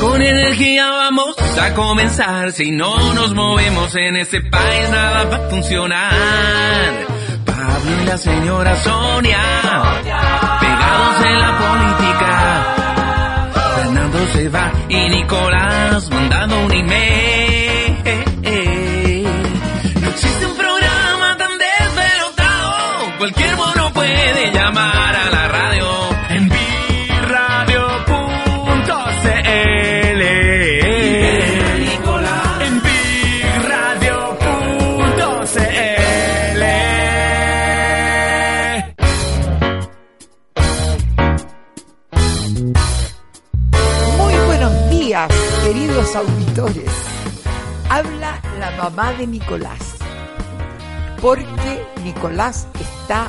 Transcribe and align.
Con 0.00 0.22
energía 0.22 0.90
vamos 0.90 1.36
a 1.60 1.74
comenzar. 1.74 2.52
Si 2.52 2.70
no 2.70 3.14
nos 3.14 3.34
movemos 3.34 3.94
en 3.96 4.16
este 4.16 4.40
país, 4.40 4.90
nada 4.90 5.24
va 5.24 5.36
a 5.36 5.50
funcionar. 5.50 7.06
Pablo 7.44 8.02
y 8.02 8.06
la 8.06 8.18
señora 8.18 8.76
Sonia, 8.76 9.42
pegados 10.60 11.26
en 11.26 11.40
la 11.40 11.58
política. 11.58 12.74
Fernando 13.76 14.26
se 14.32 14.48
va 14.48 14.72
y 14.88 15.08
Nicolás 15.08 16.10
mandando 16.10 16.60
un 16.60 16.72
email. 16.72 17.37
Auditores. 46.14 46.90
Habla 47.90 48.40
la 48.58 48.70
mamá 48.72 49.12
de 49.12 49.26
Nicolás. 49.26 49.96
Porque 51.20 51.84
Nicolás 52.02 52.68
está 52.80 53.28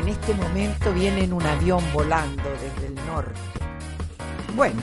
en 0.00 0.08
este 0.08 0.34
momento, 0.34 0.92
viene 0.92 1.24
en 1.24 1.32
un 1.32 1.44
avión 1.44 1.82
volando 1.92 2.42
desde 2.42 2.88
el 2.88 2.94
norte. 3.06 3.38
Bueno, 4.56 4.80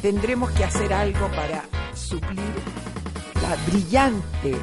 tendremos 0.00 0.50
que 0.52 0.64
hacer 0.64 0.92
algo 0.92 1.28
para 1.28 1.64
suplir 1.94 2.52
la 3.42 3.56
brillante 3.70 4.56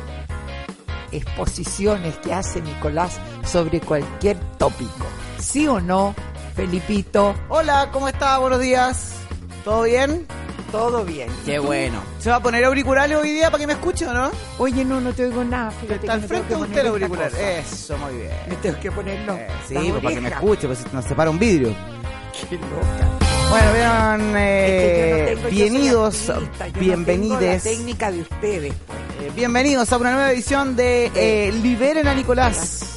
exposiciones 1.12 2.18
que 2.18 2.34
hace 2.34 2.62
Nicolás 2.62 3.20
sobre 3.46 3.80
cualquier 3.80 4.38
tópico. 4.58 5.06
¿Sí 5.40 5.68
o 5.68 5.80
no, 5.80 6.14
Felipito? 6.56 7.36
Hola, 7.50 7.90
¿cómo 7.92 8.08
está? 8.08 8.38
Buenos 8.40 8.60
días. 8.60 9.16
¿Todo 9.64 9.84
bien? 9.84 10.28
Todo 10.76 11.06
bien. 11.06 11.30
Qué 11.46 11.58
bueno. 11.58 12.04
¿Se 12.20 12.30
va 12.30 12.36
a 12.36 12.40
poner 12.42 12.66
auriculares 12.66 13.16
hoy 13.16 13.32
día 13.32 13.50
para 13.50 13.62
que 13.62 13.68
me 13.68 13.74
escuche 13.74 14.06
o 14.06 14.14
no? 14.14 14.30
Oye, 14.58 14.84
no, 14.84 15.00
no 15.00 15.14
te 15.14 15.24
oigo 15.24 15.42
nada. 15.46 15.72
Fíjate 15.72 16.02
Está 16.02 16.14
al 16.14 16.24
frente 16.24 16.54
de 16.54 16.62
usted 16.62 16.80
el 16.82 16.88
auricular. 16.88 17.32
Eso, 17.34 17.98
muy 17.98 18.14
bien. 18.16 18.32
Me 18.50 18.56
tengo 18.58 18.80
que 18.82 18.92
ponerlo. 18.92 19.36
Eh, 19.36 19.48
sí, 19.70 19.76
pues, 19.76 20.04
para 20.04 20.16
que 20.16 20.22
me 20.22 20.30
escuche, 20.30 20.68
pues 20.68 20.94
nos 20.94 21.06
separa 21.06 21.30
un 21.30 21.40
vidrio. 21.40 21.74
Qué 22.50 22.56
loca. 22.58 23.26
Bueno, 23.50 23.68
Es 23.68 23.78
que 23.78 24.26
no 24.26 24.38
eh, 24.38 25.38
soy 25.44 25.52
bienvenidos, 25.52 26.28
yo 26.28 26.34
no 26.42 26.80
bienvenides, 26.80 27.64
técnica 27.64 28.12
de 28.12 28.22
ustedes. 28.22 28.74
pues. 28.86 29.00
eh, 29.30 29.32
bienvenidos 29.34 29.94
a 29.94 29.98
una 29.98 30.12
nueva 30.12 30.32
edición 30.32 30.76
de 30.76 31.10
eh, 31.16 31.54
Liberen 31.64 32.08
a 32.08 32.14
Nicolás. 32.16 32.95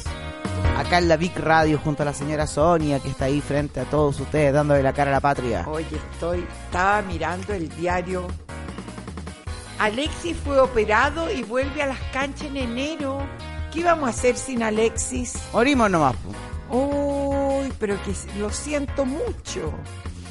Acá 0.77 0.97
en 0.97 1.07
la 1.09 1.17
Big 1.17 1.37
Radio 1.37 1.79
junto 1.83 2.03
a 2.03 2.05
la 2.05 2.13
señora 2.13 2.47
Sonia 2.47 2.99
que 2.99 3.09
está 3.09 3.25
ahí 3.25 3.41
frente 3.41 3.79
a 3.79 3.85
todos 3.85 4.19
ustedes 4.19 4.53
dándole 4.53 4.81
la 4.81 4.93
cara 4.93 5.11
a 5.11 5.13
la 5.13 5.19
patria. 5.19 5.65
Oye, 5.67 5.87
estoy, 6.13 6.45
estaba 6.65 7.01
mirando 7.01 7.53
el 7.53 7.69
diario. 7.69 8.27
Alexis 9.79 10.35
fue 10.43 10.59
operado 10.59 11.31
y 11.31 11.43
vuelve 11.43 11.81
a 11.81 11.87
las 11.87 11.99
canchas 12.11 12.47
en 12.47 12.57
enero. 12.57 13.19
¿Qué 13.71 13.79
íbamos 13.79 14.07
a 14.07 14.09
hacer 14.09 14.35
sin 14.35 14.63
Alexis? 14.63 15.35
Morimos 15.53 15.89
nomás. 15.89 16.15
Uy, 16.69 17.71
pero 17.79 17.95
que 18.03 18.13
lo 18.37 18.49
siento 18.49 19.05
mucho. 19.05 19.73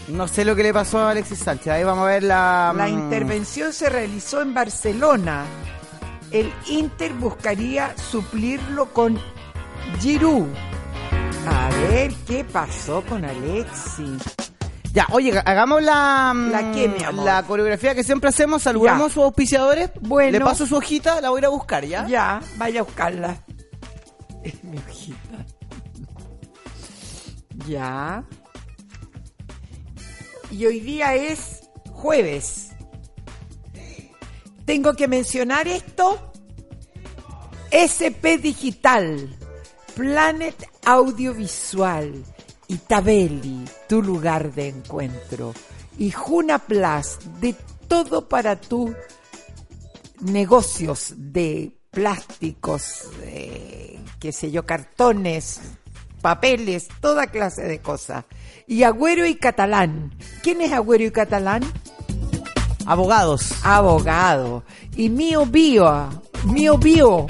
No 0.09 0.27
sé 0.27 0.45
lo 0.45 0.57
que 0.57 0.63
le 0.63 0.73
pasó 0.73 0.99
a 1.01 1.11
Alexis 1.11 1.39
Sánchez. 1.39 1.69
Ahí 1.69 1.85
vamos 1.85 2.05
a 2.05 2.09
ver 2.09 2.23
la... 2.23 2.73
La 2.75 2.87
mm, 2.87 2.93
intervención 2.93 3.73
se 3.73 3.91
realizó 3.91 4.41
en 4.41 4.55
Barcelona. 4.55 5.45
El 6.31 6.53
Inter 6.67 7.13
buscaría 7.15 7.95
suplirlo 7.97 8.93
con 8.93 9.19
Giroud. 10.01 10.47
A 11.47 11.69
ver 11.91 12.13
qué 12.27 12.45
pasó 12.45 13.03
con 13.09 13.25
Alexis. 13.25 14.23
Ya, 14.93 15.07
oye, 15.13 15.33
hagamos 15.45 15.83
la, 15.83 16.33
mm, 16.35 16.51
¿La 16.51 16.73
qué, 16.73 16.89
mi 16.89 17.03
amor? 17.05 17.25
la 17.25 17.43
coreografía 17.43 17.95
que 17.95 18.03
siempre 18.05 18.29
hacemos. 18.31 18.63
Saludamos 18.63 19.01
Ya. 19.01 19.07
a 19.07 19.15
sus 19.15 19.23
auspiciadores. 19.25 19.91
Bueno. 20.01 20.33
Le 20.39 20.41
paso 20.45 20.67
su 20.67 20.77
hojita, 20.77 21.21
la 21.21 21.31
voy 21.31 21.39
a 21.39 21.41
ir 21.41 21.47
a 21.47 21.49
buscar, 21.51 21.85
¿ya? 21.85 22.07
Ya, 22.07 22.41
vaya 22.57 22.81
a 22.81 22.83
buscarla. 22.85 23.37
Es 24.43 24.63
mi 24.65 24.79
hojita. 24.79 25.45
Ya. 27.67 28.25
Y 30.51 30.65
hoy 30.67 30.81
día 30.81 31.15
es 31.15 31.69
jueves. 31.93 32.71
Tengo 34.65 34.95
que 34.95 35.07
mencionar 35.09 35.69
esto. 35.69 36.25
SP 37.71 38.39
Digital, 38.39 39.37
Planet 39.99 40.55
Audiovisual, 40.85 42.23
Itabeli, 42.69 43.65
tu 43.89 44.01
lugar 44.01 44.55
de 44.55 44.69
encuentro, 44.69 45.53
y 45.99 46.13
Juna 46.13 46.61
Plus, 46.61 47.19
de 47.41 47.57
todo 47.89 48.29
para 48.29 48.55
tu 48.55 48.95
negocios 50.21 51.15
de 51.17 51.73
plásticos, 51.91 53.09
eh, 53.23 53.99
qué 54.21 54.31
sé 54.31 54.53
yo, 54.53 54.65
cartones, 54.65 55.63
papeles, 56.23 56.87
toda 57.01 57.27
clase 57.27 57.63
de 57.63 57.81
cosas. 57.81 58.25
Y 58.69 58.85
Agüero 58.85 59.27
y 59.27 59.35
Catalán. 59.35 60.15
¿Quién 60.45 60.61
es 60.61 60.73
Agüero 60.73 61.03
y 61.03 61.11
Catalán? 61.11 61.65
Abogados. 62.87 63.53
Abogado. 63.65 64.63
Y 64.95 65.09
Mío 65.09 65.45
Bio, 65.45 66.09
Mío 66.45 66.79
Bio. 66.79 67.27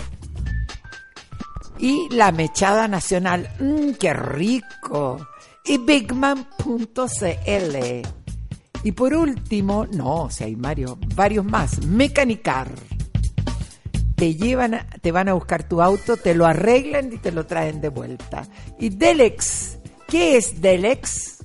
Y 1.78 2.08
la 2.10 2.32
Mechada 2.32 2.88
Nacional. 2.88 3.50
¡Mmm, 3.60 3.92
qué 3.92 4.12
rico! 4.12 5.26
Y 5.64 5.78
Bigman.cl. 5.78 6.56
Y 8.84 8.92
por 8.92 9.14
último, 9.14 9.86
no, 9.86 10.30
si 10.30 10.44
hay 10.44 10.56
Mario, 10.56 10.98
varios 11.14 11.44
más, 11.44 11.84
Mecanicar. 11.84 12.70
Te 14.14 14.34
llevan, 14.34 14.86
te 15.00 15.12
van 15.12 15.28
a 15.28 15.34
buscar 15.34 15.68
tu 15.68 15.82
auto, 15.82 16.16
te 16.16 16.34
lo 16.34 16.46
arreglan 16.46 17.12
y 17.12 17.18
te 17.18 17.32
lo 17.32 17.46
traen 17.46 17.80
de 17.80 17.88
vuelta. 17.88 18.46
Y 18.78 18.88
Delex, 18.88 19.78
¿qué 20.08 20.36
es 20.36 20.60
Delex? 20.60 21.38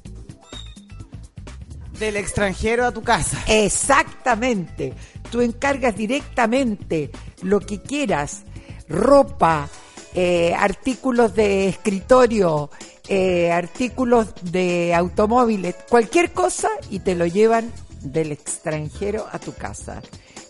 Del 2.00 2.18
extranjero 2.18 2.86
a 2.86 2.92
tu 2.92 3.04
casa. 3.04 3.38
Exactamente. 3.48 4.94
Tú 5.30 5.42
encargas 5.42 5.96
directamente 5.96 7.12
lo 7.42 7.60
que 7.60 7.82
quieras, 7.82 8.44
ropa, 8.88 9.70
eh, 10.13 10.53
artículos 10.53 11.35
de 11.35 11.68
escritorio, 11.69 12.69
eh, 13.07 13.51
artículos 13.51 14.28
de 14.44 14.94
automóviles, 14.94 15.75
cualquier 15.90 16.31
cosa 16.31 16.69
y 16.90 17.00
te 17.00 17.16
lo 17.16 17.25
llevan 17.25 17.72
del 18.01 18.31
extranjero 18.31 19.25
a 19.31 19.40
tu 19.40 19.53
casa. 19.53 20.01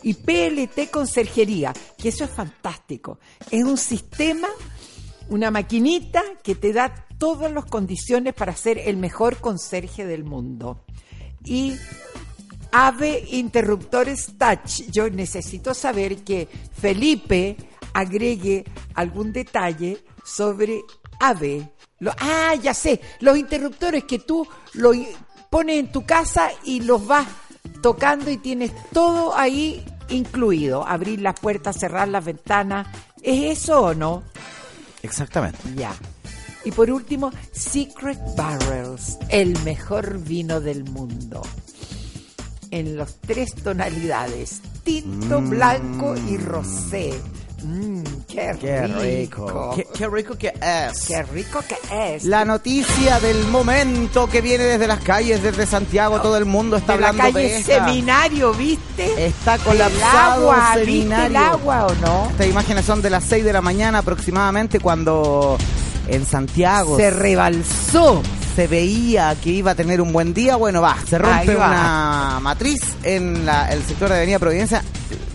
Y 0.01 0.15
PLT 0.15 0.91
Conserjería, 0.91 1.73
que 1.97 2.09
eso 2.09 2.25
es 2.25 2.29
fantástico. 2.29 3.19
Es 3.49 3.63
un 3.63 3.77
sistema, 3.77 4.49
una 5.29 5.49
maquinita 5.49 6.21
que 6.43 6.55
te 6.55 6.73
da 6.73 7.07
todas 7.17 7.51
las 7.51 7.65
condiciones 7.65 8.33
para 8.33 8.53
ser 8.55 8.77
el 8.77 8.97
mejor 8.97 9.37
conserje 9.37 10.05
del 10.05 10.25
mundo. 10.25 10.83
Y 11.45 11.75
Ave 12.73 13.23
Interruptores 13.31 14.33
Touch. 14.37 14.89
Yo 14.91 15.09
necesito 15.09 15.73
saber 15.73 16.23
que 16.23 16.49
Felipe 16.81 17.55
agregue 17.93 18.65
algún 18.95 19.31
detalle 19.31 20.03
sobre 20.25 20.81
Ave. 21.19 21.69
Lo- 21.99 22.11
ah, 22.19 22.55
ya 22.55 22.73
sé, 22.73 22.99
los 23.19 23.37
interruptores 23.37 24.03
que 24.05 24.19
tú 24.19 24.45
lo 24.73 24.91
pones 25.49 25.79
en 25.79 25.91
tu 25.91 26.03
casa 26.05 26.49
y 26.63 26.81
los 26.81 27.05
vas 27.05 27.27
tocando 27.81 28.31
y 28.31 28.37
tienes 28.37 28.71
todo 28.91 29.35
ahí 29.37 29.85
incluido. 30.09 30.85
Abrir 30.85 31.21
las 31.21 31.39
puertas, 31.39 31.77
cerrar 31.79 32.07
las 32.07 32.25
ventanas. 32.25 32.87
¿Es 33.21 33.59
eso 33.59 33.81
o 33.81 33.93
no? 33.93 34.23
Exactamente. 35.03 35.59
Ya. 35.75 35.93
Y 36.65 36.71
por 36.71 36.89
último, 36.89 37.31
Secret 37.51 38.19
Barrels, 38.35 39.17
el 39.29 39.57
mejor 39.63 40.17
vino 40.19 40.59
del 40.59 40.83
mundo. 40.85 41.41
En 42.73 42.97
las 42.97 43.17
tres 43.21 43.53
tonalidades, 43.53 44.61
tinto, 44.83 45.39
blanco 45.41 46.15
y 46.27 46.37
rosé. 46.37 47.13
Mmm, 47.63 48.01
qué, 48.27 48.55
Qué 48.59 48.87
rico. 48.87 49.45
rico. 49.47 49.73
Qué, 49.75 49.87
qué 49.95 50.07
rico 50.09 50.35
que 50.37 50.47
es. 50.47 51.05
Qué 51.07 51.21
rico 51.23 51.59
que 51.67 52.15
es. 52.15 52.25
La 52.25 52.43
noticia 52.45 53.19
del 53.19 53.45
momento 53.47 54.27
que 54.27 54.41
viene 54.41 54.63
desde 54.65 54.87
las 54.87 54.99
calles, 55.01 55.41
desde 55.43 55.65
Santiago, 55.67 56.19
todo 56.19 56.35
el 56.37 56.45
mundo 56.45 56.75
está 56.75 56.95
de 56.95 57.01
la 57.01 57.09
hablando 57.09 57.33
calle 57.33 57.47
de 57.47 57.57
esta. 57.59 57.85
Seminario, 57.85 58.53
¿viste? 58.53 59.25
Está 59.27 59.55
el 59.55 59.61
colapsado 59.61 60.51
agua, 60.51 60.75
¿viste 60.77 60.85
Seminario. 60.91 61.25
el 61.27 61.35
agua 61.37 61.85
o 61.85 61.95
no? 61.95 62.27
Estas 62.31 62.47
imágenes 62.47 62.85
son 62.85 63.01
de 63.01 63.09
las 63.11 63.23
6 63.25 63.45
de 63.45 63.53
la 63.53 63.61
mañana 63.61 63.99
aproximadamente 63.99 64.79
cuando 64.81 65.57
en 66.07 66.25
Santiago 66.25 66.97
Se 66.97 67.11
rebalsó, 67.11 68.21
se 68.55 68.67
veía 68.67 69.35
que 69.41 69.49
iba 69.49 69.71
a 69.71 69.75
tener 69.75 70.01
un 70.01 70.13
buen 70.13 70.33
día, 70.33 70.55
bueno, 70.55 70.81
va, 70.81 70.97
se 71.07 71.17
rompe 71.17 71.55
va. 71.55 71.67
una 71.67 72.39
matriz 72.41 72.79
en 73.03 73.45
la- 73.45 73.71
el 73.71 73.83
sector 73.83 74.09
de 74.09 74.15
Avenida 74.17 74.39
Providencia 74.39 74.83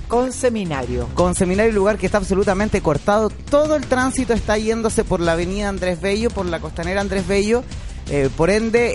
Con 0.06 0.32
seminario. 0.32 1.09
con 1.15 1.35
seminario 1.35 1.73
lugar 1.73 1.99
que 1.99 2.06
está 2.06 2.19
absolutamente 2.19 2.81
cortado. 2.81 3.31
Todo 3.31 3.76
el 3.76 3.87
tránsito 3.87 4.32
está 4.32 4.56
yéndose 4.59 5.05
por 5.05 5.20
la 5.20 5.32
avenida 5.32 5.69
Andrés 5.69 6.00
Bello, 6.00 6.31
por 6.31 6.47
la 6.47 6.61
costanera 6.61 7.00
Andrés 7.00 7.26
Bello. 7.26 7.62
Eh, 8.10 8.31
por 8.34 8.49
ende, 8.49 8.94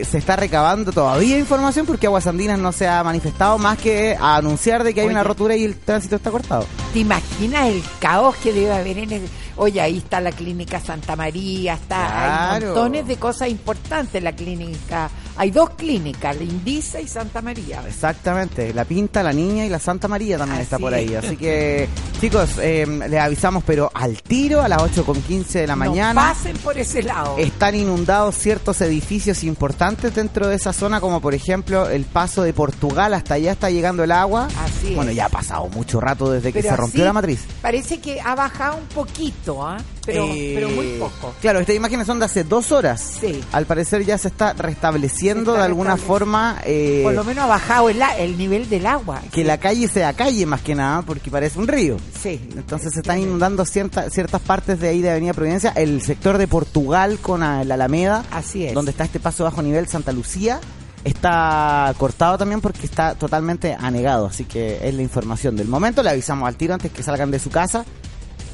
eh, 0.00 0.04
se 0.04 0.18
está 0.18 0.36
recabando 0.36 0.92
todavía 0.92 1.36
información 1.36 1.84
porque 1.84 2.06
Aguas 2.06 2.28
Andinas 2.28 2.58
no 2.58 2.70
se 2.70 2.86
ha 2.86 3.02
manifestado 3.02 3.58
más 3.58 3.76
que 3.76 4.16
a 4.18 4.36
anunciar 4.36 4.84
de 4.84 4.94
que 4.94 5.00
hay 5.00 5.06
Oye. 5.06 5.14
una 5.14 5.24
rotura 5.24 5.56
y 5.56 5.64
el 5.64 5.76
tránsito 5.76 6.16
está 6.16 6.30
cortado. 6.30 6.64
¿Te 6.92 7.00
imaginas 7.00 7.68
el 7.68 7.82
caos 7.98 8.36
que 8.36 8.52
debe 8.52 8.72
haber 8.72 8.98
en 8.98 9.12
el... 9.12 9.28
Oye, 9.56 9.80
ahí 9.80 9.98
está 9.98 10.20
la 10.20 10.30
clínica 10.30 10.78
Santa 10.78 11.16
María, 11.16 11.74
está 11.74 12.54
hay 12.54 12.60
montones 12.62 13.08
de 13.08 13.16
cosas 13.16 13.48
importantes 13.48 14.22
la 14.22 14.32
clínica. 14.32 15.10
Hay 15.38 15.50
dos 15.50 15.70
clínicas, 15.70 16.36
la 16.36 16.42
Indisa 16.44 17.00
y 17.00 17.06
Santa 17.08 17.42
María. 17.42 17.82
Exactamente, 17.86 18.72
la 18.72 18.84
Pinta, 18.84 19.22
la 19.22 19.32
Niña 19.32 19.66
y 19.66 19.68
la 19.68 19.78
Santa 19.78 20.08
María 20.08 20.38
también 20.38 20.56
Así 20.56 20.64
está 20.64 20.78
por 20.78 20.94
ahí. 20.94 21.12
es. 21.12 21.24
Así 21.24 21.36
que, 21.36 21.88
chicos, 22.20 22.50
eh, 22.58 22.86
les 23.08 23.20
avisamos, 23.20 23.62
pero 23.64 23.90
al 23.92 24.22
tiro, 24.22 24.62
a 24.62 24.68
las 24.68 24.80
8.15 24.82 25.46
de 25.60 25.66
la 25.66 25.74
No 25.74 25.78
mañana. 25.84 26.20
pasen 26.20 26.56
por 26.58 26.78
ese 26.78 27.02
lado. 27.02 27.36
Están 27.38 27.74
inundados 27.74 28.34
ciertos 28.36 28.80
edificios 28.80 29.44
importantes 29.44 30.14
dentro 30.14 30.48
de 30.48 30.56
esa 30.56 30.72
zona, 30.72 31.00
como 31.00 31.20
por 31.20 31.34
ejemplo 31.34 31.88
el 31.88 32.04
paso 32.06 32.42
de 32.42 32.52
Portugal, 32.54 33.12
hasta 33.14 33.34
allá 33.34 33.52
está 33.52 33.68
llegando 33.70 34.04
el 34.04 34.12
agua. 34.12 34.48
Así 34.58 34.88
es. 34.88 34.96
Bueno, 34.96 35.12
ya 35.12 35.26
ha 35.26 35.30
pasado 35.30 35.68
mucho 35.68 36.00
rato 36.00 36.30
desde 36.30 36.52
que 36.52 36.62
se 36.62 36.74
rompió 36.74 37.04
la 37.04 37.12
matriz. 37.12 37.40
Parece 37.60 38.00
que 38.00 38.20
ha 38.20 38.34
bajado 38.34 38.76
un 38.78 38.86
poquito, 38.86 39.66
¿ah? 39.66 39.76
Pero, 40.06 40.24
Eh, 40.26 40.52
pero 40.54 40.70
muy 40.70 40.86
poco. 40.98 41.34
Claro, 41.40 41.58
estas 41.60 41.76
imágenes 41.76 42.06
son 42.06 42.18
de 42.20 42.24
hace 42.24 42.44
dos 42.44 42.72
horas. 42.72 43.16
Sí. 43.20 43.40
Al 43.52 43.66
parecer 43.66 44.04
ya 44.04 44.16
se 44.16 44.28
está 44.28 44.52
restableciendo 44.54 45.52
Se 45.52 45.56
está 45.56 45.58
de 45.60 45.66
alguna 45.66 45.90
restableciendo. 45.94 46.06
forma 46.06 46.60
eh, 46.64 47.00
Por 47.02 47.12
lo 47.14 47.24
menos 47.24 47.44
ha 47.44 47.48
bajado 47.48 47.88
el, 47.90 48.00
el 48.18 48.38
nivel 48.38 48.68
del 48.70 48.86
agua. 48.86 49.20
que 49.32 49.44
la 49.44 49.58
calle 49.58 49.88
sea 49.88 50.12
calle 50.14 50.46
más 50.46 50.60
que 50.62 50.74
nada, 50.74 51.02
porque 51.02 51.30
parece 51.30 51.58
un 51.58 51.68
río. 51.68 51.96
Sí. 52.22 52.40
Entonces 52.56 52.92
se 52.94 53.00
están 53.00 53.18
inundando 53.18 53.64
cierta- 53.66 54.08
ciertas 54.10 54.40
partes 54.40 54.80
de 54.80 54.88
ahí 54.88 55.02
de 55.02 55.10
Avenida 55.10 55.32
Providencia, 55.34 55.72
el 55.76 56.00
sector 56.02 56.38
de 56.38 56.46
Portugal 56.48 57.18
con 57.20 57.40
la 57.40 57.60
Alameda, 57.60 58.24
Así 58.30 58.64
es. 58.64 58.72
donde 58.74 58.92
está 58.92 59.04
este 59.04 59.20
paso 59.20 59.44
bajo 59.44 59.60
nivel 59.62 59.88
Santa 59.88 60.12
Lucía, 60.12 60.60
está 61.04 61.94
cortado 61.98 62.36
también 62.38 62.60
porque 62.60 62.84
está 62.86 63.14
totalmente 63.14 63.76
anegado, 63.78 64.26
así 64.26 64.44
que 64.44 64.78
es 64.86 64.94
la 64.94 65.02
información 65.02 65.56
del 65.56 65.68
momento, 65.68 66.02
le 66.02 66.10
avisamos 66.10 66.46
al 66.48 66.56
tiro 66.56 66.74
antes 66.74 66.90
que 66.92 67.02
salgan 67.02 67.30
de 67.30 67.38
su 67.38 67.50
casa. 67.50 67.84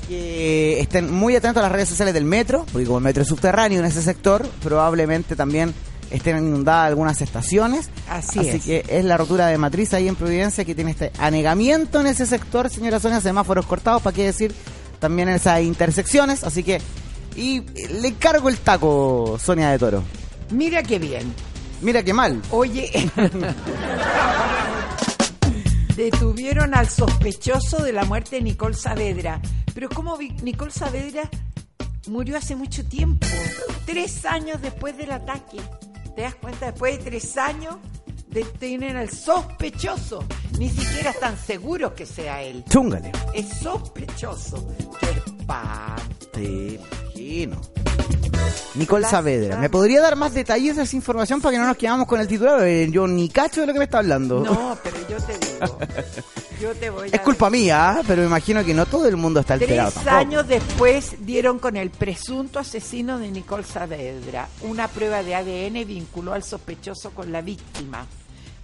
Que 0.09 0.81
estén 0.81 1.13
muy 1.13 1.37
atentos 1.37 1.61
a 1.61 1.63
las 1.65 1.73
redes 1.73 1.89
sociales 1.89 2.13
del 2.15 2.25
metro, 2.25 2.67
porque 2.73 2.87
como 2.87 2.99
el 2.99 3.05
metro 3.05 3.23
es 3.23 3.29
subterráneo 3.29 3.79
en 3.79 3.85
ese 3.87 4.03
sector, 4.03 4.47
probablemente 4.63 5.37
también 5.37 5.73
estén 6.11 6.39
inundadas 6.39 6.89
algunas 6.89 7.21
estaciones. 7.23 7.89
Así 8.09 8.41
Así 8.41 8.49
es. 8.49 8.65
que 8.65 8.85
es 8.89 9.05
la 9.05 9.17
rotura 9.17 9.47
de 9.47 9.57
matriz 9.59 9.95
ahí 9.95 10.09
en 10.09 10.17
Providencia 10.17 10.65
que 10.65 10.75
tiene 10.75 10.91
este 10.91 11.11
anegamiento 11.19 12.01
en 12.01 12.09
ese 12.09 12.27
sector, 12.27 12.69
señora 12.69 13.01
Sonia, 13.01 13.21
semáforos 13.21 13.65
cortados, 13.65 14.03
para 14.03 14.15
qué 14.15 14.25
decir, 14.25 14.55
también 14.99 15.29
en 15.29 15.37
esas 15.37 15.63
intersecciones. 15.63 16.45
Así 16.45 16.63
que, 16.63 16.81
y 17.37 17.61
le 18.01 18.13
cargo 18.15 18.49
el 18.51 18.59
taco, 18.59 19.39
Sonia 19.43 19.71
de 19.71 19.79
Toro. 19.79 20.03
Mira 20.51 20.83
qué 20.83 20.99
bien. 20.99 21.33
Mira 21.81 22.03
qué 22.03 22.13
mal. 22.13 22.41
Oye, 22.51 22.91
detuvieron 25.97 26.75
al 26.75 26.89
sospechoso 26.89 27.83
de 27.83 27.93
la 27.93 28.05
muerte 28.05 28.37
de 28.37 28.43
Nicole 28.43 28.75
Saavedra. 28.75 29.41
Pero 29.75 29.89
¿cómo 29.89 30.17
vi- 30.17 30.31
Nicole 30.43 30.71
Saavedra 30.71 31.29
murió 32.09 32.37
hace 32.37 32.57
mucho 32.57 32.85
tiempo? 32.85 33.27
Tres 33.87 34.25
años 34.27 34.61
después 34.61 34.97
del 34.97 35.13
ataque. 35.13 35.59
¿Te 36.15 36.23
das 36.23 36.35
cuenta? 36.37 36.67
Después 36.71 36.99
de 36.99 37.05
tres 37.11 37.37
años 37.39 37.77
detienen 38.29 38.97
al 38.97 39.11
sospechoso. 39.11 40.25
Ni 40.59 40.69
siquiera 40.69 41.11
están 41.11 41.37
seguros 41.39 41.93
que 41.93 42.07
sea 42.07 42.43
él. 42.43 42.65
Chúngale. 42.71 43.13
Es 43.35 43.49
sospechoso. 43.61 44.69
¡Qué 45.01 45.07
espanto! 45.11 46.27
Te 46.33 46.45
imagino. 46.75 47.61
Nicole 48.75 49.06
Saavedra, 49.06 49.59
¿me 49.59 49.69
podría 49.69 50.00
dar 50.00 50.17
más 50.17 50.33
detalles 50.33 50.77
de 50.77 50.83
esa 50.85 50.97
información 50.97 51.43
para 51.43 51.53
que 51.53 51.59
no 51.59 51.67
nos 51.67 51.77
quedamos 51.77 52.06
con 52.06 52.19
el 52.21 52.27
titular? 52.27 52.67
Eh, 52.67 52.89
Yo 52.91 53.06
ni 53.06 53.29
cacho 53.29 53.61
de 53.61 53.67
lo 53.67 53.73
que 53.75 53.79
me 53.79 53.85
está 53.85 53.99
hablando. 53.99 54.41
No, 54.41 54.79
pero 54.83 54.97
yo 55.09 55.17
te 55.19 55.33
digo. 55.39 55.79
Yo 56.61 56.75
te 56.77 56.89
voy 56.91 57.11
a 57.12 57.17
Es 57.17 57.21
culpa 57.21 57.50
mía, 57.50 57.91
¿ah? 57.91 58.03
pero 58.06 58.23
me 58.23 58.29
imagino 58.29 58.65
que 58.65 58.73
no 58.73 58.87
todo 58.87 59.06
el 59.09 59.17
mundo 59.17 59.41
está 59.41 59.55
alterado 59.55 59.91
Tres 59.91 60.05
tampoco. 60.05 60.17
años 60.17 60.49
después 60.49 61.17
dieron 61.27 61.59
con 61.59 61.77
el 61.77 61.91
presunto 61.91 62.59
asesino 62.61 63.19
de 63.19 63.31
Nicole 63.31 63.65
Saavedra. 63.65 64.49
Una 64.62 64.89
prueba 64.89 65.23
de 65.23 65.35
ADN 65.35 65.87
vinculó 65.87 66.33
al 66.33 66.43
sospechoso 66.43 67.11
con 67.11 67.31
la 67.31 67.43
víctima. 67.43 68.06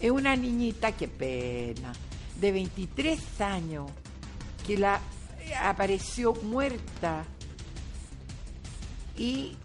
Es 0.00 0.10
una 0.10 0.36
niñita, 0.36 0.92
qué 0.92 1.08
pena, 1.08 1.92
de 2.40 2.52
23 2.52 3.20
años, 3.40 3.90
que 4.66 4.78
la 4.78 5.00
apareció 5.64 6.32
muerta. 6.44 7.24
Y, 9.18 9.56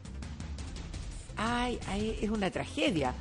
ay, 1.38 1.80
ay, 1.88 2.20
es 2.22 2.30
una 2.30 2.52
tragedia. 2.52 3.14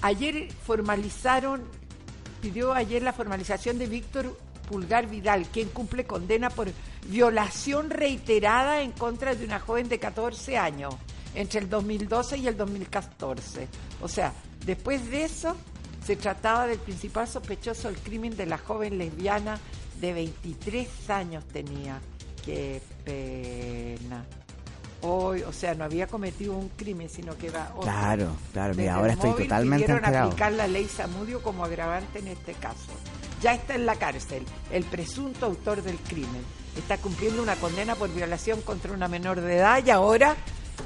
Ayer 0.00 0.50
formalizaron 0.64 1.62
pidió 2.44 2.74
ayer 2.74 3.02
la 3.02 3.14
formalización 3.14 3.78
de 3.78 3.86
Víctor 3.86 4.38
Pulgar 4.68 5.08
Vidal, 5.08 5.46
quien 5.46 5.70
cumple 5.70 6.04
condena 6.04 6.50
por 6.50 6.68
violación 7.08 7.88
reiterada 7.88 8.82
en 8.82 8.92
contra 8.92 9.34
de 9.34 9.46
una 9.46 9.60
joven 9.60 9.88
de 9.88 9.98
14 9.98 10.58
años 10.58 10.94
entre 11.34 11.60
el 11.60 11.70
2012 11.70 12.36
y 12.36 12.46
el 12.46 12.58
2014. 12.58 13.66
O 14.02 14.08
sea, 14.08 14.34
después 14.66 15.10
de 15.10 15.24
eso 15.24 15.56
se 16.04 16.16
trataba 16.16 16.66
del 16.66 16.78
principal 16.80 17.26
sospechoso 17.26 17.88
del 17.88 17.96
crimen 17.96 18.36
de 18.36 18.44
la 18.44 18.58
joven 18.58 18.98
lesbiana 18.98 19.58
de 19.98 20.12
23 20.12 21.08
años 21.08 21.44
tenía. 21.46 21.98
Qué 22.44 22.82
pena. 23.06 24.43
Hoy, 25.06 25.42
o 25.42 25.52
sea, 25.52 25.74
no 25.74 25.84
había 25.84 26.06
cometido 26.06 26.54
un 26.56 26.70
crimen, 26.70 27.08
sino 27.10 27.36
que 27.36 27.48
era 27.48 27.68
otro. 27.74 27.82
Claro, 27.82 28.28
claro, 28.52 28.74
mira, 28.74 28.94
ahora 28.94 29.12
estoy 29.12 29.32
totalmente 29.32 29.90
enterado. 29.92 30.28
aplicar 30.28 30.52
la 30.52 30.66
ley 30.66 30.88
Samudio 30.88 31.42
como 31.42 31.64
agravante 31.64 32.20
en 32.20 32.28
este 32.28 32.54
caso. 32.54 32.92
Ya 33.42 33.52
está 33.52 33.74
en 33.74 33.84
la 33.84 33.96
cárcel 33.96 34.44
el 34.72 34.84
presunto 34.84 35.44
autor 35.46 35.82
del 35.82 35.96
crimen. 35.98 36.42
Está 36.78 36.96
cumpliendo 36.98 37.42
una 37.42 37.54
condena 37.56 37.94
por 37.94 38.12
violación 38.12 38.62
contra 38.62 38.92
una 38.92 39.06
menor 39.06 39.40
de 39.40 39.56
edad 39.58 39.84
y 39.84 39.90
ahora 39.90 40.34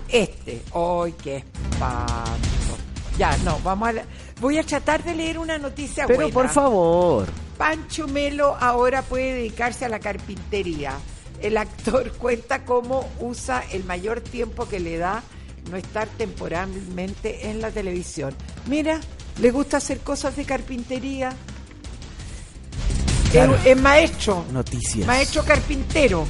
este. 0.09 0.63
¡Ay, 0.75 1.15
qué 1.23 1.37
espanto! 1.37 2.77
Ya, 3.17 3.37
no, 3.39 3.59
vamos 3.65 3.89
a... 3.89 3.93
la- 3.93 4.05
Voy 4.41 4.59
a 4.59 4.63
tratar 4.63 5.03
de 5.03 5.15
leer 5.15 5.39
una 5.39 5.59
noticia 5.59 6.07
Pero 6.07 6.21
buena. 6.21 6.35
por 6.35 6.49
favor. 6.49 7.27
Pancho 7.57 8.07
Melo 8.07 8.57
ahora 8.61 9.03
puede 9.03 9.33
dedicarse 9.35 9.85
a 9.85 9.89
la 9.89 9.99
carpintería. 9.99 10.93
El 11.41 11.57
actor 11.57 12.13
cuenta 12.19 12.65
cómo 12.65 13.09
usa 13.21 13.65
el 13.73 13.85
mayor 13.85 14.21
tiempo 14.21 14.69
que 14.69 14.81
le 14.81 14.99
da 14.99 15.23
no 15.71 15.77
estar 15.77 16.09
temporalmente 16.09 17.51
en 17.51 17.61
la 17.61 17.71
televisión. 17.71 18.35
Mira, 18.67 19.01
le 19.41 19.51
gusta 19.51 19.77
hacer 19.77 20.01
cosas 20.01 20.37
de 20.37 20.45
carpintería. 20.45 21.37
Claro. 23.31 23.55
Es, 23.57 23.67
es 23.67 23.81
maestro. 23.81 24.45
Noticias. 24.53 25.07
Maestro 25.07 25.45
carpintero. 25.45 26.27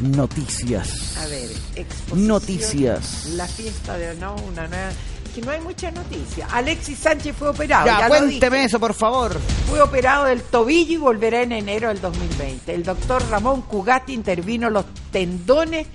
Noticias. 0.00 1.16
A 1.16 1.26
ver, 1.26 1.50
exposición, 1.74 2.26
Noticias. 2.28 3.26
La 3.30 3.46
fiesta 3.46 3.96
de 3.96 4.14
no, 4.16 4.36
una 4.36 4.68
nueva. 4.68 4.90
Que 5.36 5.42
no 5.42 5.50
hay 5.50 5.60
mucha 5.60 5.90
noticia. 5.90 6.48
Alexis 6.50 6.98
Sánchez 6.98 7.36
fue 7.36 7.50
operado. 7.50 7.84
Ya, 7.84 8.08
cuénteme 8.08 8.64
eso, 8.64 8.80
por 8.80 8.94
favor. 8.94 9.38
Fue 9.68 9.82
operado 9.82 10.24
del 10.24 10.40
tobillo 10.40 10.94
y 10.94 10.96
volverá 10.96 11.42
en 11.42 11.52
enero 11.52 11.88
del 11.88 12.00
2020. 12.00 12.74
El 12.74 12.82
doctor 12.84 13.22
Ramón 13.28 13.60
Cugati 13.60 14.14
intervino 14.14 14.70
los 14.70 14.86
tendones 15.12 15.88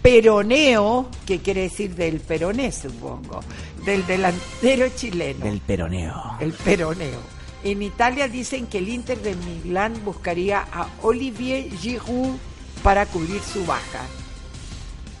peroneo, 0.00 1.10
que 1.26 1.40
quiere 1.40 1.64
decir 1.64 1.96
del 1.96 2.20
peroné, 2.20 2.72
supongo, 2.72 3.40
del 3.84 4.06
delantero 4.06 4.88
chileno. 4.96 5.44
Del 5.44 5.60
peroneo. 5.60 6.38
El 6.40 6.54
peroneo. 6.54 7.20
En 7.64 7.82
Italia 7.82 8.26
dicen 8.26 8.68
que 8.68 8.78
el 8.78 8.88
Inter 8.88 9.20
de 9.20 9.36
Milán 9.36 10.02
buscaría 10.02 10.66
a 10.72 10.88
Olivier 11.02 11.70
Giroud 11.76 12.38
para 12.82 13.04
cubrir 13.04 13.42
su 13.42 13.66
baja. 13.66 14.06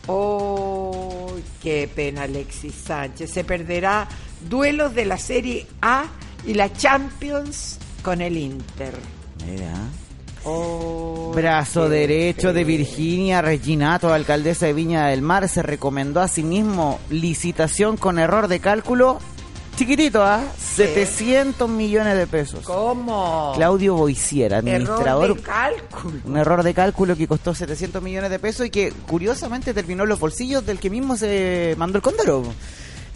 Oh, 0.08 1.36
qué 1.62 1.88
pena 1.94 2.22
Alexis 2.22 2.74
Sánchez. 2.74 3.30
Se 3.30 3.44
perderá 3.44 4.08
duelos 4.48 4.94
de 4.94 5.04
la 5.04 5.18
Serie 5.18 5.66
A 5.82 6.06
y 6.46 6.54
la 6.54 6.72
Champions 6.72 7.78
con 8.02 8.22
el 8.22 8.36
Inter. 8.36 8.94
Mira. 9.46 9.74
Oh, 10.44 11.32
Brazo 11.34 11.88
derecho 11.88 12.54
de. 12.54 12.64
Virginia 12.64 13.42
Reginato, 13.42 14.12
alcaldesa 14.12 14.66
de 14.66 14.72
Viña 14.72 15.08
del 15.08 15.20
Mar, 15.20 15.46
se 15.48 15.62
recomendó 15.62 16.20
a 16.20 16.28
sí 16.28 16.42
mismo 16.42 16.98
licitación 17.10 17.96
con 17.98 18.18
error 18.18 18.48
de 18.48 18.60
cálculo. 18.60 19.18
Chiquitito, 19.78 20.24
¿ah? 20.24 20.42
700 20.58 21.70
millones 21.70 22.16
de 22.16 22.26
pesos. 22.26 22.64
¿Cómo? 22.64 23.52
Claudio 23.54 23.94
Boisier, 23.94 24.52
Error 24.52 24.58
administrador. 24.58 25.36
de 25.36 25.40
cálculo. 25.42 26.18
Un 26.24 26.36
error 26.36 26.62
de 26.64 26.74
cálculo 26.74 27.16
que 27.16 27.28
costó 27.28 27.54
700 27.54 28.02
millones 28.02 28.30
de 28.30 28.40
pesos 28.40 28.66
y 28.66 28.70
que 28.70 28.92
curiosamente 29.06 29.72
terminó 29.72 30.02
en 30.02 30.08
los 30.08 30.18
bolsillos 30.18 30.66
del 30.66 30.80
que 30.80 30.90
mismo 30.90 31.16
se 31.16 31.76
mandó 31.78 31.98
el 31.98 32.02
cóndoro. 32.02 32.42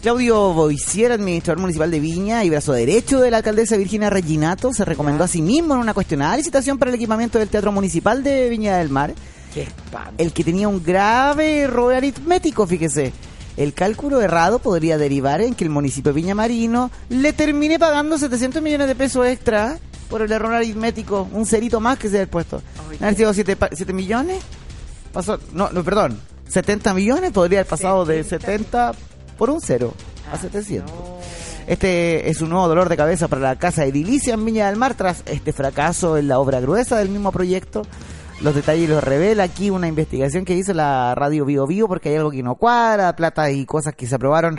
Claudio 0.01 0.53
Boisier, 0.53 1.11
administrador 1.11 1.59
municipal 1.59 1.91
de 1.91 1.99
Viña 1.99 2.43
y 2.45 2.49
brazo 2.49 2.71
derecho 2.71 3.19
de 3.19 3.29
la 3.31 3.37
alcaldesa 3.37 3.75
Virginia 3.75 4.09
Reginato, 4.09 4.73
se 4.73 4.85
recomendó 4.85 5.25
a 5.25 5.27
sí 5.27 5.41
mismo 5.41 5.73
en 5.73 5.81
una 5.81 5.93
cuestionada 5.93 6.37
licitación 6.37 6.77
para 6.77 6.89
el 6.91 6.95
equipamiento 6.95 7.39
del 7.39 7.49
Teatro 7.49 7.71
Municipal 7.73 8.23
de 8.23 8.47
Viña 8.49 8.77
del 8.77 8.89
Mar, 8.89 9.13
Qué 9.53 9.63
espanto. 9.63 10.13
el 10.17 10.31
que 10.31 10.43
tenía 10.45 10.67
un 10.69 10.81
grave 10.83 11.59
error 11.61 11.93
aritmético, 11.93 12.65
fíjese. 12.67 13.11
El 13.57 13.73
cálculo 13.73 14.21
errado 14.21 14.59
podría 14.59 14.97
derivar 14.97 15.41
en 15.41 15.53
que 15.53 15.63
el 15.63 15.69
municipio 15.69 16.11
de 16.11 16.21
Viña 16.21 16.35
Marino 16.35 16.91
le 17.09 17.33
termine 17.33 17.77
pagando 17.77 18.17
700 18.17 18.61
millones 18.61 18.87
de 18.87 18.95
pesos 18.95 19.27
extra 19.27 19.77
por 20.09 20.21
el 20.21 20.31
error 20.31 20.53
aritmético, 20.53 21.27
un 21.31 21.45
cerito 21.45 21.79
más 21.79 21.97
que 21.97 22.09
se 22.09 22.21
ha 22.21 22.27
puesto. 22.27 22.61
¿Han 23.01 23.15
sido 23.15 23.33
7, 23.33 23.57
millones? 23.93 24.43
Pasó, 25.11 25.39
no, 25.53 25.69
no, 25.71 25.83
perdón, 25.83 26.19
70 26.49 26.93
millones 26.93 27.31
podría 27.31 27.59
haber 27.59 27.69
pasado 27.69 28.05
de 28.05 28.23
70 28.23 28.93
por 29.37 29.49
un 29.49 29.61
cero 29.61 29.93
a 30.31 30.37
700. 30.37 30.91
Este 31.65 32.29
es 32.29 32.41
un 32.41 32.49
nuevo 32.49 32.67
dolor 32.67 32.89
de 32.89 32.97
cabeza 32.97 33.27
para 33.27 33.41
la 33.41 33.55
Casa 33.57 33.85
Edilicia 33.85 34.33
en 34.33 34.43
Viña 34.43 34.67
del 34.67 34.75
Mar 34.75 34.95
tras 34.95 35.23
este 35.25 35.53
fracaso 35.53 36.17
en 36.17 36.27
la 36.27 36.39
obra 36.39 36.59
gruesa 36.59 36.97
del 36.97 37.09
mismo 37.09 37.31
proyecto. 37.31 37.83
Los 38.43 38.55
detalles 38.55 38.89
los 38.89 39.01
revela 39.01 39.43
aquí 39.43 39.69
una 39.69 39.87
investigación 39.87 40.43
que 40.43 40.53
hizo 40.53 40.73
la 40.73 41.15
radio 41.15 41.45
Vivo 41.45 41.65
Vivo 41.65 41.87
porque 41.87 42.09
hay 42.09 42.17
algo 42.17 42.29
que 42.29 42.43
no 42.43 42.55
cuadra, 42.55 43.15
plata 43.15 43.49
y 43.49 43.65
cosas 43.65 43.95
que 43.95 44.05
se 44.05 44.15
aprobaron 44.15 44.57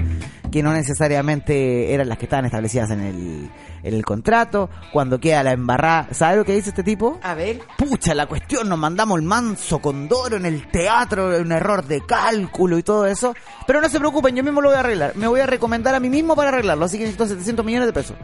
que 0.50 0.62
no 0.62 0.73
necesariamente 0.73 1.93
eran 1.93 2.09
las 2.09 2.17
que 2.17 2.25
estaban 2.25 2.47
establecidas 2.47 2.91
en 2.93 3.00
el, 3.00 3.50
en 3.85 3.95
el 3.95 4.05
contrato. 4.05 4.69
Cuando 4.93 5.21
queda 5.21 5.43
la 5.45 5.53
embarrada, 5.53 6.09
¿sabe 6.12 6.38
lo 6.38 6.45
que 6.45 6.55
dice 6.55 6.71
este 6.71 6.83
tipo? 6.83 7.21
A 7.23 7.35
ver, 7.35 7.61
Pucha, 7.79 8.14
la 8.14 8.26
cuestión, 8.26 8.69
nos 8.69 8.79
mandamos 8.79 9.19
el 9.19 9.25
manso 9.25 9.79
condoro 9.79 10.37
en 10.37 10.47
el 10.47 10.67
teatro, 10.69 11.38
un 11.41 11.53
error 11.53 11.85
de 11.85 12.05
cálculo 12.05 12.79
y 12.79 12.83
todo 12.83 13.07
eso. 13.07 13.35
Pero 13.67 13.81
no 13.81 13.88
se 13.88 13.99
preocupen, 14.00 14.35
yo 14.35 14.43
mismo 14.43 14.61
lo 14.61 14.71
voy 14.71 14.76
a 14.76 14.81
arreglar. 14.81 15.12
Me 15.17 15.29
voy 15.29 15.41
a 15.41 15.47
recomendar 15.47 15.95
a 15.95 16.00
mí 16.00 16.09
mismo 16.11 16.35
para 16.35 16.49
arreglarlo, 16.49 16.85
así 16.87 16.97
que 16.99 17.05
necesito 17.05 17.26
700 17.29 17.64
millones 17.64 17.87
de 17.87 17.93
pesos. 17.93 18.17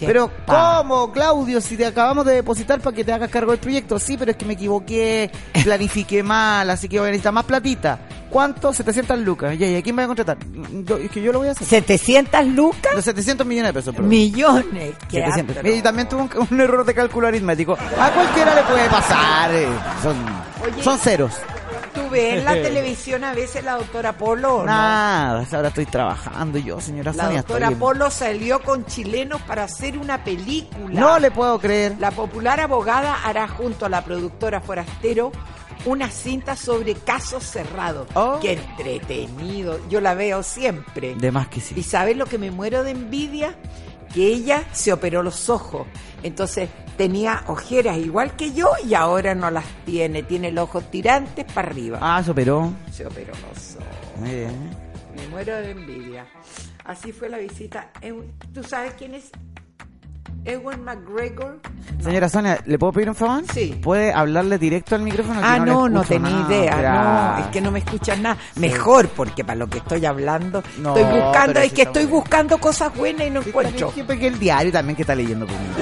Pero, 0.00 0.28
pa- 0.46 0.78
¿cómo, 0.78 1.12
Claudio? 1.12 1.60
Si 1.60 1.76
te 1.76 1.86
acabamos 1.86 2.26
de 2.26 2.34
depositar 2.34 2.80
para 2.80 2.96
que 2.96 3.04
te 3.04 3.12
hagas 3.12 3.30
cargo 3.30 3.52
del 3.52 3.60
proyecto. 3.60 4.00
Sí, 4.00 4.16
pero 4.16 4.32
es 4.32 4.36
que 4.36 4.44
me 4.44 4.54
equivoqué, 4.54 5.30
planifiqué 5.62 6.24
mal, 6.24 6.68
así 6.70 6.88
que 6.88 6.98
voy 6.98 7.06
a 7.08 7.10
necesitar 7.12 7.32
más 7.32 7.44
platita. 7.44 8.00
¿Cuánto? 8.34 8.72
700 8.72 9.20
lucas. 9.20 9.54
¿y 9.54 9.76
a 9.76 9.80
quién 9.82 9.94
me 9.94 10.02
va 10.02 10.04
a 10.04 10.08
contratar? 10.08 10.38
Yo- 10.84 10.96
es 10.96 11.08
que 11.08 11.22
yo 11.22 11.32
lo 11.32 11.38
voy 11.38 11.46
a 11.46 11.52
hacer. 11.52 11.68
¿700 11.84 12.52
lucas? 12.52 12.92
Los 12.92 13.04
700 13.04 13.46
millones 13.46 13.68
de 13.68 13.74
pesos, 13.78 13.94
perdón. 13.94 14.08
Millones. 14.08 14.94
Qué 15.08 15.18
700. 15.24 15.56
atro. 15.58 15.70
Y 15.72 15.80
también 15.82 16.08
tuvo 16.08 16.22
un, 16.22 16.30
un 16.50 16.60
error 16.60 16.84
de 16.84 16.94
cálculo 16.94 17.28
aritmético. 17.28 17.74
A 17.74 18.10
cualquiera 18.10 18.56
le 18.56 18.62
puede 18.64 18.88
pasar. 18.88 19.54
eh, 19.54 19.68
Son, 20.02 20.16
Oye. 20.64 20.82
son 20.82 20.98
ceros. 20.98 21.32
¿Tú 21.94 22.00
ves 22.10 22.38
en 22.38 22.44
la 22.44 22.52
televisión 22.54 23.22
a 23.22 23.34
veces 23.34 23.62
la 23.62 23.74
doctora 23.76 24.14
Polo 24.14 24.56
o 24.56 24.58
no? 24.60 24.66
Nada, 24.66 25.46
ahora 25.52 25.68
estoy 25.68 25.86
trabajando 25.86 26.58
yo, 26.58 26.80
señora 26.80 27.12
La 27.12 27.24
Sonia. 27.26 27.38
doctora 27.42 27.70
Polo 27.70 28.10
salió 28.10 28.60
con 28.62 28.84
chilenos 28.84 29.40
para 29.42 29.62
hacer 29.62 29.96
una 29.96 30.24
película. 30.24 31.00
No 31.00 31.20
le 31.20 31.30
puedo 31.30 31.60
creer. 31.60 31.94
La 32.00 32.10
popular 32.10 32.58
abogada 32.58 33.14
hará 33.24 33.46
junto 33.46 33.86
a 33.86 33.88
la 33.88 34.02
productora 34.02 34.60
Forastero 34.60 35.30
una 35.84 36.08
cinta 36.10 36.56
sobre 36.56 36.94
casos 36.94 37.44
cerrados. 37.44 38.08
Oh. 38.14 38.38
Qué 38.40 38.52
entretenido. 38.52 39.80
Yo 39.88 40.00
la 40.00 40.14
veo 40.14 40.42
siempre. 40.42 41.14
De 41.16 41.30
más 41.30 41.48
que 41.48 41.60
sí. 41.60 41.74
¿Y 41.76 41.82
sabes 41.82 42.16
lo 42.16 42.26
que 42.26 42.38
me 42.38 42.50
muero 42.50 42.82
de 42.84 42.92
envidia? 42.92 43.54
Que 44.12 44.26
ella 44.28 44.64
se 44.72 44.92
operó 44.92 45.22
los 45.22 45.48
ojos. 45.50 45.86
Entonces 46.22 46.68
tenía 46.96 47.42
ojeras 47.48 47.98
igual 47.98 48.36
que 48.36 48.52
yo 48.52 48.70
y 48.86 48.94
ahora 48.94 49.34
no 49.34 49.50
las 49.50 49.64
tiene. 49.84 50.22
Tiene 50.22 50.52
los 50.52 50.64
ojos 50.64 50.90
tirantes 50.90 51.44
para 51.52 51.68
arriba. 51.68 51.98
Ah, 52.00 52.22
se 52.22 52.30
operó. 52.30 52.72
Se 52.92 53.06
operó 53.06 53.32
los 53.32 53.76
ojos. 53.76 54.20
Muy 54.20 54.30
bien. 54.30 54.70
Me 55.16 55.26
muero 55.28 55.54
de 55.56 55.70
envidia. 55.72 56.26
Así 56.84 57.12
fue 57.12 57.28
la 57.28 57.38
visita. 57.38 57.90
Ew- 58.02 58.24
¿Tú 58.52 58.62
sabes 58.62 58.94
quién 58.94 59.14
es 59.14 59.30
Ewan 60.44 60.84
McGregor? 60.84 61.58
Señora 62.02 62.28
Sonia, 62.28 62.58
¿le 62.66 62.78
puedo 62.78 62.92
pedir 62.92 63.08
un 63.08 63.14
favor? 63.14 63.42
Sí. 63.52 63.78
¿Puede 63.82 64.12
hablarle 64.12 64.58
directo 64.58 64.94
al 64.94 65.00
micrófono? 65.02 65.40
Ah, 65.42 65.58
no, 65.58 65.88
no 65.88 66.02
tenía 66.04 66.30
nada. 66.30 66.46
idea. 66.54 67.34
No, 67.38 67.44
es 67.44 67.46
que 67.50 67.60
no 67.62 67.70
me 67.70 67.78
escuchas 67.78 68.18
nada. 68.18 68.36
Mejor, 68.56 69.08
porque 69.08 69.42
para 69.42 69.56
lo 69.56 69.68
que 69.68 69.78
estoy 69.78 70.04
hablando, 70.04 70.62
No, 70.78 70.94
estoy 70.96 71.18
buscando, 71.20 71.60
es 71.60 71.72
que 71.72 71.82
estoy 71.82 72.04
buscando 72.06 72.58
cosas 72.58 72.94
buenas 72.94 73.26
y 73.26 73.30
no 73.30 73.42
Sí, 73.42 73.48
encuentro. 73.48 73.88
también, 73.90 74.18
que- 74.20 74.26
el 74.26 74.38
diario 74.38 74.70
también 74.72 74.96
que 74.96 75.02
está 75.02 75.14
leyendo 75.14 75.46
conmigo. 75.46 75.74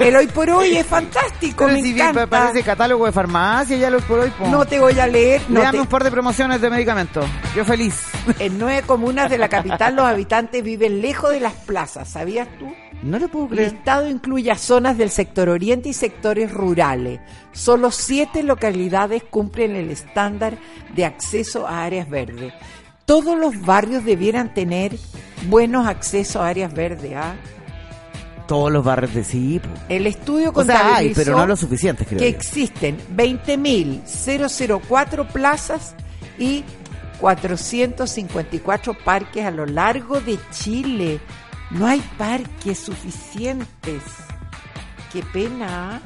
El 0.00 0.16
hoy 0.16 0.26
por 0.26 0.50
hoy 0.50 0.76
es 0.76 0.86
fantástico, 0.86 1.64
Pero 1.64 1.76
me 1.78 1.82
si 1.82 1.92
bien 1.92 2.08
encanta. 2.08 2.26
parece 2.26 2.62
catálogo 2.64 3.06
de 3.06 3.12
farmacia, 3.12 3.76
ya 3.76 3.88
lo 3.88 4.00
por 4.00 4.18
hoy. 4.20 4.32
No 4.50 4.64
te 4.64 4.80
voy 4.80 4.98
a 4.98 5.06
leer. 5.06 5.42
No 5.48 5.70
te- 5.70 5.78
un 5.80 5.86
par 5.86 6.02
de 6.02 6.10
promociones 6.10 6.60
de 6.60 6.70
medicamentos. 6.70 7.24
Yo 7.54 7.64
feliz. 7.64 8.02
En 8.40 8.58
nueve 8.58 8.82
comunas 8.84 9.30
de 9.30 9.38
la 9.38 9.48
capital 9.48 9.94
los 9.94 10.04
habitantes 10.04 10.62
viven 10.64 11.00
lejos 11.00 11.30
de 11.30 11.38
las 11.40 11.52
plazas, 11.54 12.08
¿sabías 12.08 12.48
tú? 12.58 12.66
No 13.06 13.18
le 13.18 13.28
puedo 13.28 13.46
El 13.46 13.50
creer. 13.52 13.72
listado 13.72 14.08
incluye 14.08 14.50
a 14.50 14.58
zonas 14.58 14.98
del 14.98 15.10
sector 15.10 15.48
oriente 15.48 15.88
y 15.88 15.92
sectores 15.92 16.50
rurales. 16.52 17.20
Solo 17.52 17.90
siete 17.90 18.42
localidades 18.42 19.22
cumplen 19.22 19.76
el 19.76 19.90
estándar 19.90 20.58
de 20.94 21.04
acceso 21.04 21.66
a 21.66 21.84
áreas 21.84 22.08
verdes. 22.10 22.52
Todos 23.04 23.38
los 23.38 23.60
barrios 23.62 24.04
debieran 24.04 24.52
tener 24.52 24.96
buenos 25.48 25.86
accesos 25.86 26.36
a 26.36 26.48
áreas 26.48 26.74
verdes. 26.74 27.12
¿ah? 27.14 27.34
Todos 28.48 28.72
los 28.72 28.84
barrios 28.84 29.14
de 29.14 29.22
sí. 29.24 29.60
El 29.88 30.06
estudio 30.08 30.50
O 30.54 30.64
sea, 30.64 30.96
hay, 30.96 31.12
contabilizó 31.12 31.20
pero 31.24 31.36
no 31.36 31.46
lo 31.46 31.56
suficiente, 31.56 32.04
creo 32.04 32.18
que 32.18 32.30
yo. 32.30 32.36
existen 32.36 32.96
20.004 33.16 35.26
plazas 35.28 35.94
y 36.38 36.64
454 37.20 38.94
parques 38.94 39.44
a 39.44 39.50
lo 39.50 39.66
largo 39.66 40.20
de 40.20 40.38
Chile. 40.50 41.20
No 41.70 41.86
hay 41.86 42.00
parques 42.16 42.78
suficientes. 42.78 44.02
Qué 45.12 45.22
pena. 45.32 45.96
¿ah? 45.96 46.00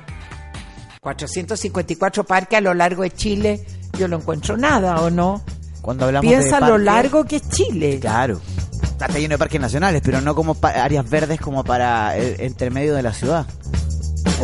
454 1.00 2.24
parques 2.24 2.58
a 2.58 2.60
lo 2.60 2.74
largo 2.74 3.02
de 3.02 3.10
Chile. 3.10 3.64
Yo 3.98 4.08
no 4.08 4.16
encuentro 4.16 4.56
nada, 4.56 5.00
¿o 5.00 5.10
no? 5.10 5.42
Cuando 5.82 6.06
hablamos 6.06 6.28
Piensa 6.28 6.56
de 6.60 6.66
lo 6.66 6.72
parques- 6.74 6.84
largo 6.84 7.24
que 7.24 7.36
es 7.36 7.48
Chile. 7.50 7.98
Claro. 8.00 8.40
Está 8.82 9.06
lleno 9.18 9.34
de 9.34 9.38
parques 9.38 9.60
nacionales, 9.60 10.02
pero 10.04 10.20
no 10.20 10.34
como 10.34 10.56
áreas 10.62 11.08
verdes 11.08 11.40
como 11.40 11.64
para 11.64 12.16
el 12.16 12.40
intermedio 12.44 12.94
de 12.94 13.02
la 13.02 13.12
ciudad. 13.14 13.46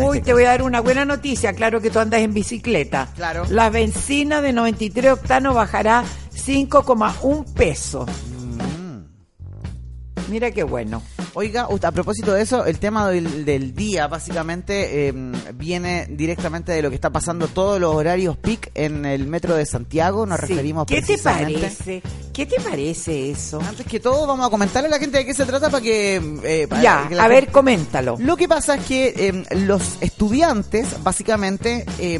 Uy, 0.02 0.20
te 0.22 0.32
voy 0.32 0.44
a 0.44 0.48
dar 0.48 0.62
una 0.62 0.80
buena 0.80 1.04
noticia. 1.04 1.52
Claro 1.52 1.80
que 1.80 1.90
tú 1.90 1.98
andas 1.98 2.20
en 2.20 2.32
bicicleta. 2.32 3.08
Claro. 3.16 3.44
La 3.50 3.68
benzina 3.70 4.40
de 4.40 4.52
93 4.54 5.12
octanos 5.12 5.54
bajará 5.54 6.04
5,1 6.34 7.44
pesos. 7.54 8.08
Mira 10.28 10.50
qué 10.50 10.62
bueno. 10.64 11.02
Oiga, 11.34 11.68
a 11.70 11.92
propósito 11.92 12.32
de 12.32 12.42
eso, 12.42 12.64
el 12.64 12.78
tema 12.78 13.08
del, 13.10 13.44
del 13.44 13.74
día 13.74 14.06
básicamente 14.08 15.08
eh, 15.08 15.12
viene 15.54 16.06
directamente 16.10 16.72
de 16.72 16.80
lo 16.82 16.88
que 16.88 16.94
está 16.94 17.10
pasando 17.10 17.46
todos 17.48 17.78
los 17.80 17.94
horarios 17.94 18.36
peak 18.38 18.70
en 18.74 19.04
el 19.04 19.26
metro 19.26 19.54
de 19.54 19.66
Santiago. 19.66 20.24
Nos 20.26 20.40
Sí. 20.40 20.46
referimos 20.46 20.86
¿Qué 20.86 20.96
te 21.00 21.06
precisamente- 21.06 21.54
parece? 21.60 22.02
¿Qué 22.36 22.44
te 22.44 22.60
parece 22.60 23.30
eso? 23.30 23.58
Antes 23.62 23.86
que 23.86 23.98
todo, 23.98 24.26
vamos 24.26 24.46
a 24.46 24.50
comentarle 24.50 24.88
a 24.88 24.90
la 24.90 24.98
gente 24.98 25.16
de 25.16 25.24
qué 25.24 25.32
se 25.32 25.46
trata 25.46 25.70
para 25.70 25.82
que... 25.82 26.16
eh, 26.44 26.66
para 26.68 26.82
Ya, 26.82 27.06
que 27.08 27.14
a 27.14 27.22
gente- 27.22 27.28
ver, 27.34 27.50
coméntalo. 27.50 28.16
Lo 28.20 28.36
que 28.36 28.46
pasa 28.46 28.74
es 28.74 28.84
que 28.84 29.14
eh, 29.16 29.44
los 29.64 29.96
estudiantes, 30.02 31.02
básicamente, 31.02 31.86
eh, 31.98 32.18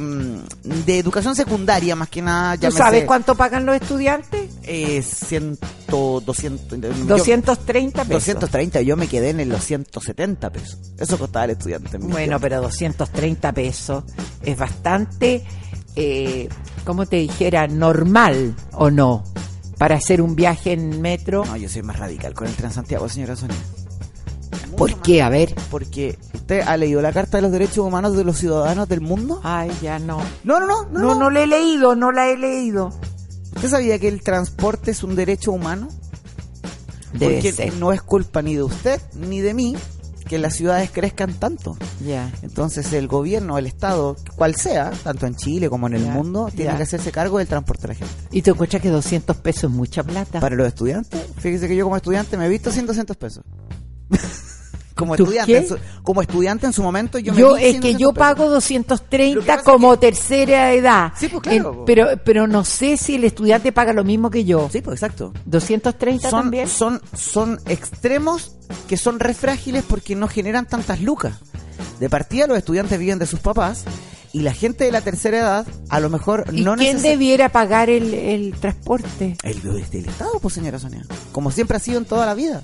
de 0.64 0.99
educación 0.99 1.37
secundaria, 1.37 1.94
más 1.96 2.08
que 2.08 2.23
nada, 2.23 2.54
¿Tú 2.56 2.62
llámese, 2.62 2.78
sabes 2.78 3.04
cuánto 3.04 3.35
pagan 3.35 3.66
los 3.66 3.76
estudiantes? 3.76 4.50
Eh, 4.62 5.02
ciento, 5.02 6.23
200, 6.25 6.80
yo- 6.80 6.88
230 7.04 8.04
pesos. 8.06 8.25
230, 8.26 8.80
yo 8.80 8.96
me 8.96 9.08
quedé 9.08 9.30
en 9.30 9.46
los 9.50 9.62
170 9.64 10.49
pesos. 10.50 10.78
Eso 10.99 11.18
costaba 11.18 11.44
el 11.44 11.50
estudiante. 11.50 11.99
Bueno, 11.99 12.14
tiempo. 12.16 12.38
pero 12.40 12.62
230 12.62 13.52
pesos 13.52 14.02
es 14.42 14.56
bastante, 14.56 15.44
eh, 15.94 16.49
como 16.87 17.04
te 17.04 17.16
dijera, 17.16 17.66
normal 17.68 18.54
o 18.73 18.90
no, 18.90 19.23
para 19.78 19.97
hacer 19.97 20.23
un 20.23 20.37
viaje 20.37 20.73
en 20.73 21.00
metro. 21.00 21.45
No, 21.45 21.56
yo 21.56 21.68
soy 21.68 21.83
más 21.83 21.99
radical 21.99 22.35
con 22.35 22.47
el 22.49 22.54
Transantiago, 22.54 23.09
señora 23.09 23.37
Sonia. 23.37 23.56
¿Por 24.76 24.90
Mucho 24.90 25.02
qué? 25.02 25.23
A 25.23 25.28
ver. 25.28 25.54
Porque 25.71 26.18
usted 26.35 26.61
ha 26.66 26.76
leído 26.76 27.00
la 27.00 27.12
Carta 27.12 27.38
de 27.38 27.42
los 27.42 27.52
Derechos 27.52 27.78
Humanos 27.78 28.16
de 28.16 28.25
los 28.25 28.38
Ciudadanos 28.38 28.88
del 28.88 29.00
Mundo. 29.00 29.40
Ay, 29.42 29.71
ya 29.83 29.99
no. 29.99 30.18
No, 30.45 30.61
no, 30.61 30.66
no, 30.66 30.85
no. 30.90 31.00
No, 31.00 31.14
no 31.14 31.30
la 31.30 31.42
he 31.42 31.47
leído, 31.47 31.95
no 31.95 32.12
la 32.12 32.28
he 32.28 32.37
leído. 32.37 32.92
¿Usted 33.54 33.71
sabía 33.71 33.99
que 33.99 34.09
el 34.09 34.23
transporte 34.23 34.90
es 34.90 35.02
un 35.02 35.16
derecho 35.16 35.52
humano? 35.52 35.88
Debe 37.14 37.35
Porque 37.35 37.52
ser. 37.52 37.75
no 37.75 37.92
es 37.92 38.02
culpa 38.02 38.42
ni 38.42 38.54
de 38.54 38.62
usted 38.62 39.00
ni 39.14 39.40
de 39.40 39.54
mí 39.54 39.76
que 40.26 40.38
las 40.38 40.54
ciudades 40.54 40.90
crezcan 40.90 41.35
tanto. 41.35 41.76
Ya. 42.04 42.30
Entonces 42.42 42.92
el 42.92 43.09
gobierno, 43.09 43.59
el 43.59 43.66
Estado, 43.66 44.16
cual 44.37 44.54
sea, 44.54 44.90
tanto 44.90 45.26
en 45.26 45.35
Chile 45.37 45.71
como 45.71 45.87
en 45.87 45.95
el 45.95 46.02
mundo, 46.02 46.50
tiene 46.54 46.76
que 46.76 46.83
hacerse 46.83 47.12
cargo 47.12 47.38
del 47.38 47.49
transporte 47.49 47.83
de 47.83 47.88
la 47.88 47.95
gente. 47.95 48.14
¿Y 48.30 48.42
te 48.42 48.50
encuentras 48.50 48.83
que 48.83 48.90
200 48.90 49.37
pesos 49.38 49.64
es 49.64 49.71
mucha 49.71 50.02
plata? 50.02 50.40
Para 50.40 50.56
los 50.56 50.66
estudiantes, 50.66 51.21
fíjese 51.38 51.68
que 51.68 51.76
yo 51.76 51.85
como 51.85 51.97
estudiante 51.97 52.37
me 52.37 52.47
he 52.47 52.49
visto 52.49 52.71
sin 52.71 52.87
200 52.87 53.16
pesos. 53.16 53.45
Como 54.97 55.15
¿Tú 55.15 55.25
estudiante, 55.25 55.59
en 55.59 55.69
su, 55.69 55.76
como 56.03 56.23
estudiante 56.23 56.65
en 56.67 56.73
su 56.73 56.83
momento 56.83 57.19
yo, 57.19 57.35
me 57.35 57.38
Yo, 57.41 57.55
di 57.55 57.65
es 57.65 57.71
100, 57.73 57.83
que 57.83 57.88
200 57.93 58.00
yo 58.00 58.09
pesos. 58.15 58.19
pago 58.19 58.45
que 58.45 58.50
230 58.50 59.47
pasa 59.47 59.62
como 59.62 59.99
tercera 59.99 60.73
edad. 60.73 61.12
Sí, 61.17 61.29
pues, 61.29 61.43
claro. 61.43 61.75
En- 61.81 61.85
pero, 61.85 62.09
pero 62.25 62.47
no 62.47 62.65
sé 62.65 62.97
si 62.97 63.17
el 63.17 63.25
estudiante 63.25 63.73
paga 63.73 63.93
lo 63.93 64.05
mismo 64.05 64.31
que 64.31 64.45
yo. 64.47 64.71
Sí, 64.73 64.81
pues 64.81 64.95
exacto. 65.03 65.35
230 65.45 66.31
Son, 66.31 66.41
también. 66.41 66.67
son, 66.67 67.03
son 67.15 67.61
extremos 67.67 68.53
que 68.88 68.97
son 68.97 69.21
re 69.21 69.35
frágiles 69.35 69.85
porque 69.87 70.17
no 70.17 70.29
generan 70.29 70.67
tantas 70.67 71.00
lucas. 71.03 71.35
De 72.00 72.09
partida 72.09 72.47
los 72.47 72.57
estudiantes 72.57 72.99
viven 72.99 73.19
de 73.19 73.26
sus 73.26 73.41
papás 73.41 73.85
y 74.33 74.41
la 74.41 74.55
gente 74.55 74.85
de 74.85 74.93
la 74.93 75.03
tercera 75.03 75.38
edad 75.38 75.67
a 75.91 76.00
lo 76.00 76.09
mejor 76.11 76.45
¿Y 76.53 76.62
no 76.62 76.75
quién 76.75 77.03
debiera 77.03 77.50
pagar 77.50 77.91
el, 77.91 78.15
el 78.15 78.55
transporte? 78.59 79.37
El, 79.43 79.61
el 79.93 80.07
Estado, 80.07 80.38
pues 80.41 80.55
señora 80.55 80.79
Sonia. 80.79 81.05
Como 81.33 81.50
siempre 81.50 81.76
ha 81.76 81.81
sido 81.81 81.99
en 81.99 82.07
toda 82.07 82.25
la 82.25 82.33
vida. 82.35 82.62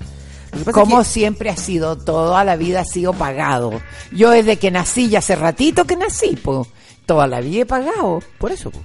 Como 0.73 0.99
que- 0.99 1.05
siempre 1.05 1.51
ha 1.51 1.57
sido, 1.57 1.97
toda 1.97 2.45
la 2.45 2.57
vida 2.57 2.81
ha 2.81 2.85
sido 2.85 3.13
pagado. 3.13 3.81
Yo 4.13 4.31
desde 4.31 4.57
que 4.59 4.71
nací, 4.71 5.09
ya 5.09 5.21
hace 5.21 5.35
ratito 5.37 5.85
que 5.87 5.97
nací, 5.97 6.37
pues, 6.43 6.69
toda 7.07 7.27
la 7.27 7.41
vida 7.41 7.63
he 7.63 7.67
pagado. 7.67 8.21
Por 8.39 8.53
eso, 8.53 8.71
pues. 8.71 8.85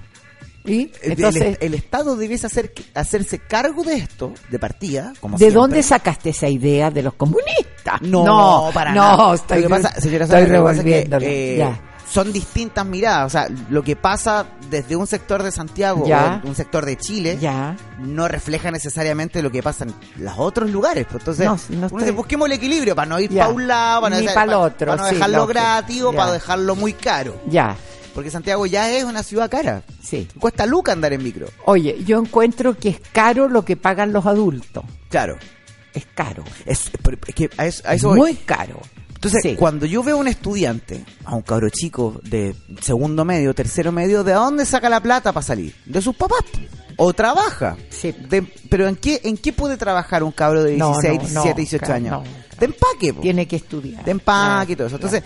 Entonces, 1.01 1.41
el, 1.41 1.57
el 1.61 1.73
Estado 1.75 2.17
debiese 2.17 2.47
hacer, 2.47 2.73
hacerse 2.93 3.39
cargo 3.39 3.83
de 3.83 3.95
esto, 3.95 4.33
de 4.49 4.59
partida, 4.59 5.13
como 5.21 5.37
¿de 5.37 5.45
siempre. 5.45 5.59
dónde 5.61 5.83
sacaste 5.83 6.31
esa 6.31 6.49
idea 6.49 6.91
de 6.91 7.03
los 7.03 7.13
comunistas? 7.13 8.01
No, 8.01 8.69
para 8.73 8.91
no, 8.93 9.15
nada. 9.17 9.35
estoy, 9.35 9.61
Lo 9.61 9.69
que 9.69 9.75
pasa, 9.81 10.01
señora 10.01 10.25
estoy 10.25 10.41
Sara, 10.41 10.51
lo 10.57 10.59
que 10.59 10.63
pasa 10.65 10.77
es 10.79 10.83
que, 10.83 10.89
revolviéndolo. 10.91 11.25
eh, 11.25 11.55
ya. 11.57 11.81
Son 12.09 12.31
distintas 12.31 12.85
miradas. 12.85 13.25
O 13.25 13.29
sea, 13.29 13.47
lo 13.69 13.83
que 13.83 13.95
pasa 13.95 14.45
desde 14.69 14.95
un 14.95 15.07
sector 15.07 15.43
de 15.43 15.51
Santiago 15.51 16.05
Ya. 16.07 16.41
o 16.43 16.47
un 16.47 16.55
sector 16.55 16.85
de 16.85 16.97
Chile 16.97 17.37
Ya. 17.39 17.75
no 17.99 18.27
refleja 18.27 18.71
necesariamente 18.71 19.41
lo 19.41 19.51
que 19.51 19.61
pasa 19.61 19.83
en 19.85 19.93
los 20.23 20.33
otros 20.37 20.69
lugares. 20.71 21.05
Pues 21.09 21.21
entonces, 21.21 21.69
No, 21.77 21.87
estoy- 21.87 22.11
busquemos 22.11 22.45
el 22.47 22.53
equilibrio 22.53 22.95
para 22.95 23.07
no 23.09 23.19
ir 23.19 23.29
para 23.35 23.49
un 23.49 23.67
lado, 23.67 24.01
para 24.03 24.15
no, 24.15 24.21
dejar- 24.21 24.35
para- 24.35 24.59
otro, 24.59 24.87
para 24.87 25.01
no 25.03 25.07
dejarlo 25.09 25.47
gratis 25.47 26.01
o 26.03 26.13
para 26.13 26.31
dejarlo 26.31 26.75
muy 26.75 26.93
caro. 26.93 27.35
Ya, 27.49 27.75
Porque 28.15 28.31
Santiago 28.31 28.65
ya 28.65 28.89
es 28.91 29.03
una 29.03 29.21
ciudad 29.21 29.47
cara. 29.47 29.83
sí. 30.01 30.27
Cuesta 30.39 30.65
luca 30.65 30.91
andar 30.91 31.13
en 31.13 31.21
micro. 31.21 31.47
Oye, 31.65 32.03
yo 32.03 32.17
encuentro 32.17 32.75
que 32.75 32.89
es 32.89 32.99
caro 33.11 33.47
lo 33.47 33.63
que 33.63 33.75
pagan 33.77 34.11
los 34.11 34.25
adultos. 34.25 34.83
Claro. 35.09 35.37
Es 35.93 36.05
caro. 36.15 36.43
Es, 36.65 36.89
que 37.35 37.49
a 37.57 37.65
eso, 37.67 37.83
a 37.85 37.93
eso 37.93 38.09
voy. 38.09 38.17
Muy 38.19 38.33
caro. 38.35 38.79
Entonces, 39.27 39.51
Sí. 39.51 39.57
cuando 39.57 39.85
yo 39.85 40.03
veo 40.03 40.15
a 40.17 40.19
un 40.19 40.27
estudiante, 40.27 41.03
a 41.25 41.35
un 41.35 41.41
cabro 41.41 41.69
chico 41.69 42.19
de 42.23 42.55
segundo 42.81 43.23
medio, 43.25 43.53
tercero 43.53 43.91
medio, 43.91 44.23
¿de 44.23 44.33
dónde 44.33 44.65
saca 44.65 44.89
la 44.89 44.99
plata 45.01 45.31
para 45.33 45.45
salir? 45.45 45.75
De 45.85 46.01
sus 46.01 46.15
papás. 46.15 46.43
O 46.97 47.13
trabaja. 47.13 47.77
Sí. 47.89 48.11
De- 48.27 48.41
pero 48.69 48.87
¿en 48.87 48.95
qué, 48.95 49.21
¿en 49.23 49.37
qué 49.37 49.53
puede 49.53 49.77
trabajar 49.77 50.23
un 50.23 50.31
cabro 50.31 50.63
de 50.63 50.75
No, 50.77 50.93
16, 50.99 51.13
no, 51.33 51.43
17, 51.43 51.49
no, 51.49 51.55
18 51.55 51.85
claro, 51.85 51.93
años? 51.95 52.11
no, 52.11 52.57
de 52.59 52.65
empaque. 52.65 53.13
po. 53.13 53.21
Tiene 53.21 53.47
que 53.47 53.55
estudiar. 53.57 54.03
de 54.03 54.11
empaque 54.11 54.73
y 54.73 54.75
todo 54.75 54.87
eso. 54.87 54.95
Entonces, 54.95 55.23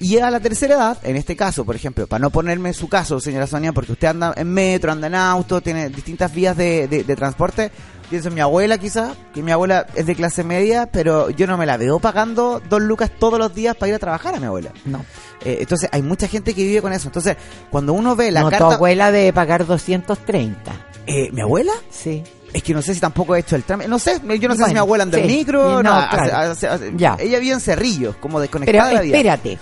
y 0.00 0.16
a 0.18 0.30
la 0.30 0.38
tercera 0.38 0.76
edad, 0.76 0.98
en 1.02 1.16
este 1.16 1.34
caso, 1.34 1.64
por 1.64 1.74
ejemplo, 1.74 2.06
para 2.06 2.20
no 2.20 2.30
ponerme 2.30 2.68
en 2.68 2.74
su 2.74 2.88
caso, 2.88 3.18
señora 3.18 3.48
Sonia, 3.48 3.72
porque 3.72 3.90
usted 3.92 4.06
anda 4.06 4.32
en 4.36 4.46
metro, 4.48 4.92
anda 4.92 5.08
en 5.08 5.16
auto, 5.16 5.60
tiene 5.60 5.88
distintas 5.88 6.32
vías 6.32 6.56
de, 6.56 6.86
de- 6.86 7.02
de 7.02 7.16
transporte. 7.16 7.72
Pienso 8.10 8.28
en 8.28 8.34
mi 8.34 8.40
abuela 8.40 8.78
quizás, 8.78 9.16
que 9.34 9.42
mi 9.42 9.52
abuela 9.52 9.86
es 9.94 10.06
de 10.06 10.14
clase 10.14 10.42
media, 10.42 10.86
pero 10.90 11.28
yo 11.28 11.46
no 11.46 11.58
me 11.58 11.66
la 11.66 11.76
veo 11.76 11.98
pagando 11.98 12.62
dos 12.68 12.80
lucas 12.80 13.10
todos 13.18 13.38
los 13.38 13.54
días 13.54 13.76
para 13.76 13.90
ir 13.90 13.94
a 13.96 13.98
trabajar 13.98 14.34
a 14.34 14.40
mi 14.40 14.46
abuela. 14.46 14.70
No. 14.86 15.04
Eh, 15.44 15.58
entonces, 15.60 15.90
hay 15.92 16.00
mucha 16.02 16.26
gente 16.26 16.54
que 16.54 16.62
vive 16.64 16.80
con 16.80 16.92
eso. 16.92 17.08
Entonces, 17.08 17.36
cuando 17.70 17.92
uno 17.92 18.16
ve 18.16 18.30
la 18.30 18.40
no, 18.40 18.46
tu 18.46 18.50
carta... 18.58 18.74
abuela 18.76 19.12
debe 19.12 19.32
pagar 19.34 19.66
230. 19.66 20.72
Eh, 21.06 21.30
¿Mi 21.32 21.42
abuela? 21.42 21.72
Sí. 21.90 22.22
Es 22.52 22.62
que 22.62 22.72
no 22.72 22.80
sé 22.80 22.94
si 22.94 23.00
tampoco 23.00 23.36
he 23.36 23.40
hecho 23.40 23.56
el 23.56 23.64
trámite. 23.64 23.88
No 23.90 23.98
sé, 23.98 24.22
yo 24.40 24.48
no 24.48 24.56
sé 24.56 24.64
si 24.64 24.72
mi 24.72 24.78
abuela 24.78 25.04
anda 25.04 25.18
en 25.18 25.26
micro. 25.26 25.82
No, 25.82 25.82
No, 25.82 25.94
hace- 25.94 26.16
claro. 26.30 26.50
hace- 26.52 26.66
hace- 26.68 26.92
Ya. 26.96 27.14
Ella 27.20 27.38
vive 27.40 27.52
en 27.52 27.60
Cerrillos, 27.60 28.16
como 28.16 28.38
Pero 28.38 28.40
desconectada 28.40 28.88
de 28.88 28.94
la 28.94 29.00
vida. 29.02 29.16
espérate, 29.18 29.58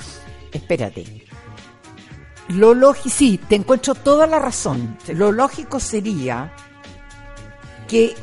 espérate. 0.52 1.04
Lo 2.50 2.74
lógico, 2.74 3.08
sí, 3.12 3.40
te 3.48 3.56
encuentro 3.56 3.96
toda 3.96 4.28
la 4.28 4.38
razón. 4.38 4.96
Lo 5.08 5.32
lógico 5.32 5.80
sería 5.80 6.52
que 7.88 8.14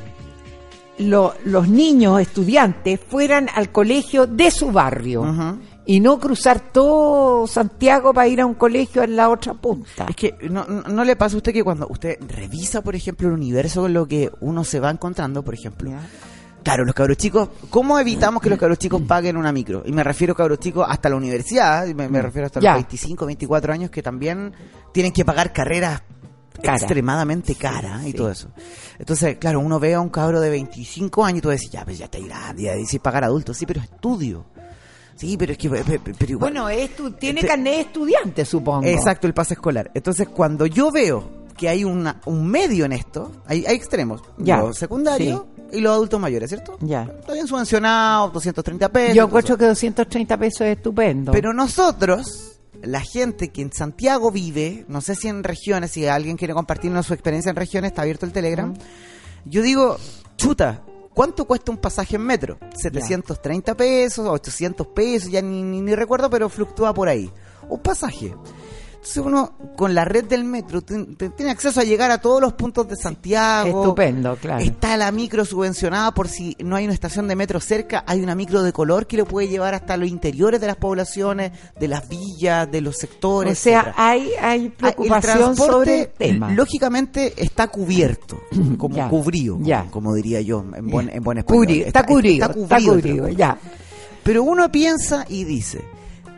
lo- 1.00 1.34
los 1.46 1.68
niños 1.68 2.20
estudiantes 2.22 3.00
fueran 3.10 3.50
al 3.56 3.72
colegio 3.72 4.28
de 4.28 4.52
su 4.52 4.72
barrio 4.72 5.60
y 5.86 6.00
no 6.00 6.20
cruzar 6.20 6.60
todo 6.72 7.46
Santiago 7.48 8.14
para 8.14 8.28
ir 8.28 8.40
a 8.42 8.46
un 8.46 8.54
colegio 8.54 9.04
en 9.04 9.16
la 9.16 9.30
otra 9.30 9.54
punta. 9.54 10.06
Es 10.10 10.16
que 10.16 10.36
no, 10.50 10.66
no, 10.66 10.82
¿no 10.84 11.04
le 11.04 11.16
pasa 11.16 11.36
a 11.36 11.38
usted 11.38 11.52
que 11.52 11.64
cuando 11.64 11.88
usted 11.90 12.18
revisa, 12.28 12.82
por 12.82 12.96
ejemplo, 12.96 13.28
el 13.28 13.34
universo 13.34 13.82
con 13.82 13.94
lo 13.94 14.08
que 14.08 14.32
uno 14.42 14.64
se 14.64 14.80
va 14.80 14.90
encontrando, 14.92 15.44
por 15.44 15.54
ejemplo, 15.56 15.90
Ya. 15.90 16.00
claro, 16.64 16.86
los 16.86 16.96
cabros 16.96 17.18
chicos, 17.18 17.50
¿cómo 17.70 18.00
evitamos 18.00 18.42
que 18.42 18.50
los 18.50 18.58
cabros 18.60 18.78
chicos 18.80 19.02
paguen 19.02 19.36
una 19.36 19.52
micro? 19.52 19.84
Y 19.86 19.92
me 19.92 20.04
refiero 20.04 20.34
a 20.34 20.38
cabros 20.38 20.60
chicos 20.60 20.86
hasta 20.88 21.10
la 21.10 21.18
universidad, 21.18 21.86
me, 21.88 22.08
me 22.08 22.22
refiero 22.22 22.46
hasta 22.46 22.62
Ya. 22.62 22.74
los 22.74 22.84
25, 22.84 23.26
24 23.26 23.74
años 23.74 23.90
que 23.92 24.02
también 24.02 24.54
tienen 24.94 25.12
que 25.12 25.26
pagar 25.26 25.52
carreras 25.52 26.02
Cara. 26.62 26.78
extremadamente 26.78 27.56
caras 27.56 28.04
y 28.04 28.12
sí. 28.12 28.14
todo 28.14 28.30
eso. 28.32 28.50
Entonces, 29.00 29.38
claro, 29.38 29.60
uno 29.60 29.80
ve 29.80 29.94
a 29.96 30.02
un 30.02 30.10
cabro 30.10 30.40
de 30.40 30.50
25 30.50 31.26
años 31.26 31.40
y 31.40 31.42
tú 31.42 31.50
decís, 31.50 31.72
ya, 31.72 31.84
pues 31.84 31.98
ya 31.98 32.06
está 32.06 32.20
grande, 32.20 32.64
ya 32.64 32.74
dice 32.76 33.00
pagar 33.00 33.24
adultos, 33.24 33.58
sí, 33.58 33.66
pero 33.66 33.82
estudio. 33.82 34.46
Sí, 35.16 35.38
pero 35.38 35.52
es 35.52 35.58
que, 35.58 35.70
pe- 35.70 35.84
pe- 35.84 36.14
pero 36.18 36.32
igual. 36.32 36.52
Bueno, 36.52 36.70
es 36.70 36.96
tu- 36.96 37.12
tiene 37.12 37.40
Este- 37.42 37.48
carnet 37.50 37.74
de 37.76 37.82
estudiante, 37.82 38.46
supongo. 38.46 38.88
Exacto, 38.88 39.28
el 39.28 39.34
pase 39.34 39.54
escolar. 39.54 39.92
Entonces, 39.94 40.28
cuando 40.28 40.66
yo 40.66 40.92
veo 40.92 41.44
que 41.56 41.70
hay 41.70 41.84
una, 41.84 42.20
un 42.26 42.48
medio 42.48 42.86
en 42.86 42.94
esto, 42.94 43.32
hay, 43.46 43.64
hay 43.66 43.76
extremos. 43.76 44.22
Ya, 44.40 44.58
Los 44.58 44.78
secundarios 44.78 45.44
y 45.72 45.82
los 45.82 45.94
adultos 45.94 46.20
mayores, 46.20 46.50
¿cierto? 46.50 46.78
Ya. 46.82 47.04
Está 47.20 47.34
bien 47.34 47.48
subvencionado, 47.48 48.30
230 48.30 48.90
pesos. 48.90 49.16
Yo 49.16 49.26
encuentro 49.26 49.56
que 49.58 49.66
230 49.66 50.38
pesos 50.38 50.62
es 50.62 50.78
estupendo. 50.78 51.32
Pero 51.32 51.54
nosotros, 51.54 52.53
la 52.84 53.02
gente 53.02 53.50
que 53.50 53.62
en 53.62 53.72
Santiago 53.72 54.32
vive, 54.32 54.86
no 54.88 55.02
sé 55.02 55.16
si 55.16 55.28
en 55.28 55.44
regiones, 55.44 55.92
si 55.92 56.06
alguien 56.06 56.38
quiere 56.38 56.54
compartirnos 56.54 57.06
su 57.06 57.14
experiencia 57.14 57.50
en 57.50 57.56
regiones, 57.56 57.92
está 57.92 58.02
abierto 58.02 58.26
el 58.26 58.34
Telegram. 58.34 58.74
Yo 59.46 59.62
digo, 59.62 59.98
chuta, 60.38 60.84
¿cuánto 61.14 61.46
cuesta 61.46 61.72
un 61.72 61.78
pasaje 61.78 62.18
en 62.18 62.24
metro? 62.24 62.58
730 62.76 63.76
pesos, 63.76 64.28
800 64.28 64.88
pesos, 64.88 65.32
ya 65.32 65.42
ni, 65.42 65.64
ni, 65.64 65.82
ni 65.82 65.96
recuerdo, 65.96 66.30
pero 66.30 66.50
fluctúa 66.50 66.94
por 66.94 67.08
ahí. 67.08 67.32
Un 67.70 67.80
pasaje. 67.80 68.36
Entonces 69.04 69.22
uno, 69.26 69.52
con 69.76 69.94
la 69.94 70.06
red 70.06 70.24
del 70.24 70.46
metro, 70.46 70.82
tiene 70.82 71.52
acceso 71.52 71.82
a 71.82 71.84
llegar 71.84 72.10
a 72.10 72.20
todos 72.20 72.40
los 72.40 72.54
puntos 72.54 72.88
de 72.88 72.96
Santiago. 72.96 73.82
Estupendo, 73.84 74.38
claro. 74.38 74.64
Está 74.64 74.96
la 74.96 75.12
micro 75.12 75.44
subvencionada 75.44 76.14
por 76.14 76.30
si 76.30 76.56
no 76.60 76.78
hay 76.78 76.86
una 76.86 76.94
estación 76.94 77.28
de 77.28 77.36
metro 77.36 77.60
cerca, 77.60 78.06
hay 78.08 78.22
una 78.22 78.34
micro 78.34 78.64
de 78.64 78.72
color 78.72 79.06
que 79.06 79.18
lo 79.18 79.26
puede 79.26 79.50
llevar 79.50 79.74
hasta 79.74 79.98
los 79.98 80.08
interiores 80.08 80.62
de 80.62 80.68
las 80.68 80.78
poblaciones, 80.78 81.52
de 81.78 81.88
las 81.90 82.08
villas, 82.08 82.72
de 82.72 82.80
los 82.80 82.96
sectores. 82.96 83.60
o 83.60 83.62
sea, 83.62 83.80
etcétera. 83.82 83.96
hay, 83.98 84.30
hay 84.42 84.68
Ah, 84.68 84.78
preocupación 84.94 85.32
el 85.34 85.38
transporte, 85.44 85.72
sobre 85.74 86.00
el 86.02 86.08
tema. 86.34 86.52
Lógicamente 86.54 87.34
está 87.36 87.68
cubierto, 87.68 88.40
como 88.78 88.96
Ya, 88.96 89.10
cubrido, 89.10 89.58
ya. 89.62 89.86
como 89.92 90.14
diría 90.16 90.40
yo 90.40 90.64
en 90.74 90.88
buen, 90.88 91.10
en 91.10 91.22
buen 91.22 91.40
español. 91.40 91.68
Está, 91.86 92.06
cubrido, 92.06 92.46
está 92.46 92.52
está 92.58 92.78
cubrido 92.78 92.94
el 92.94 93.02
cubrido, 93.02 93.28
ya. 93.28 93.58
Pero 94.24 94.44
uno 94.44 94.72
piensa 94.72 95.26
y 95.28 95.44
dice, 95.44 95.82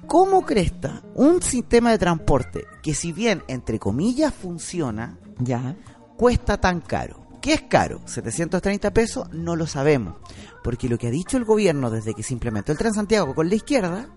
¿cómo 0.08 0.46
cresta 0.46 1.02
un 1.16 1.42
sistema 1.42 1.92
de 1.92 1.98
transporte 1.98 2.66
que 2.82 2.94
si 2.94 3.12
bien, 3.12 3.44
entre 3.48 3.80
comillas, 3.80 4.34
funciona, 4.34 5.18
Ya. 5.40 5.76
cuesta 6.18 6.58
tan 6.58 6.82
caro? 6.82 7.26
¿Qué 7.42 7.54
es 7.54 7.62
caro? 7.62 8.00
¿730 8.08 8.92
pesos? 8.92 9.28
No 9.32 9.56
lo 9.56 9.68
sabemos. 9.68 10.16
Porque 10.64 10.90
lo 10.90 10.98
que 10.98 11.08
ha 11.08 11.12
dicho 11.12 11.38
el 11.38 11.46
gobierno 11.46 11.92
desde 11.92 12.16
que 12.16 12.24
se 12.24 12.34
implementó 12.34 12.72
el 12.72 12.78
Transantiago 12.78 13.36
con 13.36 13.48
la 13.50 13.56
izquierda, 13.56 14.08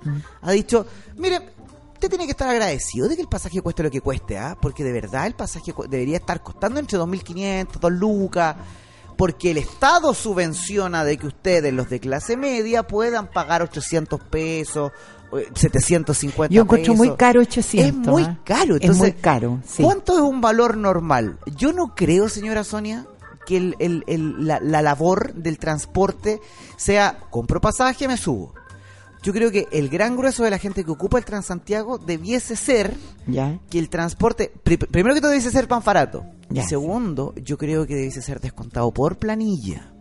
ha 0.41 0.51
dicho, 0.53 0.87
mire, 1.17 1.41
usted 1.93 2.09
tiene 2.09 2.25
que 2.25 2.31
estar 2.31 2.49
agradecido 2.49 3.07
de 3.07 3.17
que 3.17 3.23
el 3.23 3.29
pasaje 3.29 3.61
cueste 3.61 3.83
lo 3.83 3.91
que 3.91 4.01
cueste, 4.01 4.39
¿ah? 4.39 4.57
Porque 4.59 4.83
de 4.83 4.93
verdad 4.93 5.27
el 5.27 5.35
pasaje 5.35 5.75
debería 5.91 6.17
estar 6.17 6.43
costando 6.43 6.81
entre 6.81 6.99
2.500, 6.99 7.79
2 7.79 7.93
lucas, 7.93 8.57
porque 9.19 9.51
el 9.51 9.59
Estado 9.59 10.15
subvenciona 10.15 11.05
de 11.05 11.19
que 11.19 11.27
ustedes, 11.27 11.75
los 11.75 11.91
de 11.91 12.01
clase 12.01 12.37
media, 12.39 12.87
puedan 12.87 13.27
pagar 13.27 13.61
800 13.63 14.21
pesos, 14.21 14.93
750 15.55 16.55
Yo 16.55 16.63
encuentro 16.63 16.95
muy 16.95 17.15
caro 17.17 17.41
800. 17.41 17.89
Es 17.89 17.95
muy 17.95 18.23
¿ah? 18.23 18.39
caro. 18.45 18.77
es 18.77 18.83
Entonces, 18.83 18.99
muy 19.01 19.13
caro, 19.13 19.61
sí. 19.67 19.83
¿Cuánto 19.83 20.15
es 20.15 20.21
un 20.21 20.41
valor 20.41 20.77
normal? 20.77 21.39
Yo 21.57 21.73
no 21.73 21.95
creo, 21.95 22.29
señora 22.29 22.65
Sonia, 22.65 23.07
que 23.47 23.57
el- 23.57 23.77
el- 23.79 24.05
el- 24.07 24.47
la, 24.47 24.61
la 24.61 24.83
labor 24.83 25.35
del 25.35 25.59
transporte 25.59 26.41
sea 26.77 27.19
compro 27.31 27.61
pasaje, 27.61 28.07
me 28.09 28.17
subo. 28.17 28.55
Yo 29.23 29.33
creo 29.33 29.51
que 29.51 29.67
el 29.73 29.89
gran 29.89 30.17
grueso 30.17 30.45
de 30.45 30.51
la 30.51 30.59
gente 30.59 30.85
que 30.85 30.93
ocupa 30.93 31.19
el 31.19 31.25
Transantiago 31.25 31.99
debiese 31.99 32.55
ser 32.55 32.95
Ya. 33.27 33.59
que 33.69 33.79
el 33.81 33.89
transporte, 33.89 34.53
pri- 34.63 34.77
primero 34.77 35.13
que 35.15 35.21
todo 35.21 35.31
debiese 35.33 35.51
ser 35.51 35.67
pan 35.67 35.83
barato. 35.85 36.25
Ya. 36.51 36.63
Y 36.63 36.67
segundo, 36.67 37.35
yo 37.45 37.59
creo 37.59 37.85
que 37.87 37.97
debiese 37.97 38.23
ser 38.23 38.41
descontado 38.41 38.93
por 38.93 39.17
planilla. 39.19 39.93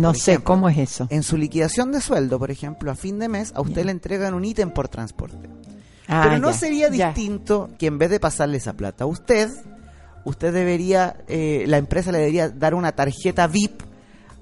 No 0.00 0.14
sé 0.14 0.32
ejemplo, 0.32 0.44
cómo 0.54 0.68
es 0.68 0.78
eso. 0.78 1.06
En 1.10 1.22
su 1.22 1.36
liquidación 1.36 1.92
de 1.92 2.00
sueldo, 2.00 2.38
por 2.38 2.50
ejemplo, 2.50 2.90
a 2.90 2.94
fin 2.94 3.18
de 3.18 3.28
mes, 3.28 3.52
a 3.54 3.60
usted 3.60 3.84
le 3.84 3.92
entregan 3.92 4.34
un 4.34 4.44
ítem 4.44 4.70
por 4.70 4.88
transporte. 4.88 5.48
Ah, 6.06 6.22
Pero 6.24 6.38
no 6.38 6.50
ya, 6.50 6.56
sería 6.56 6.90
ya. 6.90 7.08
distinto 7.08 7.70
que 7.78 7.86
en 7.86 7.98
vez 7.98 8.10
de 8.10 8.18
pasarle 8.20 8.56
esa 8.56 8.72
plata 8.74 9.04
a 9.04 9.06
usted, 9.06 9.50
usted 10.24 10.52
debería, 10.52 11.16
eh, 11.28 11.64
la 11.66 11.76
empresa 11.78 12.12
le 12.12 12.18
debería 12.18 12.48
dar 12.48 12.74
una 12.74 12.92
tarjeta 12.92 13.46
VIP 13.46 13.82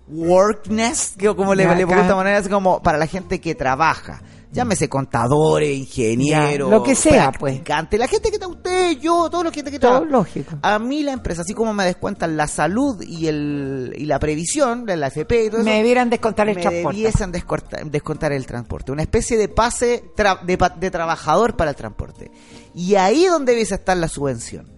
workness, 0.09 1.14
que 1.19 1.35
como 1.35 1.55
le, 1.55 1.66
le 1.75 1.85
gusta 1.85 2.14
poner, 2.14 2.37
es 2.40 2.49
como 2.49 2.83
para 2.83 2.99
la 2.99 3.07
gente 3.07 3.40
que 3.40 3.55
trabaja. 3.55 4.23
Llámese 4.57 4.88
contadores, 4.88 5.77
ingenieros, 5.77 6.71
Ya, 6.71 6.77
lo 6.77 6.83
que 6.83 6.95
sea, 6.95 7.31
pues. 7.33 7.61
la 7.69 8.09
gente 8.09 8.31
que 8.31 8.37
está 8.37 8.49
usted, 8.49 8.99
yo, 8.99 9.29
toda 9.31 9.45
la 9.45 9.51
gente 9.53 9.71
que 9.71 9.79
Todo 9.79 9.90
trabaja. 9.92 10.11
lógico. 10.11 10.57
A 10.62 10.79
mí 10.79 11.03
la 11.03 11.12
empresa, 11.12 11.42
así 11.42 11.53
como 11.55 11.73
me 11.75 11.85
descuentan 11.85 12.37
la 12.37 12.47
salud 12.47 13.03
y 13.03 13.27
el 13.29 13.92
y 13.97 14.07
la 14.07 14.19
previsión 14.19 14.85
de 14.87 14.97
la 14.97 15.09
FP 15.09 15.45
y 15.45 15.51
todo 15.51 15.62
Me 15.62 15.73
eso, 15.73 15.79
debieran 15.79 16.11
descontar 16.11 16.49
el 16.49 16.57
me 16.57 16.62
transporte. 16.62 16.97
debiesen 16.97 17.33
descorta- 17.33 17.85
descontar 17.85 18.33
el 18.33 18.47
transporte. 18.47 18.92
Una 18.92 19.03
especie 19.03 19.37
de 19.37 19.49
pase 19.49 20.05
tra- 20.16 20.40
de, 20.42 20.59
de 20.81 20.90
trabajador 20.90 21.55
para 21.57 21.71
el 21.71 21.77
transporte. 21.77 22.31
Y 22.75 22.95
ahí 22.95 23.25
es 23.27 23.31
donde 23.31 23.53
debiese 23.53 23.75
estar 23.77 23.97
la 23.97 24.09
subvención. 24.09 24.69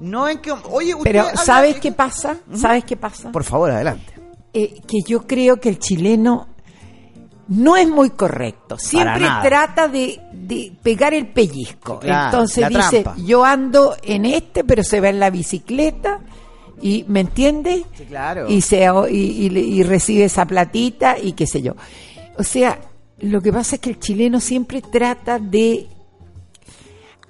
No 0.00 0.28
en 0.28 0.40
que, 0.40 0.50
oye, 0.50 0.94
usted 0.94 1.04
Pero 1.12 1.26
¿sabes 1.36 1.78
qué 1.78 1.92
pasa? 1.92 2.38
¿Sabes 2.54 2.84
qué 2.84 2.96
pasa? 2.96 3.30
Por 3.30 3.44
favor, 3.44 3.70
adelante. 3.70 4.12
Eh, 4.52 4.80
que 4.86 4.98
yo 5.06 5.26
creo 5.26 5.60
que 5.60 5.68
el 5.68 5.78
chileno 5.78 6.48
no 7.54 7.76
es 7.76 7.88
muy 7.88 8.10
correcto. 8.10 8.78
Siempre 8.78 9.24
trata 9.42 9.88
de, 9.88 10.20
de 10.32 10.72
pegar 10.82 11.14
el 11.14 11.26
pellizco. 11.28 11.98
Claro, 12.00 12.24
Entonces 12.26 12.68
dice, 12.68 13.02
trampa. 13.02 13.14
yo 13.22 13.44
ando 13.44 13.96
en 14.02 14.24
este, 14.26 14.64
pero 14.64 14.82
se 14.84 15.00
va 15.00 15.08
en 15.08 15.20
la 15.20 15.30
bicicleta. 15.30 16.20
Y, 16.80 17.04
¿Me 17.08 17.20
entiendes? 17.20 17.82
Sí, 17.96 18.04
claro. 18.06 18.48
Y, 18.50 18.60
se, 18.60 18.84
y, 19.10 19.16
y- 19.46 19.58
y 19.58 19.82
recibe 19.84 20.24
esa 20.24 20.44
platita 20.46 21.16
y 21.18 21.32
qué 21.32 21.46
sé 21.46 21.62
yo. 21.62 21.74
O 22.38 22.42
sea, 22.42 22.80
lo 23.20 23.40
que 23.40 23.52
pasa 23.52 23.76
es 23.76 23.80
que 23.80 23.90
el 23.90 24.00
chileno 24.00 24.40
siempre 24.40 24.82
trata 24.82 25.38
de 25.38 25.86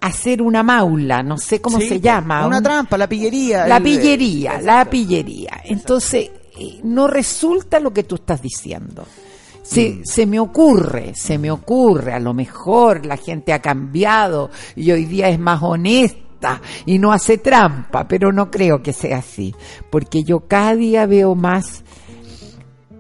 hacer 0.00 0.42
una 0.42 0.62
maula, 0.62 1.22
no 1.22 1.38
sé 1.38 1.60
cómo 1.60 1.78
Sí, 1.78 1.88
se 1.88 2.00
llama. 2.00 2.46
Una 2.46 2.58
un- 2.58 2.62
trampa, 2.62 2.96
la 2.98 3.08
pillería. 3.08 3.66
la 3.66 3.76
el- 3.76 3.82
pillería, 3.82 4.60
la 4.60 4.84
pillería. 4.86 5.60
Entonces, 5.64 6.30
eh, 6.58 6.80
no 6.82 7.06
resulta 7.06 7.78
lo 7.78 7.92
que 7.92 8.02
tú 8.04 8.16
estás 8.16 8.42
diciendo. 8.42 9.06
Se, 9.72 9.90
Mm. 9.90 10.04
se 10.04 10.26
me 10.26 10.38
ocurre, 10.40 11.14
se 11.14 11.38
me 11.38 11.50
ocurre, 11.50 12.12
a 12.12 12.20
lo 12.20 12.34
mejor 12.34 13.06
la 13.06 13.16
gente 13.16 13.52
ha 13.52 13.62
cambiado 13.62 14.50
y 14.76 14.90
hoy 14.90 15.04
día 15.06 15.28
es 15.28 15.38
más 15.38 15.62
honesta 15.62 16.60
y 16.84 16.98
no 16.98 17.12
hace 17.12 17.38
trampa, 17.38 18.06
pero 18.08 18.32
no 18.32 18.50
creo 18.50 18.82
que 18.82 18.92
sea 18.92 19.18
así, 19.18 19.54
porque 19.90 20.24
yo 20.24 20.40
cada 20.40 20.74
día 20.74 21.06
veo 21.06 21.34
más 21.34 21.84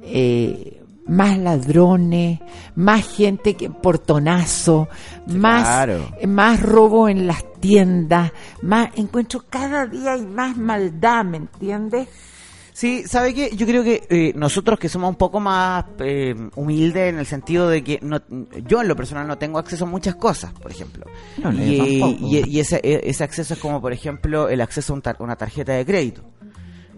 eh, 0.04 0.78
más 1.06 1.36
ladrones, 1.36 2.40
más 2.76 3.06
gente 3.06 3.54
que 3.54 3.68
portonazo, 3.68 4.88
más, 5.26 5.62
claro. 5.64 6.08
más 6.26 6.62
robo 6.62 7.08
en 7.08 7.26
las 7.26 7.44
tiendas, 7.60 8.32
más 8.62 8.90
encuentro 8.96 9.44
cada 9.50 9.86
día 9.86 10.12
hay 10.12 10.24
más 10.24 10.56
maldad, 10.56 11.24
¿me 11.24 11.38
entiendes? 11.38 12.08
Sí, 12.72 13.04
¿sabe 13.06 13.34
qué? 13.34 13.54
Yo 13.54 13.66
creo 13.66 13.84
que 13.84 14.02
eh, 14.08 14.32
nosotros 14.34 14.78
que 14.78 14.88
somos 14.88 15.10
un 15.10 15.16
poco 15.16 15.40
más 15.40 15.84
eh, 15.98 16.34
humildes 16.56 17.10
en 17.12 17.18
el 17.18 17.26
sentido 17.26 17.68
de 17.68 17.84
que 17.84 17.98
no, 18.02 18.20
yo 18.66 18.80
en 18.80 18.88
lo 18.88 18.96
personal 18.96 19.26
no 19.26 19.36
tengo 19.36 19.58
acceso 19.58 19.84
a 19.84 19.88
muchas 19.88 20.14
cosas, 20.14 20.52
por 20.54 20.70
ejemplo. 20.70 21.04
No, 21.42 21.52
y 21.52 21.76
y- 22.18 22.48
y 22.48 22.60
ese, 22.60 22.80
e- 22.82 23.02
ese 23.10 23.24
acceso 23.24 23.54
es 23.54 23.60
como, 23.60 23.80
por 23.80 23.92
ejemplo, 23.92 24.48
el 24.48 24.60
acceso 24.62 24.94
a 24.94 24.96
un 24.96 25.02
tar- 25.02 25.16
una 25.20 25.36
tarjeta 25.36 25.72
de 25.74 25.84
crédito. 25.84 26.22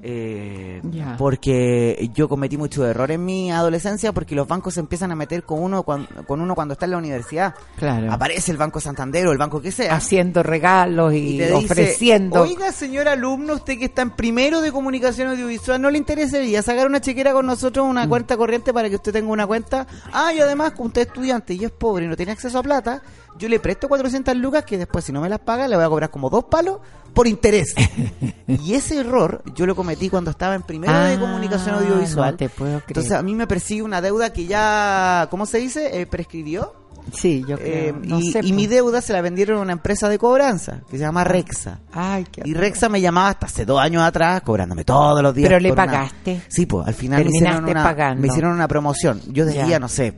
Eh, 0.06 0.82
porque 1.16 2.10
yo 2.14 2.28
cometí 2.28 2.58
muchos 2.58 2.84
errores 2.86 3.14
en 3.14 3.24
mi 3.24 3.50
adolescencia 3.50 4.12
porque 4.12 4.34
los 4.34 4.46
bancos 4.46 4.74
se 4.74 4.80
empiezan 4.80 5.10
a 5.10 5.14
meter 5.14 5.44
con 5.44 5.62
uno 5.62 5.82
cuan- 5.82 6.06
con 6.26 6.42
uno 6.42 6.54
cuando 6.54 6.72
está 6.74 6.84
en 6.84 6.90
la 6.90 6.98
universidad. 6.98 7.54
Claro. 7.78 8.12
Aparece 8.12 8.52
el 8.52 8.58
Banco 8.58 8.80
Santander 8.80 9.26
o 9.26 9.32
el 9.32 9.38
banco 9.38 9.62
que 9.62 9.72
sea. 9.72 9.94
Haciendo 9.96 10.42
regalos 10.42 11.14
y, 11.14 11.16
Y 11.36 11.38
te 11.38 11.44
dice, 11.46 11.54
ofreciendo. 11.54 12.42
Oiga, 12.42 12.70
señor 12.72 13.08
alumno, 13.08 13.54
usted 13.54 13.78
que 13.78 13.86
está 13.86 14.02
en 14.02 14.10
primero 14.10 14.60
de 14.60 14.72
comunicación 14.72 15.28
audiovisual, 15.28 15.80
¿no 15.80 15.90
le 15.90 15.96
interesaría 15.96 16.60
sacar 16.60 16.86
una 16.86 17.00
chequera 17.00 17.32
con 17.32 17.46
nosotros, 17.46 17.86
Mm. 17.86 17.90
una 17.90 18.08
cuenta 18.08 18.36
corriente 18.36 18.74
para 18.74 18.90
que 18.90 18.96
usted 18.96 19.12
tenga 19.12 19.30
una 19.30 19.46
cuenta? 19.46 19.86
Ah, 20.12 20.32
y 20.34 20.40
además, 20.40 20.72
como 20.72 20.88
usted 20.88 21.00
es 21.02 21.06
estudiante 21.06 21.54
y 21.54 21.64
es 21.64 21.70
pobre 21.70 22.04
y 22.04 22.08
no 22.08 22.16
tiene 22.16 22.32
acceso 22.32 22.58
a 22.58 22.62
plata, 22.62 23.00
yo 23.38 23.48
le 23.48 23.58
presto 23.60 23.88
400 23.88 24.36
lucas 24.36 24.64
que 24.64 24.78
después, 24.78 25.04
si 25.04 25.12
no 25.12 25.20
me 25.20 25.28
las 25.28 25.40
paga, 25.40 25.66
le 25.68 25.76
voy 25.76 25.84
a 25.84 25.88
cobrar 25.88 26.10
como 26.10 26.30
dos 26.30 26.44
palos 26.44 26.78
por 27.12 27.26
interés. 27.26 27.74
y 28.46 28.74
ese 28.74 28.98
error 29.00 29.42
yo 29.54 29.66
lo 29.66 29.74
cometí 29.76 30.08
cuando 30.10 30.30
estaba 30.30 30.54
en 30.54 30.62
primero 30.62 30.92
de 30.92 31.14
Ah, 31.14 31.20
comunicación 31.20 31.76
audiovisual. 31.76 32.32
no 32.32 32.36
te 32.36 32.48
puedo 32.48 32.70
creer. 32.80 32.84
Entonces, 32.88 33.12
a 33.12 33.22
mí 33.22 33.34
me 33.34 33.46
persigue 33.46 33.82
una 33.82 34.00
deuda 34.00 34.32
que 34.32 34.46
ya, 34.46 35.28
¿cómo 35.30 35.46
se 35.46 35.58
dice? 35.58 36.00
Eh, 36.00 36.06
prescribió. 36.06 36.74
Sí, 37.12 37.44
yo 37.46 37.56
Eh, 37.60 37.92
creo. 37.92 38.00
no 38.04 38.20
y, 38.20 38.32
sé, 38.32 38.40
y 38.42 38.52
mi 38.52 38.64
pues. 38.66 38.70
deuda 38.70 39.00
se 39.00 39.12
la 39.12 39.20
vendieron 39.20 39.58
a 39.58 39.62
una 39.62 39.72
empresa 39.72 40.08
de 40.08 40.18
cobranza 40.18 40.80
que 40.90 40.96
se 40.96 41.02
llama 41.04 41.24
Rexa. 41.24 41.80
Ay, 41.92 42.24
qué 42.30 42.42
Y 42.44 42.54
Rexa 42.54 42.88
me 42.88 43.00
llamaba 43.00 43.30
hasta 43.30 43.46
hace 43.46 43.64
dos 43.64 43.80
años 43.80 44.02
atrás, 44.02 44.42
cobrándome 44.42 44.84
todos 44.84 45.22
los 45.22 45.34
días. 45.34 45.48
Pero 45.48 45.60
le 45.60 45.68
por 45.70 45.78
una- 45.78 45.86
pagaste. 45.86 46.42
Sí, 46.48 46.66
pues 46.66 46.86
al 46.86 46.94
final 46.94 47.24
me 47.24 47.30
hicieron, 47.30 47.64
una, 47.64 47.82
pagando. 47.82 48.20
me 48.20 48.28
hicieron 48.28 48.52
una 48.52 48.68
promoción. 48.68 49.20
Yo 49.28 49.44
debía, 49.46 49.66
Ya. 49.66 49.78
no 49.78 49.88
sé, 49.88 50.14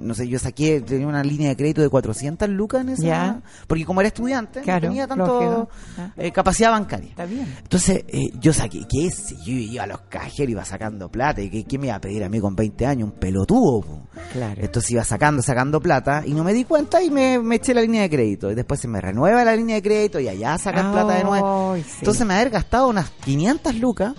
no 0.00 0.14
sé, 0.14 0.28
yo 0.28 0.38
saqué, 0.38 0.80
tenía 0.80 1.06
una 1.06 1.22
línea 1.22 1.48
de 1.50 1.56
crédito 1.56 1.80
de 1.82 1.88
400 1.88 2.48
lucas 2.48 2.82
en 2.82 2.90
esa. 2.90 3.02
Ya. 3.02 3.42
Porque 3.66 3.84
como 3.84 4.00
era 4.00 4.08
estudiante, 4.08 4.60
Claro, 4.60 4.80
no 4.80 4.88
tenía 4.88 5.06
tanto 5.06 5.26
lógico. 5.26 5.68
Ah. 5.98 6.12
eh, 6.16 6.32
capacidad 6.32 6.70
bancaria. 6.70 7.10
Está 7.10 7.24
bien. 7.26 7.46
Entonces, 7.62 8.04
eh, 8.08 8.30
yo 8.40 8.52
saqué, 8.52 8.80
¿qué 8.88 9.10
sé? 9.10 9.36
Yo 9.44 9.52
iba 9.52 9.84
a 9.84 9.86
los 9.86 10.00
cajeros, 10.02 10.50
iba 10.50 10.64
sacando 10.64 11.10
plata. 11.10 11.40
¿Y 11.42 11.50
qué, 11.50 11.64
qué 11.64 11.78
me 11.78 11.86
iba 11.88 11.96
a 11.96 12.00
pedir 12.00 12.24
a 12.24 12.28
mí 12.28 12.40
con 12.40 12.54
20 12.56 12.86
años? 12.86 13.10
Un 13.12 13.18
pelotudo, 13.18 13.80
po. 13.82 14.08
Claro. 14.32 14.60
Entonces 14.62 14.90
iba 14.92 15.04
sacando, 15.04 15.42
sacando 15.42 15.80
plata 15.80 16.19
y 16.26 16.32
no 16.32 16.44
me 16.44 16.52
di 16.52 16.64
cuenta 16.64 17.02
y 17.02 17.10
me, 17.10 17.38
me 17.38 17.56
eché 17.56 17.74
la 17.74 17.80
línea 17.82 18.02
de 18.02 18.10
crédito. 18.10 18.50
Y 18.50 18.54
después 18.54 18.80
se 18.80 18.88
me 18.88 19.00
renueva 19.00 19.44
la 19.44 19.54
línea 19.56 19.76
de 19.76 19.82
crédito 19.82 20.20
y 20.20 20.28
allá 20.28 20.56
sacan 20.58 20.92
plata 20.92 21.14
de 21.14 21.24
nuevo. 21.24 21.74
Sí. 21.76 21.82
Entonces 22.00 22.26
me 22.26 22.34
haber 22.34 22.50
gastado 22.50 22.88
unas 22.88 23.10
500 23.10 23.74
lucas, 23.76 24.14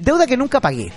deuda 0.00 0.26
que 0.26 0.36
nunca 0.36 0.60
pagué. 0.60 0.92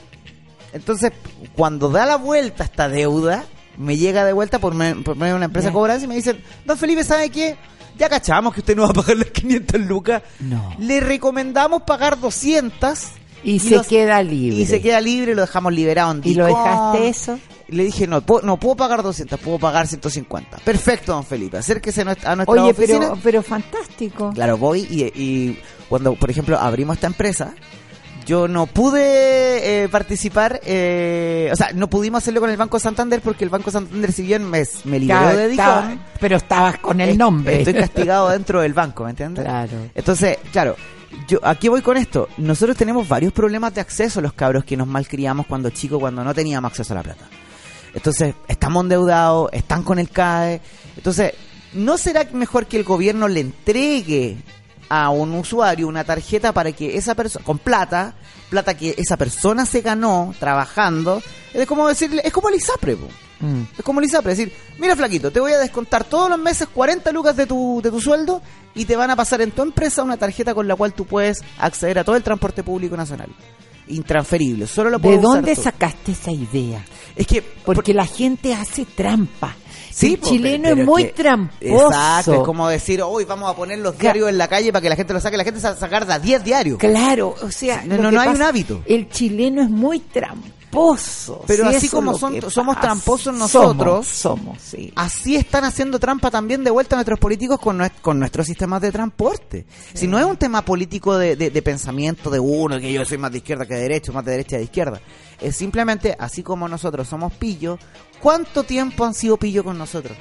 Entonces, 0.73 1.11
cuando 1.55 1.89
da 1.89 2.05
la 2.05 2.17
vuelta 2.17 2.63
esta 2.65 2.89
deuda, 2.89 3.45
me 3.77 3.97
llega 3.97 4.25
de 4.25 4.33
vuelta 4.33 4.59
por, 4.59 4.73
me- 4.73 4.95
por 4.95 5.15
medio 5.15 5.33
de 5.33 5.37
una 5.37 5.45
empresa 5.45 5.67
de 5.69 5.73
cobranza 5.73 6.05
y 6.05 6.07
me 6.07 6.15
dicen, 6.15 6.41
don 6.65 6.77
Felipe, 6.77 7.03
¿sabe 7.03 7.29
qué? 7.29 7.55
Ya 7.97 8.09
cachamos 8.09 8.53
que 8.53 8.59
usted 8.59 8.75
no 8.75 8.83
va 8.83 8.89
a 8.89 8.93
pagar 8.93 9.15
las 9.15 9.29
500 9.31 9.79
lucas. 9.81 10.21
No. 10.41 10.75
Le 10.79 10.99
recomendamos 10.99 11.83
pagar 11.83 12.19
200. 12.19 12.99
Y 13.45 13.59
se 13.59 13.79
queda 13.87 14.21
libre. 14.23 14.57
Y 14.59 14.65
se 14.65 14.81
queda 14.81 14.99
libre, 14.99 15.35
lo 15.35 15.41
dejamos 15.41 15.71
liberado 15.73 16.11
en 16.13 16.21
¿Y 16.23 16.33
lo 16.33 16.45
dejaste 16.47 17.07
eso? 17.07 17.39
Le 17.67 17.83
dije, 17.83 18.05
no, 18.07 18.21
puedo- 18.21 18.41
no 18.45 18.57
puedo 18.57 18.75
pagar 18.75 19.01
200, 19.03 19.39
puedo 19.39 19.57
pagar 19.59 19.87
150. 19.87 20.57
Perfecto, 20.65 21.13
don 21.13 21.23
Felipe, 21.23 21.57
acérquese 21.57 22.01
a 22.01 22.05
nuestra, 22.05 22.31
a 22.31 22.35
nuestra 22.35 22.61
Oye, 22.61 22.71
oficina. 22.71 22.99
pero, 22.99 23.19
pero 23.23 23.41
fantástico. 23.43 24.31
Claro, 24.33 24.57
voy 24.57 24.81
y, 24.89 25.03
y 25.19 25.59
cuando, 25.89 26.13
por 26.15 26.29
ejemplo, 26.29 26.59
abrimos 26.59 26.95
esta 26.97 27.07
empresa, 27.07 27.53
yo 28.25 28.47
no 28.47 28.65
pude 28.65 29.83
eh, 29.83 29.89
participar, 29.89 30.59
eh, 30.65 31.49
o 31.51 31.55
sea, 31.55 31.71
no 31.73 31.87
pudimos 31.89 32.23
hacerlo 32.23 32.39
con 32.41 32.49
el 32.49 32.57
Banco 32.57 32.79
Santander 32.79 33.21
porque 33.21 33.43
el 33.43 33.49
Banco 33.51 33.69
Santander, 33.71 34.11
si 34.11 34.23
bien 34.23 34.43
me, 34.49 34.63
me 34.85 34.99
liberó 34.99 35.19
Claro, 35.21 35.37
de 35.37 35.51
estaba- 35.51 35.87
Dicom, 35.89 36.03
pero 36.19 36.37
estabas 36.37 36.77
con 36.79 37.01
el 37.01 37.17
nombre. 37.17 37.59
Estoy 37.59 37.73
castigado 37.75 38.29
dentro 38.29 38.61
del 38.61 38.73
banco, 38.73 39.03
¿me 39.03 39.11
entiendes? 39.11 39.43
Claro. 39.45 39.71
Entonces, 39.93 40.37
claro, 40.51 40.75
yo 41.27 41.39
aquí 41.43 41.67
voy 41.67 41.81
con 41.81 41.97
esto. 41.97 42.29
Nosotros 42.37 42.77
tenemos 42.77 43.07
varios 43.07 43.33
problemas 43.33 43.73
de 43.73 43.81
acceso 43.81 44.21
los 44.21 44.33
cabros 44.33 44.65
que 44.65 44.77
nos 44.77 44.87
malcriamos 44.87 45.45
cuando 45.45 45.69
chicos, 45.69 45.99
cuando 45.99 46.23
no 46.23 46.33
teníamos 46.33 46.71
acceso 46.71 46.93
a 46.93 46.97
la 46.97 47.03
plata. 47.03 47.25
Entonces, 47.93 48.35
estamos 48.47 48.83
endeudados, 48.83 49.49
están 49.53 49.83
con 49.83 49.99
el 49.99 50.09
CAE. 50.09 50.61
Entonces, 50.97 51.33
¿no 51.73 51.97
será 51.97 52.27
mejor 52.33 52.65
que 52.65 52.77
el 52.77 52.83
gobierno 52.83 53.27
le 53.27 53.39
entregue 53.39 54.37
a 54.89 55.09
un 55.09 55.33
usuario 55.33 55.87
una 55.87 56.03
tarjeta 56.03 56.53
para 56.53 56.71
que 56.71 56.97
esa 56.97 57.15
persona, 57.15 57.45
con 57.45 57.57
plata, 57.57 58.15
plata 58.49 58.75
que 58.75 58.95
esa 58.97 59.17
persona 59.17 59.65
se 59.65 59.81
ganó 59.81 60.35
trabajando? 60.39 61.21
Es 61.53 61.65
como 61.67 61.87
decirle, 61.87 62.21
es 62.25 62.33
como 62.33 62.49
el 62.49 62.55
ISAPRE, 62.55 62.97
po. 62.97 63.07
Mm. 63.39 63.61
Es 63.77 63.83
como 63.83 63.99
el 63.99 64.05
ISAPRE, 64.05 64.31
decir, 64.35 64.51
mira 64.77 64.95
flaquito, 64.95 65.31
te 65.31 65.39
voy 65.39 65.51
a 65.51 65.59
descontar 65.59 66.03
todos 66.03 66.29
los 66.29 66.39
meses 66.39 66.67
40 66.73 67.11
lucas 67.11 67.35
de 67.35 67.45
tu, 67.45 67.81
de 67.83 67.91
tu 67.91 67.99
sueldo 67.99 68.41
y 68.73 68.85
te 68.85 68.95
van 68.95 69.09
a 69.09 69.15
pasar 69.15 69.41
en 69.41 69.51
tu 69.51 69.61
empresa 69.61 70.03
una 70.03 70.17
tarjeta 70.17 70.53
con 70.53 70.67
la 70.67 70.75
cual 70.75 70.93
tú 70.93 71.05
puedes 71.05 71.43
acceder 71.59 71.99
a 71.99 72.03
todo 72.03 72.15
el 72.15 72.23
transporte 72.23 72.63
público 72.63 72.95
nacional. 72.95 73.29
Intransferible, 73.87 74.65
solo 74.67 74.89
lo 74.89 74.97
¿De 74.97 75.03
puedes 75.03 75.19
usar 75.19 75.35
dónde 75.35 75.55
sacaste 75.55 76.13
esa 76.13 76.31
idea? 76.31 76.83
Es 77.15 77.27
que... 77.27 77.41
Porque 77.41 77.93
la 77.93 78.05
gente 78.05 78.53
hace 78.53 78.85
trampa. 78.85 79.55
Sí, 79.91 80.15
el 80.15 80.21
chileno 80.21 80.63
pero 80.69 80.81
es 80.81 80.85
muy 80.85 81.03
que- 81.05 81.11
tramposo. 81.11 81.85
Exacto, 81.87 82.33
es 82.33 82.39
como 82.41 82.67
decir, 82.67 83.01
hoy 83.01 83.23
vamos 83.25 83.49
a 83.49 83.55
poner 83.55 83.79
los 83.79 83.97
diarios 83.97 84.27
en 84.29 84.37
la 84.37 84.47
calle 84.47 84.71
para 84.73 84.81
que 84.81 84.89
la 84.89 84.95
gente 84.95 85.13
lo 85.13 85.19
saque. 85.21 85.37
La 85.37 85.43
gente 85.43 85.59
se 85.61 85.67
va 85.67 85.73
a 85.73 85.77
sacar 85.77 86.05
de 86.05 86.13
a 86.13 86.19
10 86.19 86.43
diarios. 86.43 86.79
Claro, 86.79 87.35
o 87.41 87.51
sea, 87.51 87.83
No, 87.85 88.11
no, 88.11 88.19
hay 88.19 88.29
un 88.29 88.41
hábito. 88.41 88.81
El 88.85 89.07
chileno 89.09 89.61
es 89.61 89.69
muy 89.69 89.99
tramposo. 89.99 90.51
Pero 91.47 91.69
sí, 91.71 91.75
así 91.77 91.89
como 91.89 92.17
son- 92.17 92.33
somos 92.51 92.75
pasa. 92.75 92.87
tramposos 92.87 93.33
nosotros, 93.35 94.07
somos, 94.07 94.45
somos, 94.45 94.61
sí. 94.61 94.91
Así 94.95 95.35
están 95.35 95.63
haciendo 95.63 95.99
trampa 95.99 96.29
también 96.29 96.63
de 96.63 96.71
vuelta 96.71 96.95
nuestros 96.95 97.19
políticos 97.19 97.59
con, 97.59 97.79
nues- 97.79 97.91
con 98.01 98.19
nuestros 98.19 98.45
sistemas 98.47 98.81
de 98.81 98.91
transporte. 98.91 99.65
Si 99.93 100.07
no 100.07 100.19
es 100.19 100.25
un 100.25 100.37
tema 100.37 100.63
político 100.63 101.17
de, 101.17 101.35
de- 101.35 101.49
de 101.49 101.61
pensamiento 101.61 102.29
de 102.29 102.39
uno, 102.39 102.79
que 102.79 102.91
yo 102.91 103.03
soy 103.05 103.17
más 103.17 103.31
de 103.31 103.37
izquierda 103.39 103.65
que 103.65 103.75
de 103.75 103.81
derecha, 103.81 104.11
más 104.11 104.25
de 104.25 104.31
derecha 104.31 104.49
que 104.51 104.57
de 104.57 104.63
izquierda. 104.65 105.01
Es 105.41 105.55
simplemente, 105.55 106.15
así 106.19 106.43
como 106.43 106.67
nosotros 106.67 107.07
somos 107.07 107.33
pillos, 107.33 107.79
¿cuánto 108.21 108.63
tiempo 108.63 109.05
han 109.05 109.13
sido 109.13 109.37
pillos 109.37 109.63
con 109.63 109.77
nosotros? 109.77 110.17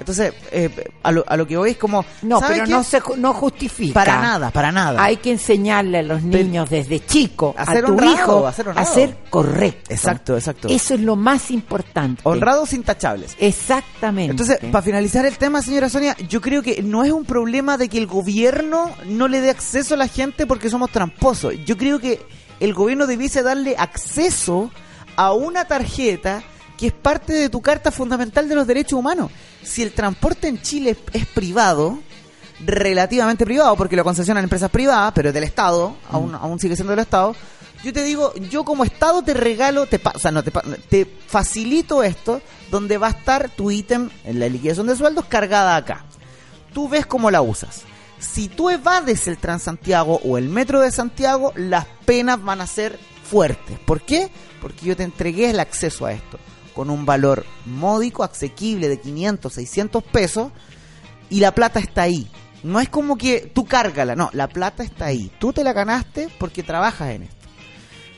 Entonces, 0.00 0.32
eh, 0.50 0.90
a, 1.02 1.12
lo, 1.12 1.24
a 1.28 1.36
lo 1.36 1.46
que 1.46 1.58
voy 1.58 1.72
es 1.72 1.76
como... 1.76 2.04
No, 2.22 2.40
¿sabe 2.40 2.54
pero 2.54 2.64
qué? 2.64 2.70
no 2.72 2.82
se 2.82 3.02
no 3.18 3.34
justifica. 3.34 3.92
Para 3.92 4.18
nada, 4.20 4.50
para 4.50 4.72
nada. 4.72 5.02
Hay 5.02 5.18
que 5.18 5.30
enseñarle 5.30 5.98
a 5.98 6.02
los 6.02 6.22
niños 6.22 6.70
desde 6.70 7.04
chico 7.04 7.54
A 7.56 7.66
ser 7.66 7.84
tu 7.84 7.92
honrado, 7.92 8.12
hijo 8.12 8.46
a 8.46 8.52
ser 8.52 8.68
a 8.74 8.84
ser 8.86 9.18
correcto. 9.28 9.92
Exacto, 9.92 10.36
exacto. 10.36 10.68
Eso 10.68 10.94
es 10.94 11.00
lo 11.00 11.16
más 11.16 11.50
importante. 11.50 12.22
Honrados 12.24 12.72
intachables. 12.72 13.36
Exactamente. 13.38 14.30
Entonces, 14.30 14.58
para 14.72 14.82
finalizar 14.82 15.26
el 15.26 15.36
tema, 15.36 15.60
señora 15.60 15.90
Sonia, 15.90 16.16
yo 16.28 16.40
creo 16.40 16.62
que 16.62 16.82
no 16.82 17.04
es 17.04 17.12
un 17.12 17.26
problema 17.26 17.76
de 17.76 17.90
que 17.90 17.98
el 17.98 18.06
gobierno 18.06 18.90
no 19.04 19.28
le 19.28 19.42
dé 19.42 19.50
acceso 19.50 19.94
a 19.94 19.98
la 19.98 20.08
gente 20.08 20.46
porque 20.46 20.70
somos 20.70 20.90
tramposos. 20.90 21.54
Yo 21.66 21.76
creo 21.76 21.98
que 21.98 22.20
el 22.58 22.72
gobierno 22.72 23.06
debiese 23.06 23.42
darle 23.42 23.76
acceso 23.78 24.70
a 25.16 25.34
una 25.34 25.66
tarjeta 25.66 26.42
que 26.80 26.86
es 26.86 26.92
parte 26.94 27.34
de 27.34 27.50
tu 27.50 27.60
carta 27.60 27.90
fundamental 27.90 28.48
de 28.48 28.54
los 28.54 28.66
derechos 28.66 28.98
humanos. 28.98 29.30
Si 29.62 29.82
el 29.82 29.92
transporte 29.92 30.48
en 30.48 30.60
Chile 30.62 30.96
es 31.12 31.26
privado, 31.26 32.00
relativamente 32.64 33.44
privado, 33.44 33.76
porque 33.76 33.96
lo 33.96 34.04
concesionan 34.04 34.44
empresas 34.44 34.70
privadas, 34.70 35.12
pero 35.14 35.28
es 35.28 35.34
del 35.34 35.44
Estado, 35.44 35.96
aún, 36.10 36.34
aún 36.34 36.58
sigue 36.58 36.74
siendo 36.76 36.90
del 36.92 37.00
Estado. 37.00 37.34
Yo 37.82 37.92
te 37.92 38.02
digo, 38.04 38.34
yo 38.50 38.64
como 38.64 38.84
Estado 38.84 39.22
te 39.22 39.32
regalo, 39.32 39.86
te, 39.86 39.98
pa- 39.98 40.12
o 40.14 40.18
sea, 40.18 40.30
no, 40.30 40.42
te, 40.42 40.50
te 40.88 41.06
facilito 41.26 42.02
esto, 42.02 42.42
donde 42.70 42.98
va 42.98 43.06
a 43.08 43.10
estar 43.10 43.48
tu 43.50 43.70
ítem 43.70 44.10
en 44.24 44.38
la 44.38 44.48
liquidación 44.48 44.86
de 44.86 44.96
sueldos 44.96 45.24
cargada 45.26 45.76
acá. 45.76 46.04
Tú 46.74 46.88
ves 46.88 47.06
cómo 47.06 47.30
la 47.30 47.40
usas. 47.40 47.82
Si 48.18 48.48
tú 48.48 48.68
evades 48.68 49.26
el 49.28 49.38
Transantiago 49.38 50.20
o 50.24 50.36
el 50.36 50.48
Metro 50.50 50.80
de 50.80 50.90
Santiago, 50.92 51.52
las 51.56 51.86
penas 52.04 52.42
van 52.42 52.60
a 52.60 52.66
ser 52.66 52.98
fuertes. 53.24 53.78
¿Por 53.78 54.02
qué? 54.02 54.30
Porque 54.60 54.84
yo 54.84 54.94
te 54.96 55.04
entregué 55.04 55.48
el 55.48 55.58
acceso 55.60 56.04
a 56.04 56.12
esto 56.12 56.38
con 56.80 56.88
un 56.88 57.04
valor 57.04 57.44
módico, 57.66 58.24
asequible 58.24 58.88
de 58.88 58.98
500, 58.98 59.52
600 59.52 60.02
pesos 60.02 60.50
y 61.28 61.40
la 61.40 61.54
plata 61.54 61.78
está 61.78 62.00
ahí. 62.04 62.26
No 62.62 62.80
es 62.80 62.88
como 62.88 63.18
que 63.18 63.50
tú 63.54 63.66
cárgala, 63.66 64.16
no, 64.16 64.30
la 64.32 64.48
plata 64.48 64.82
está 64.82 65.04
ahí. 65.04 65.30
Tú 65.38 65.52
te 65.52 65.62
la 65.62 65.74
ganaste 65.74 66.30
porque 66.38 66.62
trabajas 66.62 67.10
en 67.10 67.24
esto. 67.24 67.36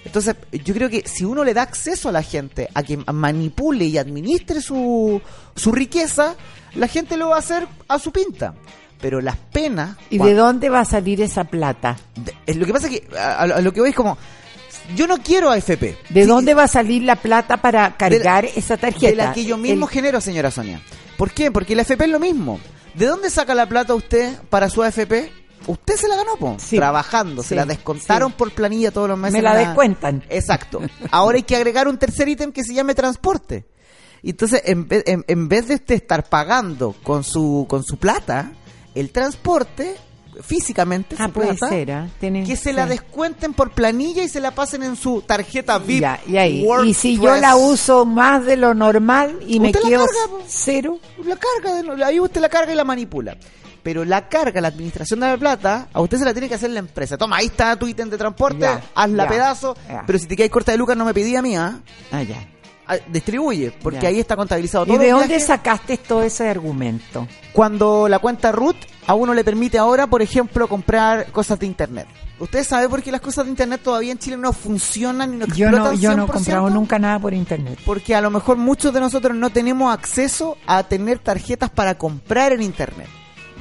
Entonces, 0.04 0.36
yo 0.52 0.74
creo 0.74 0.88
que 0.88 1.02
si 1.08 1.24
uno 1.24 1.42
le 1.42 1.54
da 1.54 1.62
acceso 1.62 2.08
a 2.08 2.12
la 2.12 2.22
gente 2.22 2.68
a 2.72 2.84
que 2.84 2.98
manipule 2.98 3.86
y 3.86 3.98
administre 3.98 4.60
su, 4.60 5.20
su 5.56 5.72
riqueza, 5.72 6.36
la 6.76 6.86
gente 6.86 7.16
lo 7.16 7.30
va 7.30 7.36
a 7.36 7.40
hacer 7.40 7.66
a 7.88 7.98
su 7.98 8.12
pinta. 8.12 8.54
Pero 9.00 9.20
las 9.20 9.38
penas... 9.38 9.96
¿Y 10.08 10.18
de 10.18 10.34
dónde 10.34 10.68
va 10.68 10.78
a 10.78 10.84
salir 10.84 11.20
esa 11.20 11.42
plata? 11.42 11.96
de- 12.14 12.32
es 12.46 12.54
Lo 12.54 12.64
que 12.64 12.72
pasa 12.72 12.86
es 12.86 13.00
que 13.00 13.18
a 13.18 13.44
lo 13.60 13.72
que 13.72 13.80
voy 13.80 13.90
es 13.90 13.96
como... 13.96 14.16
Yo 14.96 15.06
no 15.06 15.18
quiero 15.18 15.50
AFP. 15.50 15.96
¿De 16.10 16.22
Sí, 16.22 16.26
dónde 16.28 16.54
va 16.54 16.64
a 16.64 16.68
salir 16.68 17.02
la 17.02 17.16
plata 17.16 17.56
para 17.58 17.96
cargar 17.96 18.44
esa 18.44 18.76
tarjeta? 18.76 19.06
De 19.08 19.16
la 19.16 19.32
que 19.32 19.44
yo 19.44 19.56
mismo 19.56 19.86
El- 19.86 19.92
genero, 19.92 20.20
señora 20.20 20.50
Sonia. 20.50 20.80
¿Por 21.16 21.30
qué? 21.30 21.50
Porque 21.50 21.74
la 21.74 21.82
AFP 21.82 22.04
es 22.04 22.10
lo 22.10 22.20
mismo. 22.20 22.58
¿De 22.94 23.06
dónde 23.06 23.30
saca 23.30 23.54
la 23.54 23.66
plata 23.68 23.94
usted 23.94 24.36
para 24.50 24.68
su 24.68 24.82
AFP? 24.82 25.32
Usted 25.66 25.94
se 25.96 26.08
la 26.08 26.16
ganó, 26.16 26.36
po, 26.36 26.56
Sí. 26.58 26.76
trabajando. 26.76 27.42
Sí, 27.42 27.50
se 27.50 27.54
la 27.54 27.64
descontaron 27.64 28.32
por 28.32 28.50
planilla 28.52 28.90
todos 28.90 29.08
los 29.08 29.16
meses. 29.18 29.34
Me 29.34 29.42
la 29.42 29.60
en 29.60 29.68
descuentan. 29.68 30.24
Exacto. 30.28 30.80
Ahora 31.12 31.36
hay 31.36 31.44
que 31.44 31.54
agregar 31.56 31.86
un 31.88 31.98
tercer 31.98 32.28
ítem 32.28 32.50
que 32.52 32.64
se 32.64 32.74
llame 32.74 32.94
transporte. 32.94 33.64
Y 34.22 34.30
entonces, 34.30 34.62
en 34.66 34.88
vez, 34.88 35.04
en, 35.06 35.24
en 35.28 35.48
vez 35.48 35.68
de 35.68 35.74
usted 35.76 35.94
estar 35.94 36.28
pagando 36.28 36.94
con 37.02 37.22
su, 37.24 37.66
con 37.68 37.82
su 37.84 37.96
plata, 37.96 38.52
el 38.94 39.10
transporte, 39.10 39.94
físicamente, 40.40 41.16
Ah, 41.18 41.28
puede 41.28 41.54
plata, 41.54 41.68
ser, 41.68 41.92
¿ah? 41.92 42.08
Que 42.20 42.56
se 42.56 42.72
la 42.72 42.86
descuenten 42.86 43.52
por 43.54 43.72
planilla 43.72 44.22
y 44.22 44.28
se 44.28 44.40
la 44.40 44.50
pasen 44.52 44.82
en 44.82 44.96
su 44.96 45.22
tarjeta 45.22 45.78
VIP. 45.78 46.00
Ya, 46.00 46.20
y 46.26 46.36
ahí. 46.36 46.66
Y 46.84 46.94
si 46.94 47.18
yo 47.18 47.36
la 47.36 47.56
uso 47.56 48.04
más 48.04 48.44
de 48.46 48.56
lo 48.56 48.74
normal 48.74 49.38
y 49.46 49.60
me 49.60 49.72
quedo 49.72 50.06
carga, 50.06 50.44
cero, 50.46 50.98
La 51.24 51.36
carga, 51.36 51.76
de 51.76 51.82
no- 51.82 52.04
ahí 52.04 52.18
usted 52.20 52.40
la 52.40 52.48
carga 52.48 52.72
y 52.72 52.76
la 52.76 52.84
manipula. 52.84 53.36
Pero 53.82 54.04
la 54.04 54.28
carga, 54.28 54.60
la 54.60 54.68
administración 54.68 55.18
de 55.20 55.26
la 55.26 55.36
plata, 55.36 55.88
a 55.92 56.00
usted 56.00 56.16
se 56.18 56.24
la 56.24 56.32
tiene 56.32 56.48
que 56.48 56.54
hacer 56.54 56.70
la 56.70 56.78
empresa. 56.78 57.18
Toma, 57.18 57.38
ahí 57.38 57.46
está 57.46 57.74
tu 57.76 57.88
ítem 57.88 58.08
de 58.08 58.16
transporte, 58.16 58.60
Ya, 58.60 58.80
hazla 58.94 59.24
ya, 59.24 59.28
pedazo. 59.28 59.76
ya. 59.88 60.04
Pero 60.06 60.18
si 60.20 60.26
te 60.26 60.36
quedas 60.36 60.50
corta 60.50 60.70
de 60.70 60.78
lucas, 60.78 60.96
no 60.96 61.04
me 61.04 61.12
pedí 61.12 61.34
a 61.34 61.42
mí, 61.42 61.56
¿ah? 61.56 61.80
ah, 62.12 62.22
ya. 62.22 62.48
Distribuye, 63.08 63.70
porque 63.82 64.00
Ya. 64.02 64.08
ahí 64.08 64.20
está 64.20 64.36
contabilizado 64.36 64.84
¿Y 64.84 64.88
todo. 64.88 64.98
de 64.98 65.10
los 65.10 65.20
dónde 65.20 65.40
sacaste 65.40 65.96
todo 65.98 66.22
ese 66.22 66.48
argumento? 66.48 67.26
Cuando 67.52 68.08
la 68.08 68.18
cuenta 68.18 68.52
root 68.52 68.76
a 69.06 69.14
uno 69.14 69.34
le 69.34 69.44
permite 69.44 69.78
ahora, 69.78 70.06
por 70.06 70.22
ejemplo, 70.22 70.68
comprar 70.68 71.30
cosas 71.32 71.58
de 71.58 71.66
internet. 71.66 72.06
¿Usted 72.38 72.64
sabe 72.64 72.88
por 72.88 73.02
qué 73.02 73.12
las 73.12 73.20
cosas 73.20 73.44
de 73.44 73.50
internet 73.50 73.80
todavía 73.84 74.10
en 74.12 74.18
Chile 74.18 74.36
no 74.36 74.52
funcionan 74.52 75.34
y 75.34 75.36
no 75.36 75.46
Yo 75.46 75.66
explotan 75.66 75.94
no, 75.94 76.00
yo 76.00 76.16
no 76.16 76.24
he 76.24 76.26
100%? 76.26 76.32
comprado 76.32 76.70
nunca 76.70 76.98
nada 76.98 77.18
por 77.18 77.34
internet. 77.34 77.78
Porque 77.84 78.14
a 78.14 78.20
lo 78.20 78.30
mejor 78.30 78.56
muchos 78.56 78.92
de 78.92 79.00
nosotros 79.00 79.36
no 79.36 79.50
tenemos 79.50 79.92
acceso 79.94 80.56
a 80.66 80.82
tener 80.82 81.18
tarjetas 81.20 81.70
para 81.70 81.96
comprar 81.98 82.52
en 82.52 82.62
internet. 82.62 83.06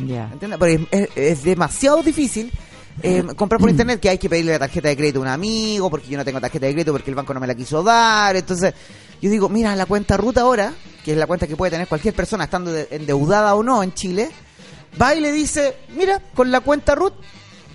Ya. 0.08 0.30
¿Entiendes? 0.32 0.58
Porque 0.58 0.88
es, 0.90 1.10
es 1.16 1.44
demasiado 1.44 2.02
difícil 2.02 2.52
eh, 3.04 3.24
comprar 3.36 3.60
por 3.62 3.70
internet 3.70 4.00
que 4.00 4.10
hay 4.10 4.18
que 4.18 4.30
pedirle 4.30 4.54
la 4.54 4.60
tarjeta 4.60 4.88
de 4.88 4.98
crédito 4.98 5.20
a 5.20 5.22
un 5.24 5.28
amigo 5.28 5.90
porque 5.90 6.08
yo 6.08 6.18
no 6.18 6.26
tengo 6.26 6.42
tarjeta 6.42 6.66
de 6.66 6.74
crédito 6.74 6.92
porque 6.92 7.10
el 7.12 7.16
banco 7.16 7.34
no 7.34 7.40
me 7.40 7.48
la 7.48 7.54
quiso 7.56 7.84
dar. 7.84 8.36
Entonces, 8.36 8.74
yo 9.22 9.30
digo, 9.30 9.50
mira, 9.50 9.76
la 9.76 9.86
cuenta 9.86 10.18
ruta 10.18 10.42
ahora, 10.42 10.74
que 11.06 11.12
es 11.12 11.18
la 11.18 11.28
cuenta 11.28 11.48
que 11.48 11.56
puede 11.56 11.72
tener 11.72 11.88
cualquier 11.88 12.14
persona 12.14 12.46
estando 12.46 12.72
de- 12.72 12.88
endeudada 12.92 13.56
o 13.56 13.64
no 13.64 13.84
en 13.84 13.94
Chile, 13.94 14.30
va 15.02 15.14
y 15.16 15.22
le 15.22 15.32
dice, 15.32 15.76
mira, 15.96 16.20
con 16.34 16.52
la 16.52 16.62
cuenta 16.62 16.96
RUT 16.96 17.14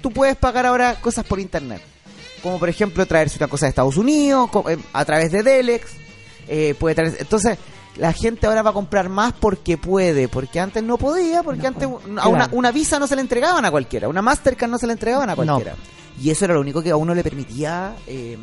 tú 0.02 0.10
puedes 0.10 0.36
pagar 0.36 0.66
ahora 0.66 0.96
cosas 1.00 1.24
por 1.24 1.40
internet. 1.40 1.80
Como 2.42 2.58
por 2.58 2.68
ejemplo 2.68 3.06
traerse 3.06 3.38
una 3.38 3.48
cosa 3.48 3.66
de 3.66 3.70
Estados 3.70 3.96
Unidos 3.96 4.50
eh, 4.68 4.76
a 4.92 5.04
través 5.04 5.32
de 5.32 5.42
Delex. 5.42 5.86
eh, 6.48 6.74
puede 6.78 6.94
traer, 6.94 7.16
entonces, 7.18 7.58
la 7.96 8.12
gente 8.12 8.46
ahora 8.46 8.62
va 8.62 8.70
a 8.70 8.74
comprar 8.74 9.08
más 9.08 9.32
porque 9.32 9.78
puede, 9.78 10.28
porque 10.28 10.60
antes 10.60 10.82
no 10.82 10.98
podía, 10.98 11.42
porque 11.42 11.62
No 11.62 11.68
antes 11.68 11.88
a 12.18 12.28
una, 12.52 12.70
Visa 12.70 12.98
no 12.98 13.06
se 13.06 13.16
le 13.16 13.22
entregaban 13.22 13.64
a 13.64 13.70
cualquiera, 13.70 14.06
una 14.08 14.20
Mastercard 14.22 14.70
no 14.70 14.76
se 14.78 14.86
le 14.86 14.92
entregaban 14.92 15.30
a 15.30 15.34
No. 15.34 15.36
cualquiera. 15.36 15.74
Y 16.22 16.30
eso 16.30 16.44
era 16.44 16.54
lo 16.54 16.60
único 16.60 16.82
que 16.82 16.90
a 16.90 16.96
uno 16.96 17.14
le 17.14 17.22
permitía 17.22 17.96
eh, 18.06 18.36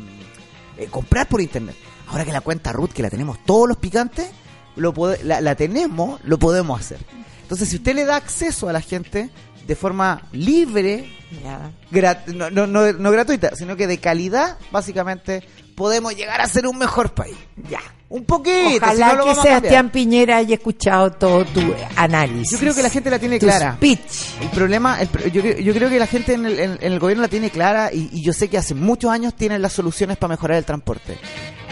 eh, 0.76 0.86
comprar 0.90 1.28
por 1.28 1.40
internet. 1.40 1.76
Ahora 2.08 2.24
que 2.24 2.32
la 2.32 2.40
cuenta 2.40 2.72
RUT, 2.72 2.92
que 2.92 3.02
la 3.02 3.10
tenemos 3.10 3.38
todos 3.44 3.68
los 3.68 3.76
picantes, 3.78 4.28
lo 4.76 4.92
la, 5.22 5.40
la 5.40 5.54
tenemos, 5.54 6.20
lo 6.24 6.38
podemos 6.38 6.78
hacer. 6.80 6.98
Entonces, 7.42 7.68
si 7.68 7.76
usted 7.76 7.94
le 7.94 8.04
da 8.04 8.16
acceso 8.16 8.68
a 8.68 8.72
la 8.72 8.80
gente 8.80 9.30
de 9.66 9.76
forma 9.76 10.22
libre, 10.32 11.10
Ya. 11.42 11.70
grat- 11.90 12.26
no, 12.26 12.50
no, 12.50 12.66
no, 12.66 12.92
no 12.92 13.10
gratuita, 13.10 13.54
sino 13.56 13.76
que 13.76 13.86
de 13.86 13.98
calidad, 13.98 14.56
básicamente 14.70 15.42
podemos 15.74 16.14
llegar 16.14 16.40
a 16.40 16.46
ser 16.48 16.66
un 16.66 16.78
mejor 16.78 17.12
país. 17.14 17.36
Ya. 17.68 17.80
Un 18.08 18.24
poquito. 18.24 18.68
si 18.70 18.76
Ojalá 18.76 19.14
no 19.14 19.26
lo 19.26 19.34
que. 19.34 19.40
Sebastián 19.40 19.90
Piñera 19.90 20.36
haya 20.36 20.54
escuchado 20.54 21.10
todo 21.12 21.44
tu 21.46 21.60
análisis. 21.96 22.52
Yo 22.52 22.58
creo 22.58 22.74
que 22.74 22.82
la 22.82 22.90
gente 22.90 23.10
la 23.10 23.18
tiene 23.18 23.38
tu 23.40 23.46
clara. 23.46 23.74
speech. 23.74 24.00
El 24.40 24.50
problema, 24.50 25.00
el 25.00 25.08
yo, 25.32 25.42
creo- 25.42 25.58
yo 25.58 25.72
creo 25.74 25.88
que 25.90 25.98
la 25.98 26.06
gente 26.06 26.34
en 26.34 26.46
el, 26.46 26.60
en- 26.60 26.78
en 26.80 26.92
el 26.92 26.98
gobierno 27.00 27.22
la 27.22 27.28
tiene 27.28 27.50
clara 27.50 27.90
y, 27.92 28.10
y 28.12 28.22
yo 28.22 28.32
sé 28.32 28.48
que 28.48 28.58
hace 28.58 28.74
muchos 28.74 29.10
años 29.10 29.34
tienen 29.34 29.62
las 29.62 29.72
soluciones 29.72 30.16
para 30.16 30.28
mejorar 30.34 30.58
el 30.58 30.64
transporte. 30.64 31.18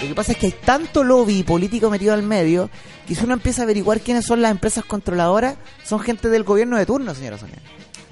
Lo 0.01 0.09
que 0.09 0.15
pasa 0.17 0.33
es 0.33 0.39
que 0.39 0.47
hay 0.47 0.55
tanto 0.65 1.05
lobby 1.05 1.45
político 1.45 1.89
metido 1.91 2.13
al 2.13 2.25
medio 2.25 2.71
que 3.07 3.15
si 3.15 3.23
uno 3.23 3.35
empieza 3.35 3.63
a 3.63 3.65
averiguar 3.65 4.01
quiénes 4.01 4.25
son 4.25 4.43
las 4.43 4.51
empresas 4.51 4.85
controladoras, 4.85 5.55
son 5.85 6.01
gente 6.01 6.29
del 6.29 6.43
gobierno 6.43 6.77
de 6.77 6.87
turno, 6.87 7.15
señora 7.15 7.39
Sonia. 7.39 7.59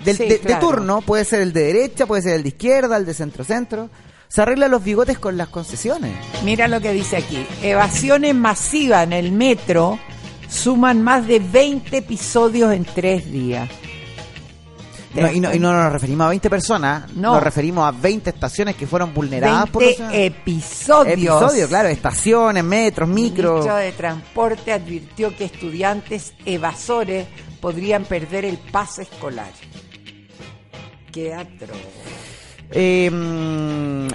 Del, 0.04 0.16
Sí, 0.16 0.26
de, 0.28 0.38
turno, 0.60 1.00
puede 1.02 1.24
ser 1.24 1.40
el 1.40 1.52
de 1.52 1.64
derecha, 1.64 2.06
puede 2.06 2.22
ser 2.22 2.34
el 2.34 2.42
de 2.44 2.48
izquierda, 2.50 2.96
el 2.96 3.04
de 3.06 3.12
centro-centro. 3.14 3.90
Se 4.30 4.42
arreglan 4.42 4.70
los 4.70 4.84
bigotes 4.84 5.18
con 5.18 5.36
las 5.36 5.48
concesiones. 5.48 6.12
Mira 6.44 6.68
lo 6.68 6.80
que 6.80 6.92
dice 6.92 7.16
aquí. 7.16 7.44
Evasiones 7.62 8.32
masivas 8.34 9.02
en 9.04 9.12
el 9.12 9.32
metro 9.32 9.98
suman 10.48 11.02
más 11.02 11.26
de 11.26 11.40
20 11.40 11.96
episodios 11.96 12.72
en 12.72 12.84
tres 12.84 13.30
días. 13.30 13.68
¿Te 15.12 15.20
No, 15.20 15.26
das 15.26 15.34
y, 15.36 15.40
no, 15.40 15.52
y 15.52 15.58
no 15.58 15.72
nos 15.72 15.92
referimos 15.92 16.26
a 16.26 16.28
20 16.28 16.48
personas, 16.48 17.12
No. 17.16 17.34
nos 17.34 17.42
referimos 17.42 17.84
a 17.84 17.90
20 17.90 18.30
estaciones 18.30 18.76
que 18.76 18.86
fueron 18.86 19.12
vulneradas 19.12 19.68
por 19.68 19.82
los 19.82 19.98
20 19.98 20.26
episodios. 20.26 21.14
Episodios, 21.18 21.68
claro, 21.68 21.88
estaciones, 21.88 22.62
metros, 22.62 23.08
El 23.08 23.14
micros. 23.16 23.52
ministro 23.54 23.74
de 23.76 23.90
Transporte 23.90 24.72
advirtió 24.72 25.36
que 25.36 25.46
estudiantes 25.46 26.34
evasores 26.46 27.26
podrían 27.60 28.04
perder 28.04 28.44
el 28.44 28.58
pase 28.58 29.02
escolar. 29.02 29.50
Qué 31.10 31.34
atro. 31.34 31.74
Eh, 32.72 33.10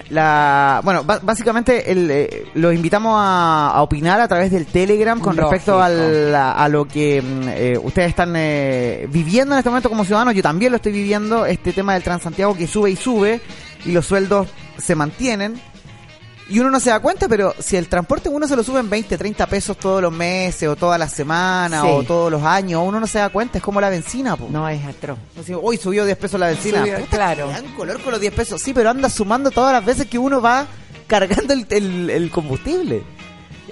la, 0.10 0.82
bueno, 0.84 1.04
básicamente 1.04 1.92
el, 1.92 2.10
eh, 2.12 2.46
los 2.54 2.74
invitamos 2.74 3.16
a, 3.18 3.72
a 3.72 3.82
opinar 3.82 4.20
a 4.22 4.28
través 4.28 4.52
del 4.52 4.66
Telegram 4.66 5.20
con 5.20 5.36
Lógico. 5.36 5.52
respecto 5.52 5.82
al- 5.82 6.34
a, 6.36 6.52
a 6.54 6.70
lo 6.70 6.86
que 6.86 7.22
mm, 7.22 7.48
eh, 7.50 7.80
ustedes 7.82 8.10
están 8.10 8.34
eh, 8.36 9.08
viviendo 9.12 9.56
en 9.56 9.60
este 9.60 9.70
momento 9.70 9.90
como 9.90 10.06
ciudadanos. 10.06 10.34
Yo 10.36 10.42
también 10.44 10.72
lo 10.72 10.78
estoy 10.78 10.92
viviendo, 10.94 11.46
este 11.46 11.74
tema 11.74 11.94
del 11.94 12.04
Transantiago 12.04 12.56
que 12.56 12.68
sube 12.68 12.92
y 12.92 12.96
sube 12.96 13.42
y 13.86 13.92
los 13.92 14.06
sueldos 14.06 14.48
se 14.78 14.96
mantienen. 14.96 15.60
Y 16.48 16.60
uno 16.60 16.70
no 16.70 16.80
se 16.80 16.92
da 16.92 17.00
cuenta, 17.00 17.28
pero 17.28 17.56
si 17.60 17.76
el 17.76 17.88
transporte 17.88 18.30
uno 18.30 18.48
se 18.48 18.56
lo 18.56 18.64
suben 18.64 18.88
20, 18.88 19.18
30 19.18 19.48
pesos 19.48 19.78
todos 19.78 20.00
los 20.02 20.14
meses 20.14 20.70
o 20.70 20.76
todas 20.76 21.00
las 21.00 21.12
semanas 21.12 21.82
Sí. 21.82 21.88
o 21.92 22.04
todos 22.04 22.32
los 22.32 22.44
años, 22.44 22.84
uno 22.86 23.00
no 23.00 23.08
se 23.08 23.18
da 23.18 23.30
cuenta, 23.30 23.58
es 23.58 23.64
como 23.64 23.82
la 23.82 23.90
benzina. 23.90 24.36
Po. 24.38 24.48
No 24.52 24.70
es 24.70 24.86
atroz. 24.86 25.18
Hoy 25.62 25.78
subió 25.78 26.06
10 26.06 26.18
pesos 26.18 26.40
la 26.40 26.48
benzina. 26.50 26.82
Subió, 26.82 27.04
claro. 27.10 27.48
dan 27.48 27.66
color 27.76 28.00
con 28.02 28.12
los 28.12 28.22
10 28.22 28.32
pesos. 28.34 28.62
Sí, 28.62 28.74
pero 28.74 28.92
anda 28.92 29.10
sumando 29.10 29.50
todas 29.50 29.74
las 29.74 29.84
veces 29.84 30.06
que 30.06 30.20
uno 30.20 30.40
va 30.40 30.68
cargando 31.08 31.54
el, 31.54 31.66
el- 31.72 32.10
el 32.12 32.30
combustible. 32.30 33.04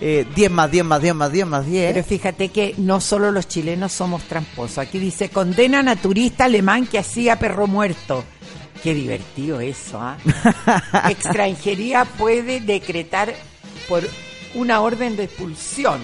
eh, 0.01 0.25
10 0.36 0.51
más 0.51 0.69
10 0.71 0.83
más 0.83 1.01
10 1.01 1.15
más 1.15 1.31
10 1.31 1.45
más 1.47 1.65
10. 1.65 1.93
Pero 1.93 2.03
fíjate 2.05 2.49
que 2.49 2.73
no 2.77 2.99
solo 2.99 3.31
los 3.31 3.47
chilenos 3.47 3.91
somos 3.93 4.23
tramposos. 4.23 4.79
Aquí 4.79 4.97
dice, 4.99 5.29
condenan 5.29 5.88
a 5.88 5.95
turista 5.95 6.45
alemán 6.45 6.88
que 6.88 6.97
hacía 6.99 7.38
perro 7.39 7.67
muerto. 7.67 8.23
Qué 8.84 8.93
divertido 8.93 9.62
eso, 9.62 9.98
¿ah? 9.98 10.17
Extranjería 11.10 12.04
puede 12.04 12.60
decretar 12.60 13.34
por 13.88 14.04
una 14.56 14.82
orden 14.82 15.15
de 15.15 15.24
expulsión. 15.24 16.02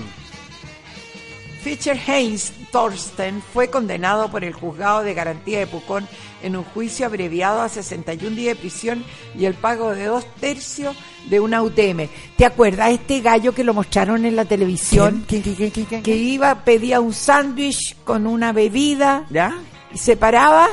Fischer 1.62 2.00
Heinz 2.08 2.54
Thorsten 2.72 3.42
fue 3.42 3.70
condenado 3.70 4.32
por 4.32 4.46
el 4.46 4.54
juzgado 4.54 5.04
de 5.04 5.14
garantía 5.14 5.60
de 5.60 5.68
Pucón 5.68 6.08
en 6.42 6.56
un 6.56 6.64
juicio 6.64 7.06
abreviado 7.06 7.62
a 7.62 7.68
61 7.68 8.34
días 8.34 8.56
de 8.56 8.62
prisión 8.62 9.04
y 9.38 9.44
el 9.44 9.56
pago 9.56 9.94
de 9.94 10.06
dos 10.06 10.26
tercios 10.40 10.96
de 11.30 11.42
una 11.42 11.62
UTM. 11.62 12.08
¿Te 12.38 12.46
acuerdas 12.46 12.92
este 12.92 13.20
gallo 13.20 13.54
que 13.54 13.66
lo 13.66 13.74
mostraron 13.74 14.24
en 14.24 14.38
la 14.38 14.46
televisión? 14.46 15.26
¿Quién, 15.28 15.42
quién, 15.42 15.56
quién, 15.56 15.72
quién, 15.72 15.86
quién? 15.86 16.04
Que 16.04 16.16
iba, 16.16 16.64
pedía 16.64 17.02
un 17.02 17.12
sándwich 17.12 17.98
con 18.06 18.26
una 18.26 18.54
bebida 18.54 19.26
¿Ya? 19.30 19.54
y 19.94 19.98
se 19.98 20.16
paraba 20.16 20.70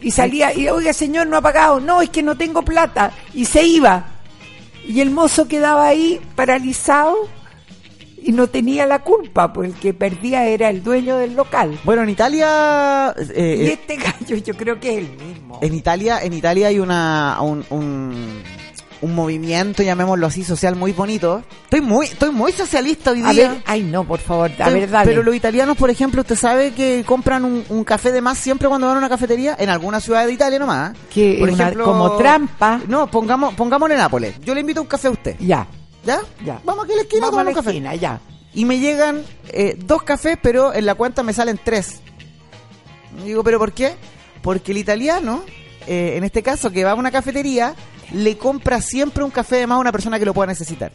y 0.00 0.10
salía 0.10 0.52
y 0.54 0.68
oiga 0.68 0.92
señor 0.92 1.26
no 1.26 1.36
ha 1.36 1.42
pagado 1.42 1.80
no 1.80 2.02
es 2.02 2.10
que 2.10 2.22
no 2.22 2.36
tengo 2.36 2.62
plata 2.62 3.12
y 3.34 3.44
se 3.44 3.62
iba. 3.64 4.06
Y 4.86 5.00
el 5.00 5.10
mozo 5.10 5.48
quedaba 5.48 5.88
ahí 5.88 6.20
paralizado 6.36 7.28
y 8.22 8.32
no 8.32 8.48
tenía 8.48 8.86
la 8.86 9.00
culpa 9.02 9.52
pues 9.52 9.70
el 9.70 9.76
que 9.76 9.94
perdía 9.94 10.46
era 10.46 10.68
el 10.68 10.82
dueño 10.82 11.16
del 11.16 11.34
local. 11.34 11.78
Bueno, 11.84 12.02
en 12.02 12.10
Italia... 12.10 13.14
eh, 13.34 13.56
y 13.60 13.66
eh, 13.66 13.72
este 13.72 13.96
gallo 13.96 14.36
yo 14.36 14.54
creo 14.54 14.80
que 14.80 14.98
es 14.98 14.98
el 14.98 15.16
mismo. 15.16 15.58
En 15.62 15.74
Italia, 15.74 16.20
en 16.22 16.32
Italia 16.32 16.68
hay 16.68 16.78
una 16.78 17.38
un, 17.40 17.64
un, 17.70 18.42
un 19.02 19.14
movimiento, 19.14 19.82
llamémoslo 19.82 20.26
así, 20.26 20.42
social 20.42 20.74
muy 20.76 20.92
bonito. 20.92 21.42
Estoy 21.64 21.80
muy, 21.82 22.06
estoy 22.06 22.30
muy 22.30 22.52
socialista 22.52 23.10
hoy 23.10 23.22
a 23.24 23.30
día. 23.30 23.48
ver 23.50 23.62
ay 23.66 23.82
no 23.82 24.04
por 24.04 24.18
favor 24.20 24.50
a 24.50 24.54
Estoy- 24.54 24.72
ver 24.80 24.90
dale 24.90 25.10
Pero 25.10 25.22
los 25.22 25.34
italianos, 25.36 25.76
por 25.76 25.90
ejemplo, 25.90 26.22
usted 26.22 26.34
sabe 26.36 26.72
que 26.72 27.04
compran 27.06 27.44
un, 27.44 27.64
un 27.68 27.84
café 27.84 28.10
de 28.12 28.20
más 28.22 28.38
siempre 28.38 28.68
cuando 28.68 28.86
van 28.86 28.96
a 28.96 28.98
una 28.98 29.08
cafetería, 29.08 29.54
en 29.58 29.68
alguna 29.68 30.00
ciudad 30.00 30.24
de 30.26 30.32
Italia 30.32 30.58
nomás. 30.58 30.92
¿eh? 30.94 30.98
Que 31.10 31.36
por 31.38 31.50
una- 31.50 31.72
como 31.74 32.16
trampa. 32.16 32.80
No, 32.88 33.06
pongamos, 33.10 33.54
pongámosle 33.54 33.96
Nápoles. 33.96 34.40
Yo 34.40 34.54
le 34.54 34.60
invito 34.62 34.80
un 34.80 34.86
café 34.88 35.08
a 35.08 35.10
usted. 35.10 35.36
ya 35.40 35.66
¿Ya? 36.04 36.20
ya 36.44 36.60
Vamos 36.64 36.84
aquí 36.84 36.92
a 36.94 36.96
la 36.96 37.02
esquina 37.02 37.26
a 37.26 37.26
Vamos 37.26 37.28
a 37.28 37.30
tomar 37.32 37.44
la 37.46 37.50
un 37.50 37.54
café. 37.56 37.70
esquina, 37.70 37.94
ya 37.96 38.20
Y 38.54 38.64
me 38.64 38.78
llegan 38.78 39.22
eh, 39.48 39.76
dos 39.84 40.02
cafés, 40.04 40.38
pero 40.40 40.72
en 40.72 40.86
la 40.86 40.94
cuenta 40.94 41.22
me 41.22 41.32
salen 41.34 41.58
tres. 41.62 42.00
Digo, 43.24 43.42
¿pero 43.44 43.58
por 43.58 43.72
qué? 43.72 43.94
Porque 44.42 44.72
el 44.72 44.78
italiano, 44.78 45.42
eh, 45.86 46.14
en 46.16 46.24
este 46.24 46.42
caso, 46.42 46.70
que 46.70 46.84
va 46.84 46.92
a 46.92 46.94
una 46.94 47.10
cafetería, 47.10 47.74
le 48.12 48.36
compra 48.38 48.80
siempre 48.80 49.22
un 49.24 49.30
café 49.30 49.56
de 49.56 49.66
más 49.66 49.76
a 49.76 49.80
una 49.80 49.92
persona 49.92 50.18
que 50.18 50.24
lo 50.24 50.34
pueda 50.34 50.46
necesitar. 50.48 50.92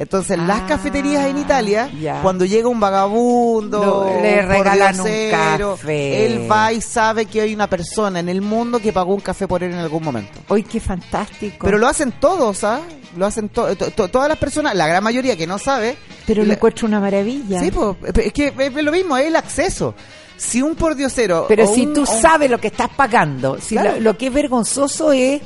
Entonces, 0.00 0.38
las 0.38 0.60
Ah, 0.60 0.66
cafeterías 0.68 1.26
en 1.26 1.38
Italia, 1.38 1.90
ya. 2.00 2.22
cuando 2.22 2.44
llega 2.44 2.68
un 2.68 2.78
vagabundo, 2.78 3.84
No, 4.14 4.22
le 4.22 4.42
regalan 4.42 5.00
un 5.00 5.06
café. 5.30 6.24
él 6.24 6.48
va 6.50 6.72
y 6.72 6.80
sabe 6.80 7.26
que 7.26 7.40
hay 7.40 7.52
una 7.52 7.66
persona 7.68 8.20
en 8.20 8.28
el 8.28 8.40
mundo 8.40 8.78
que 8.78 8.92
pagó 8.92 9.12
un 9.12 9.20
café 9.20 9.48
por 9.48 9.64
él 9.64 9.72
en 9.72 9.78
algún 9.78 10.04
momento. 10.04 10.38
hoy 10.48 10.62
qué 10.62 10.78
fantástico 10.78 11.64
Pero 11.66 11.78
lo 11.78 11.88
hacen 11.88 12.12
todos, 12.20 12.62
¿ah? 12.62 12.80
Lo 13.16 13.26
hacen 13.26 13.48
to- 13.48 13.74
to- 13.74 13.90
to- 13.90 14.06
todas 14.08 14.28
las 14.28 14.38
personas, 14.38 14.76
la 14.76 14.86
gran 14.86 15.02
mayoría 15.02 15.36
que 15.36 15.48
no 15.48 15.58
sabe, 15.58 15.96
pero 16.26 16.44
la- 16.44 16.54
encuentro 16.54 16.86
una 16.86 17.00
maravilla 17.00 17.58
Sí, 17.60 17.72
pues, 17.72 17.96
es 18.24 18.32
que 18.32 18.52
es 18.56 18.74
lo 18.84 18.92
mismo, 18.92 19.16
es 19.16 19.26
el 19.26 19.34
acceso. 19.34 19.96
Si 20.36 20.62
un 20.62 20.76
pordiosero. 20.76 21.46
Pero 21.48 21.66
si 21.66 21.86
un- 21.86 21.94
tú 21.94 22.00
un- 22.02 22.06
sabes 22.06 22.48
lo 22.48 22.58
que 22.60 22.68
estás 22.68 22.90
pagando, 22.90 23.58
si 23.60 23.74
Claro. 23.74 23.94
lo, 23.96 24.00
lo 24.12 24.16
que 24.16 24.28
es 24.28 24.32
vergonzoso 24.32 25.10
es 25.10 25.40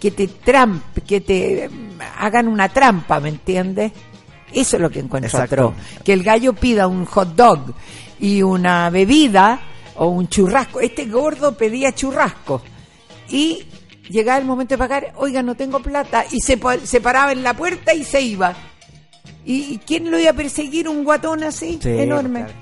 que 0.00 0.10
te 0.10 0.26
tramp, 0.26 0.98
que 1.06 1.20
te 1.20 1.68
mm, 1.68 2.00
hagan 2.18 2.48
una 2.48 2.68
trampa, 2.70 3.20
¿me 3.20 3.28
entiendes? 3.28 3.92
Eso 4.52 4.76
es 4.76 4.82
lo 4.82 4.90
que 4.90 4.98
encuentro 5.00 5.38
atroz. 5.38 5.74
Que 6.04 6.12
el 6.12 6.22
gallo 6.24 6.54
pida 6.54 6.88
un 6.88 7.04
hot 7.04 7.36
dog 7.36 7.72
y 8.18 8.42
una 8.42 8.90
bebida 8.90 9.60
o 9.96 10.06
un 10.08 10.28
churrasco. 10.28 10.80
Este 10.80 11.04
gordo 11.06 11.54
pedía 11.56 11.94
churrasco 11.94 12.62
y 13.28 13.64
llegaba 14.08 14.38
el 14.38 14.44
momento 14.46 14.74
de 14.74 14.78
pagar, 14.78 15.12
oiga, 15.16 15.42
no 15.42 15.54
tengo 15.54 15.78
plata, 15.80 16.24
y 16.32 16.40
se, 16.40 16.58
se 16.82 17.00
paraba 17.00 17.30
en 17.30 17.44
la 17.44 17.54
puerta 17.54 17.94
y 17.94 18.02
se 18.02 18.20
iba. 18.22 18.54
¿Y, 19.44 19.74
y 19.74 19.78
quién 19.86 20.10
lo 20.10 20.18
iba 20.18 20.30
a 20.30 20.34
perseguir? 20.34 20.88
Un 20.88 21.04
guatón 21.04 21.44
así, 21.44 21.78
Sí, 21.80 21.88
enorme. 21.90 22.40
claro. 22.40 22.54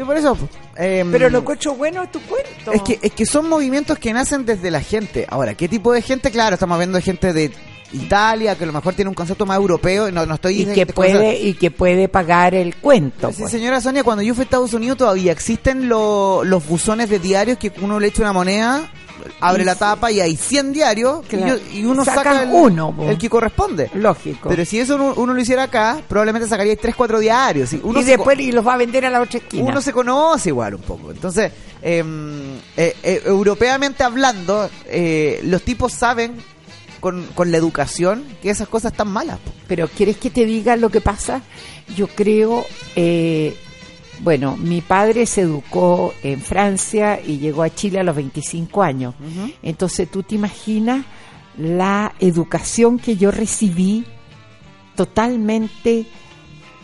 Sí, 0.00 0.06
por 0.06 0.16
eso. 0.16 0.36
em, 0.76 1.10
Pero 1.12 1.28
lo 1.28 1.40
encuentro 1.40 1.74
bueno 1.74 2.02
es 2.02 2.10
tu 2.10 2.20
cuento. 2.22 2.72
Es 2.72 2.80
que, 2.82 2.98
es 3.02 3.12
que 3.12 3.26
son 3.26 3.46
movimientos 3.48 3.98
que 3.98 4.12
nacen 4.14 4.46
desde 4.46 4.70
la 4.70 4.80
gente. 4.80 5.26
Ahora, 5.28 5.54
¿qué 5.54 5.68
tipo 5.68 5.92
de 5.92 6.00
gente? 6.00 6.30
Claro, 6.30 6.54
estamos 6.54 6.78
viendo 6.78 6.98
gente 7.02 7.34
de 7.34 7.50
Italia, 7.92 8.56
que 8.56 8.64
a 8.64 8.66
lo 8.66 8.72
mejor 8.72 8.94
tiene 8.94 9.10
un 9.10 9.14
concepto 9.14 9.44
más 9.44 9.58
europeo. 9.58 10.08
y 10.08 10.12
No, 10.12 10.24
no 10.24 10.36
estoy 10.36 10.62
y 10.62 10.66
que 10.66 10.86
puede 10.86 11.38
y 11.38 11.52
que 11.54 11.70
puede 11.70 12.08
pagar 12.08 12.54
el 12.54 12.76
cuento 12.76 13.30
Sí, 13.30 13.40
pues. 13.40 13.50
señora 13.50 13.80
Sonia, 13.82 14.02
cuando 14.04 14.22
yo 14.22 14.34
fui 14.34 14.40
a 14.42 14.44
Estados 14.44 14.72
Unidos 14.72 14.96
todavía 14.96 15.32
existen 15.32 15.88
lo- 15.88 16.44
los 16.44 16.66
buzones 16.66 17.10
de 17.10 17.18
diarios 17.18 17.58
que 17.58 17.70
uno 17.82 18.00
le 18.00 18.06
echa 18.06 18.22
una 18.22 18.32
moneda, 18.32 18.90
abre 19.40 19.64
la 19.64 19.74
tapa 19.74 20.10
y 20.10 20.20
hay 20.20 20.36
100 20.36 20.72
diarios 20.72 21.24
y 21.24 21.28
Claro. 21.28 21.56
yo- 21.56 21.62
y, 21.72 21.84
uno 21.84 22.04
Sacan 22.04 22.24
saca 22.24 22.42
el, 22.44 22.48
uno, 22.52 22.94
po. 22.94 23.08
el 23.08 23.18
que 23.18 23.28
corresponde. 23.30 23.90
lógico 23.94 24.48
Pero 24.48 24.64
si 24.64 24.78
eso 24.80 24.96
uno, 24.96 25.14
uno 25.16 25.34
lo 25.34 25.40
hiciera 25.40 25.64
acá, 25.64 26.00
probablemente 26.08 26.48
sacaría 26.48 26.76
3, 26.76 26.94
4 26.94 27.18
diarios. 27.18 27.72
Y, 27.72 27.80
uno 27.82 28.00
y 28.00 28.04
después 28.04 28.38
y 28.40 28.52
los 28.52 28.66
va 28.66 28.74
a 28.74 28.76
vender 28.76 29.04
a 29.06 29.10
la 29.10 29.20
otra 29.20 29.38
esquina 29.38 29.70
uno 29.70 29.80
se 29.80 29.92
conoce 29.92 30.48
igual 30.50 30.74
un 30.74 30.82
poco. 30.82 31.10
Entonces, 31.10 31.52
em, 31.82 32.56
eh, 32.76 32.96
eh, 33.02 33.22
europeamente 33.26 34.02
hablando, 34.02 34.68
eh, 34.86 35.40
los 35.44 35.62
tipos 35.62 35.92
saben 35.92 36.34
con, 37.00 37.24
con 37.34 37.50
la 37.50 37.56
educación 37.56 38.24
que 38.42 38.50
esas 38.50 38.68
cosas 38.68 38.92
están 38.92 39.08
malas. 39.08 39.38
po. 39.38 39.50
pero 39.66 39.88
quieres 39.88 40.16
que 40.18 40.30
te 40.30 40.44
diga 40.44 40.76
lo 40.76 40.90
que 40.90 41.00
pasa 41.00 41.40
yo 41.96 42.06
creo 42.08 42.64
eh, 42.96 43.56
bueno 44.22 44.56
mi 44.56 44.80
padre 44.80 45.26
se 45.26 45.42
educó 45.42 46.14
en 46.22 46.40
Francia 46.40 47.20
y 47.20 47.38
llegó 47.38 47.62
a 47.62 47.74
Chile 47.74 48.00
a 48.00 48.02
los 48.02 48.16
25 48.16 48.82
años 48.82 49.14
entonces 49.62 50.10
tú 50.10 50.22
te 50.22 50.34
imaginas 50.34 51.04
la 51.56 52.14
educación 52.20 52.98
que 52.98 53.16
yo 53.16 53.30
recibí 53.30 54.04
totalmente 54.94 56.06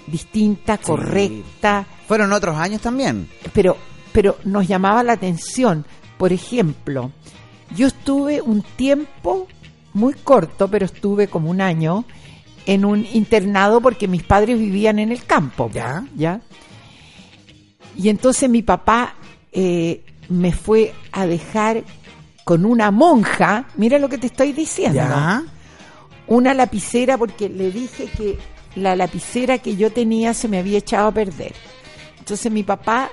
distinta 0.06 0.78
correcta 0.78 1.86
Fueron 2.06 2.32
otros 2.32 2.56
años 2.56 2.80
también. 2.80 3.28
pero, 3.52 3.76
pero 4.12 4.36
nos 4.44 4.66
llamaba 4.66 5.02
la 5.02 5.14
atención. 5.14 5.84
Por 6.18 6.32
ejemplo, 6.32 7.10
yo 7.74 7.88
estuve 7.88 8.40
un 8.40 8.62
tiempo 8.62 9.48
muy 9.92 10.14
corto, 10.14 10.68
pero 10.68 10.86
estuve 10.86 11.28
como 11.28 11.50
un 11.50 11.60
año 11.60 12.04
en 12.64 12.84
un 12.84 13.06
internado 13.12 13.80
porque 13.80 14.08
mis 14.08 14.22
padres 14.22 14.58
vivían 14.58 14.98
en 14.98 15.10
el 15.10 15.24
campo. 15.24 15.70
Ya. 15.72 16.04
¿ya? 16.16 16.40
Y 17.96 18.08
entonces 18.08 18.48
mi 18.50 18.62
papá 18.62 19.14
eh, 19.52 20.02
me 20.28 20.52
fue 20.52 20.92
a 21.12 21.26
dejar 21.26 21.82
con 22.44 22.64
una 22.64 22.90
monja, 22.90 23.66
mira 23.76 23.98
lo 23.98 24.08
que 24.08 24.18
te 24.18 24.26
estoy 24.28 24.52
diciendo, 24.52 24.98
Ya. 25.00 25.42
una 26.28 26.54
lapicera 26.54 27.16
porque 27.18 27.48
le 27.48 27.70
dije 27.72 28.06
que 28.06 28.38
la 28.76 28.94
lapicera 28.94 29.58
que 29.58 29.76
yo 29.76 29.90
tenía 29.90 30.34
se 30.34 30.46
me 30.48 30.58
había 30.58 30.78
echado 30.78 31.08
a 31.08 31.12
perder. 31.12 31.54
Entonces 32.18 32.52
mi 32.52 32.62
papá 32.62 33.10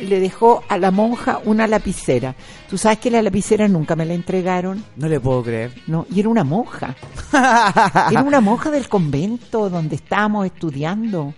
le 0.00 0.18
dejó 0.20 0.62
a 0.68 0.76
la 0.78 0.90
monja 0.90 1.40
una 1.44 1.66
lapicera. 1.66 2.34
Tú 2.70 2.78
sabes 2.78 2.98
que 2.98 3.10
la 3.10 3.22
lapicera 3.22 3.68
nunca 3.68 3.96
me 3.96 4.04
la 4.06 4.14
entregaron, 4.14 4.84
No 4.96 5.08
le 5.08 5.20
puedo 5.20 5.42
creer. 5.42 5.72
no, 5.86 6.06
y 6.10 6.20
era 6.20 6.28
una 6.28 6.44
monja. 6.44 6.94
Era 8.10 8.22
una 8.22 8.40
monja 8.40 8.70
del 8.70 8.88
convento 8.88 9.68
donde 9.68 9.96
estábamos 9.96 10.46
estudiando. 10.46 11.34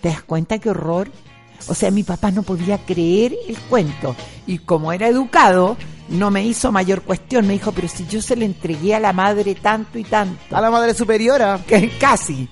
¿Te 0.00 0.08
das 0.08 0.22
cuenta 0.22 0.58
qué 0.58 0.70
horror? 0.70 1.10
O 1.66 1.74
sea, 1.74 1.90
mi 1.90 2.02
papá 2.04 2.30
no 2.30 2.42
podía 2.42 2.78
creer 2.78 3.34
el 3.48 3.58
cuento. 3.58 4.14
Y 4.46 4.58
como 4.58 4.92
era 4.92 5.08
educado, 5.08 5.76
no 6.08 6.30
me 6.30 6.44
hizo 6.44 6.70
mayor 6.72 7.02
cuestión. 7.02 7.46
Me 7.46 7.52
dijo, 7.54 7.72
pero 7.72 7.88
si 7.88 8.06
yo 8.06 8.22
se 8.22 8.36
le 8.36 8.44
entregué 8.46 8.94
a 8.94 9.00
la 9.00 9.12
madre 9.12 9.54
tanto 9.54 9.98
y 9.98 10.04
tanto. 10.04 10.56
A 10.56 10.60
la 10.60 10.70
madre 10.70 10.94
superiora. 10.94 11.60
Que 11.66 11.90
casi. 11.98 12.48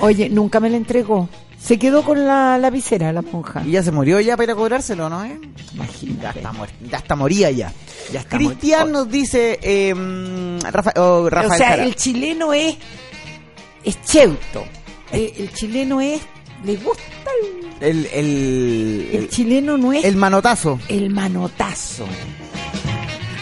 Oye, 0.00 0.28
nunca 0.28 0.60
me 0.60 0.70
la 0.70 0.76
entregó. 0.76 1.28
Se 1.58 1.76
quedó 1.76 2.04
con 2.04 2.24
la 2.24 2.56
lapicera, 2.58 3.12
la 3.12 3.20
monja. 3.22 3.64
Y 3.66 3.72
ya 3.72 3.82
se 3.82 3.90
murió 3.90 4.20
ya 4.20 4.36
para 4.36 4.44
ir 4.44 4.50
a 4.52 4.54
cobrárselo, 4.54 5.08
¿no? 5.08 5.24
eh? 5.24 5.36
Ya 5.40 5.74
Imagínate. 5.74 6.38
está, 6.38 6.52
muerta, 6.52 6.76
ya 6.88 6.98
está 6.98 7.16
moría 7.16 7.50
ya. 7.50 7.72
Ya 8.12 8.20
está 8.20 8.36
Cristian 8.36 8.92
nos 8.92 9.08
dice, 9.10 9.58
eh, 9.60 9.92
Rafa- 10.70 10.92
oh, 11.00 11.28
Rafael 11.28 11.52
o 11.52 11.56
sea, 11.56 11.68
Jara. 11.70 11.84
el 11.84 11.96
chileno 11.96 12.52
es, 12.52 12.76
es 13.82 14.00
cheuto. 14.02 14.64
Eh, 15.10 15.34
el 15.38 15.52
chileno 15.52 16.00
es, 16.00 16.20
le 16.64 16.76
gusta 16.76 17.02
el, 17.42 17.67
el, 17.80 18.06
el, 18.06 19.08
el 19.12 19.28
chileno 19.28 19.76
no 19.78 19.92
es 19.92 20.04
el 20.04 20.10
el, 20.12 20.16
manotazo. 20.16 20.78
manotazo. 21.10 22.06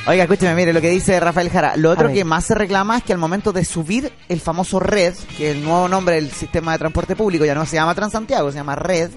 Oiga, 0.08 0.22
escúcheme, 0.22 0.54
mire 0.54 0.72
lo 0.72 0.80
que 0.80 0.88
dice 0.90 1.18
Rafael 1.18 1.50
Jara. 1.50 1.76
Lo 1.76 1.90
otro 1.90 2.12
que 2.12 2.24
más 2.24 2.44
se 2.44 2.54
reclama 2.54 2.98
es 2.98 3.02
que 3.02 3.12
al 3.12 3.18
momento 3.18 3.52
de 3.52 3.64
subir 3.64 4.12
el 4.28 4.40
famoso 4.40 4.78
red, 4.78 5.14
que 5.36 5.50
es 5.50 5.56
el 5.56 5.64
nuevo 5.64 5.88
nombre 5.88 6.14
del 6.14 6.30
sistema 6.30 6.72
de 6.72 6.78
transporte 6.78 7.16
público, 7.16 7.44
ya 7.44 7.56
no 7.56 7.66
se 7.66 7.74
llama 7.76 7.94
Transantiago, 7.94 8.52
se 8.52 8.58
llama 8.58 8.76
red. 8.76 9.10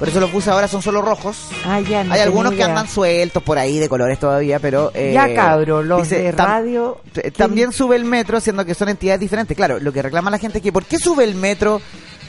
Por 0.00 0.08
eso 0.08 0.18
los 0.18 0.32
buses 0.32 0.48
ahora 0.48 0.66
son 0.66 0.82
solo 0.82 1.00
rojos. 1.02 1.36
Ah, 1.64 1.78
ya, 1.78 2.02
no 2.02 2.12
Hay 2.14 2.20
algunos 2.20 2.54
que 2.54 2.64
andan 2.64 2.88
sueltos 2.88 3.40
por 3.44 3.56
ahí 3.56 3.78
de 3.78 3.88
colores 3.88 4.18
todavía, 4.18 4.58
pero... 4.58 4.90
eh, 4.94 5.12
Ya, 5.14 5.32
cabro, 5.32 5.84
los 5.84 6.02
dice, 6.02 6.20
de 6.20 6.34
tam- 6.34 6.46
radio... 6.46 7.00
También 7.36 7.70
sube 7.70 7.94
el 7.94 8.04
metro, 8.04 8.40
siendo 8.40 8.66
que 8.66 8.74
son 8.74 8.88
entidades 8.88 9.20
diferentes. 9.20 9.56
Claro, 9.56 9.78
lo 9.78 9.92
que 9.92 10.02
reclama 10.02 10.28
la 10.32 10.38
gente 10.38 10.58
es 10.58 10.64
que 10.64 10.72
¿por 10.72 10.84
qué 10.84 10.98
sube 10.98 11.22
el 11.22 11.36
metro 11.36 11.80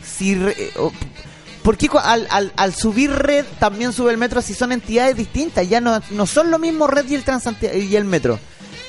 si 0.05 0.35
re- 0.35 0.51
eh, 0.55 0.71
¿Por 1.63 1.77
qué 1.77 1.89
al, 2.03 2.27
al, 2.29 2.51
al 2.57 2.73
subir 2.75 3.09
red 3.11 3.45
también 3.59 3.93
sube 3.93 4.11
el 4.11 4.17
metro 4.17 4.41
si 4.41 4.53
son 4.53 4.71
entidades 4.73 5.15
distintas? 5.15 5.67
Ya 5.69 5.79
no, 5.81 5.99
no 6.11 6.25
son 6.25 6.51
lo 6.51 6.59
mismo 6.59 6.87
red 6.87 7.05
y 7.09 7.15
el 7.15 7.23
Transantiago 7.23 7.77
y 7.77 7.95
el 7.95 8.03
metro. 8.05 8.37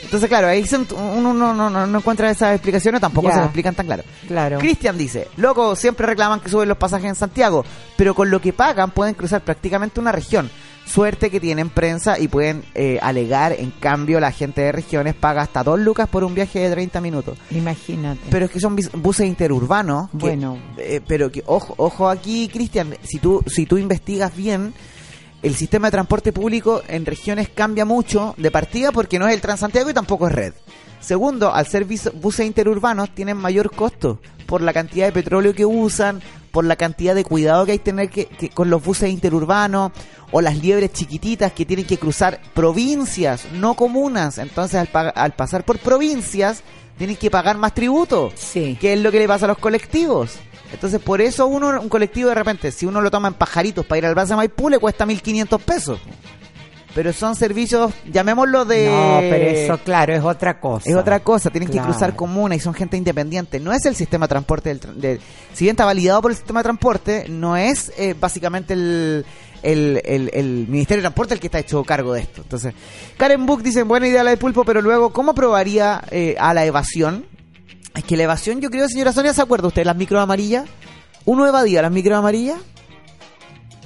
Entonces, 0.03 0.29
claro, 0.29 0.49
ahí 0.49 0.67
se- 0.67 0.77
uno 0.77 1.33
no, 1.33 1.55
no, 1.55 1.71
no, 1.87 1.99
encuentra 1.99 2.31
esas 2.31 2.53
explicaciones, 2.55 3.01
tampoco 3.01 3.29
se 3.31 3.37
las 3.37 3.45
explican 3.47 3.75
tan 3.75 3.87
claro. 3.87 4.03
Claro. 4.29 4.59
Cristian 4.59 4.99
dice, 4.99 5.29
loco, 5.37 5.75
siempre 5.77 6.05
reclaman 6.07 6.41
que 6.41 6.51
suben 6.51 6.69
los 6.69 6.77
pasajes 6.77 7.07
en 7.09 7.15
Santiago, 7.15 7.65
pero 7.97 8.15
con 8.15 8.29
lo 8.31 8.41
que 8.41 8.53
pagan 8.53 8.91
pueden 8.91 9.15
cruzar 9.15 9.41
prácticamente 9.43 10.01
una 10.01 10.13
región. 10.13 10.51
Suerte 10.87 11.31
que 11.31 11.41
tienen 11.41 11.71
prensa 11.71 12.19
y 12.19 12.29
pueden 12.29 12.63
eh, 12.75 12.99
alegar, 13.03 13.53
en 13.59 13.71
cambio 13.71 14.21
la 14.21 14.31
gente 14.31 14.61
de 14.61 14.71
regiones 14.71 15.15
paga 15.15 15.43
hasta 15.43 15.65
dos 15.65 15.81
lucas 15.81 16.09
por 16.09 16.25
un 16.25 16.35
viaje 16.35 16.61
de 16.61 16.71
30 16.71 17.01
minutos. 17.01 17.39
Imagínate. 17.51 18.21
Pero 18.31 18.45
es 18.47 18.51
que 18.51 18.61
son 18.61 18.77
buses 18.95 19.27
interurbanos. 19.27 20.11
que- 20.11 20.17
Bueno. 20.19 20.59
eh, 20.77 21.01
pero 21.07 21.33
que, 21.33 21.43
ojo, 21.47 21.75
ojo 21.79 22.09
aquí, 22.09 22.49
Cristian, 22.49 22.97
si 23.03 23.19
tú, 23.19 23.43
si 23.47 23.65
tú 23.67 23.79
investigas 23.79 24.37
bien, 24.37 24.75
el 25.43 25.55
sistema 25.55 25.89
de 25.89 25.93
transporte 25.93 26.33
público 26.33 26.83
en 26.87 27.05
regiones 27.07 27.49
cambia 27.49 27.85
mucho 27.85 28.35
de 28.39 28.51
partida 28.51 28.93
porque 28.93 29.19
no 29.19 29.27
es 29.27 29.35
el 29.35 29.41
Transantiago 29.41 29.91
y 29.91 29.95
tampoco 29.95 30.29
es 30.29 30.35
red. 30.35 30.53
Segundo, 31.01 31.53
al 31.53 31.67
ser 31.67 31.85
buses 31.87 32.47
interurbanos 32.47 33.15
tienen 33.15 33.37
mayor 33.37 33.71
costo 33.75 34.21
por 34.47 34.61
la 34.63 34.73
cantidad 34.73 35.07
de 35.07 35.13
petróleo 35.13 35.55
que 35.55 35.67
usan, 35.67 36.23
por 36.55 36.65
la 36.65 36.77
cantidad 36.77 37.15
de 37.15 37.25
cuidado 37.25 37.67
que 37.67 37.73
hay 37.73 37.79
que 37.79 37.85
tener 37.85 38.09
que, 38.09 38.25
que- 38.27 38.49
con 38.49 38.71
los 38.71 38.83
buses 38.83 39.11
interurbanos 39.11 39.93
o 40.33 40.41
las 40.41 40.57
liebres 40.57 40.93
chiquititas 40.93 41.53
que 41.53 41.67
tienen 41.67 41.85
que 41.85 41.99
cruzar 41.99 42.41
provincias, 42.55 43.45
no 43.53 43.75
comunas. 43.75 44.39
Entonces, 44.39 44.77
al, 44.81 44.87
pa- 44.87 45.09
al 45.11 45.33
pasar 45.35 45.65
por 45.65 45.79
provincias, 45.79 46.63
tienen 46.97 47.17
que 47.17 47.31
pagar 47.31 47.59
más 47.59 47.75
tributo. 47.75 48.33
Sí. 48.37 48.79
¿Qué 48.81 48.95
es 48.95 49.01
lo 49.01 49.11
que 49.11 49.19
le 49.19 49.29
pasa 49.29 49.45
a 49.45 49.49
los 49.49 49.59
colectivos? 49.59 50.37
Entonces, 50.73 51.01
por 51.01 51.21
eso 51.21 51.47
uno, 51.47 51.81
un 51.81 51.89
colectivo 51.89 52.29
de 52.31 52.35
repente, 52.37 52.71
si 52.73 52.87
uno 52.87 53.01
lo 53.01 53.11
toma 53.11 53.29
en 53.29 53.35
pajaritos 53.35 53.85
para 53.85 53.99
ir 53.99 54.07
al 54.07 54.15
Plaza 54.15 54.35
Maipú, 54.37 54.69
le 54.71 54.79
cuesta 54.79 55.05
1.500 55.07 55.61
pesos. 55.61 56.01
Pero 56.95 57.13
son 57.13 57.35
servicios, 57.35 57.93
llamémoslo 58.11 58.65
de... 58.65 58.87
No, 58.87 59.19
pero 59.21 59.45
eso, 59.51 59.79
claro, 59.85 60.15
es 60.15 60.23
otra 60.23 60.61
cosa. 60.61 60.89
Es 60.89 60.95
otra 60.95 61.21
cosa, 61.21 61.51
tienen 61.51 61.69
Claro. 61.69 61.89
que 61.89 61.93
cruzar 61.93 62.15
comuna 62.15 62.55
y 62.55 62.61
son 62.61 62.73
gente 62.73 62.97
independiente. 62.97 63.59
No 63.59 63.73
es 63.73 63.85
el 63.87 63.97
sistema 63.97 64.27
de 64.27 64.29
transporte 64.29 64.69
del... 64.69 64.81
tra- 64.81 64.95
de- 64.95 65.21
si 65.53 65.65
bien 65.65 65.73
está 65.75 65.85
validado 65.85 66.23
por 66.23 66.31
el 66.31 66.37
sistema 66.37 66.61
de 66.61 66.65
transporte, 66.65 67.27
no 67.29 67.57
es 67.57 67.93
eh, 67.99 68.15
básicamente 68.19 68.75
el, 68.75 69.27
el, 69.65 70.01
el- 70.05 70.31
el 70.35 70.67
Ministerio 70.69 70.99
de 71.01 71.07
Transporte 71.09 71.35
el 71.35 71.41
que 71.41 71.49
está 71.49 71.59
hecho 71.59 71.83
cargo 71.83 72.13
de 72.13 72.21
esto. 72.21 72.43
Entonces, 72.43 72.75
Karen 73.17 73.45
Book 73.45 73.63
dice, 73.65 73.83
buena 73.83 74.07
idea 74.07 74.23
la 74.23 74.31
de 74.31 74.37
pulpo, 74.37 74.65
pero 74.65 74.81
luego, 74.81 75.13
¿cómo 75.13 75.35
probaría 75.35 76.01
eh, 76.13 76.37
a 76.39 76.55
la 76.55 76.65
evasión? 76.65 77.27
Es 77.97 78.05
que 78.05 78.17
la 78.17 78.23
evasión, 78.23 78.61
yo 78.61 78.71
creo, 78.71 78.89
señora 78.89 79.13
Sonia, 79.13 79.35
¿se 79.35 79.43
acuerda 79.43 79.67
usted 79.67 79.83
de 79.83 79.87
las 79.87 79.97
micro 79.97 80.21
amarillas? 80.21 80.65
¿Uno 81.25 81.45
evadía 81.47 81.83
las 81.83 81.91
micro 81.91 82.17
amarillas? 82.17 82.59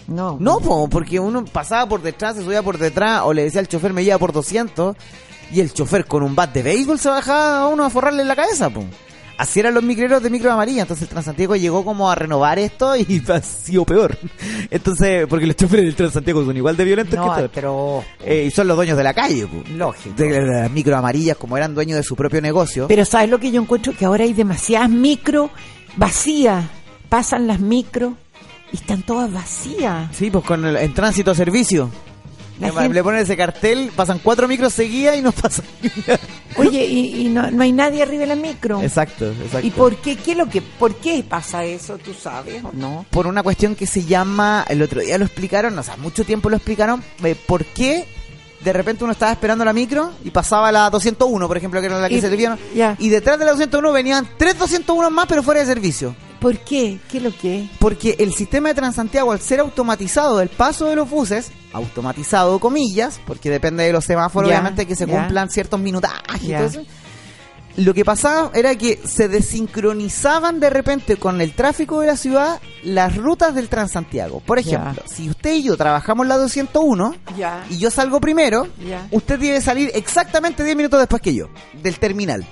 No. 0.08 0.36
No, 0.40 0.58
po, 0.58 0.88
porque 0.88 1.20
uno 1.20 1.44
pasaba 1.44 1.88
por 1.88 2.02
detrás, 2.02 2.34
se 2.36 2.42
subía 2.42 2.62
por 2.62 2.78
detrás, 2.78 3.22
o 3.24 3.32
le 3.32 3.44
decía 3.44 3.60
al 3.60 3.68
chofer 3.68 3.92
me 3.92 4.02
lleva 4.04 4.18
por 4.18 4.32
200, 4.32 4.96
y 5.52 5.60
el 5.60 5.72
chofer 5.72 6.04
con 6.06 6.22
un 6.22 6.34
bat 6.34 6.52
de 6.52 6.62
béisbol 6.62 6.98
se 6.98 7.08
bajaba 7.08 7.60
a 7.62 7.68
uno 7.68 7.84
a 7.84 7.90
forrarle 7.90 8.22
en 8.22 8.28
la 8.28 8.34
cabeza, 8.36 8.68
po. 8.70 8.84
Así 9.36 9.60
eran 9.60 9.72
los 9.72 9.84
micreros 9.84 10.20
de 10.20 10.30
micro 10.30 10.50
amarilla, 10.50 10.82
entonces 10.82 11.04
el 11.04 11.10
Transantiago 11.10 11.54
llegó 11.54 11.84
como 11.84 12.10
a 12.10 12.14
renovar 12.16 12.58
esto 12.58 12.96
y 12.96 13.22
ha 13.28 13.40
sido 13.40 13.84
peor. 13.84 14.18
Entonces, 14.68 15.26
porque 15.28 15.46
los 15.46 15.54
choferes 15.54 15.84
del 15.86 15.94
Transantiago 15.94 16.44
son 16.44 16.56
igual 16.56 16.76
de 16.76 16.84
violentos 16.84 17.16
No, 17.16 17.30
que 17.32 17.36
todos. 17.42 17.50
pero 17.54 18.04
Eh, 18.24 18.46
y 18.48 18.50
son 18.50 18.66
los 18.66 18.76
dueños 18.76 18.96
de 18.96 19.04
la 19.04 19.14
calle, 19.14 19.46
po. 19.46 19.62
lógico. 19.76 20.16
De, 20.16 20.28
de 20.32 20.40
las 20.44 20.70
micro 20.72 20.96
amarillas, 20.96 21.36
como 21.36 21.56
eran 21.56 21.72
dueños 21.72 21.96
de 21.98 22.02
su 22.02 22.16
propio 22.16 22.40
negocio. 22.42 22.88
Pero 22.88 23.04
¿sabes 23.04 23.30
lo 23.30 23.38
que 23.38 23.52
yo 23.52 23.60
encuentro? 23.62 23.92
Que 23.96 24.06
ahora 24.06 24.24
hay 24.24 24.32
demasiadas 24.32 24.90
micro 24.90 25.50
vacías. 25.96 26.64
Pasan 27.08 27.46
las 27.46 27.60
micro 27.60 28.14
y 28.72 28.76
están 28.76 29.02
todas 29.02 29.32
vacías. 29.32 30.14
Sí, 30.16 30.30
pues 30.30 30.44
con 30.44 30.64
el, 30.64 30.76
en 30.76 30.94
tránsito 30.94 31.30
a 31.30 31.34
servicio. 31.34 31.90
Le, 32.60 32.72
gente- 32.72 32.92
le 32.94 33.02
ponen 33.04 33.20
ese 33.20 33.36
cartel, 33.36 33.92
pasan 33.94 34.18
cuatro 34.20 34.48
micros 34.48 34.72
seguidas 34.74 35.16
y 35.16 35.22
no 35.22 35.30
pasan. 35.30 35.64
Oye, 36.56 36.84
y, 36.86 37.26
y 37.26 37.28
no, 37.28 37.48
no 37.52 37.62
hay 37.62 37.70
nadie 37.70 38.02
arriba 38.02 38.22
de 38.22 38.26
la 38.26 38.34
micro. 38.34 38.82
exacto, 38.82 39.26
exacto. 39.30 39.64
¿Y 39.66 39.70
por 39.70 39.94
qué? 39.96 40.16
¿Qué 40.16 40.32
es 40.32 40.36
lo 40.38 40.48
que, 40.48 40.60
por 40.60 40.96
qué 40.96 41.22
pasa 41.28 41.64
eso? 41.64 41.98
¿Tú 41.98 42.12
sabes 42.14 42.64
o 42.64 42.70
no? 42.72 43.06
por 43.10 43.26
una 43.28 43.44
cuestión 43.44 43.76
que 43.76 43.86
se 43.86 44.04
llama, 44.04 44.64
el 44.68 44.82
otro 44.82 45.00
día 45.00 45.18
lo 45.18 45.24
explicaron, 45.24 45.78
o 45.78 45.82
sea, 45.84 45.96
mucho 45.98 46.24
tiempo 46.24 46.50
lo 46.50 46.56
explicaron, 46.56 47.00
eh, 47.22 47.36
por 47.46 47.64
qué 47.64 48.06
de 48.64 48.72
repente 48.72 49.04
uno 49.04 49.12
estaba 49.12 49.30
esperando 49.30 49.64
la 49.64 49.72
micro 49.72 50.10
y 50.24 50.30
pasaba 50.30 50.72
la 50.72 50.90
201, 50.90 51.46
por 51.46 51.56
ejemplo, 51.56 51.78
que 51.80 51.86
era 51.86 52.00
la 52.00 52.08
que 52.08 52.16
Y- 52.16 52.20
se 52.20 52.28
debían, 52.28 52.58
ya. 52.74 52.96
y 52.98 53.08
detrás 53.08 53.38
de 53.38 53.44
la 53.44 53.52
201 53.52 53.92
venían 53.92 54.28
tres 54.36 54.58
201 54.58 55.10
más, 55.10 55.26
pero 55.28 55.44
fuera 55.44 55.60
de 55.60 55.66
servicio. 55.66 56.16
¿Por 56.40 56.56
qué? 56.58 56.98
¿Qué 57.10 57.18
es 57.18 57.22
lo 57.22 57.36
que 57.36 57.62
es? 57.62 57.70
Porque 57.80 58.14
el 58.18 58.32
sistema 58.32 58.68
de 58.68 58.74
Transantiago, 58.76 59.32
al 59.32 59.40
ser 59.40 59.60
automatizado 59.60 60.40
el 60.40 60.48
paso 60.48 60.86
de 60.86 60.94
los 60.96 61.10
buses, 61.10 61.50
automatizado 61.72 62.58
comillas, 62.60 63.20
porque 63.26 63.50
depende 63.50 63.84
de 63.84 63.92
los 63.92 64.04
semáforos, 64.04 64.48
Ya, 64.48 64.56
obviamente, 64.56 64.86
que 64.86 64.94
se 64.94 65.06
ya. 65.06 65.12
cumplan 65.20 65.50
ciertos 65.50 65.80
minutajes 65.80 66.42
y 66.42 66.52
todo 66.52 66.64
eso. 66.64 66.82
Lo 67.76 67.94
que 67.94 68.04
pasaba 68.04 68.50
era 68.54 68.74
que 68.74 68.98
se 69.04 69.28
desincronizaban 69.28 70.58
de 70.58 70.68
repente 70.68 71.16
con 71.16 71.40
el 71.40 71.52
tráfico 71.52 72.00
de 72.00 72.08
la 72.08 72.16
ciudad 72.16 72.60
las 72.82 73.16
rutas 73.16 73.54
del 73.54 73.68
Transantiago. 73.68 74.40
Por 74.40 74.58
ejemplo, 74.58 75.02
si 75.06 75.30
usted 75.30 75.54
y 75.54 75.62
yo 75.62 75.76
trabajamos 75.76 76.26
la 76.26 76.36
201 76.38 77.14
Ya. 77.36 77.64
y 77.70 77.78
yo 77.78 77.90
salgo 77.92 78.20
primero, 78.20 78.66
usted 79.12 79.38
debe 79.38 79.60
salir 79.60 79.90
exactamente 79.94 80.64
10 80.64 80.76
minutos 80.76 80.98
después 80.98 81.22
que 81.22 81.34
yo, 81.34 81.48
del 81.82 81.98
terminal. 82.00 82.44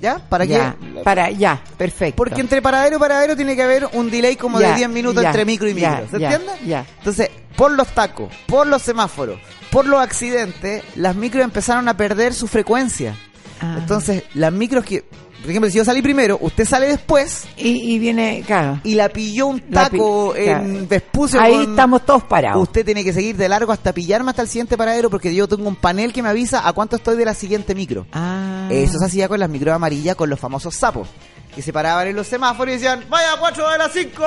¿Ya? 0.00 0.18
¿Para 0.18 0.44
ya, 0.44 0.76
qué? 0.80 1.00
para, 1.00 1.30
ya, 1.30 1.60
perfecto. 1.76 2.16
Porque 2.16 2.40
entre 2.40 2.62
paradero 2.62 2.96
y 2.96 2.98
paradero 2.98 3.36
tiene 3.36 3.56
que 3.56 3.62
haber 3.62 3.88
un 3.92 4.10
delay 4.10 4.36
como 4.36 4.60
Ya, 4.60 4.70
de 4.70 4.76
10 4.76 4.88
minutos 4.90 5.22
ya, 5.22 5.28
entre 5.30 5.44
micro 5.44 5.68
y 5.68 5.74
micro. 5.74 6.06
¿Se 6.10 6.16
entiende? 6.16 6.52
ya. 6.64 6.86
Entonces, 6.98 7.30
por 7.56 7.72
los 7.72 7.88
tacos, 7.88 8.32
por 8.46 8.66
los 8.66 8.82
semáforos, 8.82 9.40
por 9.70 9.86
los 9.86 10.00
accidentes, 10.00 10.84
las 10.94 11.16
micros 11.16 11.44
empezaron 11.44 11.88
a 11.88 11.96
perder 11.96 12.34
su 12.34 12.46
frecuencia. 12.46 13.16
Ah. 13.60 13.76
Entonces, 13.78 14.22
las 14.34 14.52
micros 14.52 14.84
que, 14.84 15.04
por 15.40 15.50
ejemplo, 15.50 15.70
si 15.70 15.78
yo 15.78 15.84
salí 15.84 16.02
primero, 16.02 16.36
usted 16.40 16.64
sale 16.64 16.86
después 16.88 17.44
Y, 17.56 17.94
y 17.94 17.98
viene, 17.98 18.42
claro. 18.46 18.80
y 18.84 18.94
la 18.94 19.08
pilló 19.08 19.46
un 19.46 19.60
taco 19.60 20.32
pi- 20.34 20.42
en. 20.48 20.88
Vespucio 20.88 21.40
Ahí 21.40 21.52
con- 21.54 21.70
estamos 21.70 22.04
todos 22.04 22.24
parados. 22.24 22.62
Usted 22.62 22.84
tiene 22.84 23.04
que 23.04 23.12
seguir 23.12 23.36
de 23.36 23.48
largo 23.48 23.70
hasta 23.72 23.92
pillarme 23.92 24.30
hasta 24.30 24.42
el 24.42 24.48
siguiente 24.48 24.76
paradero 24.76 25.10
porque 25.10 25.34
yo 25.34 25.46
tengo 25.48 25.68
un 25.68 25.76
panel 25.76 26.12
que 26.12 26.22
me 26.22 26.28
avisa 26.28 26.66
a 26.66 26.72
cuánto 26.72 26.96
estoy 26.96 27.16
de 27.16 27.24
la 27.24 27.34
siguiente 27.34 27.74
micro. 27.74 28.06
Ah. 28.12 28.68
Eso 28.70 28.98
se 28.98 29.04
hacía 29.04 29.28
con 29.28 29.38
las 29.40 29.48
micros 29.48 29.74
amarillas, 29.74 30.16
con 30.16 30.28
los 30.28 30.38
famosos 30.40 30.74
sapos. 30.74 31.08
Que 31.54 31.62
se 31.62 31.72
paraban 31.72 32.06
en 32.08 32.14
los 32.16 32.26
semáforos 32.26 32.72
y 32.74 32.76
decían, 32.78 33.04
vaya, 33.08 33.30
4 33.38 33.70
de 33.70 33.78
las 33.78 33.92
5. 33.92 34.22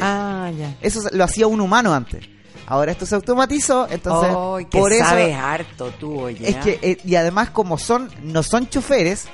Ah, 0.00 0.50
ya. 0.56 0.74
Eso 0.80 1.00
lo 1.12 1.24
hacía 1.24 1.46
un 1.46 1.60
humano 1.60 1.92
antes. 1.94 2.24
Ahora 2.66 2.92
esto 2.92 3.06
se 3.06 3.14
automatizó, 3.14 3.88
entonces 3.90 4.30
Ay, 4.36 4.66
que 4.66 4.78
por 4.78 4.92
eso 4.92 5.04
sabes 5.04 5.34
harto 5.34 5.90
tú, 5.98 6.20
oye. 6.20 6.50
es 6.50 6.56
que 6.56 6.78
eh, 6.82 6.98
y 7.02 7.14
además 7.14 7.48
como 7.48 7.78
son 7.78 8.10
no 8.22 8.42
son 8.42 8.68
choferes, 8.68 9.24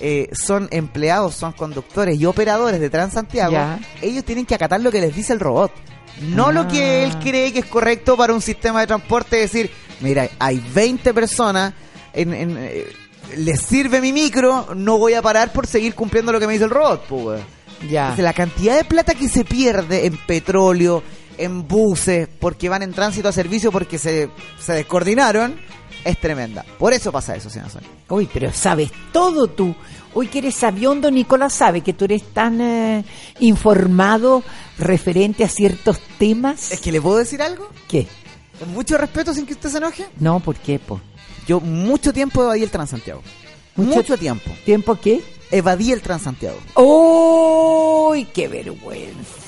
eh, 0.00 0.28
son 0.32 0.68
empleados, 0.70 1.34
son 1.34 1.52
conductores 1.52 2.18
y 2.20 2.24
operadores 2.26 2.80
de 2.80 2.90
Transantiago, 2.90 3.52
Ya. 3.52 3.78
ellos 4.02 4.24
tienen 4.24 4.46
que 4.46 4.54
acatar 4.54 4.80
lo 4.80 4.90
que 4.90 5.00
les 5.00 5.14
dice 5.14 5.32
el 5.32 5.40
robot. 5.40 5.72
No 6.22 6.46
Ah. 6.48 6.52
lo 6.52 6.66
que 6.68 7.04
él 7.04 7.16
cree 7.18 7.52
que 7.52 7.60
es 7.60 7.66
correcto 7.66 8.16
para 8.16 8.32
un 8.34 8.40
sistema 8.42 8.80
de 8.80 8.86
transporte, 8.88 9.36
decir, 9.36 9.70
mira, 10.00 10.28
hay 10.38 10.62
20 10.74 11.12
personas, 11.14 11.74
en, 12.12 12.32
en, 12.34 12.56
eh, 12.58 12.86
les 13.36 13.60
sirve 13.60 14.00
mi 14.00 14.12
micro, 14.12 14.68
no 14.74 14.98
voy 14.98 15.14
a 15.14 15.22
parar 15.22 15.52
por 15.52 15.66
seguir 15.66 15.94
cumpliendo 15.94 16.32
lo 16.32 16.40
que 16.40 16.46
me 16.46 16.54
dice 16.54 16.64
el 16.64 16.70
robot. 16.70 17.04
pues, 17.06 17.42
ya. 17.88 18.02
Entonces, 18.04 18.24
la 18.24 18.32
cantidad 18.32 18.76
de 18.76 18.84
plata 18.84 19.14
que 19.14 19.28
se 19.28 19.44
pierde 19.44 20.06
en 20.06 20.16
petróleo, 20.26 21.02
en 21.38 21.66
buses, 21.66 22.28
porque 22.40 22.68
van 22.68 22.82
en 22.82 22.92
tránsito 22.92 23.28
a 23.28 23.32
servicio 23.32 23.70
porque 23.72 23.98
se, 23.98 24.28
se 24.60 24.72
descoordinaron, 24.74 25.56
es 26.04 26.18
tremenda. 26.20 26.64
Por 26.78 26.92
eso 26.92 27.10
pasa 27.12 27.34
eso, 27.36 27.48
señora 27.50 27.70
Sonia. 27.70 27.88
Uy, 28.08 28.28
pero 28.32 28.52
sabes 28.52 28.90
todo 29.12 29.46
tú. 29.48 29.74
Hoy 30.14 30.26
que 30.28 30.38
eres 30.38 30.54
sabiondo, 30.54 31.10
Nicolás 31.10 31.52
sabe 31.52 31.80
que 31.82 31.92
tú 31.92 32.04
eres 32.06 32.22
tan 32.32 32.60
eh, 32.60 33.04
informado 33.40 34.42
referente 34.78 35.44
a 35.44 35.48
ciertos 35.48 36.00
temas. 36.18 36.72
Es 36.72 36.80
que 36.80 36.92
le 36.92 37.00
puedo 37.00 37.18
decir 37.18 37.40
algo, 37.42 37.68
¿Qué? 37.88 38.06
con 38.58 38.72
mucho 38.72 38.98
respeto 38.98 39.32
sin 39.34 39.46
que 39.46 39.52
usted 39.52 39.68
se 39.70 39.78
enoje. 39.78 40.06
No, 40.18 40.40
¿por 40.40 40.56
qué, 40.56 40.78
po? 40.78 41.00
Yo 41.46 41.60
mucho 41.60 42.12
tiempo 42.12 42.42
evadí 42.42 42.62
el 42.64 42.70
Transantiago. 42.70 43.22
Mucho- 43.76 43.96
Mucho, 43.98 44.18
tiempo. 44.18 44.50
¿Tiempo 44.64 44.98
qué? 45.00 45.22
Evadí 45.52 45.92
el 45.92 46.00
Transantiago. 46.02 46.58
¡Uy, 46.74 48.24
qué 48.34 48.48
vergüenza! 48.48 49.47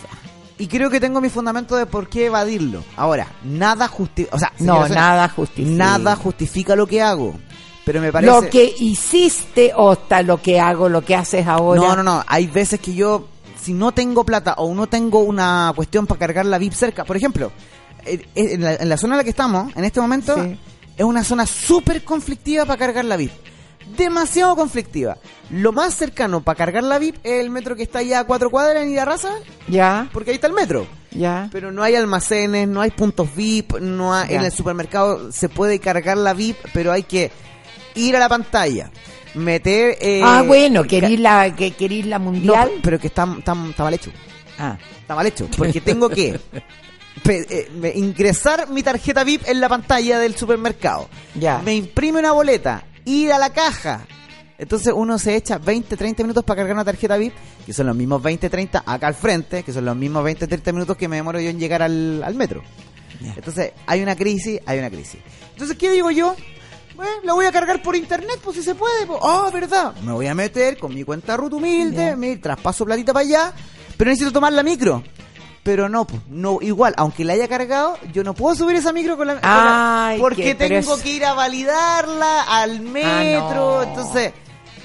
Y 0.60 0.66
creo 0.68 0.90
que 0.90 1.00
tengo 1.00 1.20
mi 1.20 1.30
fundamento 1.30 1.74
de 1.74 1.86
por 1.86 2.08
qué 2.08 2.26
evadirlo. 2.26 2.84
Ahora, 2.96 3.26
nada 3.42 3.88
justifica... 3.88 4.36
O 4.36 4.38
sea, 4.38 4.52
No, 4.58 4.82
Sonia, 4.82 4.94
nada 4.94 5.28
justifica. 5.28 5.74
Nada 5.76 6.16
justifica 6.16 6.76
lo 6.76 6.86
que 6.86 7.00
hago. 7.00 7.34
Pero 7.84 8.00
me 8.00 8.12
parece... 8.12 8.30
Lo 8.30 8.42
que 8.50 8.74
hiciste 8.78 9.72
hasta 9.76 10.22
lo 10.22 10.40
que 10.42 10.60
hago, 10.60 10.88
lo 10.90 11.02
que 11.02 11.16
haces 11.16 11.46
ahora. 11.46 11.80
No, 11.80 11.96
no, 11.96 12.02
no. 12.02 12.24
Hay 12.26 12.46
veces 12.46 12.78
que 12.78 12.94
yo, 12.94 13.26
si 13.60 13.72
no 13.72 13.92
tengo 13.92 14.22
plata 14.24 14.54
o 14.58 14.74
no 14.74 14.86
tengo 14.86 15.20
una 15.20 15.72
cuestión 15.74 16.06
para 16.06 16.18
cargar 16.18 16.44
la 16.44 16.58
VIP 16.58 16.74
cerca, 16.74 17.04
por 17.04 17.16
ejemplo, 17.16 17.52
eh, 18.04 18.22
eh, 18.34 18.48
en 18.52 18.62
la, 18.62 18.74
en 18.74 18.88
la 18.88 18.96
zona 18.98 19.14
en 19.14 19.18
la 19.18 19.24
que 19.24 19.30
estamos, 19.30 19.74
en 19.74 19.84
este 19.84 20.00
momento, 20.00 20.34
Sí. 20.36 20.58
es 20.96 21.04
una 21.04 21.24
zona 21.24 21.46
súper 21.46 22.04
conflictiva 22.04 22.66
para 22.66 22.78
cargar 22.78 23.06
la 23.06 23.16
VIP. 23.16 23.32
Demasiado 23.96 24.56
conflictiva. 24.56 25.16
Lo 25.50 25.72
más 25.72 25.94
cercano 25.94 26.42
para 26.42 26.56
cargar 26.56 26.84
la 26.84 26.98
VIP 26.98 27.16
es 27.24 27.40
el 27.40 27.50
metro 27.50 27.74
que 27.76 27.82
está 27.82 28.00
allá 28.00 28.20
a 28.20 28.24
cuatro 28.24 28.50
cuadras 28.50 28.84
en 28.84 28.96
Raza, 29.04 29.30
Ya, 29.68 30.08
porque 30.12 30.30
ahí 30.30 30.34
está 30.36 30.46
el 30.46 30.52
metro. 30.52 30.86
ya. 31.10 31.48
Pero 31.52 31.72
no 31.72 31.82
hay 31.82 31.94
almacenes, 31.96 32.68
no 32.68 32.80
hay 32.80 32.90
puntos 32.90 33.34
VIP, 33.34 33.80
no 33.80 34.14
hay- 34.14 34.28
Ya. 34.30 34.36
en 34.36 34.44
el 34.44 34.52
supermercado 34.52 35.32
se 35.32 35.48
puede 35.48 35.78
cargar 35.80 36.16
la 36.16 36.34
VIP, 36.34 36.56
pero 36.72 36.92
hay 36.92 37.02
que 37.02 37.30
ir 37.94 38.14
a 38.16 38.20
la 38.20 38.28
pantalla, 38.28 38.90
meter... 39.34 39.96
eh, 40.00 40.22
ah, 40.24 40.42
bueno, 40.46 40.84
querís 40.84 41.18
la, 41.18 41.54
que 41.56 41.72
querís 41.72 42.06
la 42.06 42.18
No, 42.18 42.26
mundial. 42.26 42.70
pero 42.82 42.98
que 43.00 43.08
está, 43.08 43.24
está, 43.38 43.56
está 43.68 43.82
mal 43.84 43.94
hecho. 43.94 44.10
Ah, 44.58 44.76
Está 45.00 45.14
mal 45.16 45.26
hecho, 45.26 45.48
porque 45.56 45.80
tengo 45.80 46.08
que 46.08 46.38
pe- 47.24 47.46
eh, 47.50 47.70
me- 47.74 47.90
ingresar 47.92 48.68
mi 48.70 48.82
tarjeta 48.82 49.24
VIP 49.24 49.48
en 49.48 49.60
la 49.60 49.68
pantalla 49.68 50.18
del 50.20 50.36
supermercado. 50.36 51.08
ya. 51.34 51.58
Me 51.64 51.74
imprime 51.74 52.20
una 52.20 52.30
boleta, 52.32 52.84
ir 53.04 53.32
a 53.32 53.38
la 53.38 53.50
caja. 53.52 54.06
Entonces 54.58 54.92
uno 54.94 55.18
se 55.18 55.36
echa 55.36 55.56
20, 55.58 55.96
30 55.96 56.22
minutos 56.22 56.44
para 56.44 56.58
cargar 56.58 56.74
una 56.74 56.84
tarjeta 56.84 57.16
VIP, 57.16 57.32
que 57.64 57.72
son 57.72 57.86
los 57.86 57.96
mismos 57.96 58.22
20, 58.22 58.50
30 58.50 58.82
acá 58.84 59.06
al 59.06 59.14
frente, 59.14 59.62
que 59.62 59.72
son 59.72 59.84
los 59.86 59.96
mismos 59.96 60.22
20, 60.22 60.46
30 60.46 60.72
minutos 60.72 60.96
que 60.98 61.08
me 61.08 61.16
demoro 61.16 61.40
yo 61.40 61.48
en 61.48 61.58
llegar 61.58 61.80
al, 61.82 62.22
al 62.22 62.34
metro. 62.34 62.62
Entonces 63.36 63.72
hay 63.86 64.02
una 64.02 64.16
crisis, 64.16 64.60
hay 64.66 64.78
una 64.78 64.90
crisis. 64.90 65.20
Entonces, 65.52 65.76
¿qué 65.76 65.90
digo 65.90 66.10
yo? 66.10 66.34
Bueno, 66.94 67.12
la 67.24 67.32
voy 67.32 67.46
a 67.46 67.52
cargar 67.52 67.80
por 67.82 67.96
internet, 67.96 68.38
pues 68.42 68.56
si 68.56 68.62
se 68.62 68.74
puede. 68.74 69.06
Pues. 69.06 69.18
Ah, 69.22 69.50
verdad. 69.52 69.94
Me 70.02 70.12
voy 70.12 70.26
a 70.26 70.34
meter 70.34 70.76
con 70.78 70.94
mi 70.94 71.04
cuenta 71.04 71.36
root 71.36 71.52
humilde, 71.54 71.96
Ya. 72.10 72.16
me 72.16 72.36
traspaso 72.36 72.84
platita 72.84 73.12
para 73.14 73.24
allá, 73.26 73.52
pero 73.96 74.10
necesito 74.10 74.32
tomar 74.32 74.52
la 74.52 74.62
micro. 74.62 75.02
Pero 75.62 75.88
no, 75.90 76.06
pues, 76.06 76.20
no, 76.30 76.58
igual, 76.62 76.94
aunque 76.96 77.22
la 77.24 77.34
haya 77.34 77.46
cargado, 77.46 77.98
yo 78.12 78.24
no 78.24 78.32
puedo 78.34 78.54
subir 78.56 78.76
esa 78.76 78.92
micro 78.94 79.16
con 79.18 79.26
la, 79.26 79.34
con 79.34 79.42
la- 79.42 80.06
Ay, 80.08 80.18
porque 80.18 80.54
tengo 80.54 80.94
es- 80.96 81.02
que 81.02 81.10
ir 81.10 81.24
a 81.24 81.34
validarla 81.34 82.42
al 82.44 82.80
metro. 82.80 83.76
no. 83.76 83.82
Entonces, 83.82 84.32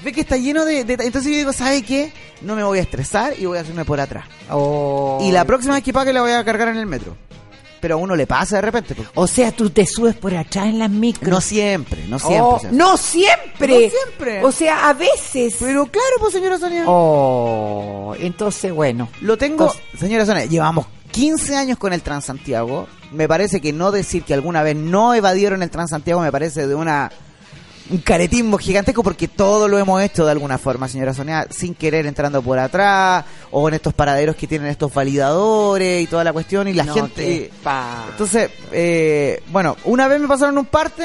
ve 0.04 0.12
que 0.12 0.20
está 0.20 0.36
lleno 0.36 0.64
de, 0.66 0.84
de- 0.84 0.94
Entonces 1.04 1.30
yo 1.32 1.38
digo, 1.38 1.52
¿sabe 1.54 1.82
qué? 1.82 2.12
No 2.42 2.54
me 2.54 2.62
voy 2.62 2.78
a 2.78 2.82
estresar 2.82 3.32
y 3.38 3.46
voy 3.46 3.56
a 3.56 3.62
hacerme 3.62 3.86
por 3.86 4.00
atrás. 4.00 4.26
Oh. 4.50 5.18
Y 5.22 5.32
la 5.32 5.46
próxima 5.46 5.74
vez 5.74 5.82
que 5.82 5.94
pague 5.94 6.12
la 6.12 6.20
voy 6.20 6.32
a 6.32 6.44
cargar 6.44 6.68
en 6.68 6.76
el 6.76 6.86
metro. 6.86 7.16
Pero 7.80 7.94
a 7.94 7.98
uno 7.98 8.16
le 8.16 8.26
pasa 8.26 8.56
de 8.56 8.62
repente. 8.62 8.96
O 9.14 9.26
sea, 9.26 9.52
tú 9.52 9.70
te 9.70 9.86
subes 9.86 10.14
por 10.14 10.34
atrás 10.34 10.66
en 10.66 10.78
las 10.78 10.90
micros. 10.90 11.28
No 11.30 11.40
siempre, 11.40 12.06
no 12.08 12.18
siempre. 12.18 12.40
Oh, 12.40 12.60
no 12.72 12.96
siempre. 12.96 13.68
No 13.68 13.90
siempre. 13.90 14.44
O 14.44 14.52
sea, 14.52 14.88
a 14.88 14.92
veces. 14.92 15.56
Pero 15.60 15.86
claro, 15.86 16.16
pues 16.20 16.32
señora 16.32 16.58
Sonia. 16.58 16.84
Oh, 16.86 18.14
entonces 18.18 18.72
bueno. 18.72 19.08
Lo 19.20 19.36
tengo, 19.36 19.72
señora 19.98 20.24
Sonia, 20.26 20.46
llevamos 20.46 20.86
15 21.12 21.56
años 21.56 21.78
con 21.78 21.92
el 21.92 22.02
Transantiago. 22.02 22.86
Me 23.12 23.28
parece 23.28 23.60
que 23.60 23.72
no 23.72 23.92
decir 23.92 24.24
que 24.24 24.34
alguna 24.34 24.62
vez 24.62 24.76
no 24.76 25.14
evadieron 25.14 25.62
el 25.62 25.70
Transantiago 25.70 26.20
me 26.20 26.32
parece 26.32 26.66
de 26.66 26.74
una 26.74 27.10
un 27.88 27.98
caretismo 27.98 28.58
gigantesco 28.58 29.02
porque 29.02 29.28
todo 29.28 29.68
lo 29.68 29.78
hemos 29.78 30.02
hecho 30.02 30.24
de 30.24 30.32
alguna 30.32 30.58
forma, 30.58 30.88
señora 30.88 31.14
Sonia, 31.14 31.46
sin 31.50 31.74
querer 31.74 32.06
entrando 32.06 32.42
por 32.42 32.58
atrás 32.58 33.24
o 33.50 33.68
en 33.68 33.74
estos 33.74 33.94
paraderos 33.94 34.34
que 34.36 34.46
tienen 34.46 34.68
estos 34.68 34.92
validadores 34.92 36.02
y 36.02 36.06
toda 36.06 36.24
la 36.24 36.32
cuestión 36.32 36.66
y 36.68 36.72
la 36.72 36.84
No, 36.84 36.94
gente... 36.94 37.50
Entonces, 38.10 38.50
eh, 38.72 39.42
bueno, 39.48 39.76
una 39.84 40.08
vez 40.08 40.20
me 40.20 40.26
pasaron 40.28 40.58
un 40.58 40.64
parte, 40.66 41.04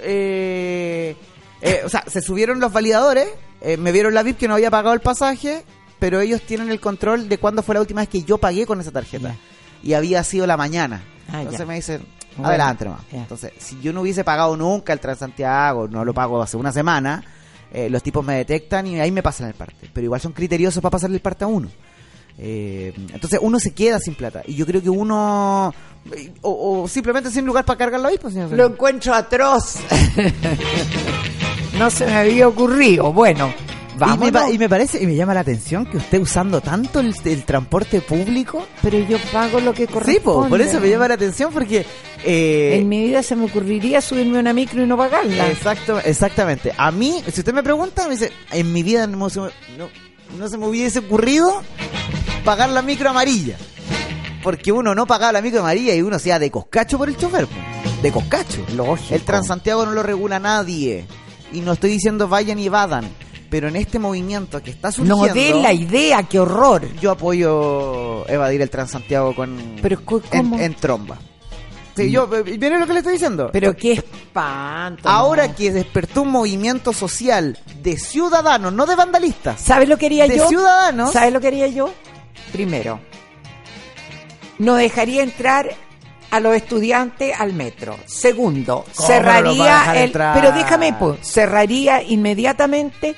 eh, 0.00 1.14
eh, 1.62 1.82
o 1.84 1.88
sea, 1.88 2.04
se 2.06 2.20
subieron 2.20 2.60
los 2.60 2.72
validadores, 2.72 3.28
eh, 3.60 3.76
me 3.76 3.92
vieron 3.92 4.14
la 4.14 4.22
VIP 4.22 4.38
que 4.38 4.48
no 4.48 4.54
había 4.54 4.70
pagado 4.70 4.94
el 4.94 5.00
pasaje, 5.00 5.64
pero 5.98 6.20
ellos 6.20 6.40
tienen 6.42 6.70
el 6.70 6.80
control 6.80 7.28
de 7.28 7.38
cuándo 7.38 7.62
fue 7.62 7.74
la 7.74 7.82
última 7.82 8.00
vez 8.00 8.08
que 8.08 8.22
yo 8.22 8.38
pagué 8.38 8.66
con 8.66 8.80
esa 8.80 8.90
tarjeta. 8.90 9.36
Y 9.82 9.92
había 9.94 10.24
sido 10.24 10.46
la 10.46 10.56
mañana. 10.56 11.02
Ah, 11.28 11.38
Entonces 11.38 11.60
ya. 11.60 11.66
me 11.66 11.74
dicen, 11.74 12.02
Bueno, 12.36 12.48
adelante 12.48 12.84
nomás. 12.84 13.02
Entonces, 13.12 13.52
si 13.58 13.80
yo 13.80 13.92
no 13.92 14.00
hubiese 14.02 14.24
pagado 14.24 14.56
nunca 14.56 14.92
el 14.92 15.00
Transantiago, 15.00 15.88
no 15.88 16.04
lo 16.04 16.14
pago 16.14 16.40
hace 16.40 16.56
una 16.56 16.72
semana, 16.72 17.22
eh, 17.72 17.88
los 17.90 18.02
tipos 18.02 18.24
me 18.24 18.34
detectan 18.36 18.86
y 18.86 19.00
ahí 19.00 19.10
me 19.10 19.22
pasan 19.22 19.48
el 19.48 19.54
parte. 19.54 19.90
Pero 19.92 20.04
igual 20.04 20.20
son 20.20 20.32
criteriosos 20.32 20.80
para 20.82 20.90
pasarle 20.90 21.16
el 21.16 21.22
parte 21.22 21.44
a 21.44 21.48
uno. 21.48 21.68
Eh, 22.42 22.94
entonces 23.12 23.38
uno 23.42 23.58
se 23.60 23.72
queda 23.74 23.98
sin 23.98 24.14
plata. 24.14 24.42
Y 24.46 24.54
yo 24.54 24.64
creo 24.64 24.80
que 24.80 24.88
uno... 24.88 25.74
eh, 26.16 26.32
O, 26.42 26.82
o 26.82 26.88
simplemente 26.88 27.30
sin 27.30 27.44
lugar 27.44 27.64
para 27.66 27.76
cargarlo 27.78 28.08
ahí, 28.08 28.16
pues 28.18 28.32
señor. 28.32 28.50
Lo 28.52 28.66
encuentro 28.66 29.12
atroz. 29.12 29.76
no 31.78 31.90
se 31.90 32.06
me 32.06 32.14
había 32.14 32.48
ocurrido. 32.48 33.12
Bueno, 33.12 33.52
y, 34.06 34.18
me, 34.18 34.30
vamos. 34.30 34.30
pa- 34.32 34.50
y 34.50 34.58
me 34.58 34.68
parece, 34.68 35.02
y 35.02 35.06
me 35.06 35.14
llama 35.14 35.34
la 35.34 35.40
atención 35.40 35.86
que 35.86 35.96
usted 35.98 36.20
usando 36.20 36.60
tanto 36.60 37.00
el, 37.00 37.14
el 37.24 37.44
transporte 37.44 38.00
público. 38.00 38.66
Pero 38.82 38.98
yo 38.98 39.18
pago 39.32 39.60
lo 39.60 39.72
que 39.74 39.86
corresponde. 39.86 40.12
Sí, 40.18 40.24
po, 40.24 40.48
por 40.48 40.60
eso 40.60 40.80
me 40.80 40.88
llama 40.90 41.08
la 41.08 41.14
atención 41.14 41.52
porque... 41.52 41.84
eh, 42.24 42.76
En 42.78 42.88
mi 42.88 43.02
vida 43.04 43.22
se 43.22 43.36
me 43.36 43.44
ocurriría 43.46 44.00
subirme 44.00 44.38
a 44.38 44.40
una 44.40 44.52
micro 44.52 44.82
y 44.82 44.86
no 44.86 44.96
pagarla. 44.96 45.48
Exacto, 45.48 45.98
exactamente. 46.04 46.72
A 46.76 46.90
mí, 46.90 47.22
si 47.32 47.40
usted 47.40 47.52
me 47.54 47.62
pregunta, 47.62 48.04
me 48.06 48.12
dice, 48.14 48.32
en 48.52 48.72
mi 48.72 48.82
vida 48.82 49.06
no, 49.06 49.28
se 49.30 49.40
me- 49.40 49.50
no, 49.78 49.88
no 50.38 50.48
se 50.48 50.56
me 50.58 50.66
hubiese 50.66 51.00
ocurrido 51.00 51.62
pagar 52.44 52.70
la 52.70 52.82
micro 52.82 53.10
amarilla. 53.10 53.56
Porque 54.42 54.72
uno 54.72 54.94
no 54.94 55.06
pagaba 55.06 55.32
la 55.32 55.42
micro 55.42 55.60
amarilla 55.60 55.94
y 55.94 56.00
uno 56.00 56.16
iba 56.24 56.38
de 56.38 56.50
coscacho 56.50 56.96
por 56.96 57.08
el 57.10 57.16
chofer. 57.16 57.46
po. 57.46 57.54
De 58.02 58.10
coscacho. 58.10 58.64
Lógico. 58.74 59.14
El 59.14 59.20
Transantiago 59.22 59.84
no 59.84 59.92
lo 59.92 60.02
regula 60.02 60.38
nadie. 60.38 61.04
Y 61.52 61.60
no 61.60 61.72
estoy 61.72 61.90
diciendo 61.90 62.26
vayan 62.28 62.58
y 62.58 62.66
evadan. 62.66 63.04
Pero 63.50 63.68
en 63.68 63.76
este 63.76 63.98
movimiento 63.98 64.62
que 64.62 64.70
está 64.70 64.92
surgiendo... 64.92 65.26
No 65.26 65.34
de 65.34 65.54
la 65.60 65.72
idea, 65.72 66.22
qué 66.22 66.38
horror. 66.38 66.86
Yo 67.00 67.10
apoyo 67.10 68.28
evadir 68.28 68.62
el 68.62 68.70
Transantiago 68.70 69.34
con... 69.34 69.76
Pero, 69.82 70.04
¿cómo? 70.04 70.22
en, 70.30 70.60
en 70.60 70.74
tromba. 70.74 71.18
Sí, 71.96 72.12
yo... 72.12 72.28
¿Viene 72.28 72.78
lo 72.78 72.86
que 72.86 72.92
le 72.92 73.00
estoy 73.00 73.14
diciendo? 73.14 73.50
Pero 73.52 73.74
qué 73.76 73.92
espanto. 73.92 75.08
Ahora 75.08 75.48
no. 75.48 75.56
que 75.56 75.72
despertó 75.72 76.22
un 76.22 76.30
movimiento 76.30 76.92
social 76.92 77.58
de 77.82 77.98
ciudadanos, 77.98 78.72
no 78.72 78.86
de 78.86 78.94
vandalistas. 78.94 79.60
¿Sabes 79.60 79.88
lo 79.88 79.98
que 79.98 80.06
haría 80.06 80.28
de 80.28 80.36
yo? 80.36 80.48
ciudadanos. 80.48 81.12
¿Sabes 81.12 81.32
lo 81.32 81.40
que 81.40 81.48
haría 81.48 81.66
yo? 81.66 81.92
Primero, 82.52 83.00
no 84.58 84.76
dejaría 84.76 85.24
entrar 85.24 85.70
a 86.30 86.38
los 86.38 86.54
estudiantes 86.54 87.38
al 87.38 87.52
metro. 87.52 87.96
Segundo, 88.06 88.84
¿Cómo 88.94 89.08
no 89.08 89.14
cerraría 89.14 89.64
dejar 89.64 89.96
el 89.96 90.02
entrar? 90.04 90.40
pero 90.40 90.52
déjame 90.52 90.92
pues, 90.92 91.18
cerraría 91.26 92.02
inmediatamente 92.02 93.16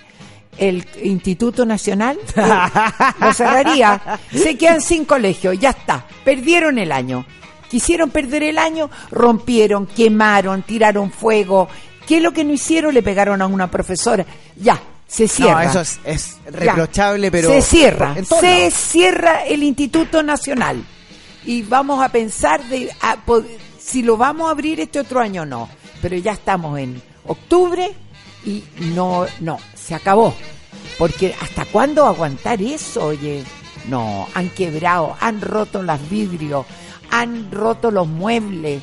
el 0.59 0.86
Instituto 1.03 1.64
Nacional. 1.66 2.18
lo 3.20 3.32
cerraría. 3.34 4.18
Se 4.32 4.57
quedan 4.57 4.80
sin 4.80 5.05
colegio, 5.05 5.53
ya 5.53 5.70
está. 5.70 6.07
Perdieron 6.24 6.78
el 6.78 6.92
año. 6.92 7.24
Quisieron 7.70 8.11
perder 8.11 8.42
el 8.42 8.59
año, 8.59 8.90
rompieron, 9.11 9.86
quemaron, 9.86 10.62
tiraron 10.62 11.11
fuego. 11.11 11.68
¿Qué 12.07 12.18
es 12.18 12.22
lo 12.22 12.32
que 12.32 12.44
no 12.44 12.53
hicieron? 12.53 12.92
Le 12.92 13.03
pegaron 13.03 13.40
a 13.40 13.46
una 13.46 13.70
profesora. 13.70 14.26
Ya, 14.57 14.78
se 15.07 15.26
cierra. 15.26 15.64
No, 15.64 15.70
eso 15.70 15.80
es, 15.80 16.00
es 16.05 16.36
Ya. 16.44 16.50
reprochable, 16.74 17.30
pero... 17.30 17.48
Se 17.48 17.62
cierra, 17.62 18.14
se 18.40 18.70
cierra 18.70 19.44
el 19.44 19.62
Instituto 19.62 20.22
Nacional. 20.22 20.84
Y 21.46 21.62
vamos 21.62 22.05
a 22.05 22.11
pensar 22.11 22.62
de 22.64 22.90
a- 23.00 23.16
si 23.80 24.03
lo 24.03 24.16
vamos 24.18 24.48
a 24.48 24.50
abrir 24.50 24.78
este 24.80 25.00
otro 25.00 25.20
año 25.20 25.42
o 25.42 25.46
no. 25.46 25.68
Pero 26.03 26.16
ya 26.16 26.32
estamos 26.32 26.78
en 26.78 27.00
octubre 27.26 27.90
y 28.45 28.64
no, 28.95 29.26
no, 29.40 29.59
se 29.74 29.95
acabó. 29.95 30.34
Porque 30.99 31.34
¿hasta 31.40 31.64
cuándo 31.66 32.07
aguantar 32.07 32.61
eso, 32.62 33.07
oye? 33.07 33.43
No, 33.88 34.28
han 34.34 34.49
quebrado, 34.51 35.16
han 35.20 35.40
roto 35.40 35.82
los 35.82 36.09
vidrios, 36.11 36.66
han 37.11 37.51
roto 37.51 37.90
los 37.90 38.07
muebles. 38.07 38.82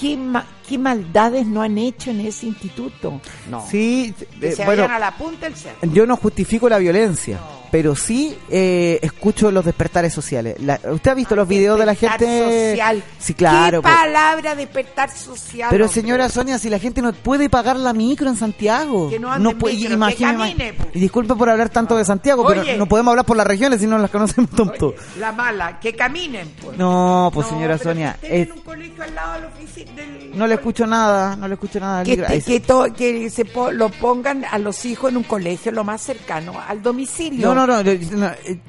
¿Qué, 0.00 0.16
ma- 0.16 0.46
qué 0.66 0.78
maldades 0.78 1.46
no 1.46 1.60
han 1.60 1.76
hecho 1.76 2.10
en 2.10 2.20
ese 2.20 2.46
instituto? 2.46 3.20
No. 3.50 3.64
Sí, 3.70 4.14
eh, 4.40 4.52
se 4.52 4.64
bueno, 4.64 4.82
vayan 4.84 4.96
a 4.96 4.98
la 4.98 5.16
punta 5.16 5.46
del 5.46 5.54
cerro. 5.56 5.76
yo 5.92 6.06
no 6.06 6.16
justifico 6.16 6.68
la 6.70 6.78
violencia, 6.78 7.38
pero 7.70 7.94
sí 7.94 8.36
eh, 8.50 8.98
escucho 9.02 9.50
los 9.50 9.64
despertares 9.64 10.12
sociales. 10.12 10.56
La- 10.60 10.80
¿Usted 10.90 11.10
ha 11.10 11.14
visto 11.14 11.36
los 11.36 11.46
videos 11.48 11.78
de 11.78 11.86
la 11.86 11.92
Despertar 11.92 12.18
gente? 12.20 12.70
social. 12.70 13.02
Sí, 13.18 13.34
claro. 13.34 13.80
¿Qué 13.80 13.82
pues. 13.88 13.94
palabra 13.94 14.54
despertar 14.54 15.10
social? 15.10 15.68
Pero 15.70 15.84
hombre? 15.86 16.00
señora 16.00 16.28
Sonia, 16.28 16.58
si 16.58 16.68
la 16.70 16.78
gente 16.78 17.02
no 17.02 17.12
puede 17.12 17.48
pagar 17.50 17.76
la 17.76 17.92
micro 17.92 18.28
en 18.28 18.36
Santiago, 18.36 19.10
Que 19.10 19.18
no 19.18 19.34
en 19.34 19.58
puede, 19.58 19.74
micro, 19.74 19.88
que 19.90 19.94
imagine- 19.94 20.36
camine, 20.36 20.72
po. 20.74 20.84
y 20.94 21.00
disculpe 21.00 21.34
por 21.34 21.48
hablar 21.50 21.68
tanto 21.68 21.96
de 21.96 22.04
Santiago, 22.04 22.42
Oye. 22.44 22.62
pero 22.64 22.78
no 22.78 22.86
podemos 22.86 23.10
hablar 23.12 23.24
por 23.26 23.36
las 23.36 23.46
regiones 23.46 23.80
si 23.80 23.86
no 23.86 23.98
las 23.98 24.10
conocemos 24.10 24.50
tanto. 24.50 24.94
La 25.18 25.32
mala, 25.32 25.78
que 25.80 25.94
caminen. 25.94 26.50
Pues. 26.62 26.76
No, 26.78 27.30
pues 27.32 27.46
señora 27.48 27.76
pero 27.78 27.90
Sonia, 27.90 28.16
que 28.20 28.42
es- 28.42 28.48
en 28.48 28.52
un 28.54 28.60
colegio 28.60 29.02
al 29.04 29.14
lado 29.14 29.32
de 29.34 29.40
la 29.40 29.46
oficina 29.48 29.92
del- 29.96 30.38
no 30.38 30.46
le 30.46 30.54
escucho 30.54 30.86
nada, 30.86 31.36
no 31.36 31.48
le 31.48 31.54
escucho 31.54 31.80
nada. 31.80 32.02
Que, 32.04 32.16
que, 32.44 32.60
to- 32.60 32.92
que 32.96 33.30
se 33.30 33.44
po- 33.44 33.70
lo 33.72 33.88
pongan 33.90 34.44
a 34.50 34.58
los 34.58 34.84
hijos 34.84 35.10
en 35.10 35.16
un 35.18 35.22
colegio 35.24 35.72
lo 35.72 35.84
más 35.84 36.00
cercano 36.00 36.54
al 36.66 36.82
domicilio. 36.82 37.46
No, 37.48 37.54
no, 37.66 37.82
no, 37.82 37.90
eh, 37.90 37.98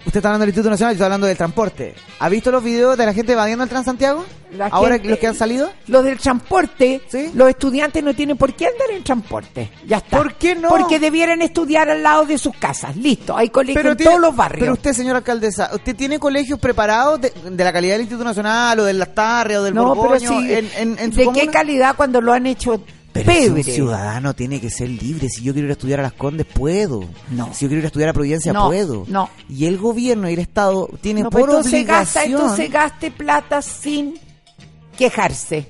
usted 0.05 0.17
está 0.17 0.29
hablando 0.29 0.39
del 0.39 0.49
Instituto 0.49 0.69
Nacional, 0.69 0.93
yo 0.93 0.95
estoy 0.95 1.05
hablando 1.05 1.27
del 1.27 1.37
transporte. 1.37 1.95
¿Ha 2.19 2.29
visto 2.29 2.51
los 2.51 2.63
videos 2.63 2.97
de 2.97 3.05
la 3.05 3.13
gente 3.13 3.33
evadiendo 3.33 3.63
el 3.63 3.69
Transantiago? 3.69 4.25
La 4.51 4.67
Ahora 4.67 4.95
gente- 4.95 5.09
los 5.09 5.19
que 5.19 5.27
han 5.27 5.35
salido. 5.35 5.71
Los 5.87 6.03
del 6.03 6.19
transporte, 6.19 7.01
¿Sí? 7.07 7.31
los 7.33 7.47
estudiantes 7.49 8.03
no 8.03 8.13
tienen 8.13 8.37
por 8.37 8.53
qué 8.53 8.65
andar 8.67 8.89
en 8.91 9.03
transporte. 9.03 9.71
Ya 9.87 9.97
está. 9.97 10.17
¿Por 10.17 10.33
qué 10.35 10.55
no? 10.55 10.67
Porque 10.69 10.99
debieran 10.99 11.41
estudiar 11.41 11.89
al 11.89 12.03
lado 12.03 12.25
de 12.25 12.37
sus 12.37 12.55
casas. 12.57 12.95
Listo, 12.97 13.35
hay 13.37 13.49
colegios 13.49 13.85
en 13.85 13.95
tiene- 13.97 14.09
todos 14.11 14.21
los 14.21 14.35
barrios. 14.35 14.59
Pero 14.59 14.73
usted, 14.73 14.93
señora 14.93 15.19
alcaldesa, 15.19 15.69
¿usted 15.73 15.95
tiene 15.95 16.19
colegios 16.19 16.59
preparados 16.59 17.21
de, 17.21 17.31
de 17.49 17.63
la 17.63 17.71
calidad 17.71 17.93
del 17.93 18.01
Instituto 18.01 18.25
Nacional 18.25 18.79
o 18.79 18.83
del 18.83 18.99
Lastarria 18.99 19.61
o 19.61 19.63
del 19.63 19.73
no, 19.73 19.93
pero 19.93 19.95
Borgoño 20.09 20.29
sí. 20.41 20.53
en, 20.53 20.69
en, 20.77 20.99
en 20.99 21.11
su 21.13 21.19
¿De 21.19 21.25
comuna? 21.25 21.43
qué 21.43 21.47
calidad 21.49 21.95
cuando 21.95 22.19
lo 22.19 22.33
han 22.33 22.45
hecho 22.45 22.83
Pero 23.13 23.31
si 23.33 23.47
un 23.49 23.63
ciudadano 23.63 24.33
tiene 24.33 24.61
que 24.61 24.69
ser 24.69 24.89
libre. 24.89 25.27
Si 25.29 25.43
yo 25.43 25.51
quiero 25.53 25.65
ir 25.67 25.71
a 25.71 25.73
estudiar 25.73 25.99
a 25.99 26.03
las 26.03 26.13
Condes, 26.13 26.45
puedo. 26.47 27.03
No. 27.29 27.53
Si 27.53 27.65
yo 27.65 27.67
quiero 27.69 27.79
ir 27.79 27.83
a 27.83 27.87
estudiar 27.87 28.09
a 28.09 28.13
Providencia, 28.13 28.53
No, 28.53 28.67
puedo. 28.67 29.03
no. 29.07 29.29
Y 29.49 29.65
el 29.65 29.77
gobierno 29.77 30.29
y 30.29 30.33
el 30.33 30.39
Estado 30.39 30.89
tienen 31.01 31.23
No, 31.25 31.29
por 31.29 31.41
pues 31.41 31.55
entonces 31.57 31.85
gasta, 31.87 32.19
obligación... 32.21 32.41
entonces 32.41 32.71
gaste 32.71 33.11
plata 33.11 33.61
sin 33.61 34.13
quejarse. 34.97 35.67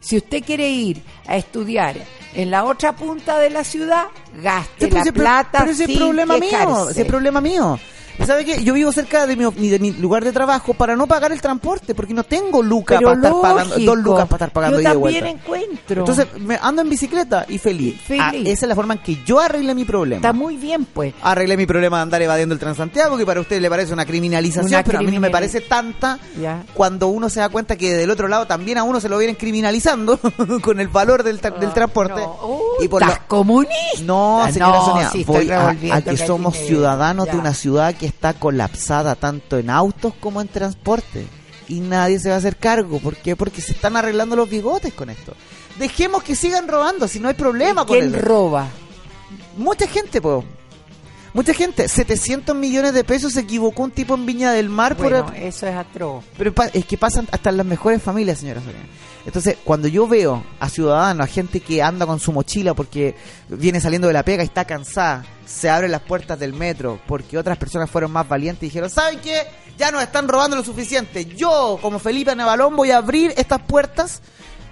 Si 0.00 0.16
usted 0.16 0.42
quiere 0.44 0.68
ir 0.68 1.02
a 1.26 1.36
estudiar 1.36 1.96
en 2.34 2.50
la 2.50 2.64
otra 2.64 2.94
punta 2.96 3.38
de 3.38 3.50
la 3.50 3.62
ciudad, 3.64 4.06
gaste 4.42 4.86
Sí, 4.86 4.90
la 4.90 5.00
ese 5.00 5.12
plata 5.12 5.58
pero 5.60 5.70
ese 5.70 5.84
es 5.84 5.90
sin 5.90 5.98
problema 5.98 6.34
mío, 6.38 6.50
quejarse. 6.50 6.90
ese 6.90 7.00
es 7.02 7.06
problema 7.06 7.40
mío. 7.40 7.78
¿Sabe 8.26 8.44
qué? 8.44 8.62
Yo 8.62 8.74
vivo 8.74 8.92
cerca 8.92 9.26
de 9.26 9.36
mi, 9.36 9.68
de 9.68 9.78
mi 9.78 9.92
lugar 9.92 10.22
de 10.24 10.32
trabajo 10.32 10.74
para 10.74 10.94
no 10.96 11.06
pagar 11.06 11.32
el 11.32 11.40
transporte, 11.40 11.94
porque 11.94 12.14
no 12.14 12.24
tengo 12.24 12.62
lucas 12.62 13.00
para 13.02 13.14
estar 13.16 13.32
pagando, 13.40 13.78
dos 13.78 13.98
lucas 13.98 14.28
para 14.28 14.46
estar 14.46 14.52
pagando 14.52 14.80
Yo 14.80 14.84
también 14.92 15.26
encuentro. 15.26 16.00
Entonces 16.00 16.26
me 16.40 16.58
ando 16.60 16.82
en 16.82 16.88
bicicleta 16.88 17.46
y 17.48 17.58
feliz. 17.58 18.00
Feliz. 18.00 18.22
Ah, 18.24 18.32
esa 18.34 18.66
es 18.66 18.68
la 18.68 18.74
forma 18.74 18.94
en 18.94 19.00
que 19.00 19.18
yo 19.24 19.40
arreglé 19.40 19.74
mi 19.74 19.84
problema. 19.84 20.16
Está 20.16 20.32
muy 20.32 20.56
bien, 20.56 20.84
pues. 20.84 21.14
Arreglé 21.22 21.56
mi 21.56 21.66
problema 21.66 21.96
de 21.98 22.02
andar 22.04 22.22
evadiendo 22.22 22.52
el 22.54 22.58
Transantiago, 22.60 23.16
que 23.16 23.26
para 23.26 23.40
usted 23.40 23.60
le 23.60 23.68
parece 23.70 23.92
una 23.92 24.04
criminalización, 24.06 24.66
Una 24.66 24.84
pero 24.84 24.98
a 24.98 25.02
mí 25.02 25.10
no 25.12 25.20
me 25.20 25.30
parece 25.30 25.60
tanta 25.62 26.18
Ya. 26.40 26.62
cuando 26.74 27.08
uno 27.08 27.28
se 27.28 27.40
da 27.40 27.48
cuenta 27.48 27.76
que 27.76 27.92
del 27.94 28.10
otro 28.10 28.28
lado 28.28 28.46
también 28.46 28.78
a 28.78 28.82
uno 28.84 29.00
se 29.00 29.08
lo 29.08 29.18
vienen 29.18 29.36
criminalizando 29.36 30.18
con 30.62 30.80
el 30.80 30.88
valor 30.88 31.22
del, 31.22 31.40
tra- 31.40 31.58
del 31.58 31.72
transporte. 31.72 32.20
No. 32.20 32.36
Y 32.80 32.88
por 32.88 33.02
¿Estás 33.02 33.20
comunista? 33.26 33.72
No, 34.04 34.42
Ah, 34.42 34.52
señora 34.52 34.72
no, 34.78 34.84
Sonia, 34.84 35.10
sí, 35.10 35.24
voy 35.24 35.50
a, 35.50 35.68
a 35.92 36.02
que 36.02 36.16
somos 36.16 36.56
ciudadanos 36.56 37.26
de 37.26 37.36
una 37.36 37.54
ciudad 37.54 37.94
que 37.94 38.01
está 38.06 38.34
colapsada 38.34 39.14
tanto 39.14 39.58
en 39.58 39.70
autos 39.70 40.14
como 40.20 40.40
en 40.40 40.48
transporte. 40.48 41.26
Y 41.68 41.80
nadie 41.80 42.18
se 42.18 42.28
va 42.28 42.34
a 42.34 42.38
hacer 42.38 42.56
cargo. 42.56 42.98
¿Por 42.98 43.16
qué? 43.16 43.36
Porque 43.36 43.60
se 43.60 43.72
están 43.72 43.96
arreglando 43.96 44.36
los 44.36 44.50
bigotes 44.50 44.92
con 44.92 45.10
esto. 45.10 45.34
Dejemos 45.78 46.22
que 46.22 46.36
sigan 46.36 46.68
robando, 46.68 47.08
si 47.08 47.18
no 47.18 47.28
hay 47.28 47.34
problema 47.34 47.86
con 47.86 47.98
¿Quién 47.98 48.12
roba? 48.12 48.66
Mucha 49.56 49.86
gente, 49.86 50.20
po. 50.20 50.44
Mucha 51.34 51.54
gente. 51.54 51.88
700 51.88 52.54
millones 52.54 52.92
de 52.92 53.04
pesos 53.04 53.32
se 53.32 53.40
equivocó 53.40 53.84
un 53.84 53.90
tipo 53.90 54.14
en 54.14 54.26
Viña 54.26 54.52
del 54.52 54.68
Mar 54.68 54.96
por... 54.96 55.10
Bueno, 55.10 55.32
eso 55.34 55.66
es 55.66 55.74
atroz. 55.74 56.24
Pero 56.36 56.52
es 56.72 56.84
que 56.84 56.98
pasan 56.98 57.26
hasta 57.30 57.50
en 57.50 57.56
las 57.56 57.66
mejores 57.66 58.02
familias, 58.02 58.38
señora 58.38 58.60
Sonia. 58.60 58.86
Entonces, 59.24 59.56
cuando 59.64 59.88
yo 59.88 60.08
veo 60.08 60.44
a 60.58 60.68
ciudadanos, 60.68 61.24
a 61.24 61.32
gente 61.32 61.60
que 61.60 61.82
anda 61.82 62.06
con 62.06 62.18
su 62.18 62.32
mochila 62.32 62.74
porque 62.74 63.14
viene 63.48 63.80
saliendo 63.80 64.08
de 64.08 64.14
la 64.14 64.24
pega 64.24 64.42
y 64.42 64.46
está 64.46 64.64
cansada, 64.64 65.24
se 65.46 65.70
abren 65.70 65.92
las 65.92 66.02
puertas 66.02 66.38
del 66.38 66.52
metro 66.52 67.00
porque 67.06 67.38
otras 67.38 67.56
personas 67.56 67.88
fueron 67.88 68.10
más 68.10 68.28
valientes 68.28 68.64
y 68.64 68.66
dijeron, 68.66 68.90
¿saben 68.90 69.20
qué? 69.20 69.42
Ya 69.78 69.90
nos 69.90 70.02
están 70.02 70.28
robando 70.28 70.56
lo 70.56 70.64
suficiente. 70.64 71.24
Yo, 71.24 71.78
como 71.80 71.98
Felipe 71.98 72.34
Nevalón, 72.34 72.76
voy 72.76 72.90
a 72.90 72.98
abrir 72.98 73.32
estas 73.36 73.62
puertas 73.62 74.22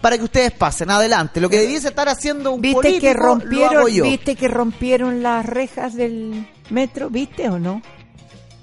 para 0.00 0.16
que 0.18 0.24
ustedes 0.24 0.52
pasen 0.52 0.90
adelante. 0.90 1.40
Lo 1.40 1.48
que 1.48 1.58
debiese 1.58 1.88
estar 1.88 2.08
haciendo 2.08 2.52
un 2.52 2.60
¿Viste 2.60 2.74
político, 2.76 3.00
que 3.00 3.14
lo 3.14 3.20
hago 3.24 3.34
rompieron, 3.40 3.88
yo. 3.90 4.04
viste 4.04 4.36
que 4.36 4.48
rompieron 4.48 5.22
las 5.22 5.44
rejas 5.46 5.94
del 5.94 6.46
metro? 6.70 7.10
¿Viste 7.10 7.48
o 7.48 7.58
no? 7.58 7.82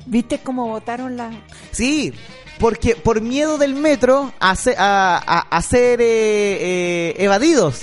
¿Viste 0.05 0.39
cómo 0.39 0.67
botaron 0.67 1.17
las 1.17 1.35
Sí, 1.71 2.13
porque 2.59 2.95
por 2.95 3.21
miedo 3.21 3.57
del 3.57 3.75
metro 3.75 4.31
a 4.39 4.55
ser, 4.55 4.75
a, 4.79 5.17
a- 5.17 5.39
a 5.57 5.61
ser, 5.61 5.99
eh, 6.01 6.05
eh, 6.05 7.15
evadidos. 7.19 7.81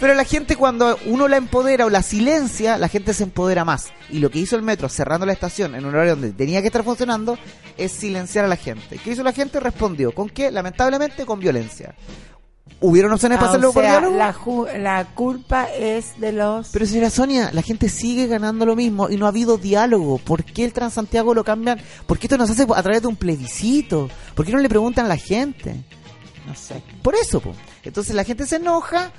Pero 0.00 0.14
la 0.14 0.22
gente 0.22 0.54
cuando 0.54 0.96
uno 1.06 1.26
la 1.26 1.38
empodera 1.38 1.84
o 1.84 1.90
la 1.90 2.02
silencia, 2.02 2.78
la 2.78 2.86
gente 2.86 3.12
se 3.12 3.24
empodera 3.24 3.64
más. 3.64 3.88
Y 4.08 4.20
lo 4.20 4.30
que 4.30 4.38
hizo 4.38 4.54
el 4.54 4.62
metro 4.62 4.88
cerrando 4.88 5.26
la 5.26 5.32
estación 5.32 5.74
en 5.74 5.84
un 5.84 5.92
horario 5.92 6.12
donde 6.12 6.30
tenía 6.30 6.60
que 6.60 6.68
estar 6.68 6.84
funcionando 6.84 7.36
es 7.76 7.90
silenciar 7.90 8.44
a 8.44 8.48
la 8.48 8.54
gente. 8.54 8.98
¿Qué 9.02 9.10
hizo 9.10 9.24
la 9.24 9.32
gente? 9.32 9.58
Respondió. 9.58 10.12
¿Con 10.12 10.28
qué? 10.30 10.52
Lamentablemente 10.52 11.26
con 11.26 11.40
violencia. 11.40 11.96
¿Hubieron 12.80 13.12
opciones 13.12 13.38
para 13.38 13.48
Ah, 13.48 13.50
hacerlo 13.50 13.70
o 13.70 13.72
por 13.72 13.82
sea, 13.82 13.92
diálogo? 13.98 14.16
la, 14.16 14.32
ju- 14.34 14.78
la 14.78 15.04
culpa 15.14 15.64
es 15.64 16.20
de 16.20 16.30
los... 16.32 16.68
Pero 16.68 16.86
señora 16.86 17.10
Sonia, 17.10 17.50
la 17.52 17.62
gente 17.62 17.88
sigue 17.88 18.28
ganando 18.28 18.64
lo 18.66 18.76
mismo 18.76 19.10
y 19.10 19.16
no 19.16 19.26
ha 19.26 19.30
habido 19.30 19.58
diálogo. 19.58 20.18
¿Por 20.18 20.44
qué 20.44 20.64
el 20.64 20.72
Transantiago 20.72 21.34
lo 21.34 21.42
cambian? 21.42 21.80
¿Por 22.06 22.18
qué 22.18 22.26
esto 22.28 22.38
no 22.38 22.46
se 22.46 22.52
hace 22.52 22.66
a 22.72 22.82
través 22.82 23.02
de 23.02 23.08
un 23.08 23.16
plebiscito? 23.16 24.08
¿Por 24.36 24.46
qué 24.46 24.52
no 24.52 24.58
le 24.58 24.68
preguntan 24.68 25.06
a 25.06 25.08
la 25.08 25.16
gente? 25.16 25.74
no 26.46 26.54
sé. 26.54 26.82
Por 27.02 27.14
eso, 27.14 27.40
po. 27.40 27.52
Entonces 27.84 28.14
la 28.14 28.24
gente 28.24 28.46
se 28.46 28.56
enoja, 28.56 29.10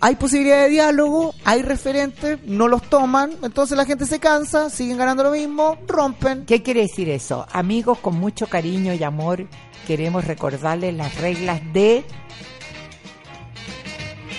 hay 0.00 0.16
posibilidad 0.16 0.62
de 0.62 0.70
diálogo, 0.70 1.34
hay 1.44 1.62
referentes, 1.62 2.38
no 2.46 2.66
los 2.68 2.82
toman, 2.88 3.32
entonces 3.42 3.76
la 3.76 3.84
gente 3.84 4.06
se 4.06 4.18
cansa, 4.18 4.70
siguen 4.70 4.96
ganando 4.96 5.22
lo 5.22 5.30
mismo, 5.30 5.76
rompen. 5.86 6.46
¿Qué 6.46 6.62
quiere 6.62 6.80
decir 6.80 7.08
eso? 7.10 7.46
Amigos, 7.52 7.98
con 7.98 8.18
mucho 8.18 8.46
cariño 8.48 8.92
y 8.94 9.04
amor, 9.04 9.46
queremos 9.86 10.24
recordarles 10.24 10.94
las 10.94 11.14
reglas 11.20 11.60
de... 11.72 12.04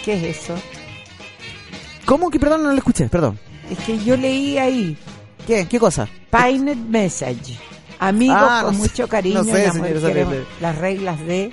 ¿Qué 0.05 0.13
es 0.13 0.37
eso? 0.37 0.53
¿Cómo 2.05 2.29
que, 2.29 2.39
perdón, 2.39 2.61
no 2.63 2.69
lo 2.71 2.77
escuché? 2.77 3.09
Perdón. 3.09 3.39
Es 3.71 3.79
que 3.79 3.97
yo 4.03 4.15
leí 4.15 4.59
ahí, 4.59 4.95
¿Qué? 5.47 5.67
¿Qué 5.67 5.79
cosa? 5.79 6.07
Painet 6.29 6.77
Message. 6.77 7.57
Amigos, 7.97 8.37
Ah, 8.39 8.61
con 8.65 8.77
mucho 8.77 9.07
cariño 9.07 9.43
No 9.43 9.51
sé, 9.51 9.63
y 9.63 9.65
amor, 9.69 9.87
queremos 10.01 10.35
las 10.61 10.77
reglas 10.77 11.19
de... 11.25 11.51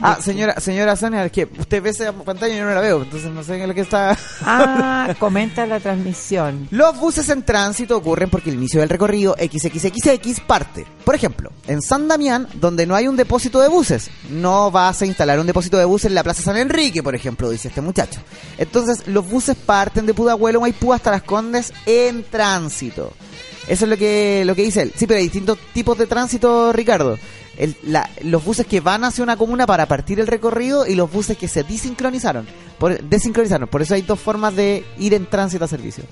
Ah, 0.00 0.18
señora, 0.20 0.60
señora 0.60 0.96
Sonia, 0.96 1.24
es 1.24 1.32
que 1.32 1.48
usted 1.58 1.82
ve 1.82 1.90
esa 1.90 2.12
pantalla 2.12 2.54
y 2.54 2.58
yo 2.58 2.64
no 2.64 2.74
la 2.74 2.80
veo, 2.80 3.02
entonces 3.02 3.30
no 3.30 3.42
sé 3.42 3.60
en 3.60 3.68
lo 3.68 3.74
que 3.74 3.80
está... 3.80 4.16
Ah, 4.42 5.14
comenta 5.18 5.66
la 5.66 5.80
transmisión. 5.80 6.68
Los 6.70 6.98
buses 6.98 7.28
en 7.28 7.42
tránsito 7.42 7.96
ocurren 7.96 8.30
porque 8.30 8.50
el 8.50 8.56
inicio 8.56 8.80
del 8.80 8.88
recorrido 8.88 9.34
XXXX 9.38 10.40
parte. 10.40 10.86
Por 11.04 11.14
ejemplo, 11.14 11.50
en 11.66 11.82
San 11.82 12.08
Damián, 12.08 12.48
donde 12.54 12.86
no 12.86 12.94
hay 12.94 13.08
un 13.08 13.16
depósito 13.16 13.60
de 13.60 13.68
buses, 13.68 14.10
no 14.30 14.70
vas 14.70 15.00
a 15.02 15.06
instalar 15.06 15.40
un 15.40 15.46
depósito 15.46 15.78
de 15.78 15.84
buses 15.84 16.06
en 16.06 16.14
la 16.14 16.24
Plaza 16.24 16.42
San 16.42 16.56
Enrique, 16.56 17.02
por 17.02 17.14
ejemplo, 17.14 17.50
dice 17.50 17.68
este 17.68 17.80
muchacho. 17.80 18.20
Entonces, 18.58 19.06
los 19.06 19.28
buses 19.28 19.56
parten 19.56 20.06
de 20.06 20.14
Pudahuelo, 20.14 20.60
Maipú 20.60 20.92
hasta 20.92 21.10
Las 21.10 21.22
Condes 21.22 21.72
en 21.86 22.24
tránsito. 22.24 23.12
Eso 23.68 23.84
es 23.84 23.90
lo 23.90 23.96
que, 23.96 24.44
lo 24.44 24.54
que 24.54 24.62
dice 24.62 24.82
él. 24.82 24.92
Sí, 24.94 25.06
pero 25.06 25.18
hay 25.18 25.24
distintos 25.24 25.58
tipos 25.72 25.98
de 25.98 26.06
tránsito, 26.06 26.72
Ricardo. 26.72 27.18
El- 27.56 27.76
la- 27.82 28.08
los 28.22 28.44
buses 28.44 28.66
que 28.66 28.80
van 28.80 29.04
hacia 29.04 29.24
una 29.24 29.36
comuna 29.36 29.66
para 29.66 29.86
partir 29.86 30.20
el 30.20 30.26
recorrido 30.26 30.86
y 30.86 30.94
los 30.94 31.10
buses 31.10 31.36
que 31.38 31.48
se 31.48 31.62
desincronizaron. 31.62 32.46
Por, 32.78 33.02
desincronizaron. 33.02 33.68
Por 33.68 33.82
eso 33.82 33.94
hay 33.94 34.02
dos 34.02 34.20
formas 34.20 34.54
de 34.54 34.84
ir 34.98 35.14
en 35.14 35.26
tránsito 35.26 35.64
a 35.64 35.68
servicio. 35.68 36.04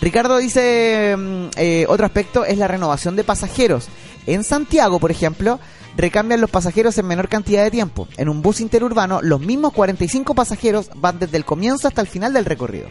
Ricardo 0.00 0.38
dice, 0.38 1.14
mm, 1.16 1.44
eh, 1.56 1.86
otro 1.88 2.06
aspecto 2.06 2.44
es 2.44 2.58
la 2.58 2.68
renovación 2.68 3.16
de 3.16 3.24
pasajeros. 3.24 3.88
En 4.26 4.44
Santiago, 4.44 4.98
por 5.00 5.10
ejemplo, 5.10 5.58
recambian 5.96 6.40
los 6.40 6.50
pasajeros 6.50 6.96
en 6.98 7.06
menor 7.06 7.28
cantidad 7.28 7.64
de 7.64 7.70
tiempo. 7.70 8.06
En 8.16 8.28
un 8.28 8.42
bus 8.42 8.60
interurbano, 8.60 9.20
los 9.22 9.40
mismos 9.40 9.72
45 9.72 10.34
pasajeros 10.34 10.90
van 10.94 11.18
desde 11.18 11.36
el 11.36 11.44
comienzo 11.44 11.88
hasta 11.88 12.00
el 12.00 12.06
final 12.06 12.32
del 12.32 12.44
recorrido. 12.44 12.88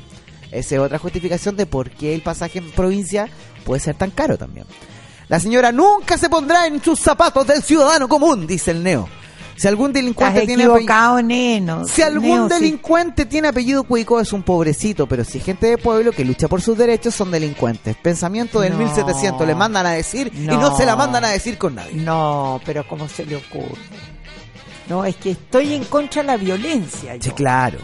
Esa 0.52 0.76
es 0.76 0.82
otra 0.82 0.98
justificación 0.98 1.56
de 1.56 1.68
por 1.68 1.92
qué 1.92 2.16
el 2.16 2.22
pasaje 2.22 2.58
en 2.60 2.72
provincia 2.72 3.30
puede 3.66 3.80
ser 3.80 3.96
tan 3.96 4.10
caro 4.12 4.38
también. 4.38 4.66
La 5.30 5.40
señora 5.40 5.72
nunca 5.72 6.18
se 6.18 6.30
pondrá 6.30 6.68
en 6.68 6.84
sus 6.84 7.00
zapatos 7.00 7.48
del 7.48 7.64
ciudadano 7.64 8.10
común, 8.10 8.46
dice 8.46 8.72
el 8.72 8.84
neo. 8.84 9.08
Si 9.56 9.68
algún 9.68 9.92
delincuente 9.92 10.46
tiene 10.48 10.64
apellido- 10.64 11.22
neno. 11.22 11.86
si 11.86 12.02
algún 12.02 12.30
Neo, 12.30 12.48
sí. 12.48 12.54
delincuente 12.56 13.26
tiene 13.26 13.50
apellido 13.50 13.84
cuico 13.84 14.20
es 14.22 14.32
un 14.32 14.42
pobrecito, 14.42 15.06
pero 15.06 15.26
si 15.26 15.42
gente 15.42 15.68
de 15.68 15.78
pueblo 15.78 16.14
que 16.14 16.24
lucha 16.24 16.48
por 16.48 16.62
sus 16.62 16.78
derechos 16.78 17.14
son 17.14 17.30
delincuentes. 17.30 17.96
Pensamiento 17.98 18.62
del 18.62 18.72
No. 18.74 18.80
1700 18.80 19.46
le 19.46 19.56
mandan 19.56 19.86
a 19.86 19.92
decir 19.92 20.32
y 20.34 20.40
No. 20.48 20.60
no 20.62 20.78
se 20.78 20.86
la 20.86 20.96
mandan 20.96 21.26
a 21.26 21.30
decir 21.30 21.58
con 21.58 21.76
nadie. 21.76 21.94
No, 21.94 22.62
pero 22.66 22.88
¿cómo 22.88 23.10
se 23.10 23.26
le 23.26 23.36
ocurre? 23.36 23.82
No, 24.88 25.04
es 25.04 25.18
que 25.18 25.32
estoy 25.32 25.74
en 25.74 25.84
contra 25.84 26.22
de 26.24 26.28
la 26.28 26.38
violencia. 26.38 27.18
yo. 27.18 27.22
Sí, 27.24 27.32
claro. 27.32 27.80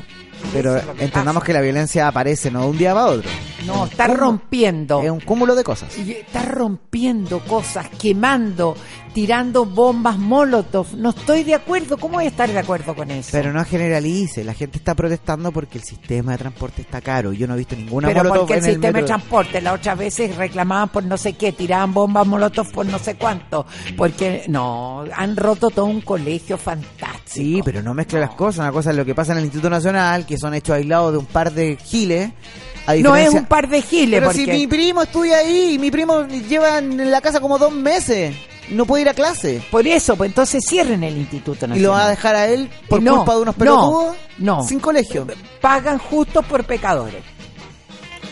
Pero 0.53 0.75
es 0.77 0.83
entendamos 0.99 1.43
que 1.43 1.53
la 1.53 1.61
violencia 1.61 2.07
aparece 2.07 2.51
no 2.51 2.61
de 2.61 2.67
un 2.67 2.77
día 2.77 2.93
para 2.93 3.07
otro. 3.07 3.29
No, 3.65 3.85
Es 3.85 3.91
está 3.91 4.07
cúmulo- 4.07 4.17
rompiendo. 4.17 5.01
Es 5.01 5.09
un 5.09 5.19
cúmulo 5.19 5.55
de 5.55 5.63
cosas. 5.63 5.97
Y 5.97 6.11
Está 6.11 6.43
rompiendo 6.43 7.39
cosas, 7.39 7.87
quemando, 7.99 8.75
tirando 9.13 9.65
bombas 9.65 10.17
molotov. 10.19 10.87
No 10.95 11.09
estoy 11.09 11.43
de 11.43 11.55
acuerdo. 11.55 11.97
¿Cómo 11.97 12.15
voy 12.15 12.25
a 12.25 12.27
estar 12.27 12.47
de 12.49 12.59
acuerdo 12.59 12.93
con 12.95 13.09
eso? 13.09 13.29
Pero 13.31 13.51
no 13.53 13.63
generalice, 13.65 14.43
la 14.43 14.53
gente 14.53 14.77
está 14.77 14.93
protestando 14.93 15.51
porque 15.51 15.79
el 15.79 15.83
sistema 15.83 16.33
de 16.33 16.37
transporte 16.37 16.81
está 16.83 17.01
caro. 17.01 17.33
Yo 17.33 17.47
no 17.47 17.55
he 17.55 17.57
visto 17.57 17.75
ninguna 17.75 18.07
Pero 18.09 18.19
molotov 18.19 18.39
porque 18.41 18.53
el 18.53 18.59
en 18.59 18.65
el 18.65 18.71
sistema 18.73 18.99
de 18.99 19.05
transporte, 19.05 19.61
las 19.61 19.73
otras 19.75 19.97
veces 19.97 20.35
reclamaban 20.35 20.89
por 20.89 21.03
no 21.03 21.17
sé 21.17 21.33
qué, 21.33 21.51
tiraban 21.51 21.93
bombas 21.93 22.27
molotov 22.27 22.71
por 22.71 22.85
no 22.85 22.99
sé 22.99 23.15
cuánto. 23.15 23.65
Porque, 23.97 24.43
no, 24.47 25.05
han 25.15 25.35
roto 25.37 25.69
todo 25.69 25.85
un 25.85 26.01
colegio 26.01 26.57
fantástico. 26.57 27.21
Sí, 27.25 27.61
pero 27.65 27.81
no 27.81 27.93
mezcle 27.93 28.19
las 28.19 28.35
cosas. 28.35 28.59
Una 28.59 28.71
cosa 28.71 28.91
es 28.91 28.95
lo 28.97 29.05
que 29.05 29.15
pasa 29.15 29.31
en 29.31 29.39
el 29.39 29.45
Instituto 29.45 29.69
Nacional, 29.69 30.24
que 30.25 30.37
son 30.37 30.53
hechos 30.53 30.75
aislados 30.75 31.11
de 31.13 31.17
un 31.19 31.25
par 31.25 31.51
de 31.53 31.77
giles. 31.77 32.31
No 33.01 33.15
es 33.15 33.29
un 33.29 33.45
par 33.45 33.67
de 33.67 33.81
giles, 33.81 34.19
Pero 34.19 34.31
porque... 34.31 34.45
si 34.45 34.51
mi 34.51 34.67
primo 34.67 35.01
estudia 35.03 35.37
ahí 35.37 35.73
y 35.73 35.79
mi 35.79 35.89
primo 35.89 36.27
lleva 36.27 36.77
en 36.77 37.09
la 37.09 37.19
casa 37.21 37.39
como 37.39 37.57
dos 37.57 37.71
meses, 37.71 38.35
no 38.69 38.85
puede 38.85 39.03
ir 39.03 39.09
a 39.09 39.13
clase. 39.13 39.63
Por 39.71 39.87
eso, 39.87 40.15
pues 40.15 40.29
entonces 40.29 40.63
cierren 40.67 41.03
el 41.03 41.17
Instituto 41.17 41.67
Nacional. 41.67 41.77
Y 41.77 41.81
lo 41.81 41.91
va 41.91 42.05
a 42.05 42.09
dejar 42.09 42.35
a 42.35 42.47
él 42.47 42.69
por 42.87 43.01
No, 43.01 43.17
culpa 43.17 43.35
de 43.35 43.41
unos 43.41 43.55
no, 43.55 43.59
pelotudos 43.59 44.15
no. 44.37 44.67
sin 44.67 44.79
colegio. 44.79 45.27
Pagan 45.61 45.97
justo 45.97 46.43
por 46.43 46.63
pecadores. 46.63 47.23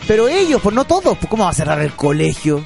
Pero 0.08 0.28
ellos, 0.28 0.62
pues 0.62 0.76
no 0.76 0.86
todos, 0.86 1.18
pues 1.18 1.30
¿cómo 1.30 1.46
va 1.46 1.50
a 1.50 1.54
cerrar 1.54 1.80
el 1.82 1.94
colegio? 1.94 2.64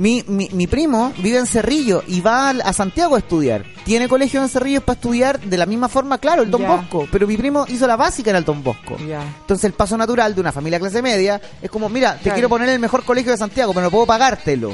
Mi, 0.00 0.24
mi, 0.26 0.48
mi 0.52 0.66
primo 0.66 1.12
vive 1.18 1.36
en 1.36 1.46
Cerrillo 1.46 2.02
y 2.06 2.22
va 2.22 2.48
a 2.50 2.72
Santiago 2.72 3.16
a 3.16 3.18
estudiar. 3.18 3.66
Tiene 3.84 4.08
colegio 4.08 4.40
en 4.40 4.48
Cerrillo 4.48 4.80
para 4.80 4.94
estudiar 4.96 5.38
de 5.40 5.58
la 5.58 5.66
misma 5.66 5.90
forma, 5.90 6.16
claro, 6.16 6.42
el 6.42 6.50
Don. 6.50 6.66
Bosco. 6.66 7.06
Pero 7.12 7.26
mi 7.26 7.36
primo 7.36 7.66
hizo 7.68 7.86
la 7.86 7.96
básica 7.96 8.30
en 8.30 8.36
el 8.36 8.44
Don 8.44 8.62
Bosco. 8.62 8.96
Ya. 9.06 9.20
Entonces 9.42 9.64
el 9.64 9.74
paso 9.74 9.98
natural 9.98 10.34
de 10.34 10.40
una 10.40 10.52
familia 10.52 10.78
clase 10.80 11.02
media 11.02 11.38
es 11.60 11.68
como, 11.70 11.90
mira, 11.90 12.14
te 12.16 12.22
Claro. 12.22 12.34
quiero 12.34 12.48
poner 12.48 12.68
en 12.70 12.74
el 12.76 12.80
mejor 12.80 13.04
colegio 13.04 13.30
de 13.30 13.36
Santiago, 13.36 13.74
pero 13.74 13.84
no 13.84 13.90
puedo 13.90 14.06
pagártelo. 14.06 14.72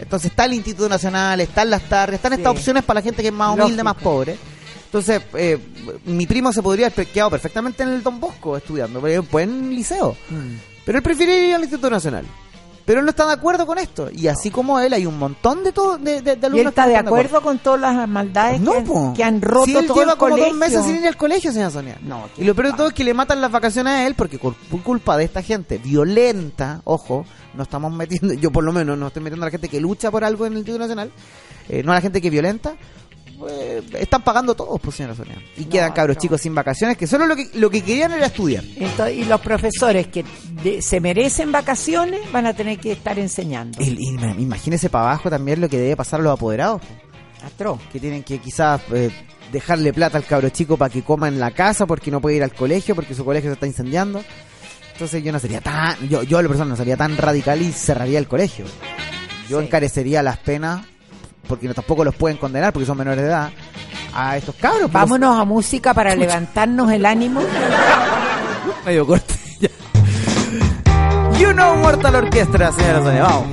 Entonces 0.00 0.32
está 0.32 0.46
el 0.46 0.54
Instituto 0.54 0.88
Nacional, 0.88 1.40
están 1.40 1.70
las 1.70 1.82
tardes, 1.88 2.16
están 2.16 2.32
estas 2.32 2.50
opciones 2.50 2.82
para 2.82 2.98
la 2.98 3.04
gente 3.04 3.22
que 3.22 3.28
es 3.28 3.34
más 3.34 3.50
humilde, 3.50 3.82
Lógico. 3.82 3.84
más 3.84 3.94
pobre. 4.02 4.36
Entonces, 4.86 5.22
eh, 5.34 5.56
mi 6.06 6.26
primo 6.26 6.52
se 6.52 6.62
podría 6.62 6.86
haber 6.88 7.06
quedado 7.06 7.30
perfectamente 7.30 7.84
en 7.84 7.90
el 7.90 8.02
Don 8.02 8.18
Bosco 8.18 8.56
estudiando, 8.56 9.00
pero 9.00 9.22
buen 9.22 9.70
liceo. 9.72 10.16
Mm. 10.30 10.56
Pero 10.84 10.98
él 10.98 11.02
prefiere 11.02 11.48
ir 11.48 11.54
al 11.54 11.62
Instituto 11.62 11.90
Nacional. 11.90 12.24
Pero 12.84 13.00
él 13.00 13.06
no 13.06 13.10
está 13.10 13.26
de 13.26 13.32
acuerdo 13.32 13.66
con 13.66 13.78
esto. 13.78 14.10
Y 14.12 14.28
así 14.28 14.50
como 14.50 14.78
él, 14.78 14.92
hay 14.92 15.06
un 15.06 15.18
montón 15.18 15.64
de, 15.64 15.72
todo, 15.72 15.96
de, 15.96 16.20
de, 16.20 16.36
de 16.36 16.40
¿Y 16.42 16.44
alumnos 16.44 16.60
él 16.60 16.68
está 16.68 16.84
que 16.84 16.90
de 16.90 16.96
acuerdo 16.96 17.40
con 17.40 17.58
todas 17.58 17.80
las 17.80 18.08
maldades 18.08 18.60
no, 18.60 18.72
que, 18.72 18.80
po. 18.82 19.14
que 19.16 19.24
han 19.24 19.40
roto 19.40 19.64
Si 19.64 19.76
él 19.76 19.86
todo 19.86 20.00
lleva 20.00 20.12
el 20.12 20.18
como 20.18 20.30
colegio? 20.32 20.52
dos 20.52 20.58
meses 20.58 20.84
sin 20.84 20.96
ir 20.96 21.06
al 21.06 21.16
colegio, 21.16 21.50
señora 21.52 21.70
Sonia. 21.70 21.98
No, 22.02 22.28
y 22.36 22.44
lo 22.44 22.54
peor 22.54 22.68
de 22.68 22.74
todo 22.74 22.88
es 22.88 22.94
que 22.94 23.04
le 23.04 23.14
matan 23.14 23.40
las 23.40 23.50
vacaciones 23.50 23.92
a 23.92 24.06
él 24.06 24.14
porque 24.14 24.38
por, 24.38 24.54
culpa 24.82 25.16
de 25.16 25.24
esta 25.24 25.42
gente 25.42 25.78
violenta, 25.78 26.82
ojo, 26.84 27.24
no 27.54 27.62
estamos 27.62 27.92
metiendo, 27.92 28.34
yo 28.34 28.50
por 28.50 28.64
lo 28.64 28.72
menos 28.72 28.98
no 28.98 29.06
estoy 29.06 29.22
metiendo 29.22 29.44
a 29.44 29.48
la 29.48 29.52
gente 29.52 29.68
que 29.68 29.80
lucha 29.80 30.10
por 30.10 30.24
algo 30.24 30.44
en 30.44 30.52
el 30.52 30.58
Instituto 30.58 30.80
Nacional, 30.80 31.10
eh, 31.68 31.82
no 31.82 31.92
a 31.92 31.94
la 31.94 32.00
gente 32.02 32.20
que 32.20 32.28
violenta. 32.28 32.74
Eh, 33.50 33.82
están 33.98 34.22
pagando 34.22 34.54
todos, 34.54 34.80
pues 34.80 34.96
señora 34.96 35.14
Sonia. 35.14 35.36
Y 35.56 35.64
quedan 35.64 35.92
cabros 35.92 36.16
no. 36.16 36.20
chicos 36.20 36.40
sin 36.40 36.54
vacaciones 36.54 36.96
que 36.96 37.06
solo 37.06 37.26
lo 37.26 37.36
que, 37.36 37.48
lo 37.54 37.70
que 37.70 37.82
querían 37.82 38.12
era 38.12 38.26
estudiar. 38.26 38.64
Entonces, 38.76 39.16
y 39.18 39.24
los 39.24 39.40
profesores 39.40 40.06
que 40.08 40.24
de- 40.62 40.80
se 40.82 41.00
merecen 41.00 41.52
vacaciones 41.52 42.20
van 42.32 42.46
a 42.46 42.54
tener 42.54 42.78
que 42.78 42.92
estar 42.92 43.18
enseñando. 43.18 43.78
Imagínese 43.82 44.88
para 44.90 45.04
abajo 45.10 45.30
también 45.30 45.60
lo 45.60 45.68
que 45.68 45.78
debe 45.78 45.96
pasar 45.96 46.20
a 46.20 46.22
los 46.22 46.32
apoderados. 46.32 46.80
po. 46.80 46.86
Atroz. 47.46 47.78
que 47.92 48.00
tienen 48.00 48.22
que 48.22 48.38
quizás 48.38 48.80
eh, 48.92 49.10
dejarle 49.52 49.92
plata 49.92 50.16
al 50.16 50.24
cabro 50.24 50.48
chico 50.48 50.78
para 50.78 50.90
que 50.92 51.02
coma 51.02 51.28
en 51.28 51.38
la 51.38 51.50
casa 51.50 51.84
porque 51.86 52.10
no 52.10 52.20
puede 52.20 52.36
ir 52.36 52.42
al 52.42 52.54
colegio 52.54 52.94
porque 52.94 53.14
su 53.14 53.22
colegio 53.24 53.50
se 53.50 53.54
está 53.54 53.66
incendiando. 53.66 54.24
Entonces 54.94 55.22
yo 55.22 55.30
no 55.32 55.38
sería 55.38 55.60
tan, 55.60 56.08
yo, 56.08 56.22
yo 56.22 56.38
a 56.38 56.42
la 56.42 56.48
persona 56.48 56.70
no 56.70 56.76
sería 56.76 56.96
tan 56.96 57.16
radical 57.18 57.60
y 57.60 57.70
cerraría 57.72 58.18
el 58.18 58.28
colegio. 58.28 58.64
Yo 59.50 59.58
Sí. 59.60 59.66
encarecería 59.66 60.22
las 60.22 60.38
penas 60.38 60.86
porque 61.46 61.68
no, 61.68 61.74
tampoco 61.74 62.04
los 62.04 62.14
pueden 62.14 62.36
condenar 62.38 62.72
porque 62.72 62.86
son 62.86 62.98
menores 62.98 63.22
de 63.22 63.28
edad 63.28 63.50
a 64.14 64.36
estos 64.36 64.54
cabros. 64.56 64.82
pues, 64.82 64.92
Vámonos 64.92 65.38
a 65.38 65.44
música 65.44 65.92
para 65.94 66.14
levantarnos 66.14 66.90
el 66.92 67.04
ánimo. 67.06 67.40
medio 68.86 69.06
corte. 69.06 69.34
ya. 69.60 69.68
You 71.38 71.52
know 71.52 71.76
Mortal 71.76 72.14
Orchestra, 72.16 72.70
señora 72.72 73.02
Sonia, 73.02 73.22
vamos. 73.24 73.46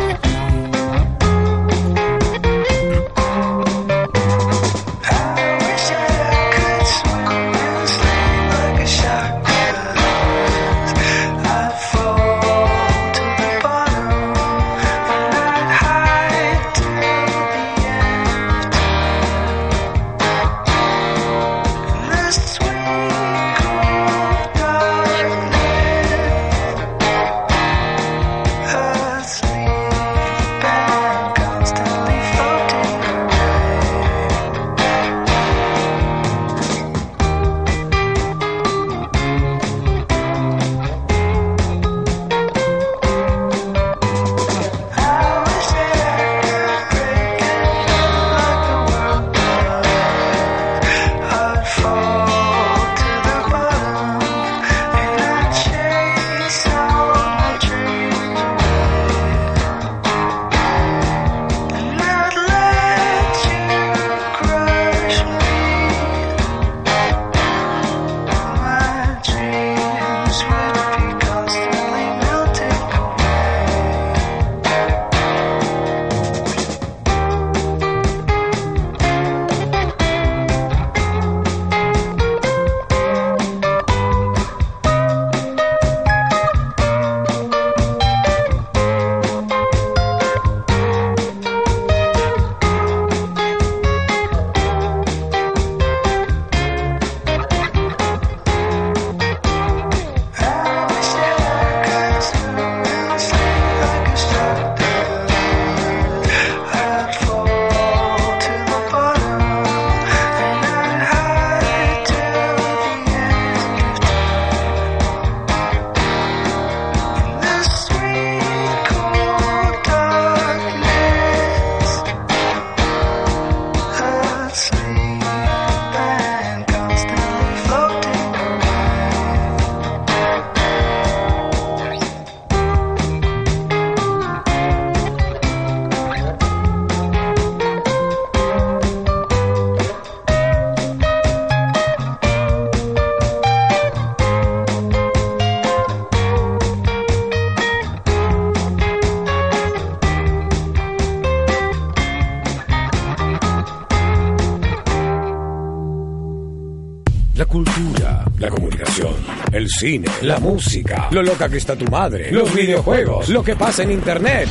Cine, 159.81 160.07
la 160.21 160.39
música, 160.39 161.07
lo 161.09 161.23
loca 161.23 161.49
que 161.49 161.57
está 161.57 161.75
tu 161.75 161.85
madre, 161.85 162.31
los 162.31 162.53
videojuegos, 162.53 163.29
lo 163.29 163.43
que 163.43 163.55
pasa 163.55 163.81
en 163.81 163.89
internet. 163.89 164.47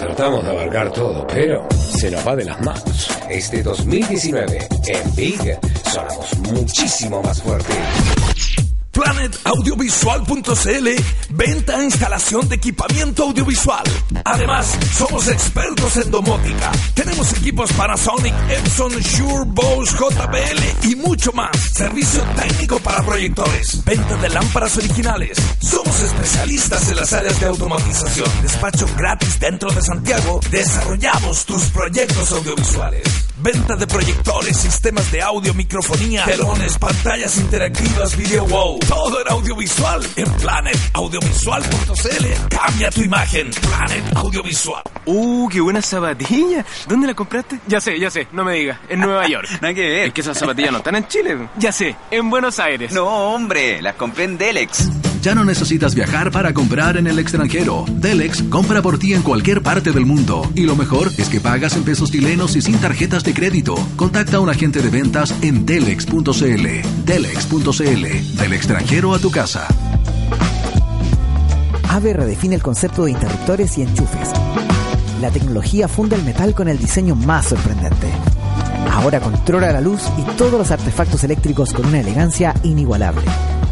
Tratamos 0.00 0.42
de 0.42 0.50
abarcar 0.50 0.90
todo, 0.92 1.26
pero 1.26 1.68
se 1.70 2.10
nos 2.10 2.26
va 2.26 2.34
de 2.34 2.46
las 2.46 2.58
manos. 2.62 3.10
Este 3.28 3.62
2019, 3.62 4.66
en 4.86 5.14
Big, 5.14 5.58
sonamos 5.92 6.38
muchísimo 6.38 7.22
más 7.22 7.42
fuerte. 7.42 7.74
PlanetAudiovisual.cl 9.22 10.88
Venta 11.30 11.80
e 11.80 11.84
instalación 11.84 12.48
de 12.48 12.56
equipamiento 12.56 13.24
audiovisual. 13.24 13.84
Además, 14.24 14.76
somos 14.96 15.28
expertos 15.28 15.96
en 15.96 16.10
domótica. 16.10 16.72
Tenemos 16.94 17.32
equipos 17.32 17.72
Panasonic, 17.72 18.34
Epson, 18.50 18.92
Shure, 18.92 19.44
Bose, 19.46 19.92
JBL 19.96 20.88
y 20.90 20.96
mucho 20.96 21.32
más. 21.32 21.50
Servicio 21.72 22.22
técnico 22.36 22.78
para 22.80 23.04
proyectores. 23.04 23.84
Venta 23.84 24.16
de 24.16 24.28
lámparas 24.28 24.76
originales. 24.76 25.38
Somos 25.60 26.00
especialistas 26.00 26.88
en 26.88 26.96
las 26.96 27.12
áreas 27.12 27.38
de 27.40 27.46
automatización. 27.46 28.28
Despacho 28.42 28.86
gratis 28.96 29.38
dentro 29.38 29.70
de 29.70 29.82
Santiago. 29.82 30.40
Desarrollamos 30.50 31.46
tus 31.46 31.62
proyectos 31.66 32.32
audiovisuales. 32.32 33.21
Venta 33.42 33.74
de 33.74 33.86
proyectores, 33.88 34.56
sistemas 34.56 35.10
de 35.10 35.20
audio, 35.20 35.52
microfonía, 35.52 36.24
telones, 36.24 36.78
pantallas 36.78 37.36
interactivas, 37.38 38.16
video 38.16 38.46
wow. 38.46 38.78
Todo 38.78 39.20
en 39.20 39.28
audiovisual 39.32 40.00
en 40.14 40.32
planetaudiovisual.cl. 40.34 42.26
Cambia 42.56 42.90
tu 42.92 43.02
imagen. 43.02 43.50
Planet 43.50 44.16
Audiovisual. 44.16 44.84
Uh, 45.06 45.48
qué 45.48 45.60
buena 45.60 45.82
zapatilla. 45.82 46.64
¿Dónde 46.86 47.08
la 47.08 47.14
compraste? 47.14 47.58
Ya 47.66 47.80
sé, 47.80 47.98
ya 47.98 48.12
sé, 48.12 48.28
no 48.30 48.44
me 48.44 48.54
digas. 48.54 48.78
En 48.88 49.00
Nueva 49.00 49.26
York. 49.28 49.48
Nada 49.60 49.74
que 49.74 49.88
ver. 49.88 50.06
Es 50.08 50.12
que 50.14 50.20
esas 50.20 50.38
zapatillas 50.38 50.70
no 50.70 50.78
están 50.78 50.94
en 50.94 51.08
Chile. 51.08 51.48
Ya 51.58 51.72
sé, 51.72 51.96
en 52.12 52.30
Buenos 52.30 52.60
Aires. 52.60 52.92
No, 52.92 53.06
hombre, 53.34 53.82
las 53.82 53.96
compré 53.96 54.22
en 54.24 54.38
Delex. 54.38 54.88
Ya 55.22 55.36
no 55.36 55.44
necesitas 55.44 55.94
viajar 55.94 56.32
para 56.32 56.52
comprar 56.52 56.96
en 56.96 57.06
el 57.06 57.20
extranjero. 57.20 57.84
Delex 57.88 58.42
compra 58.42 58.82
por 58.82 58.98
ti 58.98 59.14
en 59.14 59.22
cualquier 59.22 59.62
parte 59.62 59.92
del 59.92 60.04
mundo. 60.04 60.50
Y 60.56 60.62
lo 60.62 60.74
mejor 60.74 61.12
es 61.16 61.28
que 61.28 61.38
pagas 61.38 61.76
en 61.76 61.84
pesos 61.84 62.10
chilenos 62.10 62.56
y 62.56 62.60
sin 62.60 62.76
tarjetas 62.80 63.22
de 63.22 63.32
crédito. 63.32 63.76
Contacta 63.94 64.38
a 64.38 64.40
un 64.40 64.50
agente 64.50 64.82
de 64.82 64.90
ventas 64.90 65.32
en 65.40 65.64
delex.cl. 65.64 66.66
Delex.cl. 67.06 68.36
Del 68.36 68.52
extranjero 68.52 69.14
a 69.14 69.20
tu 69.20 69.30
casa. 69.30 69.68
AVE 71.88 72.14
redefine 72.14 72.56
el 72.56 72.62
concepto 72.62 73.04
de 73.04 73.12
interruptores 73.12 73.78
y 73.78 73.82
enchufes. 73.82 74.30
La 75.20 75.30
tecnología 75.30 75.86
funda 75.86 76.16
el 76.16 76.24
metal 76.24 76.52
con 76.52 76.66
el 76.66 76.78
diseño 76.78 77.14
más 77.14 77.46
sorprendente. 77.46 78.08
Ahora 78.90 79.20
controla 79.20 79.70
la 79.70 79.80
luz 79.80 80.02
y 80.18 80.22
todos 80.36 80.54
los 80.54 80.72
artefactos 80.72 81.22
eléctricos 81.22 81.72
con 81.72 81.86
una 81.86 82.00
elegancia 82.00 82.54
inigualable. 82.64 83.22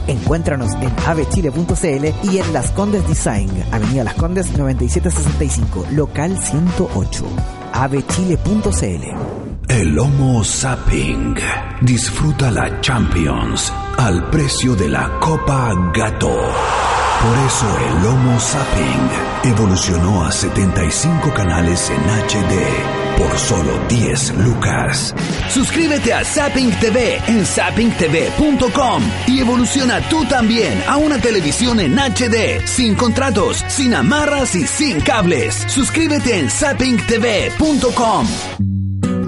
Encuéntranos 0.06 0.72
en 0.80 0.92
avechile.cl 1.06 2.30
y 2.32 2.38
en 2.38 2.52
Las 2.52 2.70
Condes 2.72 3.06
Design, 3.08 3.50
Avenida 3.70 4.04
Las 4.04 4.14
Condes 4.14 4.56
9765, 4.56 5.86
local 5.92 6.38
108. 6.38 7.24
avechile.cl 7.72 9.04
El 9.68 9.98
Homo 9.98 10.44
Zapping. 10.44 11.34
Disfruta 11.82 12.50
la 12.50 12.80
Champions 12.80 13.72
al 13.96 14.28
precio 14.30 14.74
de 14.74 14.88
la 14.88 15.18
Copa 15.20 15.72
Gato. 15.94 16.28
Por 17.22 17.38
eso 17.46 17.66
el 17.88 18.06
Homo 18.06 18.40
Zapping 18.40 19.52
evolucionó 19.52 20.24
a 20.24 20.32
75 20.32 21.32
canales 21.34 21.90
en 21.90 22.00
HD 22.00 22.99
por 23.20 23.38
solo 23.38 23.78
10 23.88 24.36
lucas. 24.38 25.14
Suscríbete 25.50 26.14
a 26.14 26.24
Zapping 26.24 26.70
TV 26.80 27.20
en 27.26 27.44
zappingtv.com 27.44 29.02
y 29.26 29.40
evoluciona 29.40 30.00
tú 30.08 30.24
también 30.24 30.82
a 30.88 30.96
una 30.96 31.18
televisión 31.18 31.80
en 31.80 31.98
HD, 31.98 32.66
sin 32.66 32.94
contratos, 32.94 33.62
sin 33.68 33.94
amarras 33.94 34.54
y 34.54 34.66
sin 34.66 35.02
cables. 35.02 35.66
Suscríbete 35.68 36.38
en 36.38 36.48
zappingtv.com. 36.48 38.26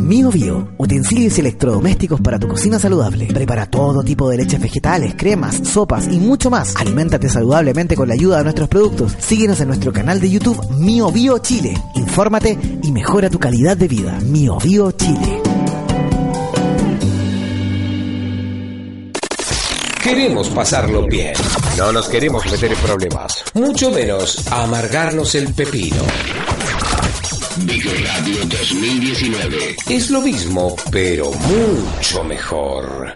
Mío 0.02 0.30
Bio, 0.30 0.68
utensilios 0.78 1.38
electrodomésticos 1.38 2.20
para 2.20 2.38
tu 2.38 2.48
cocina 2.48 2.78
saludable. 2.78 3.26
Prepara 3.26 3.66
todo 3.66 4.02
tipo 4.02 4.28
de 4.28 4.38
leches 4.38 4.60
vegetales, 4.60 5.14
cremas, 5.16 5.60
sopas 5.62 6.08
y 6.10 6.18
mucho 6.18 6.50
más. 6.50 6.74
Aliméntate 6.76 7.28
saludablemente 7.28 7.94
con 7.94 8.08
la 8.08 8.14
ayuda 8.14 8.38
de 8.38 8.44
nuestros 8.44 8.68
productos. 8.68 9.16
Síguenos 9.18 9.60
en 9.60 9.68
nuestro 9.68 9.92
canal 9.92 10.20
de 10.20 10.30
YouTube 10.30 10.60
Mío 10.76 11.10
Bio 11.12 11.38
Chile. 11.38 11.74
Infórmate 11.94 12.58
y 12.82 12.90
mejora 12.90 13.30
tu 13.30 13.38
calidad 13.38 13.76
de 13.76 13.88
vida. 13.88 14.18
Mío 14.20 14.58
Bio 14.62 14.90
Chile. 14.90 15.40
Queremos 20.02 20.48
pasarlo 20.48 21.06
bien. 21.06 21.34
No 21.78 21.92
nos 21.92 22.08
queremos 22.08 22.44
meter 22.50 22.72
en 22.72 22.78
problemas. 22.78 23.44
Mucho 23.54 23.92
menos 23.92 24.46
amargarnos 24.50 25.34
el 25.36 25.54
pepino. 25.54 26.02
Radio 27.54 28.46
2019. 28.46 29.76
Es 29.90 30.10
lo 30.10 30.22
mismo, 30.22 30.74
pero 30.90 31.30
mucho 31.32 32.24
mejor. 32.24 33.12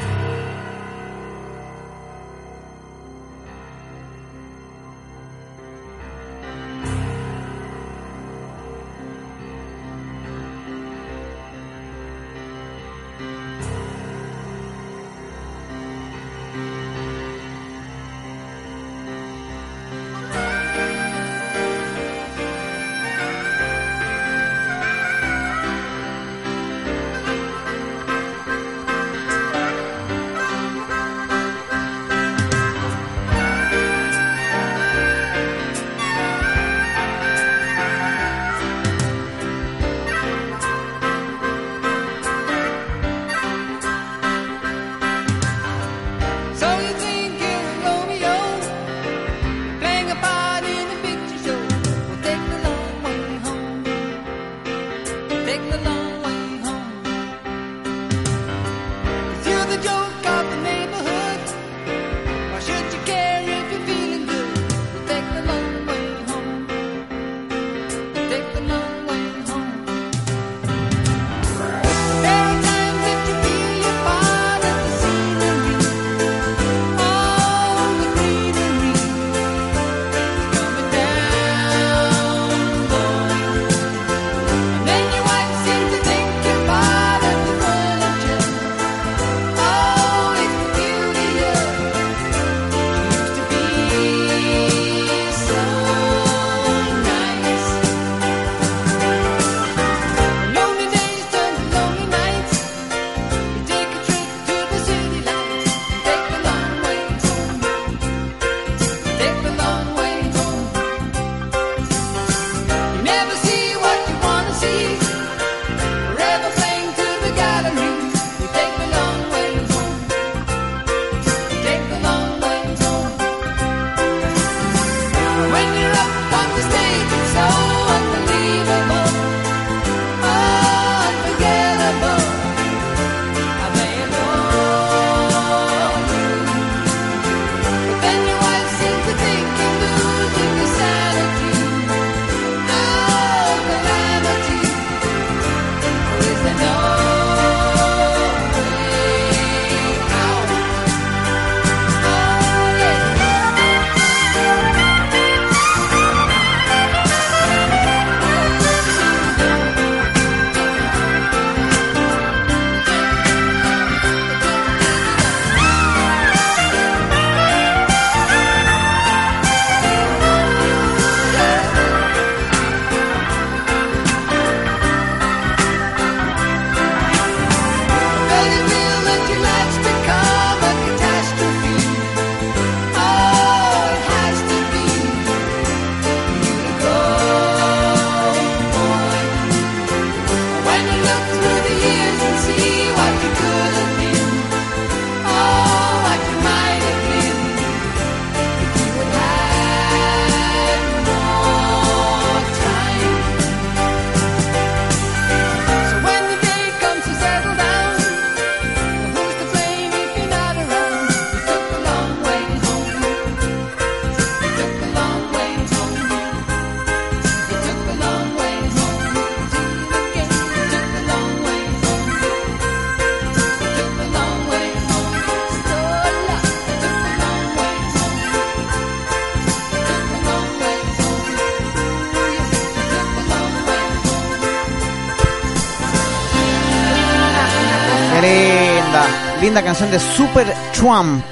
Linda 239.57 239.69
canción 239.69 239.91
de 239.91 239.99
Super 239.99 240.47
Trump. 240.75 241.25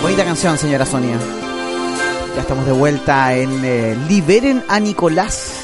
Bonita 0.00 0.24
canción, 0.24 0.56
señora 0.56 0.86
Sonia. 0.86 1.18
Ya 2.34 2.40
estamos 2.40 2.64
de 2.64 2.72
vuelta 2.72 3.34
en 3.36 3.62
eh, 3.62 3.94
Liberen 4.08 4.62
a 4.66 4.80
Nicolás. 4.80 5.60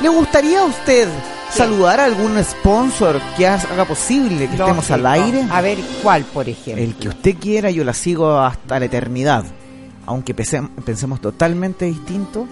¿Le 0.00 0.08
gustaría 0.08 0.60
a 0.60 0.66
usted 0.66 1.08
saludar 1.50 1.98
a 1.98 2.04
algún 2.04 2.38
sponsor 2.44 3.20
que 3.36 3.48
haga 3.48 3.84
posible 3.86 4.46
que 4.46 4.54
estemos 4.54 4.88
al 4.92 5.04
aire? 5.04 5.48
A 5.50 5.60
ver, 5.60 5.78
¿cuál, 6.00 6.22
por 6.22 6.48
ejemplo? 6.48 6.84
El 6.84 6.94
que 6.94 7.08
usted 7.08 7.34
quiera, 7.36 7.72
yo 7.72 7.82
la 7.82 7.92
sigo 7.92 8.38
hasta 8.38 8.78
la 8.78 8.84
eternidad. 8.84 9.44
Aunque 10.06 10.32
pensemos 10.32 11.20
totalmente 11.20 11.86
distinto, 11.86 12.46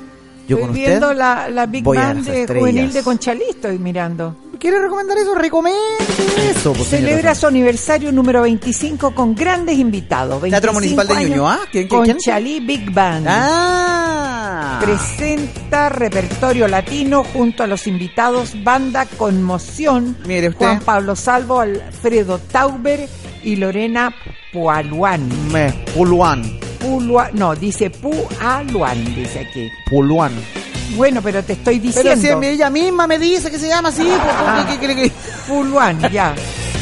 yo 0.48 0.56
Estoy 0.56 0.60
con 0.62 0.70
usted. 0.70 0.86
viendo 0.88 1.14
la, 1.14 1.48
la 1.48 1.66
Big 1.66 1.84
Band 1.84 2.24
de 2.26 2.44
juvenil 2.58 2.92
de 2.92 3.04
Conchalí, 3.04 3.44
estoy 3.50 3.78
mirando. 3.78 4.34
¿Quiere 4.62 4.80
recomendar 4.80 5.18
eso? 5.18 5.34
Recomiende 5.34 5.80
eso. 6.52 6.72
pues, 6.72 6.90
Celebra 6.90 7.34
su 7.34 7.48
aniversario 7.48 8.12
número 8.12 8.42
25 8.42 9.12
con 9.12 9.34
grandes 9.34 9.76
invitados. 9.76 10.40
Teatro 10.40 10.72
25 10.72 10.72
Municipal 10.72 11.08
de 11.08 11.30
Ñuñoa. 11.30 11.58
¿Quién, 11.72 11.88
quién, 11.88 12.02
quién? 12.04 12.16
Conchalí 12.16 12.60
Big 12.60 12.92
Band. 12.92 13.26
Ah. 13.28 14.78
Presenta 14.80 15.88
repertorio 15.88 16.68
latino 16.68 17.24
junto 17.24 17.64
a 17.64 17.66
los 17.66 17.88
invitados 17.88 18.52
Banda 18.62 19.06
Conmoción, 19.06 20.16
Mire 20.26 20.50
usted. 20.50 20.64
Juan 20.64 20.78
Pablo 20.78 21.16
Salvo, 21.16 21.58
Alfredo 21.58 22.38
Tauber 22.38 23.08
y 23.42 23.56
Lorena 23.56 24.14
Pualuán. 24.52 25.28
Me, 25.50 25.72
Puluán. 25.92 26.60
Pulua- 26.78 27.32
no, 27.32 27.56
dice 27.56 27.90
Pualuán, 27.90 29.04
dice 29.16 29.40
aquí. 29.40 29.68
Puluán. 29.90 30.30
Bueno, 30.96 31.20
pero 31.22 31.42
te 31.42 31.54
estoy 31.54 31.80
Pero 31.80 32.10
diciendo. 32.14 32.40
si 32.42 32.48
ella 32.48 32.70
misma 32.70 33.06
me 33.06 33.18
dice 33.18 33.50
que 33.50 33.58
se 33.58 33.68
llama 33.68 33.88
así, 33.90 34.02
pues, 34.04 34.20
Ah. 34.22 34.66
¿qué 34.68 34.78
quiere 34.78 34.94
que.? 34.96 35.12
Puluán, 35.48 36.00
ya. 36.10 36.34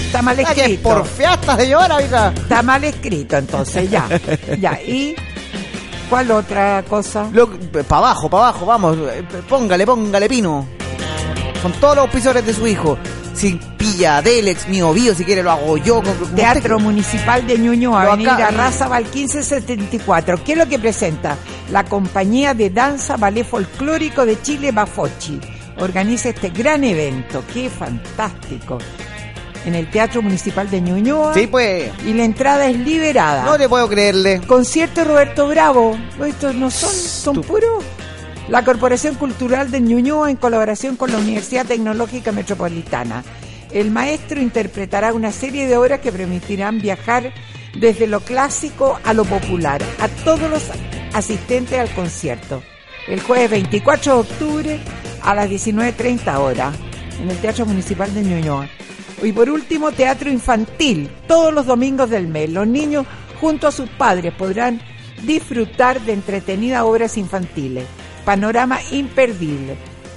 Está 0.06 0.22
mal 0.22 0.38
escrito. 0.40 0.82
por 0.82 1.06
fiestas 1.06 1.56
de 1.56 1.68
llora, 1.68 1.96
oiga. 1.96 2.32
Está 2.36 2.62
mal 2.62 2.82
escrito, 2.84 3.36
entonces, 3.36 3.88
ya. 3.90 4.08
Ya, 4.58 4.80
y. 4.82 5.14
¿Cuál 6.08 6.30
otra 6.32 6.82
cosa? 6.88 7.26
Para 7.86 7.98
abajo, 7.98 8.28
para 8.28 8.48
abajo, 8.48 8.66
vamos. 8.66 8.96
eh, 9.12 9.22
Póngale, 9.48 9.86
póngale 9.86 10.28
pino. 10.28 10.66
Con 11.62 11.72
todos 11.74 11.94
los 11.94 12.04
auspiciadores 12.06 12.44
de 12.46 12.52
su 12.54 12.66
hijo. 12.66 12.98
Pilla 13.76 14.20
Delex, 14.22 14.68
mío 14.68 14.92
Bio, 14.92 15.14
si 15.14 15.24
quiere 15.24 15.42
lo 15.42 15.50
hago 15.50 15.76
yo. 15.78 16.02
Teatro 16.36 16.76
usted- 16.76 16.84
Municipal 16.84 17.46
de 17.46 17.58
Ñuñoa, 17.58 18.04
Lo 18.04 18.12
Avenida 18.12 18.34
acá- 18.34 18.50
Razabal 18.50 19.04
1574. 19.04 20.42
¿Qué 20.44 20.52
es 20.52 20.58
lo 20.58 20.68
que 20.68 20.78
presenta? 20.78 21.36
La 21.70 21.84
compañía 21.84 22.54
de 22.54 22.70
danza 22.70 23.16
ballet 23.16 23.44
folclórico 23.46 24.24
de 24.26 24.40
Chile, 24.42 24.72
Bafochi. 24.72 25.40
Organiza 25.78 26.28
este 26.28 26.50
gran 26.50 26.84
evento. 26.84 27.42
¡Qué 27.52 27.70
fantástico! 27.70 28.78
En 29.64 29.74
el 29.74 29.90
Teatro 29.90 30.22
Municipal 30.22 30.70
de 30.70 30.80
Ñuñoa. 30.80 31.34
Sí, 31.34 31.46
pues. 31.46 31.90
Y 32.06 32.14
la 32.14 32.24
entrada 32.24 32.66
es 32.66 32.78
liberada. 32.78 33.44
No 33.44 33.58
le 33.58 33.68
puedo 33.68 33.88
creerle. 33.88 34.40
Concierto 34.46 35.04
Roberto 35.04 35.48
Bravo. 35.48 35.98
Estos 36.26 36.54
no 36.54 36.70
son, 36.70 36.90
son 36.94 37.42
puros. 37.42 37.84
La 38.50 38.64
Corporación 38.64 39.14
Cultural 39.14 39.70
de 39.70 39.80
Ñuñoa 39.80 40.28
en 40.28 40.36
colaboración 40.36 40.96
con 40.96 41.12
la 41.12 41.18
Universidad 41.18 41.66
Tecnológica 41.66 42.32
Metropolitana. 42.32 43.22
El 43.70 43.92
maestro 43.92 44.40
interpretará 44.40 45.14
una 45.14 45.30
serie 45.30 45.68
de 45.68 45.76
obras 45.76 46.00
que 46.00 46.10
permitirán 46.10 46.80
viajar 46.80 47.32
desde 47.78 48.08
lo 48.08 48.18
clásico 48.18 48.98
a 49.04 49.14
lo 49.14 49.24
popular 49.24 49.80
a 50.00 50.08
todos 50.24 50.50
los 50.50 50.64
asistentes 51.14 51.78
al 51.78 51.90
concierto. 51.90 52.60
El 53.06 53.20
jueves 53.20 53.50
24 53.50 54.14
de 54.14 54.18
octubre 54.18 54.80
a 55.22 55.32
las 55.32 55.48
19.30 55.48 56.36
horas 56.38 56.74
en 57.22 57.30
el 57.30 57.36
Teatro 57.36 57.66
Municipal 57.66 58.12
de 58.12 58.22
Ñuñoa. 58.22 58.68
Y 59.22 59.30
por 59.30 59.48
último, 59.48 59.92
teatro 59.92 60.28
infantil, 60.28 61.08
todos 61.28 61.54
los 61.54 61.66
domingos 61.66 62.10
del 62.10 62.26
mes. 62.26 62.50
Los 62.50 62.66
niños, 62.66 63.06
junto 63.40 63.68
a 63.68 63.72
sus 63.72 63.88
padres, 63.90 64.34
podrán 64.34 64.80
disfrutar 65.22 66.00
de 66.00 66.14
entretenidas 66.14 66.82
obras 66.82 67.16
infantiles. 67.16 67.84
Panorama 68.24 68.78
imperdible, 68.90 69.76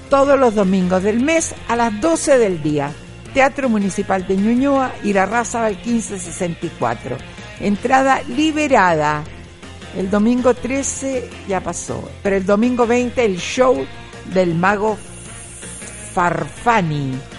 todos 0.10 0.40
los 0.40 0.56
domingos 0.56 1.04
del 1.04 1.20
mes 1.20 1.56
a 1.68 1.76
las 1.76 2.00
12 2.00 2.38
del 2.38 2.62
día. 2.62 2.92
Teatro 3.34 3.68
Municipal 3.68 4.28
de 4.28 4.38
Ñuñoa, 4.38 4.92
Irarrázaval 5.04 5.76
1564. 5.84 7.18
Entrada 7.60 8.22
liberada. 8.28 9.24
El 9.98 10.10
domingo 10.10 10.54
13 10.54 11.30
ya 11.48 11.62
pasó, 11.62 12.10
pero 12.22 12.36
el 12.36 12.46
domingo 12.46 12.86
20 12.86 13.26
el 13.26 13.38
show 13.38 13.86
del 14.34 14.56
mago 14.56 14.98
Farfani. 16.14 17.33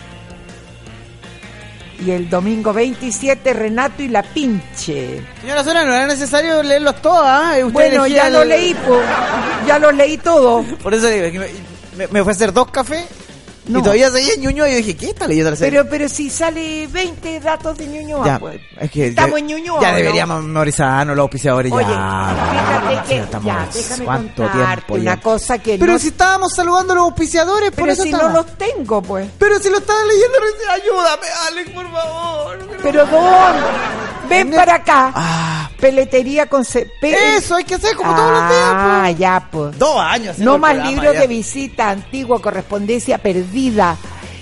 Y 2.05 2.11
el 2.11 2.28
domingo 2.28 2.72
27 2.72 3.52
Renato 3.55 4.02
y 4.02 4.09
la 4.09 4.22
Pinche. 4.22 5.22
Señora 5.40 5.64
Sonia, 5.64 5.84
no 5.84 5.94
era 5.94 6.07
necesario 6.07 6.62
leerlos 6.62 7.00
todos, 7.00 7.22
¿ah? 7.24 7.55
Bueno, 7.72 8.07
ya 8.07 8.26
el- 8.26 8.32
lo 8.34 8.44
leí, 8.44 8.74
po. 8.74 9.00
ya 9.66 9.78
lo 9.78 9.90
leí 9.90 10.18
todo. 10.18 10.62
Por 10.82 10.92
eso 10.92 11.07
digo, 11.09 11.26
me, 11.40 11.48
me, 11.96 12.07
me 12.09 12.22
fue 12.22 12.32
a 12.32 12.34
hacer 12.34 12.52
dos 12.52 12.70
cafés 12.70 13.05
No. 13.67 13.79
y 13.79 13.83
todavía 13.83 14.11
seguía 14.11 14.35
en 14.35 14.41
Ñuñoa 14.43 14.69
y 14.69 14.73
yo 14.73 14.77
dije, 14.79 14.95
¿qué 14.97 15.07
está 15.11 15.27
leyendo 15.27 15.51
la 15.51 15.57
serie? 15.57 15.79
Pero, 15.79 15.91
pero 15.91 16.09
si 16.09 16.29
sale 16.29 16.87
20 16.87 17.41
datos 17.41 17.79
de 17.79 17.87
Ñuñoa, 17.87 18.27
ya, 18.27 18.39
pues. 18.39 18.61
es 18.79 18.91
que 18.91 19.07
Estamos 19.07 19.33
ya, 19.33 19.39
en 19.39 19.47
Ñuñoa, 19.47 19.81
ya 19.81 19.91
¿no? 19.91 19.97
deberíamos 19.97 20.43
memorizarnos 20.45 21.17
los 21.17 21.23
auspiciadores 21.23 21.73
Oye, 21.73 21.87
ya. 21.89 22.83
fíjate 22.91 23.09
que, 23.09 23.19
estamos- 23.21 23.75
déjame 23.75 24.05
¿cuánto 24.05 24.43
tiempo 24.51 24.95
una 24.95 25.21
cosa 25.21 25.59
que 25.59 25.79
Pero 25.79 25.93
no... 25.95 25.99
si 25.99 26.09
estábamos 26.09 26.53
saludando 26.55 26.93
a 26.93 26.97
los 26.97 27.05
auspiciadores, 27.07 27.71
por 27.71 27.77
pero 27.85 27.93
eso 27.93 28.03
si 28.03 28.11
estaba. 28.11 28.29
no 28.29 28.35
los 28.43 28.47
tengo, 28.59 29.01
pues. 29.03 29.29
Pero 29.39 29.59
si 29.59 29.71
lo 29.71 29.79
estaba 29.79 30.01
leyendo 30.05 30.39
ayúdame, 30.75 31.27
Alex, 31.49 31.71
por 31.71 31.91
favor. 31.91 32.59
Pero 32.83 33.07
¿dónde? 33.07 33.61
Ven 34.29 34.51
para 34.53 34.75
acá. 34.77 35.12
Ah, 35.15 35.64
Peletería 35.85 36.47
con... 36.47 36.64
pe- 36.64 37.37
eso 37.37 37.57
hay 37.57 37.64
que 37.64 37.74
hacer 37.74 37.95
como 37.95 38.14
todos 38.14 38.30
los 38.30 38.49
días. 38.49 38.59
Ah, 38.72 39.03
pues. 39.05 39.18
ya, 39.18 39.49
pues. 39.53 39.78
Dos 39.78 39.99
años. 39.99 40.30
haciendo 40.30 40.51
No 40.53 40.55
el 40.55 40.61
más 40.62 40.70
programa, 40.72 40.91
libros 40.97 41.14
ya. 41.14 41.20
de 41.20 41.26
visita, 41.26 41.91
antigua 41.91 42.41
correspondencia 42.41 43.18
perdida, 43.18 43.99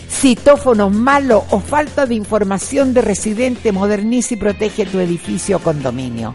citófonos 0.08 0.92
malos 0.92 1.42
o 1.50 1.58
falta 1.58 2.06
de 2.06 2.14
información 2.14 2.94
de 2.94 3.02
residente. 3.02 3.72
Moderniza 3.72 4.34
y 4.34 4.36
protege 4.36 4.86
tu 4.86 5.00
edificio 5.00 5.56
o 5.56 5.60
condominio. 5.60 6.32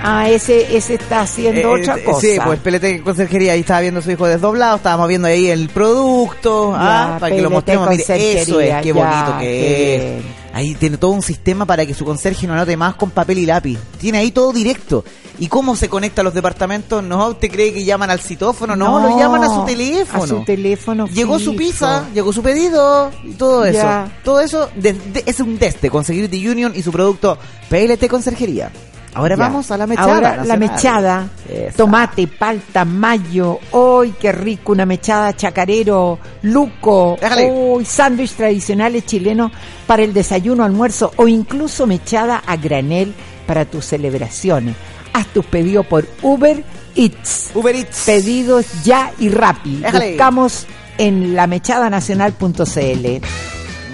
Ah, 0.03 0.31
ese, 0.31 0.75
ese 0.75 0.95
está 0.95 1.23
haciendo 1.23 1.61
Eh, 1.61 1.81
otra 1.83 1.99
eh, 1.99 2.05
cosa. 2.05 2.21
Sí, 2.21 2.39
pues 2.43 2.59
PLT 2.61 3.03
Conserjería, 3.05 3.53
ahí 3.53 3.61
estaba 3.61 3.81
viendo 3.81 4.01
a 4.01 4.03
su 4.03 4.11
hijo 4.11 4.27
desdoblado, 4.27 4.77
estábamos 4.77 5.09
viendo 5.09 5.29
ahí 5.29 5.49
el 5.49 5.69
producto, 5.69 6.73
Ya, 6.73 7.17
ah, 7.17 7.19
para 7.19 7.37
que 7.37 7.43
lo 7.43 7.51
mostremos, 7.51 7.91
mire, 7.91 8.03
eso 8.03 8.61
es, 8.61 8.81
qué 8.81 8.89
ya, 8.89 8.95
bonito 8.95 9.39
que 9.39 9.45
qué 9.45 10.19
es. 10.19 10.25
Ahí 10.53 10.75
tiene 10.75 10.97
todo 10.97 11.13
un 11.13 11.23
sistema 11.23 11.65
para 11.65 11.87
que 11.87 11.95
su 11.95 12.05
conserje 12.05 12.47
no 12.47 12.55
anote 12.55 12.77
más 12.77 12.95
con 12.97 13.11
papel 13.11 13.39
y 13.39 13.47
lápiz. 13.47 13.79
Tiene 13.99 14.19
ahí 14.19 14.31
todo 14.33 14.53
directo. 14.53 15.05
¿Y 15.39 15.47
cómo 15.49 15.75
se 15.77 15.89
conecta 15.89 16.21
a 16.21 16.25
los 16.25 16.35
departamentos? 16.35 17.03
¿No? 17.03 17.29
¿Usted 17.29 17.51
cree 17.51 17.73
que 17.73 17.85
llaman 17.85 18.11
al 18.11 18.21
citófono? 18.21 18.77
No, 18.77 18.99
lo 19.01 19.19
llaman 19.19 19.43
a 19.45 19.49
su 19.49 19.65
teléfono. 19.65 20.25
A 20.25 20.27
su 20.27 20.45
teléfono. 20.45 21.07
Llegó 21.07 21.39
su 21.39 21.53
fijo. 21.53 21.57
pizza, 21.57 22.05
llegó 22.13 22.33
su 22.33 22.43
pedido 22.43 23.11
y 23.25 23.33
todo 23.33 23.65
eso. 23.65 23.79
Ya. 23.79 24.21
Todo 24.23 24.41
eso 24.41 24.69
de- 24.75 24.93
de- 24.93 25.23
es 25.25 25.41
un 25.41 25.57
test 25.57 25.81
de 25.81 25.89
Conseguir 25.89 26.29
Union 26.51 26.73
y 26.75 26.83
su 26.83 26.93
producto 26.93 27.39
PLT 27.71 28.09
Conserjería. 28.09 28.71
Ahora 29.15 29.37
Ya. 29.37 29.43
vamos 29.43 29.71
a 29.71 29.77
la 29.77 29.87
mechada. 29.87 30.15
Ahora 30.15 30.45
la 30.45 30.57
mechada. 30.57 31.29
Esa. 31.49 31.77
Tomate, 31.77 32.27
palta, 32.29 32.85
mayo. 32.85 33.59
¡Uy, 33.73 34.15
qué 34.21 34.31
rico! 34.33 34.73
Una 34.73 34.87
mechada 34.87 35.35
chacarero, 35.35 36.19
luco. 36.43 37.17
Déjale. 37.21 37.51
¡Uy, 37.51 37.85
sándwich 37.85 38.33
tradicionales 38.35 39.05
chilenos 39.07 39.51
para 39.87 40.03
el 40.05 40.13
desayuno, 40.13 40.63
almuerzo 40.65 41.13
o 41.17 41.27
incluso 41.27 41.87
mechada 41.87 42.43
a 42.47 42.57
granel 42.57 43.13
para 43.47 43.65
tus 43.65 43.85
celebraciones. 43.87 44.77
Haz 45.13 45.27
tus 45.29 45.45
pedidos 45.45 45.87
por 45.87 46.07
Uber 46.23 46.63
Eats. 46.95 47.51
Uber 47.55 47.75
Eats. 47.75 48.05
Pedidos 48.07 48.85
ya 48.85 49.11
y 49.19 49.29
rápido. 49.29 49.91
Buscamos 49.91 50.67
en 50.99 51.35
lamechadanacional.cl. 51.35 53.27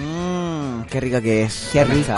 Mmm, 0.03 0.83
qué 0.91 1.01
rica 1.01 1.23
que 1.23 1.45
es. 1.45 1.71
Qué 1.73 1.85
rico. 1.85 2.13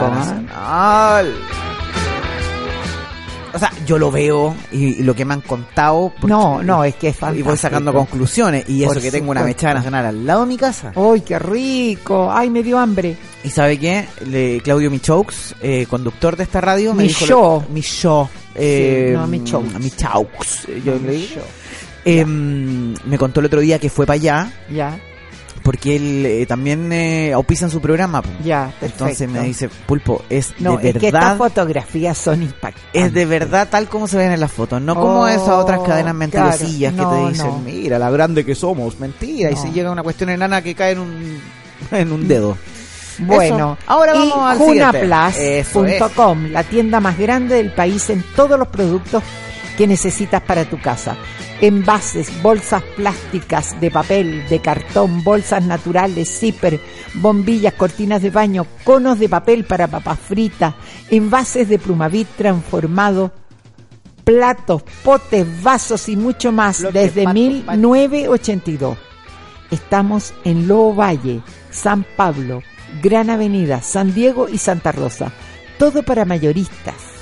O 3.55 3.59
sea, 3.59 3.73
yo 3.87 3.99
lo 3.99 4.11
veo 4.11 4.55
y, 4.73 5.01
y 5.01 5.03
lo 5.03 5.15
que 5.15 5.25
me 5.25 5.35
han 5.35 5.41
contado. 5.41 6.13
No, 6.23 6.63
no, 6.63 6.85
es 6.85 6.95
que 6.97 7.09
es 7.09 7.17
Y 7.17 7.19
fantástico. 7.19 7.49
voy 7.49 7.59
sacando 7.59 7.93
conclusiones. 7.93 8.69
Y 8.69 8.83
eso 8.85 8.93
Por 8.95 9.03
que 9.03 9.11
tengo 9.11 9.31
una 9.31 9.43
mechada 9.43 9.75
nacional 9.75 10.05
al 10.07 10.27
lado 10.27 10.41
de 10.43 10.47
mi 10.47 10.57
casa. 10.57 10.93
¡Uy, 10.95 11.23
qué 11.23 11.39
rico! 11.39 12.31
¡Ay, 12.31 12.51
me 12.51 12.63
dio 12.63 12.79
hambre! 12.79 13.17
¿Y 13.45 13.51
sabe 13.51 13.79
qué? 13.79 14.07
Le- 14.27 14.61
Claudio 14.61 14.91
Michaux, 14.91 15.55
eh, 15.63 15.87
conductor 15.89 16.37
de 16.37 16.43
esta 16.43 16.61
radio, 16.61 16.93
me 16.95 17.05
dijo... 17.05 17.25
Michaud. 17.25 17.63
Michaud. 17.71 18.27
Eh, 18.55 19.13
no, 19.15 19.27
Michaux. 19.27 19.79
Michaux. 19.79 20.67
Yo 20.85 20.95
le 20.95 20.99
Michaud. 21.01 21.43
Eh, 22.05 22.25
me 22.25 23.19
contó 23.19 23.41
el 23.41 23.47
otro 23.47 23.61
día 23.61 23.79
que 23.79 23.91
fue 23.91 24.07
para 24.07 24.15
allá 24.15 24.53
Ya. 24.71 24.99
Porque 25.69 25.97
él 25.97 26.25
eh, 26.25 26.47
también 26.47 26.91
eh, 26.93 27.35
auspicia 27.35 27.67
en 27.67 27.71
su 27.71 27.79
programa. 27.79 28.23
po. 28.23 28.31
Ya, 28.43 28.73
Entonces 28.81 29.19
perfecto. 29.19 29.33
me 29.35 29.47
dice, 29.47 29.69
Pulpo, 29.85 30.25
es 30.31 30.55
No, 30.61 30.79
de 30.79 30.89
es 30.89 30.97
que 30.97 31.09
estas 31.09 31.13
verdad, 31.23 31.37
fotografías 31.37 32.17
son 32.17 32.43
impactantes. 32.43 32.89
es 32.95 33.13
de 33.13 33.27
verdad 33.27 33.69
tal 33.71 33.87
como 33.87 34.09
se 34.09 34.17
ven 34.17 34.33
en 34.33 34.41
las 34.41 34.51
fotos, 34.51 34.81
no 34.81 34.95
como 34.95 35.21
Oh, 35.25 35.29
esas 35.29 35.51
otras 35.51 35.81
cadenas 35.81 36.15
mentirosillas 36.15 36.95
claro. 36.95 37.11
que 37.11 37.17
No, 37.17 37.23
te 37.27 37.31
dicen, 37.33 37.47
no. 37.49 37.59
mira 37.59 37.99
la 37.99 38.09
grande 38.11 38.47
que 38.47 38.55
somos, 38.55 38.99
mentira, 38.99 39.51
y 39.51 39.57
se 39.57 39.71
llega 39.71 39.91
a 39.91 39.93
una 39.93 40.03
cuestión 40.03 40.31
enana 40.31 40.63
que 40.63 40.75
cae 40.75 40.93
en 40.93 41.01
un, 41.01 41.39
en 41.91 42.13
un 42.13 42.27
dedo. 42.27 42.57
Bueno, 43.19 43.77
Eso. 43.79 43.85
ahora 43.93 44.15
vamos 44.15 44.39
y 44.39 44.41
al. 44.41 44.59
Junaplus.com, 45.69 46.47
la 46.51 46.63
tienda 46.65 46.99
más 47.01 47.19
grande 47.19 47.57
del 47.57 47.73
país 47.73 48.09
en 48.09 48.25
todos 48.35 48.59
los 48.59 48.69
productos 48.69 49.23
que 49.77 49.87
necesitas 49.87 50.41
para 50.41 50.65
tu 50.65 50.81
casa. 50.81 51.15
Envases, 51.61 52.31
bolsas 52.41 52.83
plásticas 52.97 53.81
de 53.81 53.91
papel, 53.91 54.47
de 54.49 54.61
cartón, 54.61 55.25
bolsas 55.25 55.65
naturales, 55.65 56.29
zipper, 56.29 56.81
bombillas, 57.15 57.75
cortinas 57.75 58.23
de 58.23 58.31
baño, 58.31 58.65
conos 58.85 59.19
de 59.19 59.29
papel 59.29 59.65
para 59.65 59.89
papas 59.89 60.21
fritas, 60.21 60.75
envases 61.11 61.69
de 61.69 61.81
plumavit 61.81 62.29
transformado, 62.37 63.33
platos, 64.23 64.83
potes, 65.03 65.47
vasos 65.63 66.09
y 66.09 66.17
mucho 66.17 66.53
más 66.53 66.87
desde 66.93 67.27
1982. 67.27 68.97
Estamos 69.73 70.35
en 70.45 70.69
Lobo 70.69 70.95
Valle, 70.95 71.43
San 71.71 72.05
Pablo, 72.17 72.63
Gran 73.03 73.31
Avenida, 73.31 73.83
San 73.83 74.15
Diego 74.15 74.49
y 74.49 74.59
Santa 74.59 74.93
Rosa. 74.93 75.33
Todo 75.77 76.05
para 76.05 76.25
mayoristas. 76.25 77.18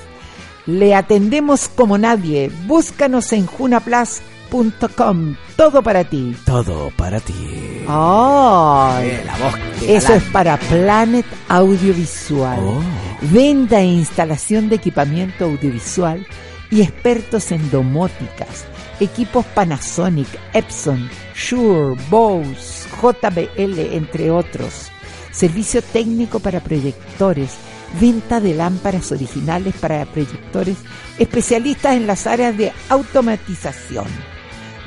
Le 0.66 0.94
atendemos 0.94 1.68
como 1.68 1.96
nadie. 1.96 2.50
Búscanos 2.66 3.32
en 3.32 3.46
junaplas.com. 3.46 5.36
Todo 5.56 5.82
para 5.82 6.04
ti. 6.04 6.36
Todo 6.44 6.90
para 6.96 7.20
ti. 7.20 7.84
Ay, 7.88 9.22
la 9.24 9.36
voz 9.38 9.54
de 9.80 9.96
eso 9.96 10.08
galán. 10.08 10.22
es 10.22 10.32
para 10.32 10.56
Planet 10.58 11.26
Audiovisual. 11.48 12.58
Oh. 12.60 12.80
Venda 13.22 13.80
e 13.80 13.86
instalación 13.86 14.68
de 14.68 14.76
equipamiento 14.76 15.44
audiovisual 15.44 16.26
y 16.70 16.82
expertos 16.82 17.52
en 17.52 17.70
domóticas. 17.70 18.64
Equipos 18.98 19.44
Panasonic, 19.46 20.28
Epson, 20.52 21.08
Shure, 21.34 21.96
Bose, 22.10 22.88
JBL, 23.00 23.94
entre 23.94 24.30
otros. 24.30 24.90
Servicio 25.30 25.82
técnico 25.82 26.40
para 26.40 26.60
proyectores. 26.60 27.56
Venta 28.00 28.40
de 28.40 28.54
lámparas 28.54 29.10
originales 29.12 29.74
para 29.76 30.04
proyectores 30.06 30.76
especialistas 31.18 31.96
en 31.96 32.06
las 32.06 32.26
áreas 32.26 32.56
de 32.56 32.72
automatización. 32.88 34.06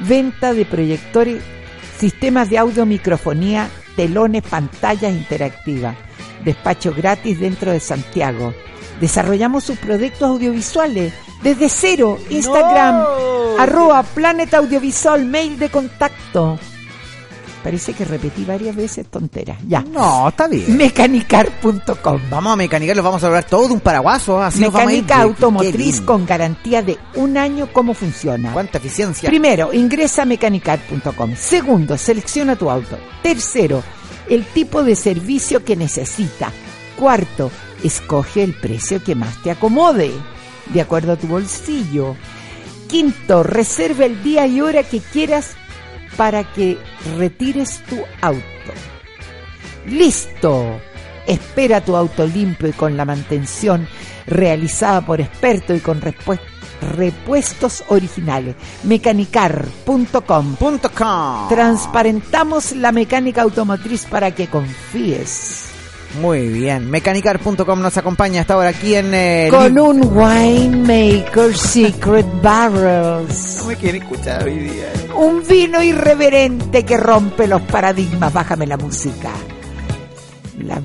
Venta 0.08 0.54
de 0.54 0.66
proyectores, 0.66 1.42
sistemas 1.98 2.50
de 2.50 2.58
audio, 2.58 2.86
microfonía, 2.86 3.70
telones, 3.96 4.44
pantallas 4.44 5.12
interactivas. 5.12 5.96
Despacho 6.46 6.94
gratis 6.94 7.40
dentro 7.40 7.72
de 7.72 7.80
Santiago. 7.80 8.54
Desarrollamos 9.02 9.64
sus 9.64 9.78
proyectos 9.78 10.24
audiovisuales 10.24 11.14
desde 11.42 11.70
cero. 11.70 12.18
Instagram, 12.30 13.06
arroba 13.58 14.04
Planet 14.04 14.54
Audiovisual, 14.54 15.26
mail 15.26 15.58
de 15.58 15.70
contacto. 15.70 16.60
Parece 17.64 17.94
que 17.94 18.06
repetí 18.06 18.46
varias 18.46 18.76
veces 18.76 19.08
tonteras. 19.08 19.58
Ya. 19.68 19.82
No, 19.82 20.30
está 20.30 20.48
bien. 20.48 20.78
Mecanicar.com. 20.78 22.22
Vamos 22.30 22.54
a 22.54 22.56
mecanicarlo, 22.56 23.04
vamos 23.04 23.24
a 23.24 23.28
hablar 23.28 23.44
todo 23.44 23.68
de 23.68 23.74
un 23.74 23.82
paraguaso. 23.82 24.42
Así. 24.42 24.62
Mecánica 24.62 25.22
automotriz 25.22 26.00
con 26.02 26.26
garantía 26.26 26.82
de 26.82 26.98
un 27.16 27.38
año 27.38 27.68
cómo 27.74 27.94
funciona. 27.94 28.54
¿Cuánta 28.54 28.78
eficiencia? 28.78 29.30
Primero, 29.30 29.74
ingresa 29.74 30.22
a 30.22 30.26
mecanicar.com. 30.26 31.36
Segundo, 31.36 31.98
selecciona 31.98 32.56
tu 32.56 32.70
auto. 32.70 32.98
Tercero, 33.22 33.84
el 34.30 34.46
tipo 34.46 34.84
de 34.84 34.96
servicio 34.96 35.66
que 35.66 35.76
necesita. 35.76 36.52
Cuarto, 36.98 37.52
escoge 37.84 38.44
el 38.44 38.54
precio 38.54 39.04
que 39.04 39.16
más 39.16 39.42
te 39.44 39.52
acomode, 39.52 40.12
de 40.74 40.82
acuerdo 40.82 41.14
a 41.14 41.18
tu 41.18 41.28
bolsillo. 41.28 42.16
Quinto, 42.88 43.44
reserva 43.44 44.06
el 44.06 44.24
día 44.24 44.48
y 44.48 44.62
hora 44.62 44.84
que 44.84 45.00
quieras 45.00 45.56
para 46.20 46.44
que 46.44 46.78
retires 47.18 47.82
tu 47.86 47.96
auto. 48.20 48.42
¡Listo! 49.86 50.82
Espera 51.26 51.80
tu 51.80 51.96
auto 51.96 52.28
limpio 52.28 52.68
y 52.68 52.74
con 52.74 52.98
la 52.98 53.06
mantención 53.06 53.88
realizada 54.28 55.00
por 55.00 55.22
experto 55.22 55.74
y 55.74 55.80
con 55.80 56.02
repuestos 56.82 57.86
originales. 57.88 58.58
Mecanicar.com. 58.84 60.58
Transparentamos 61.48 62.74
la 62.74 62.92
mecánica 62.92 63.44
automotriz 63.44 64.06
para 64.06 64.36
que 64.36 64.48
confíes. 64.48 65.69
Muy 66.22 66.48
bien. 66.48 66.90
Mecanicar.com 66.90 67.82
nos 67.82 67.96
acompaña 67.98 68.42
hasta 68.42 68.56
ahora 68.56 68.70
aquí 68.70 68.96
en. 68.96 69.14
eh, 69.14 69.48
Con 69.52 69.74
Lib- 69.76 69.82
un 69.82 70.18
winemaker 70.18 71.56
Secret 71.56 72.26
Barrels. 72.42 73.58
No 73.60 73.66
me 73.66 73.76
quiere 73.76 74.00
escuchar 74.00 74.44
hoy 74.44 74.58
día. 74.58 74.92
eh. 74.94 75.10
Un 75.16 75.44
vino 75.48 75.82
irreverente 75.84 76.84
que 76.84 76.98
rompe 76.98 77.48
los 77.48 77.62
paradigmas. 77.62 78.34
Bájame 78.34 78.66
la 78.66 78.78
música. 78.78 79.30
La- 80.64 80.82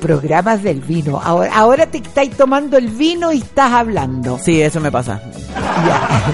programas 0.00 0.62
del 0.62 0.80
vino. 0.80 1.20
Ahora, 1.22 1.50
ahora 1.56 1.86
te 1.86 1.98
estáis 1.98 2.30
tomando 2.36 2.76
el 2.76 2.88
vino 2.88 3.32
y 3.32 3.38
estás 3.38 3.72
hablando. 3.72 4.38
Sí, 4.42 4.60
eso 4.60 4.80
me 4.80 4.90
pasa. 4.92 5.20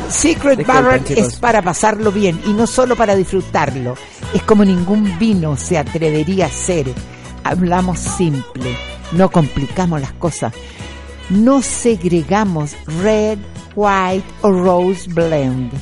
Secret 0.09 0.59
Disculpen, 0.59 0.67
Barrel 0.85 1.05
chicos. 1.05 1.27
es 1.29 1.37
para 1.37 1.63
pasarlo 1.63 2.11
bien 2.13 2.41
y 2.47 2.51
no 2.53 2.67
solo 2.67 2.97
para 2.97 3.15
disfrutarlo. 3.15 3.95
Es 4.35 4.43
como 4.43 4.65
ningún 4.65 5.19
vino 5.19 5.57
se 5.57 5.79
atrevería 5.79 6.47
a 6.47 6.51
ser. 6.51 6.87
Hablamos 7.45 7.99
simple, 7.99 8.77
no 9.13 9.31
complicamos 9.31 10.01
las 10.01 10.13
cosas. 10.13 10.53
No 11.31 11.63
segregamos 11.63 12.77
red, 13.03 13.39
white 13.75 14.27
o 14.43 14.51
rose 14.51 15.09
blend, 15.11 15.73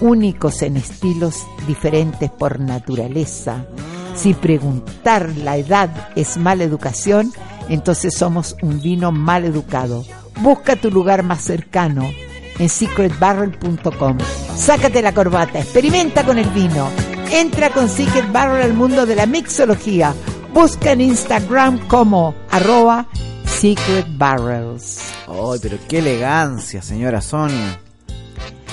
únicos 0.00 0.62
en 0.62 0.76
estilos 0.76 1.46
diferentes 1.66 2.30
por 2.30 2.60
naturaleza. 2.60 3.66
Si 4.14 4.34
preguntar 4.34 5.30
la 5.36 5.56
edad 5.56 6.08
es 6.14 6.36
mala 6.36 6.64
educación, 6.64 7.32
entonces 7.68 8.14
somos 8.14 8.56
un 8.62 8.80
vino 8.80 9.10
mal 9.10 9.44
educado. 9.44 10.04
Busca 10.40 10.76
tu 10.76 10.90
lugar 10.90 11.22
más 11.22 11.42
cercano 11.42 12.10
en 12.58 12.68
secretbarrel.com. 12.68 14.18
Sácate 14.56 15.02
la 15.02 15.12
corbata, 15.12 15.58
experimenta 15.58 16.24
con 16.24 16.38
el 16.38 16.48
vino. 16.50 16.88
Entra 17.32 17.70
con 17.70 17.88
Secret 17.88 18.30
Barrel 18.30 18.62
al 18.62 18.74
mundo 18.74 19.06
de 19.06 19.16
la 19.16 19.26
mixología. 19.26 20.14
Busca 20.54 20.92
en 20.92 21.00
Instagram 21.00 21.88
como 21.88 22.32
arroba 22.48 23.08
Secret 23.44 24.06
Barrels. 24.16 25.00
Ay, 25.26 25.58
pero 25.60 25.78
qué 25.88 25.98
elegancia, 25.98 26.80
señora 26.80 27.20
Sonia. 27.20 27.80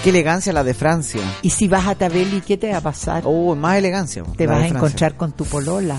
Qué 0.04 0.12
elegancia 0.12 0.54
la 0.54 0.64
de 0.64 0.76
Francia. 0.76 1.22
Y 1.42 1.50
si 1.50 1.68
vas 1.68 1.88
a 1.88 1.96
Tabeli, 1.96 2.42
¿qué 2.42 2.56
te 2.56 2.72
va 2.72 2.78
a 2.78 2.82
pasar? 2.82 3.24
Oh, 3.26 3.56
más 3.56 3.78
elegancia. 3.78 4.24
Te 4.38 4.46
vas 4.46 4.58
a 4.58 4.60
Francia. 4.60 4.78
encontrar 4.78 5.18
con 5.18 5.32
tu 5.32 5.44
polola. 5.46 5.98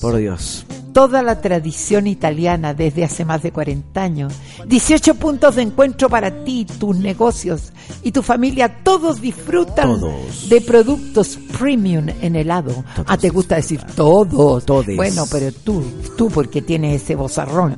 Por 0.00 0.16
Dios. 0.16 0.64
Toda 0.92 1.22
la 1.22 1.40
tradición 1.40 2.06
italiana 2.06 2.74
desde 2.74 3.04
hace 3.04 3.24
más 3.24 3.42
de 3.42 3.52
40 3.52 4.02
años. 4.02 4.32
18 4.66 5.14
puntos 5.14 5.54
de 5.56 5.62
encuentro 5.62 6.08
para 6.08 6.42
ti, 6.44 6.64
tus 6.64 6.96
negocios 6.96 7.72
y 8.02 8.10
tu 8.10 8.22
familia. 8.22 8.82
Todos 8.82 9.20
disfrutan 9.20 10.00
Todos. 10.00 10.48
de 10.48 10.60
productos 10.60 11.38
premium 11.58 12.08
en 12.20 12.36
helado. 12.36 12.84
Ah, 13.06 13.16
te 13.16 13.28
gusta 13.28 13.56
decir 13.56 13.80
todos. 13.94 14.64
Todes. 14.64 14.96
Bueno, 14.96 15.24
pero 15.30 15.52
tú, 15.52 15.84
tú 16.16 16.28
porque 16.30 16.62
tienes 16.62 17.02
ese 17.02 17.14
bozarrón. 17.14 17.76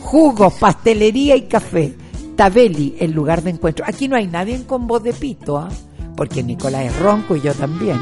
Jugos, 0.00 0.52
pastelería 0.54 1.36
y 1.36 1.42
café. 1.42 1.96
Tabeli, 2.36 2.96
el 3.00 3.12
lugar 3.12 3.42
de 3.42 3.50
encuentro. 3.50 3.84
Aquí 3.88 4.08
no 4.08 4.16
hay 4.16 4.26
nadie 4.26 4.62
con 4.64 4.86
voz 4.86 5.02
de 5.02 5.12
pito, 5.12 5.56
¿ah? 5.58 5.68
Porque 6.16 6.42
Nicolás 6.42 6.84
es 6.84 6.98
ronco 6.98 7.34
y 7.34 7.40
yo 7.40 7.54
también. 7.54 7.98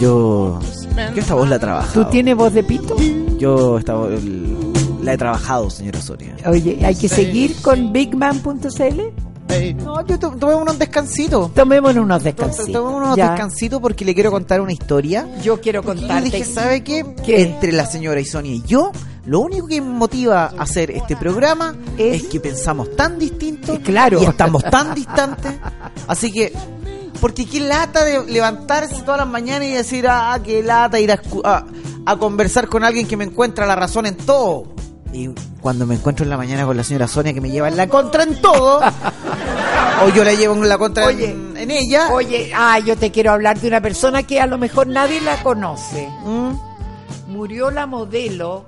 Yo. 0.00 0.58
Yo 1.14 1.20
esta 1.20 1.34
voz 1.34 1.48
la 1.48 1.56
he 1.56 1.58
trabajado. 1.58 2.04
¿Tú 2.04 2.10
tienes 2.10 2.36
voz 2.36 2.52
de 2.52 2.62
pito? 2.64 2.96
Yo 3.38 3.78
esta 3.78 3.94
voz 3.94 4.10
el- 4.12 4.72
la 5.02 5.14
he 5.14 5.18
trabajado, 5.18 5.68
señora 5.70 6.00
Sonia. 6.00 6.36
Oye, 6.46 6.78
hay 6.84 6.94
que 6.94 7.08
seguir 7.08 7.56
con 7.62 7.92
bigman.cl. 7.92 9.00
No, 9.84 10.06
yo 10.06 10.18
to- 10.18 10.30
tomémonos 10.30 10.74
un 10.74 10.78
descansito. 10.78 11.50
Tomémonos 11.54 12.02
unos 12.04 12.18
To- 12.18 12.24
descansitos. 12.24 12.72
Tomémonos 12.72 13.06
unos 13.08 13.16
Ya. 13.16 13.30
descansitos 13.32 13.80
porque 13.80 14.04
le 14.04 14.14
quiero 14.14 14.30
contar 14.30 14.60
una 14.62 14.72
historia. 14.72 15.28
Yo 15.42 15.60
quiero 15.60 15.80
Y 15.82 15.84
contarte. 15.84 16.30
dije, 16.30 16.44
¿sabe 16.44 16.82
qué? 16.82 17.04
¿Qué? 17.24 17.42
Entre 17.42 17.72
la 17.72 17.84
señora 17.84 18.18
y 18.20 18.24
Sonia 18.24 18.52
y 18.54 18.62
yo, 18.62 18.92
lo 19.26 19.40
único 19.40 19.66
que 19.66 19.80
me 19.82 19.88
motiva 19.90 20.44
a 20.44 20.62
hacer 20.62 20.90
este 20.92 21.16
programa 21.16 21.74
es, 21.98 22.22
que 22.24 22.40
pensamos 22.40 22.96
tan 22.96 23.18
distintos 23.18 23.78
Claro. 23.80 24.22
y 24.22 24.24
estamos 24.24 24.62
tan 24.64 24.94
distantes. 24.94 25.52
Así 26.06 26.32
que, 26.32 26.52
porque 27.20 27.46
qué 27.46 27.60
lata 27.60 28.04
de 28.04 28.24
levantarse 28.26 29.02
todas 29.02 29.18
las 29.18 29.28
mañanas 29.28 29.68
y 29.68 29.72
decir, 29.72 30.06
ah, 30.08 30.38
qué 30.42 30.62
lata 30.62 31.00
ir 31.00 31.12
a, 31.12 31.20
a, 31.44 31.64
a 32.06 32.16
conversar 32.16 32.68
con 32.68 32.84
alguien 32.84 33.06
que 33.06 33.16
me 33.16 33.24
encuentra 33.24 33.66
la 33.66 33.76
razón 33.76 34.06
en 34.06 34.16
todo. 34.16 34.72
Y 35.12 35.28
cuando 35.60 35.86
me 35.86 35.94
encuentro 35.94 36.24
en 36.24 36.30
la 36.30 36.36
mañana 36.36 36.64
con 36.64 36.76
la 36.76 36.84
señora 36.84 37.06
Sonia 37.06 37.34
que 37.34 37.40
me 37.40 37.50
lleva 37.50 37.68
en 37.68 37.76
la 37.76 37.86
contra 37.86 38.22
en 38.22 38.40
todo, 38.40 38.80
o 40.04 40.08
yo 40.14 40.24
la 40.24 40.32
llevo 40.32 40.54
en 40.54 40.68
la 40.68 40.78
contra 40.78 41.06
Oye, 41.06 41.30
en, 41.30 41.56
en 41.56 41.70
ella, 41.70 42.08
Oye, 42.12 42.50
ah, 42.54 42.78
yo 42.78 42.96
te 42.96 43.10
quiero 43.10 43.32
hablar 43.32 43.60
de 43.60 43.68
una 43.68 43.80
persona 43.80 44.22
que 44.22 44.40
a 44.40 44.46
lo 44.46 44.58
mejor 44.58 44.86
nadie 44.86 45.20
la 45.20 45.42
conoce. 45.42 46.08
¿Mm? 46.24 46.72
murió 47.32 47.70
la 47.70 47.86
modelo 47.86 48.66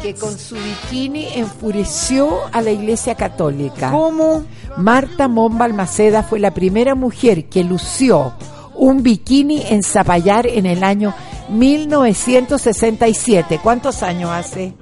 que 0.00 0.14
con 0.14 0.38
su 0.38 0.54
bikini 0.54 1.26
enfureció 1.34 2.38
a 2.52 2.62
la 2.62 2.70
Iglesia 2.70 3.14
Católica. 3.14 3.90
¿Cómo? 3.90 4.44
Marta 4.76 5.28
Mon 5.28 5.56
Balmaceda 5.58 6.22
fue 6.22 6.40
la 6.40 6.54
primera 6.54 6.94
mujer 6.94 7.44
que 7.46 7.64
lució 7.64 8.32
un 8.74 9.02
bikini 9.02 9.62
en 9.68 9.82
Zapallar 9.82 10.46
en 10.46 10.64
el 10.66 10.84
año 10.84 11.14
1967. 11.50 13.60
¿Cuántos 13.62 14.02
años 14.02 14.30
hace? 14.30 14.72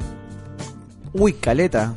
Uy, 1.13 1.33
caleta. 1.35 1.95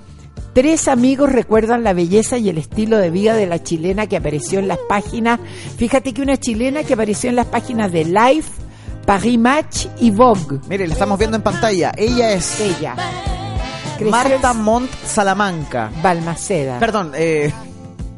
Tres 0.54 0.88
amigos 0.88 1.32
recuerdan 1.32 1.84
la 1.84 1.94
belleza 1.94 2.38
y 2.38 2.50
el 2.50 2.60
estilo 2.60 2.98
de 2.98 3.10
vida 3.10 3.36
de 3.36 3.48
la 3.48 3.64
chilena 3.64 4.06
que 4.06 4.18
apareció 4.18 4.60
en 4.60 4.68
las 4.68 4.78
páginas. 4.88 5.40
Fíjate 5.78 6.14
que 6.14 6.22
una 6.22 6.38
chilena 6.38 6.84
que 6.84 6.94
apareció 6.94 7.32
en 7.32 7.36
las 7.36 7.48
páginas 7.48 7.92
de 7.92 8.06
Life, 8.06 8.52
Paris 9.06 9.38
Match 9.38 9.88
y 10.00 10.12
Vogue. 10.12 10.60
Mire, 10.68 10.88
la 10.88 10.94
estamos 10.94 11.20
viendo 11.20 11.38
en 11.38 11.44
pantalla. 11.44 11.92
Ella 11.98 12.32
es 12.32 12.60
Ella. 12.60 12.96
Marta 14.10 14.52
en 14.52 14.62
Montt 14.62 14.92
Salamanca. 15.06 15.92
Balmaceda. 16.02 16.80
Perdón, 16.80 17.12
eh. 17.16 17.54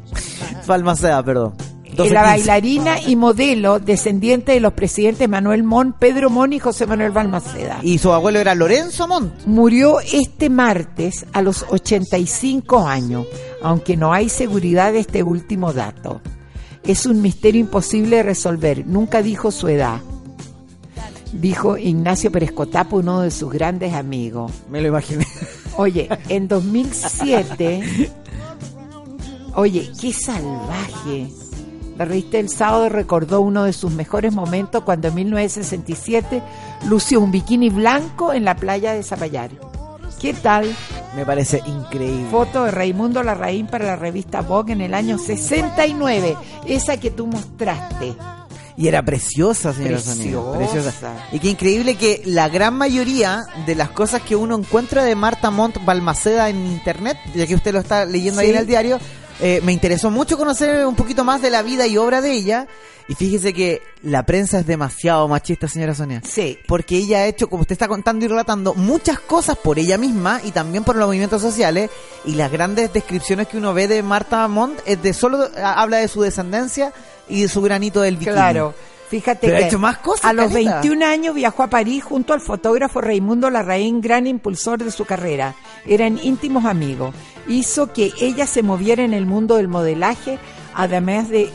Balmaceda, 0.66 1.22
perdón. 1.22 1.54
la 1.96 2.04
12-15. 2.04 2.22
bailarina 2.22 3.00
y 3.00 3.16
modelo 3.16 3.78
descendiente 3.78 4.52
de 4.52 4.60
los 4.60 4.72
presidentes 4.72 5.28
Manuel 5.28 5.64
Mon, 5.64 5.92
Pedro 5.92 6.30
Mon 6.30 6.52
y 6.52 6.58
José 6.58 6.86
Manuel 6.86 7.12
Balmaceda. 7.12 7.78
Y 7.82 7.98
su 7.98 8.12
abuelo 8.12 8.38
era 8.38 8.54
Lorenzo 8.54 9.06
Montt. 9.06 9.44
Murió 9.46 10.00
este 10.00 10.50
martes 10.50 11.26
a 11.32 11.42
los 11.42 11.64
85 11.68 12.86
años, 12.86 13.26
aunque 13.62 13.96
no 13.96 14.12
hay 14.12 14.28
seguridad 14.28 14.92
de 14.92 15.00
este 15.00 15.22
último 15.22 15.72
dato. 15.72 16.20
Es 16.84 17.06
un 17.06 17.20
misterio 17.20 17.60
imposible 17.60 18.16
de 18.16 18.22
resolver. 18.22 18.86
Nunca 18.86 19.20
dijo 19.22 19.50
su 19.50 19.68
edad. 19.68 20.00
Dijo 21.32 21.76
Ignacio 21.76 22.30
Pérez 22.30 22.52
Cotapo, 22.52 22.96
uno 22.96 23.20
de 23.20 23.30
sus 23.30 23.52
grandes 23.52 23.92
amigos. 23.94 24.52
Me 24.70 24.80
lo 24.80 24.88
imaginé. 24.88 25.26
Oye, 25.76 26.08
en 26.28 26.48
2007, 26.48 28.10
oye, 29.54 29.90
qué 30.00 30.12
salvaje. 30.12 31.28
La 31.98 32.04
revista 32.04 32.38
El 32.38 32.48
Sábado 32.48 32.88
recordó 32.88 33.40
uno 33.40 33.64
de 33.64 33.72
sus 33.72 33.90
mejores 33.90 34.32
momentos 34.32 34.84
cuando 34.84 35.08
en 35.08 35.14
1967 35.14 36.42
lució 36.88 37.20
un 37.20 37.30
bikini 37.30 37.70
blanco 37.70 38.32
en 38.32 38.44
la 38.44 38.56
playa 38.56 38.92
de 38.92 39.02
Zapallar. 39.02 39.50
¿Qué 40.20 40.34
tal? 40.34 40.74
Me 41.14 41.24
parece 41.24 41.62
increíble. 41.66 42.28
Foto 42.30 42.64
de 42.64 42.70
Raimundo 42.70 43.22
Larraín 43.22 43.66
para 43.66 43.86
la 43.86 43.96
revista 43.96 44.42
Vogue 44.42 44.72
en 44.72 44.82
el 44.82 44.94
año 44.94 45.18
69, 45.18 46.36
esa 46.66 46.98
que 46.98 47.10
tú 47.10 47.26
mostraste. 47.26 48.14
Y 48.76 48.88
era 48.88 49.02
preciosa, 49.02 49.72
señora 49.72 49.96
Preciosa. 49.96 50.16
Sonia. 50.16 50.58
Preciosa. 50.58 51.28
Y 51.32 51.38
qué 51.38 51.48
increíble 51.48 51.96
que 51.96 52.22
la 52.26 52.48
gran 52.48 52.74
mayoría 52.74 53.46
de 53.64 53.74
las 53.74 53.90
cosas 53.90 54.20
que 54.22 54.36
uno 54.36 54.56
encuentra 54.56 55.02
de 55.02 55.14
Marta 55.14 55.50
Montt 55.50 55.82
Balmaceda 55.84 56.50
en 56.50 56.66
internet, 56.66 57.16
ya 57.34 57.46
que 57.46 57.54
usted 57.54 57.72
lo 57.72 57.80
está 57.80 58.04
leyendo 58.04 58.40
ahí 58.42 58.50
en 58.50 58.56
el 58.56 58.66
diario, 58.66 58.98
eh, 59.40 59.60
me 59.64 59.72
interesó 59.72 60.10
mucho 60.10 60.38
conocer 60.38 60.86
un 60.86 60.94
poquito 60.94 61.24
más 61.24 61.42
de 61.42 61.50
la 61.50 61.62
vida 61.62 61.86
y 61.86 61.96
obra 61.96 62.20
de 62.20 62.32
ella. 62.32 62.66
Y 63.08 63.14
fíjese 63.14 63.52
que 63.52 63.82
la 64.02 64.24
prensa 64.24 64.58
es 64.58 64.66
demasiado 64.66 65.28
machista, 65.28 65.68
señora 65.68 65.94
Sonia. 65.94 66.22
Sí. 66.28 66.58
Porque 66.66 66.96
ella 66.96 67.18
ha 67.18 67.26
hecho, 67.26 67.48
como 67.48 67.60
usted 67.60 67.74
está 67.74 67.86
contando 67.86 68.24
y 68.24 68.28
relatando, 68.28 68.74
muchas 68.74 69.20
cosas 69.20 69.56
por 69.56 69.78
ella 69.78 69.96
misma 69.96 70.40
y 70.42 70.50
también 70.50 70.82
por 70.82 70.96
los 70.96 71.06
movimientos 71.06 71.40
sociales. 71.40 71.88
Y 72.24 72.34
las 72.34 72.50
grandes 72.50 72.92
descripciones 72.92 73.46
que 73.46 73.58
uno 73.58 73.72
ve 73.74 73.86
de 73.86 74.02
Marta 74.02 74.46
Montt 74.48 74.80
es 74.86 75.00
de 75.02 75.14
solo 75.14 75.48
habla 75.62 75.98
de 75.98 76.08
su 76.08 76.22
descendencia 76.22 76.92
y 77.28 77.42
de 77.42 77.48
su 77.48 77.60
granito 77.62 78.00
del 78.00 78.16
bikini. 78.16 78.34
Claro. 78.34 78.74
Fíjate 79.08 79.46
Pero 79.46 79.56
ha 79.56 79.60
que 79.60 79.66
hecho 79.66 79.78
más 79.78 79.98
cosas, 79.98 80.24
a 80.24 80.32
los 80.32 80.48
Caleta. 80.48 80.80
21 80.80 81.06
años 81.06 81.34
viajó 81.34 81.62
a 81.62 81.70
París 81.70 82.02
junto 82.02 82.32
al 82.32 82.40
fotógrafo 82.40 83.00
Raimundo 83.00 83.50
Larraín, 83.50 84.00
gran 84.00 84.26
impulsor 84.26 84.82
de 84.82 84.90
su 84.90 85.04
carrera. 85.04 85.54
Eran 85.86 86.18
íntimos 86.22 86.64
amigos. 86.64 87.14
Hizo 87.46 87.92
que 87.92 88.12
ella 88.20 88.46
se 88.46 88.64
moviera 88.64 89.04
en 89.04 89.14
el 89.14 89.24
mundo 89.24 89.56
del 89.56 89.68
modelaje, 89.68 90.38
además 90.74 91.28
de 91.28 91.50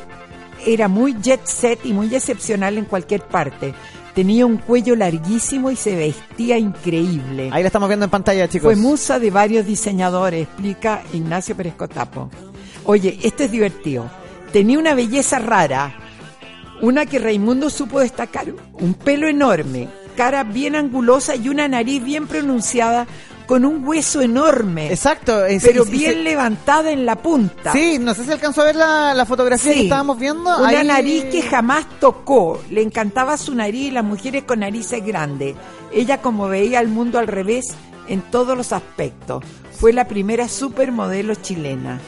era 0.66 0.88
muy 0.88 1.16
jet 1.22 1.46
set 1.46 1.80
y 1.86 1.92
muy 1.92 2.14
excepcional 2.14 2.78
en 2.78 2.86
cualquier 2.86 3.24
parte. 3.24 3.74
Tenía 4.14 4.46
un 4.46 4.58
cuello 4.58 4.96
larguísimo 4.96 5.72
y 5.72 5.76
se 5.76 5.96
vestía 5.96 6.58
increíble. 6.58 7.50
Ahí 7.52 7.64
la 7.64 7.68
estamos 7.68 7.90
viendo 7.90 8.06
en 8.06 8.12
pantalla, 8.12 8.48
chicos. 8.48 8.66
Fue 8.66 8.76
musa 8.76 9.20
de 9.20 9.32
varios 9.32 9.66
diseñadores, 9.66 10.44
explica 10.44 11.02
Ignacio 11.14 11.56
Pérez 11.56 11.76
Cotapo. 11.76 12.30
Oye, 12.86 13.20
este 13.24 13.46
es 13.46 13.52
divertido. 13.52 14.10
Tenía 14.54 14.80
una 14.80 14.94
belleza 14.96 15.40
rara, 15.40 15.94
una 16.82 17.06
que 17.06 17.20
Raimundo 17.20 17.70
supo 17.70 18.00
destacar, 18.00 18.48
un 18.74 18.94
pelo 18.94 19.28
enorme, 19.28 19.88
cara 20.18 20.44
bien 20.44 20.76
angulosa 20.76 21.36
y 21.36 21.48
una 21.50 21.68
nariz 21.68 22.04
bien 22.04 22.28
pronunciada 22.28 23.08
con 23.48 23.66
un 23.66 23.86
hueso 23.86 24.22
enorme. 24.22 24.92
Exacto. 24.92 25.46
es- 25.46 25.64
Pero 25.64 25.84
bien 25.86 26.24
levantada 26.24 26.92
en 26.92 27.06
la 27.06 27.16
punta. 27.18 27.72
Sí, 27.74 27.98
no 28.00 28.14
sé 28.14 28.24
si 28.26 28.32
alcanzó 28.32 28.62
a 28.62 28.66
ver 28.66 28.76
la, 28.76 29.14
la 29.14 29.26
fotografía 29.26 29.72
Sí. 29.74 29.78
que 29.80 29.84
estábamos 29.86 30.20
viendo. 30.20 30.42
Una 30.58 30.68
Ahí- 30.70 30.88
nariz 30.88 31.26
que 31.26 31.42
jamás 31.42 31.86
tocó. 32.00 32.62
Le 32.70 32.82
encantaba 32.82 33.38
su 33.38 33.54
nariz 33.56 33.88
y 33.88 33.92
las 33.92 34.04
mujeres 34.06 34.44
con 34.44 34.60
narices 34.60 35.06
grandes. 35.06 35.56
Ella 35.94 36.22
como 36.22 36.48
veía 36.48 36.80
el 36.80 36.88
mundo 36.88 37.20
al 37.20 37.28
revés 37.28 37.68
en 38.08 38.22
todos 38.22 38.56
los 38.58 38.72
aspectos. 38.74 39.44
Fue 39.78 39.92
la 39.92 40.08
primera 40.08 40.48
supermodelo 40.48 41.36
chilena. 41.36 42.00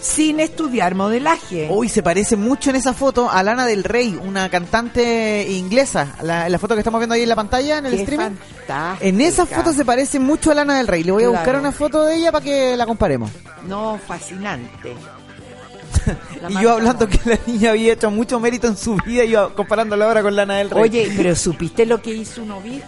Sin 0.00 0.40
estudiar 0.40 0.94
modelaje. 0.94 1.68
Uy, 1.70 1.88
se 1.88 2.02
parece 2.02 2.36
mucho 2.36 2.70
en 2.70 2.76
esa 2.76 2.94
foto 2.94 3.30
a 3.30 3.42
Lana 3.42 3.66
del 3.66 3.84
Rey, 3.84 4.18
una 4.22 4.48
cantante 4.48 5.46
inglesa. 5.50 6.16
La, 6.22 6.48
la 6.48 6.58
foto 6.58 6.74
que 6.74 6.80
estamos 6.80 7.00
viendo 7.00 7.14
ahí 7.14 7.22
en 7.22 7.28
la 7.28 7.36
pantalla, 7.36 7.78
en 7.78 7.86
el 7.86 7.96
Qué 7.96 8.02
streaming. 8.02 8.36
fantástica. 8.36 8.96
En 9.00 9.20
esa 9.20 9.44
foto 9.46 9.72
se 9.72 9.84
parece 9.84 10.18
mucho 10.18 10.52
a 10.52 10.54
Lana 10.54 10.78
del 10.78 10.86
Rey. 10.86 11.02
Le 11.02 11.12
voy 11.12 11.24
a 11.24 11.28
buscar 11.28 11.56
una 11.56 11.72
foto 11.72 12.04
de 12.04 12.16
ella 12.16 12.32
para 12.32 12.44
que 12.44 12.76
la 12.76 12.86
comparemos. 12.86 13.30
No, 13.66 13.98
fascinante. 14.06 14.94
Y 16.48 16.62
yo 16.62 16.72
hablando 16.72 17.06
que 17.08 17.18
la 17.24 17.38
niña 17.46 17.70
había 17.70 17.92
hecho 17.92 18.10
mucho 18.10 18.40
mérito 18.40 18.66
en 18.68 18.76
su 18.76 18.96
vida 19.04 19.24
y 19.24 19.30
yo 19.30 19.54
comparándola 19.54 20.06
ahora 20.06 20.22
con 20.22 20.34
Lana 20.34 20.56
del 20.58 20.70
Rey. 20.70 20.82
Oye, 20.82 21.12
pero 21.16 21.36
¿supiste 21.36 21.84
lo 21.84 22.00
que 22.00 22.10
hizo 22.14 22.42
un 22.42 22.52
obispo? 22.52 22.86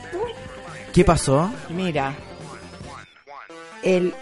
¿qué 0.93 1.05
pasó? 1.05 1.51
Mira. 1.68 2.14
El, 3.82 4.14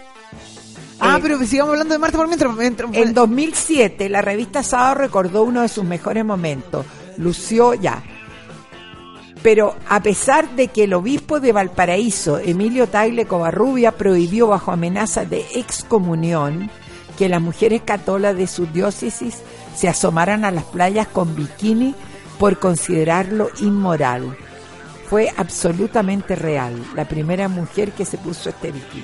Ah, 1.01 1.17
eh, 1.17 1.19
pero 1.21 1.37
sigamos 1.45 1.71
hablando 1.71 1.93
de 1.93 1.99
Marta 1.99 2.17
por 2.17 2.27
mientras. 2.27 2.55
mientras- 2.55 2.91
En 2.93 3.13
2007, 3.13 4.07
la 4.09 4.21
revista 4.21 4.63
Sábado 4.63 4.95
recordó 4.95 5.43
uno 5.43 5.61
de 5.61 5.67
sus 5.69 5.83
mejores 5.83 6.23
momentos. 6.23 6.85
Lució 7.17 7.73
ya. 7.73 8.03
Pero 9.43 9.75
a 9.89 10.01
pesar 10.01 10.49
de 10.55 10.67
que 10.67 10.83
el 10.83 10.93
obispo 10.93 11.39
de 11.39 11.51
Valparaíso, 11.51 12.37
Emilio 12.37 12.87
Tagle 12.87 13.25
Covarrubia, 13.25 13.91
prohibió 13.91 14.47
bajo 14.47 14.71
amenaza 14.71 15.25
de 15.25 15.43
excomunión 15.55 16.69
que 17.17 17.27
las 17.27 17.41
mujeres 17.41 17.81
católicas 17.83 18.35
de 18.37 18.47
su 18.47 18.67
diócesis 18.67 19.39
se 19.75 19.87
asomaran 19.89 20.45
a 20.45 20.51
las 20.51 20.63
playas 20.65 21.07
con 21.07 21.35
bikini 21.35 21.95
por 22.37 22.59
considerarlo 22.59 23.49
inmoral. 23.61 24.37
Fue 25.09 25.29
absolutamente 25.35 26.35
real, 26.35 26.73
la 26.95 27.05
primera 27.05 27.47
mujer 27.47 27.91
que 27.91 28.05
se 28.05 28.17
puso 28.17 28.49
este 28.49 28.71
bikini. 28.71 29.03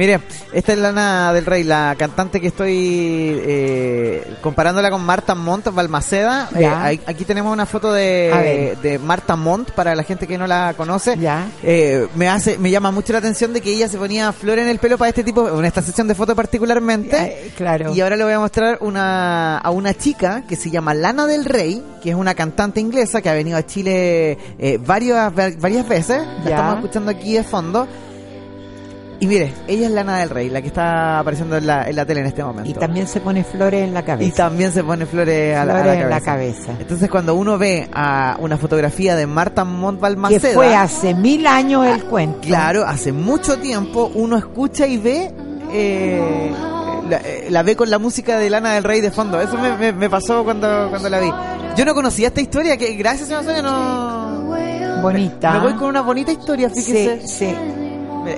Mire, 0.00 0.18
esta 0.54 0.72
es 0.72 0.78
Lana 0.78 1.30
del 1.34 1.44
Rey, 1.44 1.62
la 1.62 1.94
cantante 1.98 2.40
que 2.40 2.46
estoy 2.46 2.74
eh, 2.74 4.34
comparándola 4.40 4.90
con 4.90 5.04
Marta 5.04 5.34
Montt 5.34 5.68
Balmaceda. 5.74 6.48
Eh, 6.56 7.00
aquí 7.04 7.26
tenemos 7.26 7.52
una 7.52 7.66
foto 7.66 7.92
de, 7.92 8.78
de 8.80 8.98
Marta 8.98 9.36
Montt 9.36 9.72
para 9.72 9.94
la 9.94 10.02
gente 10.02 10.26
que 10.26 10.38
no 10.38 10.46
la 10.46 10.72
conoce. 10.74 11.18
Eh, 11.62 12.08
me 12.14 12.30
hace, 12.30 12.56
me 12.56 12.70
llama 12.70 12.90
mucho 12.90 13.12
la 13.12 13.18
atención 13.18 13.52
de 13.52 13.60
que 13.60 13.74
ella 13.74 13.88
se 13.88 13.98
ponía 13.98 14.32
flor 14.32 14.58
en 14.58 14.68
el 14.68 14.78
pelo 14.78 14.96
para 14.96 15.10
este 15.10 15.22
tipo, 15.22 15.46
en 15.58 15.66
esta 15.66 15.82
sesión 15.82 16.08
de 16.08 16.14
fotos 16.14 16.34
particularmente. 16.34 17.18
Eh, 17.18 17.52
claro. 17.54 17.94
Y 17.94 18.00
ahora 18.00 18.16
le 18.16 18.24
voy 18.24 18.32
a 18.32 18.38
mostrar 18.38 18.78
una, 18.80 19.58
a 19.58 19.70
una 19.70 19.92
chica 19.92 20.44
que 20.48 20.56
se 20.56 20.70
llama 20.70 20.94
Lana 20.94 21.26
del 21.26 21.44
Rey, 21.44 21.84
que 22.02 22.08
es 22.08 22.16
una 22.16 22.34
cantante 22.34 22.80
inglesa 22.80 23.20
que 23.20 23.28
ha 23.28 23.34
venido 23.34 23.58
a 23.58 23.66
Chile 23.66 24.38
eh, 24.58 24.78
varias, 24.82 25.30
varias 25.34 25.86
veces. 25.86 26.22
La 26.42 26.50
estamos 26.52 26.76
escuchando 26.76 27.10
aquí 27.10 27.34
de 27.34 27.44
fondo. 27.44 27.86
Y 29.22 29.26
mire, 29.26 29.52
ella 29.68 29.86
es 29.86 29.92
Lana 29.92 30.16
del 30.18 30.30
Rey, 30.30 30.48
la 30.48 30.62
que 30.62 30.68
está 30.68 31.18
apareciendo 31.18 31.58
en 31.58 31.66
la, 31.66 31.86
en 31.88 31.94
la 31.94 32.06
tele 32.06 32.20
en 32.20 32.26
este 32.26 32.42
momento. 32.42 32.70
Y 32.70 32.72
también 32.72 33.06
se 33.06 33.20
pone 33.20 33.44
flores 33.44 33.84
en 33.84 33.92
la 33.92 34.02
cabeza. 34.02 34.26
Y 34.28 34.32
también 34.32 34.72
se 34.72 34.82
pone 34.82 35.04
flores 35.04 35.56
a 35.58 35.64
la, 35.66 35.76
a 35.76 35.94
en 35.94 36.08
la 36.08 36.20
cabeza. 36.22 36.72
Entonces 36.80 37.10
cuando 37.10 37.34
uno 37.34 37.58
ve 37.58 37.86
a 37.92 38.36
una 38.40 38.56
fotografía 38.56 39.14
de 39.16 39.26
Marta 39.26 39.64
Montt 39.64 40.00
que 40.28 40.40
fue 40.40 40.74
hace 40.74 41.12
mil 41.14 41.46
años 41.46 41.86
el 41.86 42.02
cuento. 42.04 42.40
claro, 42.40 42.84
hace 42.86 43.12
mucho 43.12 43.58
tiempo 43.58 44.10
uno 44.14 44.38
escucha 44.38 44.86
y 44.86 44.96
ve, 44.96 45.30
eh, 45.70 46.50
la, 47.10 47.16
eh, 47.18 47.46
la 47.50 47.62
ve 47.62 47.76
con 47.76 47.90
la 47.90 47.98
música 47.98 48.38
de 48.38 48.48
Lana 48.48 48.72
del 48.72 48.84
Rey 48.84 49.02
de 49.02 49.10
fondo. 49.10 49.38
Eso 49.38 49.58
me, 49.58 49.76
me- 49.76 49.92
me 49.92 50.08
pasó 50.08 50.44
cuando, 50.44 50.86
cuando 50.88 51.10
la 51.10 51.20
vi. 51.20 51.30
Yo 51.76 51.84
no 51.84 51.92
conocía 51.94 52.28
esta 52.28 52.40
historia, 52.40 52.78
que 52.78 52.94
gracias 52.94 53.28
señora 53.28 53.44
Sonia 53.44 53.62
no... 53.62 55.00
Bonita. 55.02 55.52
Me 55.52 55.58
voy 55.60 55.72
con 55.74 55.88
una 55.88 56.00
bonita 56.02 56.30
historia, 56.32 56.68
fíjese. 56.68 57.20
Sí, 57.26 57.28
sí. 57.46 57.54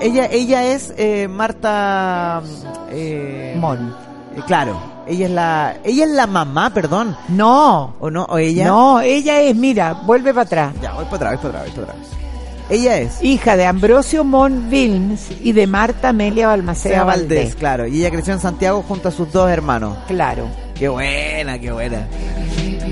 Ella, 0.01 0.27
ella 0.31 0.65
es 0.65 0.93
eh, 0.97 1.29
Marta 1.29 2.43
eh, 2.91 3.55
Mon. 3.59 3.95
eh, 4.37 4.41
claro, 4.47 4.77
ella 5.07 5.27
es 5.27 5.33
la, 5.33 5.77
ella 5.85 6.05
es 6.05 6.11
la 6.11 6.27
mamá, 6.27 6.71
perdón, 6.73 7.17
No. 7.29 7.95
o 8.01 8.11
no, 8.11 8.25
o 8.25 8.39
ella. 8.39 8.67
No, 8.67 9.01
ella 9.01 9.41
es, 9.41 9.55
mira, 9.57 9.93
vuelve 9.93 10.33
para 10.33 10.43
atrás. 10.47 10.75
Ya, 10.81 10.93
voy 10.95 11.05
para 11.07 11.31
atrás, 11.31 11.43
voy 11.43 11.51
para 11.53 11.63
atrás, 11.63 11.75
voy 11.77 11.85
para 11.85 11.93
atrás. 11.99 12.09
Ella 12.71 12.99
es 12.99 13.23
hija 13.23 13.57
de 13.57 13.67
Ambrosio 13.67 14.25
Mon 14.25 14.71
Vilms 14.71 15.27
y 15.43 15.53
de 15.53 15.67
Marta 15.67 16.11
Amelia 16.11 16.47
Balmaceda. 16.47 17.05
Valdés, 17.05 17.55
claro. 17.55 17.87
Y 17.87 17.99
ella 18.01 18.11
creció 18.11 18.33
en 18.33 18.41
Santiago 18.41 18.83
junto 18.87 19.09
a 19.09 19.13
sus 19.13 19.31
dos 19.31 19.51
hermanos. 19.51 19.99
Claro. 20.07 20.47
Qué 20.75 20.89
buena, 20.89 21.59
qué 21.59 21.71
buena. 21.71 22.07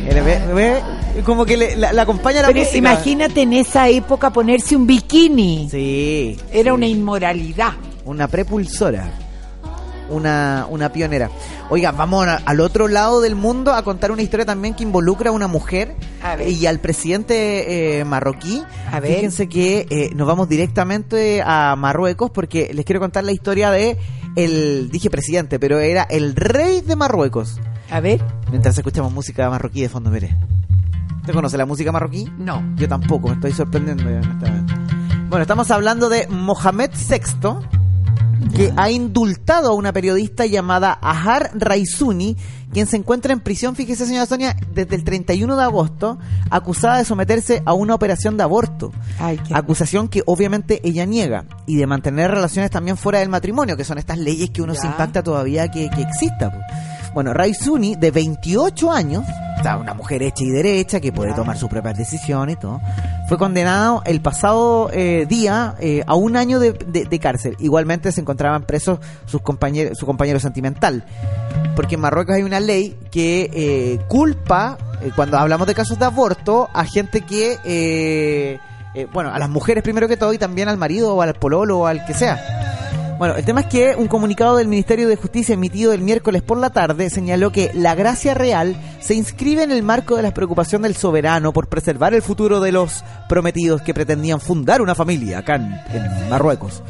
Mira, 0.04 0.22
ve- 0.22 0.40
ve, 0.54 1.22
Como 1.24 1.44
que 1.44 1.56
le- 1.56 1.76
la, 1.76 1.92
la 1.92 2.02
acompaña 2.02 2.40
la 2.42 2.48
Pero 2.48 2.60
música. 2.60 2.78
imagínate 2.78 3.42
en 3.42 3.52
esa 3.52 3.88
época 3.88 4.32
ponerse 4.32 4.76
un 4.76 4.86
bikini. 4.86 5.68
Sí. 5.70 6.38
Era 6.52 6.72
una 6.74 6.86
inmoralidad. 6.86 7.72
Una 8.04 8.28
prepulsora. 8.28 9.10
Una, 10.08 10.66
una 10.68 10.90
pionera. 10.92 11.30
Oiga, 11.68 11.92
vamos 11.92 12.26
a- 12.26 12.36
al 12.44 12.58
otro 12.60 12.88
lado 12.88 13.20
del 13.20 13.36
mundo 13.36 13.72
a 13.72 13.84
contar 13.84 14.10
una 14.10 14.22
historia 14.22 14.44
también 14.44 14.74
que 14.74 14.82
involucra 14.82 15.30
a 15.30 15.32
una 15.32 15.46
mujer 15.46 15.94
A 16.22 16.42
y 16.42 16.66
al 16.66 16.80
presidente 16.80 18.00
eh, 18.00 18.04
marroquí. 18.04 18.62
A 18.90 18.98
ver. 18.98 19.14
Fíjense 19.14 19.48
que 19.48 19.86
eh, 19.88 20.10
nos 20.16 20.26
vamos 20.26 20.48
directamente 20.48 21.42
a 21.44 21.76
Marruecos 21.76 22.30
porque 22.32 22.72
les 22.74 22.84
quiero 22.84 23.00
contar 23.00 23.22
la 23.22 23.30
historia 23.32 23.70
de 23.70 23.96
el, 24.36 24.90
dije 24.90 25.10
presidente, 25.10 25.60
pero 25.60 25.78
era 25.78 26.02
el 26.04 26.34
rey 26.34 26.80
de 26.80 26.96
Marruecos. 26.96 27.60
A 27.90 28.00
ver. 28.00 28.22
Mientras 28.50 28.76
escuchamos 28.76 29.12
música 29.12 29.48
marroquí 29.50 29.82
de 29.82 29.88
fondo, 29.88 30.10
mire. 30.10 30.36
¿Usted 31.20 31.32
conoce 31.32 31.58
la 31.58 31.66
música 31.66 31.92
marroquí? 31.92 32.30
No. 32.38 32.62
Yo 32.76 32.88
tampoco, 32.88 33.28
me 33.28 33.34
estoy 33.34 33.52
sorprendiendo. 33.52 34.04
ya, 34.04 34.20
honestamente. 34.20 34.74
Bueno, 35.28 35.42
estamos 35.42 35.70
hablando 35.70 36.08
de 36.08 36.26
Mohamed 36.28 36.90
VI, 36.90 38.50
que 38.56 38.72
ha 38.76 38.90
indultado 38.90 39.70
a 39.70 39.74
una 39.74 39.92
periodista 39.92 40.46
llamada 40.46 40.98
Ahar 41.00 41.50
Raizuni, 41.54 42.36
quien 42.72 42.86
se 42.86 42.96
encuentra 42.96 43.32
en 43.32 43.40
prisión, 43.40 43.76
fíjese 43.76 44.06
señora 44.06 44.26
Sonia, 44.26 44.56
desde 44.72 44.96
el 44.96 45.04
31 45.04 45.56
de 45.56 45.62
agosto, 45.62 46.18
acusada 46.50 46.98
de 46.98 47.04
someterse 47.04 47.62
a 47.64 47.74
una 47.74 47.94
operación 47.94 48.36
de 48.36 48.44
aborto. 48.44 48.92
Ay, 49.18 49.40
Acusación 49.52 50.08
que 50.08 50.22
obviamente 50.26 50.80
ella 50.82 51.04
niega. 51.06 51.44
Y 51.66 51.76
de 51.76 51.86
mantener 51.86 52.30
relaciones 52.30 52.70
también 52.70 52.96
fuera 52.96 53.18
del 53.18 53.28
matrimonio, 53.28 53.76
que 53.76 53.84
son 53.84 53.98
estas 53.98 54.18
leyes 54.18 54.50
que 54.50 54.62
uno 54.62 54.74
se 54.74 54.86
impacta 54.86 55.22
todavía 55.22 55.68
que, 55.70 55.90
que 55.90 56.02
exista. 56.02 56.52
Bueno, 57.12 57.32
Raizuni, 57.34 57.96
de 57.96 58.10
28 58.12 58.92
años, 58.92 59.24
o 59.58 59.62
sea, 59.62 59.76
una 59.76 59.94
mujer 59.94 60.22
hecha 60.22 60.44
y 60.44 60.50
derecha, 60.50 61.00
que 61.00 61.12
puede 61.12 61.34
tomar 61.34 61.56
sus 61.58 61.68
propias 61.68 61.98
decisiones 61.98 62.56
y 62.56 62.58
todo, 62.60 62.80
fue 63.28 63.36
condenado 63.36 64.02
el 64.06 64.20
pasado 64.20 64.90
eh, 64.92 65.26
día 65.28 65.74
eh, 65.80 66.02
a 66.06 66.14
un 66.14 66.36
año 66.36 66.60
de, 66.60 66.72
de- 66.72 67.04
de 67.06 67.18
cárcel. 67.18 67.56
Igualmente 67.58 68.12
se 68.12 68.20
encontraban 68.20 68.62
presos 68.62 69.00
sus 69.26 69.42
compañeros, 69.42 69.98
su 69.98 70.06
compañero 70.06 70.38
sentimental. 70.40 71.04
Porque 71.74 71.96
en 71.96 72.00
Marruecos 72.00 72.36
hay 72.36 72.42
una 72.42 72.60
ley 72.60 72.96
que 73.10 73.50
eh, 73.52 73.98
culpa, 74.08 74.78
eh, 75.02 75.10
cuando 75.16 75.36
hablamos 75.38 75.66
de 75.66 75.74
casos 75.74 75.98
de 75.98 76.04
aborto, 76.04 76.68
a 76.72 76.84
gente 76.84 77.22
que, 77.22 77.58
eh, 77.64 78.58
eh, 78.94 79.06
bueno, 79.12 79.32
a 79.32 79.38
las 79.38 79.48
mujeres 79.50 79.82
primero 79.82 80.06
que 80.08 80.16
todo 80.16 80.32
y 80.32 80.38
también 80.38 80.68
al 80.68 80.76
marido 80.76 81.14
o 81.14 81.22
al 81.22 81.34
pololo 81.34 81.80
o 81.80 81.86
al 81.86 82.04
que 82.06 82.14
sea. 82.14 82.38
Bueno, 83.20 83.36
el 83.36 83.44
tema 83.44 83.60
es 83.60 83.66
que 83.66 83.94
un 83.96 84.08
comunicado 84.08 84.56
del 84.56 84.66
Ministerio 84.66 85.06
de 85.06 85.14
Justicia 85.14 85.52
emitido 85.52 85.92
el 85.92 86.00
miércoles 86.00 86.40
por 86.40 86.56
la 86.56 86.70
tarde 86.70 87.10
señaló 87.10 87.52
que 87.52 87.70
la 87.74 87.94
gracia 87.94 88.32
real 88.32 88.80
se 88.98 89.12
inscribe 89.12 89.62
en 89.62 89.72
el 89.72 89.82
marco 89.82 90.16
de 90.16 90.22
la 90.22 90.32
preocupación 90.32 90.80
del 90.80 90.96
soberano 90.96 91.52
por 91.52 91.68
preservar 91.68 92.14
el 92.14 92.22
futuro 92.22 92.60
de 92.60 92.72
los 92.72 93.04
prometidos 93.28 93.82
que 93.82 93.92
pretendían 93.92 94.40
fundar 94.40 94.80
una 94.80 94.94
familia 94.94 95.40
acá 95.40 95.56
en, 95.56 95.64
en 95.92 96.30
Marruecos. 96.30 96.82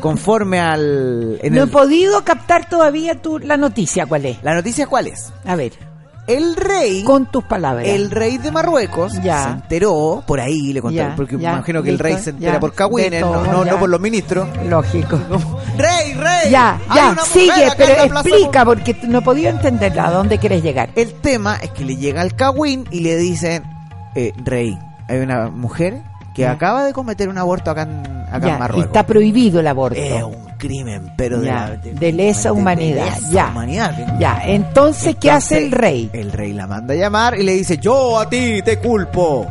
Conforme 0.00 0.60
al... 0.60 1.40
en 1.42 1.52
no 1.52 1.64
el- 1.64 1.68
he 1.68 1.72
podido 1.72 2.22
captar 2.22 2.68
todavía 2.68 3.20
tu, 3.20 3.40
la 3.40 3.56
noticia, 3.56 4.06
¿cuál 4.06 4.26
es? 4.26 4.38
¿La 4.44 4.54
noticia 4.54 4.86
cuál 4.86 5.08
es? 5.08 5.32
A 5.44 5.56
ver, 5.56 5.72
El 6.26 6.54
rey... 6.54 7.02
con 7.02 7.26
tus 7.26 7.42
palabras. 7.44 7.86
El 7.86 8.10
rey 8.10 8.38
de 8.38 8.50
Marruecos 8.52 9.20
Ya. 9.22 9.44
se 9.44 9.50
enteró, 9.50 10.22
por 10.26 10.40
ahí 10.40 10.72
le 10.72 10.80
conté, 10.80 10.96
Ya, 10.96 11.14
porque 11.16 11.36
me 11.36 11.42
ya, 11.42 11.52
imagino 11.54 11.82
que 11.82 11.90
el 11.90 11.98
rey 11.98 12.16
se 12.18 12.30
entera 12.30 12.60
por 12.60 12.74
cagüines, 12.74 13.20
no, 13.20 13.44
no, 13.44 13.64
no 13.64 13.78
por 13.78 13.88
los 13.90 14.00
ministros. 14.00 14.48
Lógico. 14.68 15.18
¡Rey, 15.76 16.14
rey! 16.14 16.50
Ya, 16.50 16.78
ya, 16.94 17.16
sigue, 17.24 17.68
pero 17.76 18.04
explica, 18.04 18.64
porque 18.64 18.96
no 19.08 19.18
he 19.18 19.22
podido 19.22 19.50
entenderla. 19.50 20.06
¿A 20.06 20.10
dónde 20.12 20.38
quieres 20.38 20.62
llegar? 20.62 20.90
El 20.94 21.14
tema 21.14 21.56
es 21.56 21.70
que 21.70 21.84
le 21.84 21.96
llega 21.96 22.20
al 22.20 22.34
Cagüín 22.36 22.86
y 22.90 23.00
le 23.00 23.16
dicen, 23.16 23.64
eh, 24.14 24.32
rey, 24.44 24.78
hay 25.08 25.18
una 25.18 25.48
mujer 25.48 26.02
que 26.34 26.46
acaba 26.46 26.84
de 26.84 26.92
cometer 26.92 27.28
un 27.28 27.36
aborto 27.38 27.70
acá 27.70 27.82
en, 27.82 28.06
acá 28.30 28.48
y 28.48 28.58
Marruecos. 28.58 28.86
está 28.86 29.04
prohibido 29.04 29.60
el 29.60 29.66
aborto. 29.66 29.98
Es 29.98 30.22
un 30.22 30.51
crimen, 30.66 31.12
pero 31.16 31.40
de, 31.40 31.46
la- 31.48 31.70
de 31.76 32.12
lesa 32.12 32.50
de 32.50 32.52
humanidad, 32.52 33.04
lesa 33.16 33.28
ya. 33.30 33.46
humanidad. 33.48 34.16
Ya, 34.18 34.40
entonces, 34.44 35.16
¿qué 35.20 35.30
hace 35.30 35.58
el 35.58 35.72
rey? 35.72 36.08
El 36.12 36.30
rey 36.30 36.52
la 36.52 36.66
manda 36.68 36.94
a 36.94 36.96
llamar 36.96 37.38
y 37.38 37.42
le 37.42 37.52
dice, 37.54 37.78
yo 37.78 38.18
a 38.18 38.28
ti 38.28 38.62
te 38.62 38.78
culpo. 38.78 39.46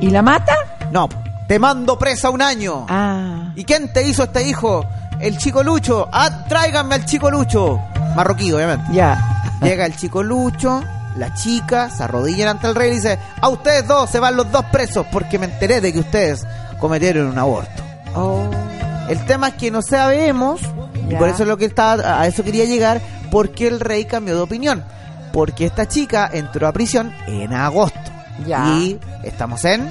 ¿Y 0.00 0.10
la 0.10 0.20
mata? 0.20 0.54
No, 0.90 1.08
te 1.48 1.58
mando 1.58 1.98
presa 1.98 2.28
un 2.30 2.42
año. 2.42 2.84
Ah, 2.88 3.52
¿Y 3.56 3.64
quién 3.64 3.92
te 3.92 4.06
hizo 4.06 4.24
este 4.24 4.46
hijo? 4.46 4.84
El 5.20 5.38
chico 5.38 5.62
Lucho. 5.62 6.08
Ah, 6.12 6.44
tráiganme 6.48 6.96
al 6.96 7.04
chico 7.06 7.30
Lucho. 7.30 7.80
Marroquí, 8.14 8.52
obviamente. 8.52 8.92
ya. 8.92 9.18
Llega 9.62 9.86
el 9.86 9.96
chico 9.96 10.22
Lucho, 10.22 10.82
la 11.16 11.32
chica, 11.34 11.88
se 11.88 12.02
arrodilla 12.02 12.50
ante 12.50 12.66
el 12.66 12.74
rey 12.74 12.90
y 12.90 12.94
dice, 12.96 13.18
a 13.40 13.48
ustedes 13.48 13.86
dos 13.86 14.10
se 14.10 14.18
van 14.20 14.36
los 14.36 14.50
dos 14.52 14.64
presos 14.66 15.06
porque 15.12 15.38
me 15.38 15.46
enteré 15.46 15.80
de 15.80 15.92
que 15.92 16.00
ustedes 16.00 16.44
cometieron 16.78 17.28
un 17.28 17.38
aborto. 17.38 17.82
Oh, 18.14 18.50
El 19.08 19.24
tema 19.26 19.48
es 19.48 19.54
que 19.54 19.70
no 19.70 19.82
sabemos, 19.82 20.60
y 21.10 21.14
por 21.16 21.28
eso 21.28 21.42
es 21.42 21.48
lo 21.48 21.56
que 21.56 21.64
estaba, 21.66 22.20
a 22.20 22.26
eso 22.26 22.42
quería 22.44 22.64
llegar, 22.64 23.00
porque 23.30 23.66
el 23.68 23.80
rey 23.80 24.04
cambió 24.04 24.34
de 24.36 24.42
opinión. 24.42 24.84
Porque 25.32 25.64
esta 25.66 25.88
chica 25.88 26.28
entró 26.32 26.66
a 26.68 26.72
prisión 26.72 27.12
en 27.26 27.52
agosto. 27.54 27.98
Ya. 28.46 28.64
Y 28.66 28.98
estamos 29.24 29.64
en... 29.64 29.90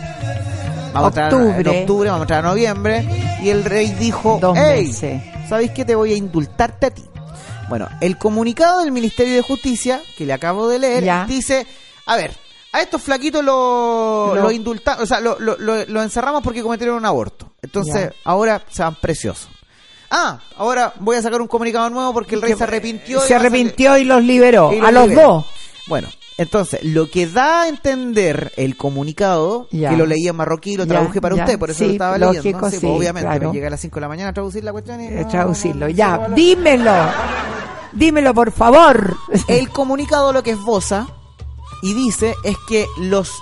Vamos 0.94 1.06
a 1.18 1.26
entrar 1.28 1.34
Octubre. 1.34 1.60
en 1.62 1.68
octubre, 1.82 2.10
vamos 2.10 2.22
a 2.22 2.24
entrar 2.26 2.40
en 2.42 2.46
noviembre. 2.46 3.08
Y 3.42 3.50
el 3.50 3.64
rey 3.64 3.88
dijo, 4.00 4.38
Dos 4.42 4.58
hey, 4.60 4.88
meses. 4.88 5.22
¿sabéis 5.48 5.72
qué? 5.72 5.86
Te 5.86 5.96
voy 5.96 6.14
a 6.14 6.16
indultarte 6.16 6.88
a 6.88 6.90
ti. 6.92 7.04
Bueno, 7.70 7.88
el 8.02 8.18
comunicado 8.18 8.82
del 8.82 8.92
Ministerio 8.92 9.34
de 9.36 9.42
Justicia, 9.42 10.02
que 10.18 10.26
le 10.26 10.34
acabo 10.34 10.68
de 10.68 10.80
leer, 10.80 11.04
Ya. 11.04 11.26
dice, 11.26 11.66
a 12.06 12.18
ver, 12.18 12.32
a 12.74 12.82
estos 12.82 13.02
flaquitos 13.02 13.44
lo, 13.44 14.34
Lo- 14.36 14.42
lo 14.44 14.52
indultamos, 14.52 15.04
o 15.04 15.06
sea, 15.06 15.20
lo, 15.20 15.38
lo- 15.40 16.02
encerramos 16.02 16.42
porque 16.44 16.62
cometieron 16.64 16.96
un 16.98 17.06
aborto. 17.06 17.52
Entonces, 17.62 18.10
Ya. 18.10 18.16
ahora 18.26 18.62
se 18.70 18.82
van 18.84 18.96
preciosos. 18.96 19.50
Ah, 20.10 20.40
ahora 20.58 20.94
voy 21.00 21.16
a 21.16 21.22
sacar 21.22 21.40
un 21.42 21.48
comunicado 21.48 21.90
nuevo 21.90 22.12
porque 22.14 22.36
el 22.36 22.42
rey 22.42 22.52
Que- 22.52 22.58
se 22.58 22.64
arrepintió. 22.66 23.24
y 23.24 23.28
Se 23.28 23.34
a 23.34 23.38
arrepintió 23.38 23.98
y 23.98 24.04
los 24.04 24.24
liberó. 24.24 24.74
y 24.74 24.80
a 24.80 24.92
los 24.92 25.08
liberó. 25.10 25.28
dos. 25.30 25.46
Bueno, 25.88 26.10
entonces, 26.38 26.84
lo 26.84 27.10
que 27.10 27.28
da 27.28 27.64
a 27.64 27.68
entender 27.70 28.52
el 28.58 28.76
comunicado, 28.78 29.68
Ya. 29.72 29.90
que 29.90 29.98
lo 29.98 30.06
leí 30.06 30.28
en 30.28 30.36
marroquí 30.36 30.74
y 30.74 30.78
lo 30.78 30.84
Ya, 30.86 30.90
traduje 30.96 31.22
para 31.22 31.36
usted, 31.36 31.58
por 31.60 31.70
eso 31.70 31.80
sí, 31.80 31.86
lo 31.88 31.92
estaba 31.94 32.18
lógico, 32.18 32.44
leyendo. 32.44 32.70
Sí, 32.70 32.76
sí, 32.78 32.82
pues, 32.88 32.98
obviamente, 32.98 33.30
claro. 33.40 33.52
a 33.68 33.70
las 33.70 33.80
5 33.80 33.96
de 33.96 34.02
la 34.02 34.08
mañana 34.08 34.30
a 34.30 34.34
traducir 34.34 34.64
la 34.64 34.72
cuestión 34.72 35.02
y 35.02 35.08
Eh, 35.08 35.22
no, 35.24 35.28
traducirlo. 35.28 35.86
no, 35.88 35.90
ya, 35.92 36.28
dímelo. 36.36 36.92
Dímelo, 37.94 38.34
por 38.34 38.52
favor. 38.52 39.16
El 39.48 39.70
comunicado 39.70 40.32
lo 40.34 40.44
que 40.44 40.52
esboza 40.52 41.08
y 41.82 41.94
dice 41.94 42.36
es 42.44 42.58
que 42.68 42.88
los 42.98 43.42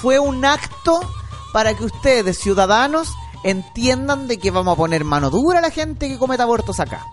fue 0.00 0.18
un 0.18 0.44
acto 0.44 1.00
para 1.52 1.74
que 1.74 1.84
ustedes, 1.84 2.38
ciudadanos, 2.38 3.14
entiendan 3.42 4.28
de 4.28 4.38
que 4.38 4.50
vamos 4.50 4.74
a 4.74 4.76
poner 4.76 5.04
mano 5.04 5.30
dura 5.30 5.60
a 5.60 5.62
la 5.62 5.70
gente 5.70 6.08
que 6.08 6.18
cometa 6.18 6.42
abortos 6.42 6.80
acá. 6.80 7.06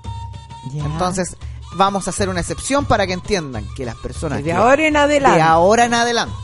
Entonces, 0.74 1.38
vamos 1.76 2.08
a 2.08 2.10
hacer 2.12 2.30
una 2.30 2.42
excepción 2.42 2.86
para 2.86 3.06
que 3.08 3.14
entiendan 3.14 3.66
que 3.76 3.86
las 3.86 3.96
personas 3.96 4.40
de 4.40 4.46
que 4.46 4.54
ahora 4.54 4.88
en 4.88 4.98
adelante. 4.98 5.38
de 5.38 5.44
ahora 5.44 5.86
en 5.86 5.94
adelante 5.94 6.36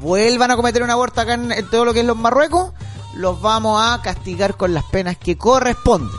vuelvan 0.00 0.50
a 0.50 0.56
cometer 0.56 0.82
un 0.82 0.90
aborto 0.90 1.20
acá 1.20 1.34
en, 1.34 1.52
en 1.52 1.68
todo 1.70 1.84
lo 1.84 1.94
que 1.94 2.00
es 2.00 2.06
los 2.06 2.16
Marruecos, 2.16 2.72
los 3.14 3.40
vamos 3.40 3.80
a 3.80 4.00
castigar 4.02 4.56
con 4.56 4.74
las 4.74 4.84
penas 4.84 5.16
que 5.16 5.38
corresponden. 5.38 6.10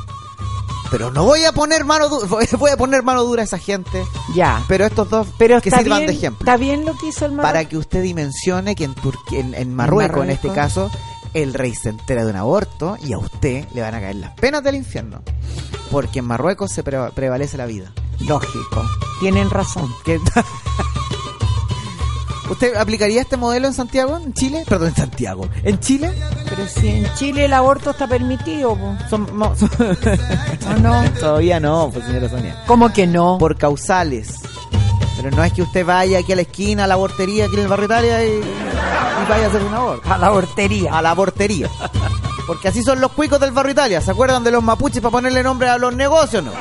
Pero 0.91 1.11
no 1.11 1.23
voy 1.25 1.43
a 1.43 1.51
poner 1.51 1.83
mano 1.85 2.07
dura, 2.09 2.27
voy 2.59 2.69
a 2.71 2.77
poner 2.77 3.03
mano 3.03 3.23
dura 3.23 3.41
a 3.41 3.45
esa 3.45 3.57
gente, 3.57 4.03
Ya. 4.33 4.63
pero 4.67 4.85
estos 4.85 5.09
dos 5.09 5.27
Pero 5.37 5.59
que 5.61 5.71
sirvan 5.71 5.99
bien, 5.99 6.07
de 6.11 6.13
ejemplo 6.13 6.39
Está 6.45 6.57
bien 6.57 6.85
lo 6.85 6.95
que 6.97 7.07
hizo 7.07 7.25
el 7.25 7.31
Marruecos. 7.31 7.51
para 7.51 7.69
que 7.69 7.77
usted 7.77 8.03
dimensione 8.03 8.75
que 8.75 8.83
en, 8.85 8.93
Turquía, 8.95 9.39
en, 9.39 9.53
en 9.55 9.73
Marruecos, 9.75 10.23
en 10.23 10.29
este 10.31 10.49
caso, 10.49 10.91
el 11.33 11.53
rey 11.53 11.73
se 11.75 11.89
entera 11.89 12.23
de 12.23 12.29
un 12.31 12.37
aborto 12.37 12.97
y 13.03 13.13
a 13.13 13.17
usted 13.17 13.65
le 13.73 13.81
van 13.81 13.95
a 13.95 13.99
caer 13.99 14.15
las 14.17 14.31
penas 14.35 14.63
del 14.63 14.75
infierno. 14.75 15.21
Porque 15.91 16.19
en 16.19 16.25
Marruecos 16.25 16.71
se 16.71 16.83
preva- 16.83 17.11
prevalece 17.11 17.57
la 17.57 17.65
vida. 17.65 17.91
Lógico. 18.19 18.83
Tienen 19.19 19.49
razón. 19.49 19.93
¿Qué- 22.45 22.51
¿Usted 22.51 22.75
aplicaría 22.75 23.21
este 23.21 23.37
modelo 23.37 23.67
en 23.67 23.73
Santiago, 23.73 24.17
en 24.17 24.33
Chile? 24.33 24.63
Perdón, 24.67 24.89
en 24.89 24.95
Santiago. 24.95 25.47
¿En 25.63 25.79
Chile? 25.79 26.11
Pero 26.49 26.67
si 26.67 26.87
en 26.89 27.13
Chile 27.15 27.45
el 27.45 27.53
aborto 27.53 27.91
está 27.91 28.07
permitido, 28.07 28.75
po. 28.75 28.95
Son, 29.09 29.27
son- 29.57 29.69
¿o 30.75 30.79
no? 30.79 31.03
Todavía 31.19 31.59
no, 31.59 31.89
pues 31.91 32.05
señora 32.05 32.29
Sonia. 32.29 32.63
¿Cómo 32.67 32.91
que 32.93 33.07
no? 33.07 33.37
Por 33.37 33.57
causales. 33.57 34.35
Pero 35.17 35.31
no 35.35 35.43
es 35.43 35.53
que 35.53 35.61
usted 35.63 35.85
vaya 35.85 36.19
aquí 36.19 36.33
a 36.33 36.35
la 36.35 36.41
esquina, 36.43 36.83
a 36.83 36.87
la 36.87 36.93
abortería, 36.95 37.45
aquí 37.45 37.55
en 37.55 37.61
el 37.61 37.67
barrio 37.67 37.85
Italia 37.85 38.25
y, 38.25 38.29
y 38.29 39.29
vaya 39.29 39.45
a 39.45 39.49
hacer 39.49 39.63
un 39.63 39.73
aborto. 39.73 40.11
A 40.13 40.17
la 40.17 40.27
abortería. 40.27 40.93
a 40.97 41.01
la 41.01 41.11
abortería. 41.11 41.69
Porque 42.45 42.67
así 42.67 42.83
son 42.83 43.01
los 43.01 43.11
cuicos 43.13 43.39
del 43.39 43.51
barrio 43.51 43.71
Italia. 43.71 44.01
¿Se 44.01 44.11
acuerdan 44.11 44.43
de 44.43 44.51
los 44.51 44.61
mapuches 44.63 45.01
para 45.01 45.11
ponerle 45.11 45.41
nombre 45.41 45.67
a 45.69 45.77
los 45.79 45.95
negocios 45.95 46.43
no? 46.43 46.51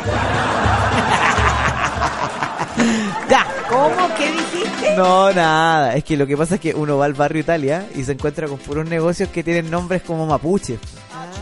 ¿Cómo? 3.75 4.15
¿Qué 4.17 4.31
dijiste? 4.31 4.97
No, 4.97 5.33
nada. 5.33 5.97
Es 5.97 6.05
que 6.05 6.17
lo 6.17 6.29
que 6.29 6.37
pasa 6.37 6.55
es 6.55 6.61
que 6.61 6.75
uno 6.75 6.97
va 6.97 7.07
al 7.07 7.15
barrio 7.15 7.41
Italia 7.41 7.89
y 7.97 8.05
se 8.05 8.13
encuentra 8.13 8.47
con 8.47 8.59
puros 8.59 8.89
negocios 8.89 9.29
que 9.31 9.43
tienen 9.43 9.69
nombres 9.69 10.03
como 10.03 10.27
mapuches. 10.27 10.79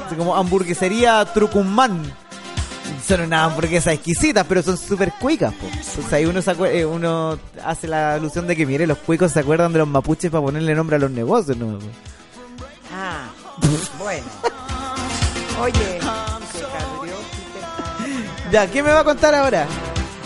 Así 0.07 0.15
como 0.15 0.35
hamburguesería 0.35 1.23
Trucumán. 1.27 2.03
Son 3.07 3.21
unas 3.21 3.51
hamburguesas 3.51 3.95
exquisitas, 3.95 4.47
pero 4.49 4.63
son 4.63 4.79
súper 4.79 5.13
cuicas, 5.21 5.53
po. 5.53 5.67
Entonces 5.67 6.13
ahí 6.13 6.25
uno, 6.25 6.41
se 6.41 6.53
eh, 6.53 6.87
uno 6.87 7.39
hace 7.65 7.87
la 7.87 8.15
alusión 8.15 8.47
de 8.47 8.57
que, 8.57 8.65
mire, 8.65 8.87
los 8.87 8.99
cuicos 8.99 9.33
se 9.33 9.41
acuerdan 9.41 9.73
de 9.73 9.81
los 9.81 9.89
mapuches 9.89 10.31
para 10.31 10.43
ponerle 10.43 10.75
nombre 10.75 10.97
a 10.97 10.99
los 11.01 11.11
negocios, 11.11 11.57
¿no? 11.59 11.79
Ah, 12.95 13.29
bueno. 13.99 14.27
Oye, 15.61 16.01
se 16.53 16.61
cabrió, 16.63 17.15
Ya, 18.53 18.71
¿qué 18.71 18.83
me 18.83 18.91
va 18.91 19.01
a 19.01 19.05
contar 19.05 19.35
ahora? 19.35 19.67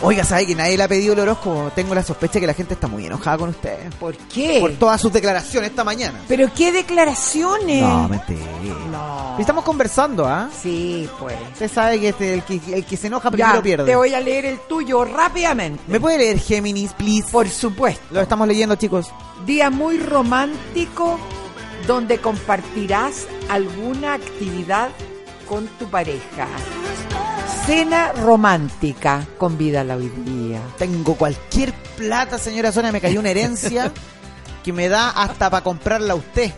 Oiga, 0.03 0.25
¿sabe 0.25 0.47
que 0.47 0.55
nadie 0.55 0.77
le 0.77 0.83
ha 0.85 0.89
pedido 0.89 1.15
el 1.15 1.21
horóscopo? 1.21 1.73
Tengo 1.75 1.95
la 1.95 2.03
sospecha 2.03 2.39
que 2.39 2.47
la 2.47 2.53
gente 2.53 2.75
está 2.75 2.87
muy 2.87 3.07
enojada 3.07 3.39
con 3.39 3.49
usted. 3.49 3.91
¿Por 3.99 4.15
qué? 4.17 4.59
Por 4.61 4.73
todas 4.73 5.01
sus 5.01 5.11
declaraciones 5.13 5.71
esta 5.71 5.85
mañana. 5.85 6.21
¿Pero 6.29 6.49
qué 6.55 6.71
declaraciones? 6.71 7.81
No, 7.83 8.07
mentira. 8.09 8.45
No. 8.93 9.37
Estamos 9.39 9.65
conversando, 9.65 10.27
¿ah? 10.27 10.51
Sí, 10.63 11.09
pues. 11.19 11.35
Usted 11.55 11.71
sabe 11.71 11.99
que 11.99 12.11
este- 12.11 12.35
el, 12.35 12.43
que 12.43 12.61
el 12.75 12.85
que 12.85 12.97
se 12.97 13.07
enoja 13.07 13.31
Ya, 13.31 13.37
primero 13.47 13.63
pierde. 13.63 13.85
te 13.87 13.97
voy 13.97 14.13
a 14.13 14.21
leer 14.21 14.45
el 14.45 14.59
tuyo 14.61 15.03
rápidamente. 15.05 15.83
¿Me 15.89 15.99
puede 15.99 16.19
leer 16.19 16.39
Géminis, 16.41 16.93
please? 16.93 17.31
Por 17.33 17.49
supuesto. 17.49 18.05
Lo 18.11 18.21
estamos 18.21 18.47
leyendo, 18.47 18.77
chicos. 18.77 19.11
Día 19.47 19.71
muy 19.71 19.99
romántico 19.99 21.19
donde 21.87 22.19
compartirás 22.19 23.27
alguna 23.49 24.15
actividad 24.15 24.91
con 25.49 25.67
tu 25.79 25.89
pareja. 25.89 26.47
Cena 27.67 28.13
romántica, 28.13 29.27
convídala 29.39 29.97
hoy 29.97 30.09
día. 30.09 30.61
Tengo 30.79 31.15
cualquier 31.17 31.73
plata, 31.97 32.39
señora 32.39 32.71
Sonia, 32.73 32.93
me 32.93 33.01
cayó 33.01 33.19
una 33.21 33.31
herencia 33.31 33.93
que 34.65 34.73
me 34.73 34.89
da 34.89 35.11
hasta 35.11 35.51
para 35.51 35.65
comprarla 35.65 36.13
a 36.13 36.17
usted. 36.17 36.53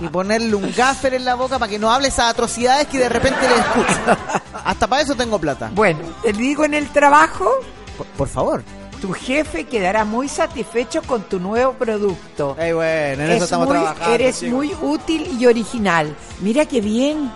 Y 0.00 0.06
ponerle 0.08 0.54
un 0.54 0.72
gaffer 0.76 1.14
en 1.14 1.24
la 1.24 1.34
boca 1.34 1.58
para 1.58 1.68
que 1.68 1.78
no 1.78 1.90
hable 1.90 2.08
esas 2.08 2.30
atrocidades 2.30 2.86
que 2.86 2.98
de 2.98 3.08
repente 3.08 3.40
le 3.48 3.56
escucho. 3.56 4.18
Hasta 4.64 4.86
para 4.86 5.02
eso 5.02 5.14
tengo 5.16 5.38
plata. 5.40 5.70
Bueno, 5.74 6.00
te 6.22 6.32
digo 6.32 6.64
en 6.64 6.74
el 6.74 6.88
trabajo, 6.90 7.50
Por, 7.96 8.06
por 8.06 8.28
favor. 8.28 8.62
tu 9.00 9.12
jefe 9.12 9.64
quedará 9.64 10.04
muy 10.04 10.28
satisfecho 10.28 11.02
con 11.02 11.22
tu 11.22 11.40
nuevo 11.40 11.72
producto. 11.72 12.54
Bueno, 12.54 12.82
en 12.84 13.20
eso 13.22 13.32
Es 13.38 13.42
estamos 13.44 13.66
muy- 13.66 13.76
trabajando. 13.76 14.14
eres 14.14 14.38
chicos. 14.38 14.54
muy 14.54 14.72
útil 14.80 15.36
y 15.40 15.46
original. 15.46 16.14
Mira 16.40 16.64
qué 16.66 16.80
bien. 16.80 17.32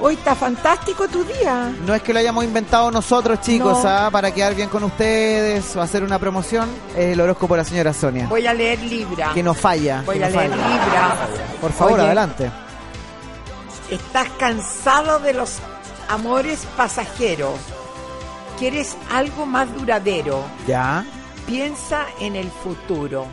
Hoy 0.00 0.14
está 0.14 0.34
fantástico 0.34 1.08
tu 1.08 1.24
día. 1.24 1.72
No 1.86 1.94
es 1.94 2.02
que 2.02 2.12
lo 2.12 2.18
hayamos 2.18 2.44
inventado 2.44 2.90
nosotros, 2.90 3.40
chicos, 3.40 3.82
No. 3.82 3.88
¿ah? 3.88 4.08
para 4.12 4.32
quedar 4.32 4.54
bien 4.54 4.68
con 4.68 4.84
ustedes 4.84 5.74
o 5.74 5.80
hacer 5.80 6.02
una 6.04 6.18
promoción. 6.18 6.68
Es 6.94 7.12
el 7.12 7.20
horóscopo 7.20 7.54
de 7.54 7.58
la 7.62 7.64
señora 7.64 7.92
Sonia. 7.94 8.26
Voy 8.26 8.46
a 8.46 8.52
leer 8.52 8.80
Libra. 8.82 9.32
Que 9.32 9.42
no 9.42 9.54
falla. 9.54 10.02
Voy 10.04 10.22
a 10.22 10.28
no 10.28 10.36
leer 10.36 10.50
falla. 10.50 10.68
Libra. 10.68 11.16
Por 11.60 11.72
favor, 11.72 11.94
Oye, 11.94 12.06
adelante. 12.06 12.50
Estás 13.90 14.28
cansado 14.38 15.18
de 15.20 15.32
los 15.32 15.54
amores 16.08 16.66
pasajeros. 16.76 17.54
Quieres 18.58 18.96
algo 19.12 19.46
más 19.46 19.72
duradero. 19.74 20.42
Ya. 20.66 21.04
Piensa 21.46 22.04
en 22.20 22.36
el 22.36 22.50
futuro. 22.50 23.26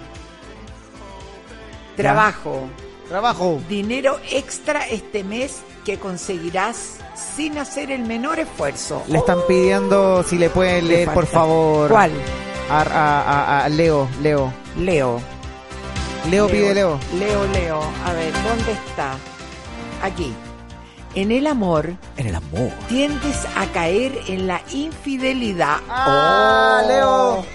Trabajo. 1.98 2.68
Trabajo. 3.10 3.60
Dinero 3.68 4.20
extra 4.32 4.88
este 4.88 5.24
mes 5.24 5.62
que 5.84 6.00
conseguirás 6.00 6.98
sin 7.36 7.58
hacer 7.58 7.92
el 7.92 8.04
menor 8.06 8.40
esfuerzo. 8.40 9.04
Le 9.08 9.18
están 9.20 9.40
pidiendo 9.48 10.24
si 10.24 10.38
le 10.38 10.50
pueden 10.50 10.88
Le 10.88 10.96
leer, 10.96 11.14
por 11.14 11.26
favor. 11.28 11.90
¿Cuál? 11.90 12.12
A, 12.70 12.82
a- 12.82 13.22
a- 13.22 13.66
a 13.66 13.70
Leo, 13.70 14.08
Leo. 14.22 14.52
Leo. 14.78 15.22
Leo 16.30 16.48
pide 16.48 16.74
Leo. 16.74 17.00
Leo, 17.20 17.46
Leo. 17.48 17.82
A 18.06 18.14
ver, 18.14 18.34
¿dónde 18.34 18.72
está? 18.72 19.16
Aquí. 20.02 20.34
En 21.16 21.32
el 21.32 21.46
amor 21.46 21.94
En 22.18 22.26
el 22.28 22.36
amor. 22.36 22.72
tiendes 22.90 23.46
a 23.56 23.66
caer 23.68 24.18
en 24.28 24.48
la 24.48 24.62
infidelidad. 24.72 25.78
Ah, 25.90 26.82
Oh. 26.84 26.88
Leo. 26.88 27.46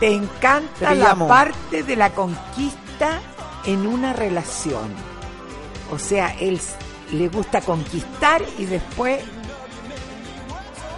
Te 0.00 0.12
encanta 0.14 0.90
Te 0.90 0.94
la 0.96 1.14
parte 1.14 1.82
de 1.82 1.96
la 1.96 2.10
conquista 2.10 3.20
en 3.64 3.86
una 3.86 4.12
relación. 4.12 4.92
O 5.92 5.98
sea, 5.98 6.34
él 6.40 6.56
s- 6.56 6.74
le 7.12 7.28
gusta 7.28 7.60
conquistar 7.60 8.42
y 8.58 8.64
después 8.66 9.20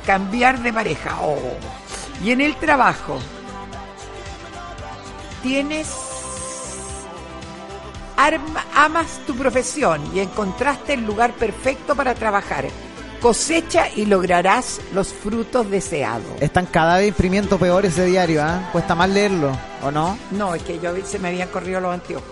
cambiar 0.07 0.61
de 0.63 0.73
pareja. 0.73 1.17
Oh. 1.23 1.39
Y 2.25 2.31
en 2.31 2.41
el 2.41 2.55
trabajo, 2.57 3.19
tienes 5.43 5.89
arma- 8.17 8.65
amas 8.75 9.21
tu 9.27 9.35
profesión 9.37 10.01
y 10.15 10.21
encontraste 10.21 10.95
el 10.95 11.05
lugar 11.05 11.33
perfecto 11.33 11.95
para 11.95 12.15
trabajar. 12.15 12.67
Cosecha 13.21 13.89
y 13.95 14.07
lograrás 14.07 14.81
los 14.93 15.13
frutos 15.13 15.71
deseados. 15.71 16.27
Están 16.41 16.67
cada 16.67 16.99
vez 16.99 17.09
imprimiendo 17.09 17.57
peor 17.57 17.87
ese 17.87 18.05
diario, 18.07 18.43
¿ah? 18.43 18.69
Cuesta 18.73 18.97
más 18.97 19.09
leerlo, 19.11 19.57
¿o 19.85 19.93
no? 19.93 20.19
No, 20.33 20.57
es 20.57 20.63
que 20.65 20.81
yo 20.81 20.93
se 21.07 21.21
me 21.21 21.29
habían 21.29 21.49
corrido 21.49 21.81
los 21.81 21.95
anteojos. 21.95 22.27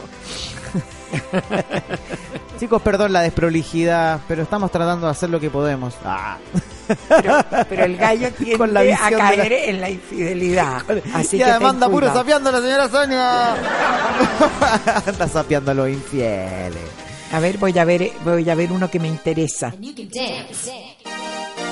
Chicos, 2.60 2.82
perdón 2.82 3.12
la 3.12 3.22
desprolijidad, 3.22 4.20
pero 4.28 4.42
estamos 4.42 4.70
tratando 4.70 5.06
de 5.06 5.12
hacer 5.12 5.30
lo 5.30 5.40
que 5.40 5.48
podemos. 5.48 5.94
Ah. 6.04 6.36
Pero, 7.08 7.44
pero 7.68 7.84
el 7.84 7.96
gallo 7.96 8.30
tiende 8.32 8.58
Con 8.58 8.74
la 8.74 8.80
a 8.80 9.34
en 9.34 9.80
la 9.80 9.88
infidelidad. 9.88 10.82
Así 11.14 11.36
y 11.36 11.38
que 11.38 11.44
además 11.44 11.74
anda 11.74 11.88
puro 11.88 12.12
sapeando 12.12 12.50
a 12.50 12.52
la 12.52 12.60
señora 12.60 12.88
Sonia. 12.88 13.54
anda 15.06 15.28
sapeando 15.28 15.70
a 15.70 15.74
los 15.74 15.88
infieles. 15.88 16.76
A 17.32 17.40
ver, 17.40 17.58
voy 17.58 17.78
a 17.78 17.84
ver, 17.84 18.12
voy 18.24 18.50
a 18.50 18.54
ver 18.54 18.72
uno 18.72 18.90
que 18.90 18.98
me 18.98 19.08
interesa. 19.08 19.72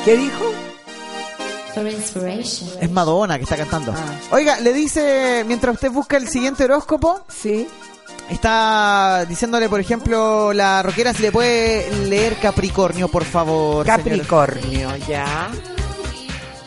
¿Qué 0.05 0.17
dijo? 0.17 0.55
Es 2.81 2.91
Madonna 2.91 3.37
que 3.37 3.45
está 3.45 3.57
cantando. 3.57 3.93
Ah. 3.95 4.15
Oiga, 4.33 4.59
le 4.61 4.73
dice, 4.73 5.45
mientras 5.47 5.75
usted 5.75 5.91
busca 5.91 6.17
el 6.17 6.29
siguiente 6.29 6.65
horóscopo, 6.65 7.21
Sí. 7.29 7.69
Está 8.31 9.25
diciéndole, 9.29 9.69
por 9.69 9.81
ejemplo, 9.81 10.53
la 10.53 10.83
roquera 10.83 11.13
si 11.13 11.23
le 11.23 11.33
puede 11.33 11.91
leer 12.07 12.37
Capricornio, 12.37 13.09
por 13.09 13.25
favor. 13.25 13.87
Capricornio, 13.87 14.97
ya. 15.09 15.51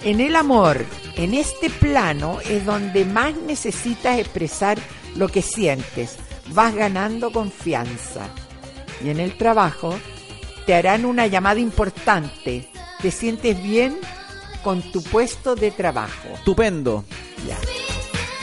En 0.04 0.20
el 0.20 0.36
amor, 0.36 0.86
en 1.16 1.34
este 1.34 1.70
plano 1.70 2.40
es 2.42 2.66
donde 2.66 3.06
más 3.06 3.36
necesitas 3.36 4.18
expresar 4.20 4.78
lo 5.16 5.28
que 5.28 5.42
sientes. 5.42 6.18
Vas 6.54 6.74
ganando 6.74 7.32
confianza. 7.32 8.28
Y 9.04 9.10
en 9.10 9.20
el 9.20 9.38
trabajo, 9.38 9.98
te 10.66 10.74
harán 10.74 11.06
una 11.06 11.28
llamada 11.28 11.60
importante. 11.60 12.68
Te 13.02 13.12
sientes 13.12 13.62
bien 13.62 13.98
con 14.64 14.82
tu 14.92 15.02
puesto 15.04 15.56
de 15.56 15.72
trabajo. 15.72 16.30
Estupendo, 16.36 17.04
Ya. 17.48 17.58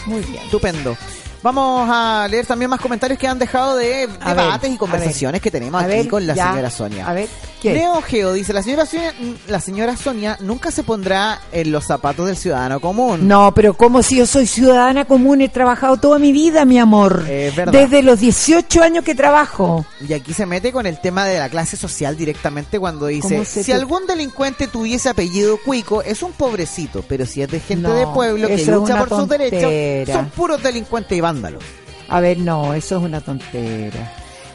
Muy 0.06 0.22
bien. 0.22 0.42
estupendo. 0.44 0.96
Vamos 1.42 1.88
a 1.90 2.26
leer 2.28 2.46
también 2.46 2.68
más 2.70 2.80
comentarios 2.80 3.18
que 3.18 3.26
han 3.28 3.38
dejado 3.38 3.76
de 3.76 4.08
A 4.20 4.30
debates 4.34 4.62
ver, 4.62 4.72
y 4.72 4.76
conversaciones 4.76 5.32
ver. 5.34 5.40
que 5.40 5.50
tenemos 5.52 5.80
aquí 5.80 5.90
ver, 5.92 6.08
con 6.08 6.26
la 6.26 6.34
ya. 6.34 6.48
señora 6.50 6.70
Sonia. 6.70 7.08
A 7.08 7.12
ver, 7.12 7.28
¿qué? 7.60 7.74
Leo 7.74 8.00
Geo 8.02 8.32
dice, 8.32 8.52
la 8.52 8.62
señora 8.62 8.86
Sonia, 8.86 9.14
la 9.48 9.60
señora 9.60 9.96
Sonia 9.96 10.36
nunca 10.40 10.70
se 10.70 10.82
pondrá 10.82 11.40
en 11.52 11.70
los 11.72 11.84
zapatos 11.84 12.26
del 12.26 12.36
ciudadano 12.36 12.80
común. 12.80 13.26
No, 13.28 13.52
pero 13.54 13.74
como 13.74 14.02
si 14.02 14.16
yo 14.16 14.26
soy 14.26 14.46
ciudadana 14.46 15.04
común, 15.04 15.40
he 15.40 15.48
trabajado 15.48 15.96
toda 15.96 16.18
mi 16.18 16.32
vida, 16.32 16.64
mi 16.64 16.78
amor. 16.78 17.24
Es 17.28 17.54
verdad. 17.54 17.72
Desde 17.72 18.02
los 18.02 18.20
18 18.20 18.82
años 18.82 19.04
que 19.04 19.14
trabajo. 19.14 19.84
Y 20.06 20.12
aquí 20.12 20.32
se 20.32 20.46
mete 20.46 20.72
con 20.72 20.86
el 20.86 21.00
tema 21.00 21.24
de 21.24 21.38
la 21.38 21.48
clase 21.48 21.76
social 21.76 22.16
directamente 22.16 22.78
cuando 22.78 23.06
dice, 23.06 23.28
¿Cómo 23.34 23.44
se 23.44 23.62
si 23.64 23.70
te- 23.72 23.76
algún 23.76 24.06
delincuente 24.06 24.68
tuviese 24.68 25.08
apellido 25.08 25.58
cuico, 25.64 26.02
es 26.02 26.22
un 26.22 26.32
pobrecito, 26.32 27.04
pero 27.08 27.26
si 27.26 27.42
es 27.42 27.50
de 27.50 27.60
gente 27.60 27.88
No, 27.88 27.94
de 27.94 28.06
pueblo 28.06 28.48
que 28.48 28.64
lucha 28.66 29.04
por 29.04 29.08
sus 29.20 29.28
derechos, 29.28 30.14
son 30.14 30.30
puros 30.30 30.62
delincuentes 30.62 31.16
y 31.16 31.20
vándalos. 31.20 31.62
A 32.08 32.20
ver, 32.20 32.38
no, 32.38 32.72
eso 32.74 32.96
es 32.96 33.02
una 33.02 33.20
tontera. 33.20 34.14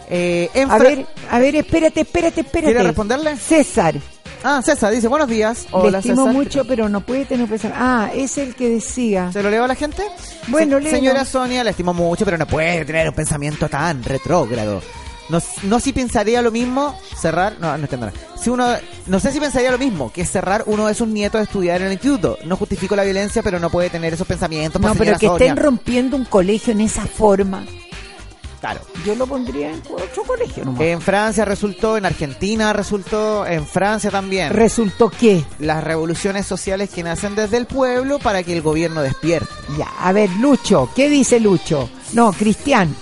Eh, 0.10 0.50
en 0.54 0.70
A 0.72 0.78
ver, 0.78 1.06
a 1.32 1.40
ver, 1.40 1.56
espérate, 1.56 2.02
espérate, 2.02 2.42
espérate. 2.42 2.72
¿Quiere 2.74 2.84
responderle? 2.84 3.38
César, 3.38 3.96
Ah, 4.46 4.62
César 4.62 4.92
dice, 4.92 5.08
buenos 5.08 5.30
días. 5.30 5.64
le 5.64 5.70
Hola, 5.72 5.98
estimo 6.00 6.24
César. 6.26 6.34
mucho, 6.34 6.66
pero 6.66 6.90
no 6.90 7.00
puede 7.00 7.24
tener 7.24 7.48
pensamiento. 7.48 7.82
Ah, 7.82 8.12
es 8.14 8.38
el 8.38 8.56
que 8.56 8.68
decía. 8.70 9.32
¿Se 9.32 9.42
lo 9.42 9.50
leo 9.50 9.64
a 9.64 9.68
la 9.68 9.76
gente? 9.76 10.04
Bueno, 10.48 10.82
Se-. 10.82 10.90
Señora 10.92 11.24
Sonia, 11.24 11.64
la 11.64 11.70
estimo 11.70 11.94
mucho, 11.94 12.26
pero 12.26 12.38
no 12.38 12.46
puede 12.46 12.84
tener 12.84 13.08
un 13.08 13.16
pensamiento 13.16 13.70
tan 13.70 14.04
retrógrado. 14.04 14.82
No, 15.30 15.42
no 15.64 15.80
si 15.80 15.94
pensaría 15.94 16.42
lo 16.42 16.52
mismo 16.52 17.00
cerrar, 17.18 17.54
no, 17.62 17.70
no 17.78 17.84
entiendo 17.84 18.08
nada. 18.08 18.18
Si 18.38 18.50
uno, 18.50 18.68
no 19.08 19.20
sé 19.22 19.32
si 19.32 19.40
pensaría 19.40 19.72
lo 19.72 19.78
mismo, 19.78 20.12
que 20.12 20.26
cerrar 20.26 20.64
uno 20.66 20.88
de 20.88 20.94
sus 20.94 21.08
nietos 21.08 21.40
a 21.40 21.44
estudiar 21.46 21.80
en 21.80 21.88
el 21.88 21.94
instituto. 21.94 22.38
No 22.44 22.58
justifico 22.58 22.98
la 22.98 23.06
violencia, 23.06 23.42
pero 23.42 23.58
no 23.60 23.70
puede 23.70 23.90
tener 23.90 24.14
esos 24.14 24.28
pensamientos. 24.28 24.82
No, 24.82 24.90
pues, 24.90 24.98
pero 24.98 25.06
señora 25.18 25.20
que 25.20 25.28
Sonia. 25.28 25.46
estén 25.54 25.64
rompiendo 25.64 26.18
un 26.18 26.26
colegio 26.26 26.74
en 26.74 26.82
esa 26.82 27.06
forma. 27.06 27.64
Claro. 28.64 28.80
Yo 29.06 29.14
lo 29.16 29.28
pondría 29.28 29.72
en 29.72 29.82
otro 29.92 30.24
colegio 30.24 30.64
nomás. 30.64 30.80
En 30.84 31.02
Francia 31.02 31.44
resultó, 31.44 31.98
en 31.98 32.06
Argentina 32.06 32.72
resultó, 32.72 33.46
en 33.46 33.68
Francia 33.68 34.10
también. 34.10 34.54
¿Resultó 34.54 35.10
qué? 35.10 35.44
las 35.60 35.84
revoluciones 35.84 36.46
sociales 36.46 36.90
que 36.90 37.04
nacen 37.04 37.36
desde 37.36 37.58
el 37.58 37.66
pueblo 37.66 38.20
para 38.20 38.42
que 38.42 38.54
el 38.54 38.62
gobierno 38.62 39.02
despierte. 39.02 39.50
Ya, 39.78 39.92
a 40.00 40.14
ver, 40.14 40.30
Lucho, 40.40 40.90
¿qué 40.96 41.10
dice 41.10 41.42
Lucho? 41.42 41.90
No, 42.14 42.32
Cristian. 42.32 42.96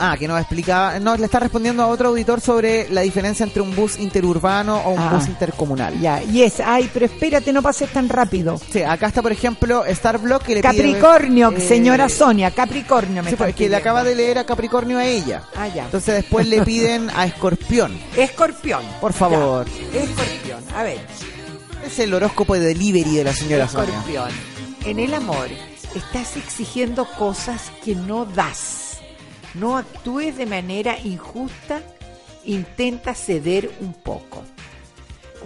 Ah, 0.00 0.16
que 0.18 0.28
nos 0.28 0.38
explicaba, 0.38 1.00
no, 1.00 1.16
le 1.16 1.24
está 1.24 1.40
respondiendo 1.40 1.82
a 1.82 1.88
otro 1.88 2.08
auditor 2.10 2.40
sobre 2.40 2.88
la 2.90 3.00
diferencia 3.00 3.42
entre 3.44 3.62
un 3.62 3.74
bus 3.74 3.98
interurbano 3.98 4.76
o 4.78 4.90
un 4.90 4.98
Ah. 5.00 5.10
bus 5.14 5.26
intercomunal. 5.26 5.98
Ya, 6.00 6.22
y 6.22 6.42
es, 6.42 6.60
ay, 6.60 6.88
pero 6.92 7.06
espérate, 7.06 7.52
no 7.52 7.62
pases 7.62 7.90
tan 7.92 8.08
rápido. 8.08 8.60
Sí, 8.72 8.82
acá 8.82 9.08
está, 9.08 9.22
por 9.22 9.32
ejemplo, 9.32 9.82
Starblock 9.88 10.42
que 10.44 10.54
le 10.54 10.60
pide- 10.62 10.62
Capricornio, 10.92 11.50
eh, 11.50 11.60
señora 11.60 12.08
Sonia, 12.08 12.50
Capricornio 12.52 13.22
me 13.22 13.30
sí, 13.30 13.34
están 13.34 13.46
pues, 13.48 13.56
que 13.56 13.68
le 13.68 13.76
acaba 13.76 14.04
de 14.04 14.14
leer 14.14 14.38
a 14.38 14.44
Capricornio 14.44 14.98
a 14.98 15.04
ella. 15.04 15.42
Ah, 15.56 15.66
ya. 15.68 15.84
Entonces 15.86 16.14
después 16.14 16.46
le 16.46 16.62
piden 16.62 17.10
a 17.16 17.26
Escorpión. 17.26 17.98
Escorpión. 18.16 18.82
Por 19.00 19.12
favor. 19.12 19.66
Ya, 19.92 20.00
Escorpión, 20.00 20.62
a 20.76 20.82
ver. 20.84 21.00
Es 21.86 21.98
el 21.98 22.12
horóscopo 22.14 22.54
de 22.54 22.60
delivery 22.60 23.16
de 23.16 23.24
la 23.24 23.32
señora 23.32 23.66
Sonia. 23.68 23.90
Escorpión. 23.98 24.28
En 24.84 24.98
el 25.00 25.12
amor, 25.14 25.48
estás 25.94 26.36
exigiendo 26.36 27.04
cosas 27.18 27.72
que 27.84 27.94
no 27.94 28.24
das. 28.26 28.87
No 29.58 29.76
actúes 29.76 30.36
de 30.36 30.46
manera 30.46 30.98
injusta, 30.98 31.80
intenta 32.44 33.14
ceder 33.14 33.70
un 33.80 33.92
poco. 33.94 34.42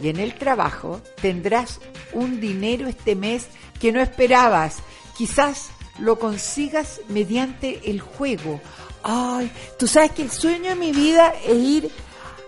Y 0.02 0.09
en 0.09 0.18
el 0.20 0.34
trabajo 0.34 1.01
tendrás 1.20 1.80
un 2.12 2.40
dinero 2.40 2.89
este 2.89 3.14
mes 3.14 3.47
que 3.80 3.93
no 3.93 4.01
esperabas. 4.01 4.76
Quizás 5.16 5.68
lo 5.98 6.18
consigas 6.18 7.01
mediante 7.09 7.90
el 7.90 8.01
juego. 8.01 8.60
Ay, 9.02 9.51
tú 9.78 9.86
sabes 9.86 10.12
que 10.12 10.22
el 10.22 10.30
sueño 10.30 10.70
de 10.70 10.76
mi 10.76 10.93
vida 10.93 11.32
es 11.47 11.55
ir 11.56 11.90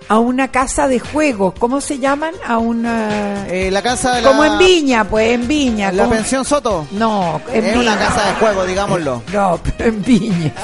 a 0.08 0.18
una 0.18 0.50
casa 0.50 0.86
de 0.88 0.98
juegos. 1.00 1.54
¿Cómo 1.58 1.80
se 1.80 1.98
llaman? 1.98 2.34
A 2.46 2.58
una... 2.58 3.46
Eh, 3.48 3.70
la 3.70 3.82
casa 3.82 4.14
de 4.16 4.22
la... 4.22 4.28
Como 4.28 4.44
en 4.44 4.58
Viña, 4.58 5.04
pues 5.08 5.32
en 5.32 5.46
Viña. 5.48 5.92
¿La 5.92 6.04
como- 6.04 6.14
pensión 6.16 6.44
Soto? 6.44 6.86
No, 6.92 7.40
en 7.48 7.64
Es 7.64 7.72
una 7.76 7.94
Viña. 7.94 7.98
casa 8.08 8.28
de 8.28 8.34
juego, 8.36 8.64
digámoslo. 8.66 9.22
No, 9.32 9.60
pero 9.62 9.88
en 9.90 10.02
Viña. 10.02 10.54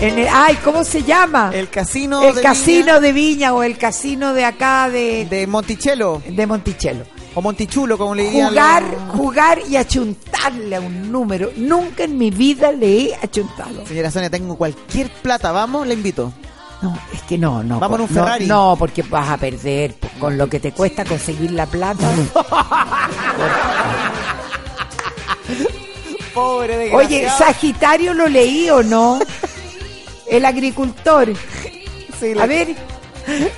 En 0.00 0.18
el- 0.18 0.28
ay, 0.30 0.56
¿cómo 0.62 0.84
se 0.84 1.02
llama? 1.02 1.50
El 1.54 1.68
casino 1.70 2.22
El 2.22 2.34
de 2.34 2.42
casino 2.42 3.00
de 3.00 3.12
Viña 3.12 3.54
o 3.54 3.62
el 3.62 3.78
casino 3.78 4.34
de 4.34 4.44
acá 4.44 4.90
de, 4.90 5.26
De 5.28 5.46
Monticello. 5.46 6.22
de 6.28 6.46
Monticello. 6.46 7.04
O 7.34 7.42
Montichulo, 7.42 7.98
como 7.98 8.14
le 8.14 8.24
dirían. 8.24 8.48
Jugar, 8.48 8.84
jugar 9.08 9.58
y 9.68 9.76
achuntarle 9.76 10.76
a 10.76 10.80
un 10.80 11.12
número. 11.12 11.50
Nunca 11.56 12.04
en 12.04 12.16
mi 12.16 12.30
vida 12.30 12.72
le 12.72 13.10
he 13.10 13.14
achuntado. 13.14 13.86
Señora 13.86 14.10
Sonia, 14.10 14.30
tengo 14.30 14.56
cualquier 14.56 15.10
plata, 15.10 15.52
vamos, 15.52 15.86
le 15.86 15.92
invito. 15.94 16.32
No, 16.80 16.96
es 17.12 17.20
que 17.22 17.36
no, 17.36 17.62
no. 17.62 17.78
Vamos 17.78 17.96
en 17.98 18.02
un 18.02 18.08
Ferrari. 18.08 18.46
No, 18.46 18.76
porque 18.78 19.02
vas 19.02 19.28
a 19.28 19.36
perder 19.36 19.94
pues, 20.00 20.12
con 20.14 20.38
lo 20.38 20.48
que 20.48 20.60
te 20.60 20.72
cuesta 20.72 21.04
conseguir 21.04 21.50
la 21.52 21.66
plata. 21.66 22.06
Pobre 26.34 26.92
Oye, 26.94 27.28
Sagitario 27.30 28.12
lo 28.12 28.28
leí 28.28 28.68
o 28.70 28.82
no? 28.82 29.18
El 30.30 30.44
agricultor. 30.44 31.32
A 32.40 32.46
ver, 32.46 32.74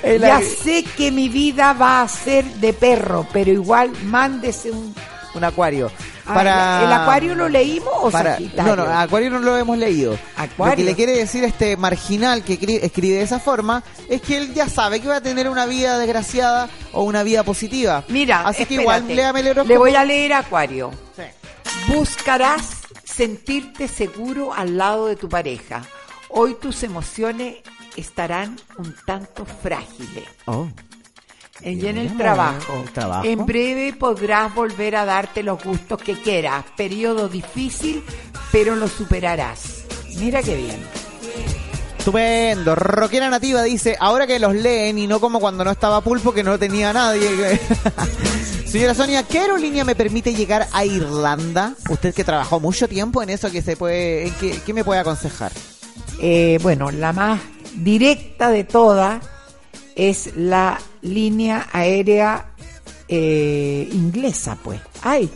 El 0.02 0.20
ya 0.20 0.38
agri- 0.40 0.56
sé 0.62 0.84
que 0.96 1.10
mi 1.12 1.28
vida 1.28 1.72
va 1.74 2.02
a 2.02 2.08
ser 2.08 2.44
de 2.44 2.72
perro, 2.72 3.26
pero 3.32 3.50
igual 3.52 3.90
mándese 4.04 4.70
un... 4.70 4.94
Un 5.34 5.44
acuario. 5.44 5.90
Ah, 6.26 6.34
para... 6.34 6.82
¿El 6.84 6.92
acuario 6.92 7.34
lo 7.34 7.48
leímos 7.48 7.92
o 8.00 8.10
para- 8.10 8.34
Sagitario? 8.36 8.76
No, 8.76 8.84
no, 8.86 8.98
Acuario 8.98 9.30
no 9.30 9.38
lo 9.38 9.56
hemos 9.56 9.78
leído. 9.78 10.18
Acuario. 10.36 10.72
Lo 10.72 10.76
que 10.76 10.84
le 10.84 10.94
quiere 10.96 11.12
decir 11.12 11.44
este 11.44 11.76
marginal 11.76 12.42
que 12.42 12.58
cri- 12.58 12.80
escribe 12.82 13.16
de 13.18 13.22
esa 13.22 13.38
forma 13.38 13.82
es 14.08 14.20
que 14.22 14.38
él 14.38 14.52
ya 14.54 14.68
sabe 14.68 15.00
que 15.00 15.08
va 15.08 15.16
a 15.16 15.20
tener 15.20 15.48
una 15.48 15.66
vida 15.66 15.98
desgraciada 15.98 16.68
o 16.92 17.04
una 17.04 17.22
vida 17.22 17.44
positiva. 17.44 18.04
Mira, 18.08 18.46
así 18.48 18.64
que 18.66 18.74
igual 18.74 19.06
léame 19.06 19.40
el 19.40 19.48
horóscopo. 19.48 19.68
Le 19.72 19.78
voy 19.78 19.94
a 19.94 20.04
leer 20.04 20.32
Acuario. 20.32 20.90
Buscarás 21.88 22.62
sentirte 23.04 23.86
seguro 23.88 24.52
al 24.54 24.76
lado 24.76 25.06
de 25.06 25.16
tu 25.16 25.28
pareja. 25.28 25.82
Hoy 26.30 26.54
tus 26.60 26.82
emociones 26.82 27.56
estarán 27.96 28.56
un 28.78 28.94
tanto 29.06 29.44
frágiles. 29.44 30.24
Oh. 30.46 30.68
Y 31.62 31.86
en 31.86 31.98
el 31.98 32.06
Bien, 32.06 32.18
trabajo. 32.18 32.82
el 32.84 32.92
trabajo. 32.92 33.24
En 33.26 33.44
breve 33.44 33.92
podrás 33.92 34.54
volver 34.54 34.94
a 34.94 35.04
darte 35.04 35.42
los 35.42 35.62
gustos 35.62 36.00
que 36.00 36.14
quieras. 36.20 36.64
Periodo 36.76 37.28
difícil, 37.28 38.04
pero 38.52 38.76
lo 38.76 38.86
superarás. 38.86 39.84
Mira 40.18 40.42
qué 40.42 40.56
bien. 40.56 40.80
Estupendo. 41.98 42.74
Roquera 42.76 43.28
Nativa 43.28 43.62
dice, 43.62 43.96
ahora 43.98 44.26
que 44.26 44.38
los 44.38 44.54
leen 44.54 44.98
y 44.98 45.06
no 45.08 45.18
como 45.20 45.40
cuando 45.40 45.64
no 45.64 45.70
estaba 45.72 46.00
Pulpo 46.00 46.32
que 46.32 46.44
no 46.44 46.58
tenía 46.58 46.92
nadie. 46.92 47.58
Señora 48.66 48.94
Sonia, 48.94 49.22
¿qué 49.24 49.40
aerolínea 49.40 49.84
me 49.84 49.96
permite 49.96 50.34
llegar 50.34 50.68
a 50.72 50.84
Irlanda? 50.84 51.74
Usted 51.90 52.14
que 52.14 52.22
trabajó 52.22 52.60
mucho 52.60 52.86
tiempo 52.86 53.22
en 53.22 53.30
eso, 53.30 53.50
que 53.50 53.62
se 53.62 53.76
puede, 53.76 54.30
qué, 54.38 54.60
¿qué 54.64 54.72
me 54.74 54.84
puede 54.84 55.00
aconsejar? 55.00 55.50
Eh, 56.20 56.58
bueno, 56.62 56.90
la 56.90 57.12
más 57.12 57.40
directa 57.76 58.50
de 58.50 58.64
todas 58.64 59.22
es 59.94 60.36
la 60.36 60.78
línea 61.02 61.66
aérea 61.72 62.46
eh, 63.08 63.88
inglesa, 63.92 64.56
pues. 64.62 64.80
Ay, 65.02 65.30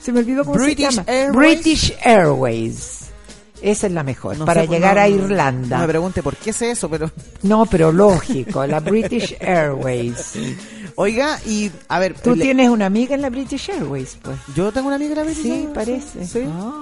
se 0.00 0.12
me 0.12 0.20
olvidó 0.20 0.44
cómo 0.44 0.56
British 0.58 0.86
se 0.86 0.90
llama. 0.96 1.04
Airways. 1.10 1.36
British 1.62 1.94
Airways. 2.02 3.00
Esa 3.62 3.86
es 3.86 3.92
la 3.94 4.02
mejor, 4.02 4.36
No 4.36 4.44
para 4.44 4.62
sé, 4.62 4.68
llegar 4.68 4.96
no- 4.96 5.00
a 5.02 5.08
No 5.08 5.14
Irlanda. 5.24 5.78
me 5.78 5.88
pregunte 5.88 6.22
por 6.22 6.36
qué 6.36 6.52
sé 6.52 6.72
eso, 6.72 6.90
pero... 6.90 7.10
No, 7.44 7.64
pero 7.64 7.90
lógico, 7.92 8.66
la 8.66 8.80
British 8.80 9.36
Airways. 9.40 10.32
Oiga, 10.96 11.40
y 11.46 11.70
a 11.88 11.98
ver... 11.98 12.12
Tú 12.20 12.34
le- 12.36 12.44
tienes 12.44 12.68
una 12.68 12.84
amiga 12.86 13.14
en 13.14 13.22
la 13.22 13.30
British 13.30 13.70
Airways, 13.70 14.18
pues. 14.20 14.36
Yo 14.54 14.70
tengo 14.70 14.88
una 14.88 14.96
amiga 14.96 15.12
en 15.12 15.16
la 15.18 15.24
British 15.24 15.42
Sí, 15.44 15.50
Airways, 15.50 15.74
parece. 15.74 16.26
Sí. 16.26 16.40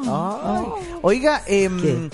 Ah, 0.09 0.59
Ay. 0.59 0.97
Oiga, 1.03 1.43
em, 1.47 1.81
¿Qué? 1.81 2.11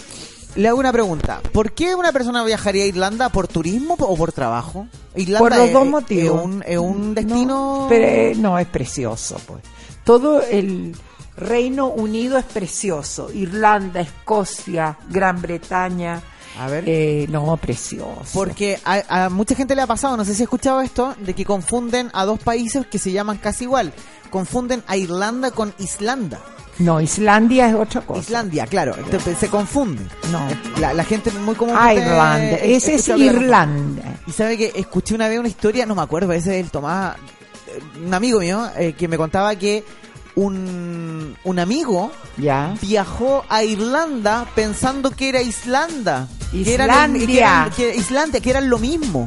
Le 0.57 0.69
hago 0.69 0.79
una 0.79 0.93
pregunta. 0.93 1.41
¿Por 1.53 1.73
qué 1.73 1.95
una 1.95 2.13
persona 2.13 2.43
viajaría 2.45 2.85
a 2.85 2.87
Irlanda? 2.87 3.29
¿Por 3.29 3.49
turismo 3.49 3.97
o 3.99 4.17
por 4.17 4.33
trabajo? 4.33 4.87
Irlanda 5.15 5.39
Por 5.41 5.57
los 5.57 5.67
es- 5.67 5.73
dos 5.73 5.85
es- 5.85 5.91
motivos. 5.91 6.39
Es 6.41 6.45
un, 6.45 6.65
es 6.67 6.79
un 6.79 7.15
destino... 7.15 7.87
Pero, 7.89 8.05
eh, 8.07 8.33
no, 8.37 8.59
es 8.59 8.67
precioso, 8.67 9.41
pues. 9.47 9.63
Todo 10.05 10.43
el 10.43 10.97
Reino 11.37 11.89
Unido 11.89 12.39
es 12.39 12.45
precioso. 12.45 13.31
Irlanda, 13.33 14.01
Escocia, 14.01 14.97
Gran 15.11 15.41
Bretaña. 15.41 16.21
A 16.59 16.67
ver. 16.67 16.83
Eh, 16.89 17.27
no, 17.31 17.57
precioso. 17.59 18.25
Porque 18.33 18.81
a, 18.85 19.27
a 19.27 19.29
mucha 19.29 19.55
gente 19.55 19.77
le 19.77 19.83
ha 19.83 19.87
pasado, 19.87 20.17
no 20.17 20.25
sé 20.25 20.35
si 20.35 20.43
ha 20.43 20.45
escuchado 20.45 20.81
esto, 20.81 21.15
de 21.21 21.35
que 21.35 21.45
confunden 21.45 22.11
a 22.15 22.25
dos 22.25 22.41
países 22.41 22.87
que 22.87 22.99
se 22.99 23.13
llaman 23.13 23.37
casi 23.39 23.65
igual. 23.65 23.93
Confunden 24.31 24.83
a 24.89 24.97
Irlanda 24.97 25.53
con 25.53 25.73
Islanda. 25.79 26.41
No, 26.81 27.01
Islandia 27.01 27.69
es 27.69 27.75
otra 27.75 28.01
cosa. 28.03 28.21
Islandia, 28.21 28.67
claro. 28.67 28.95
Se 29.39 29.49
confunde. 29.49 30.05
No. 30.31 30.41
La, 30.81 30.93
la 30.95 31.05
gente 31.05 31.31
muy 31.33 31.55
común. 31.57 31.75
Irlanda. 31.75 32.57
Ese 32.57 32.95
es 32.95 33.09
Irlanda. 33.09 34.03
Y 34.27 34.33
sabe 34.33 34.57
que 34.57 34.73
escuché 34.77 35.15
una 35.15 35.29
vez 35.29 35.39
una 35.41 35.49
historia, 35.49 35.87
no 35.87 35.95
me 35.95 36.03
acuerdo, 36.03 36.33
ese 36.33 36.59
es 36.59 36.65
el 36.65 36.71
Tomás, 36.71 37.17
un 38.05 38.15
amigo 38.15 38.39
mío, 38.41 38.69
eh, 38.77 38.93
que 38.93 39.09
me 39.09 39.17
contaba 39.17 39.57
que 39.57 39.83
un, 40.37 41.37
un 41.43 41.59
amigo 41.59 42.13
Ya. 42.37 42.75
viajó 42.81 43.45
a 43.49 43.65
Irlanda 43.65 44.47
pensando 44.55 45.11
que 45.11 45.31
era 45.31 45.43
Islanda. 45.43 46.29
Que 46.53 46.75
eran 46.75 47.13
que 47.13 47.19
Islandia. 47.19 47.47
eran- 47.47 47.71
que- 47.73 47.97
Islandia, 47.97 48.41
que 48.41 48.51
eran 48.51 48.71
lo 48.71 48.79
mismo. 48.79 49.27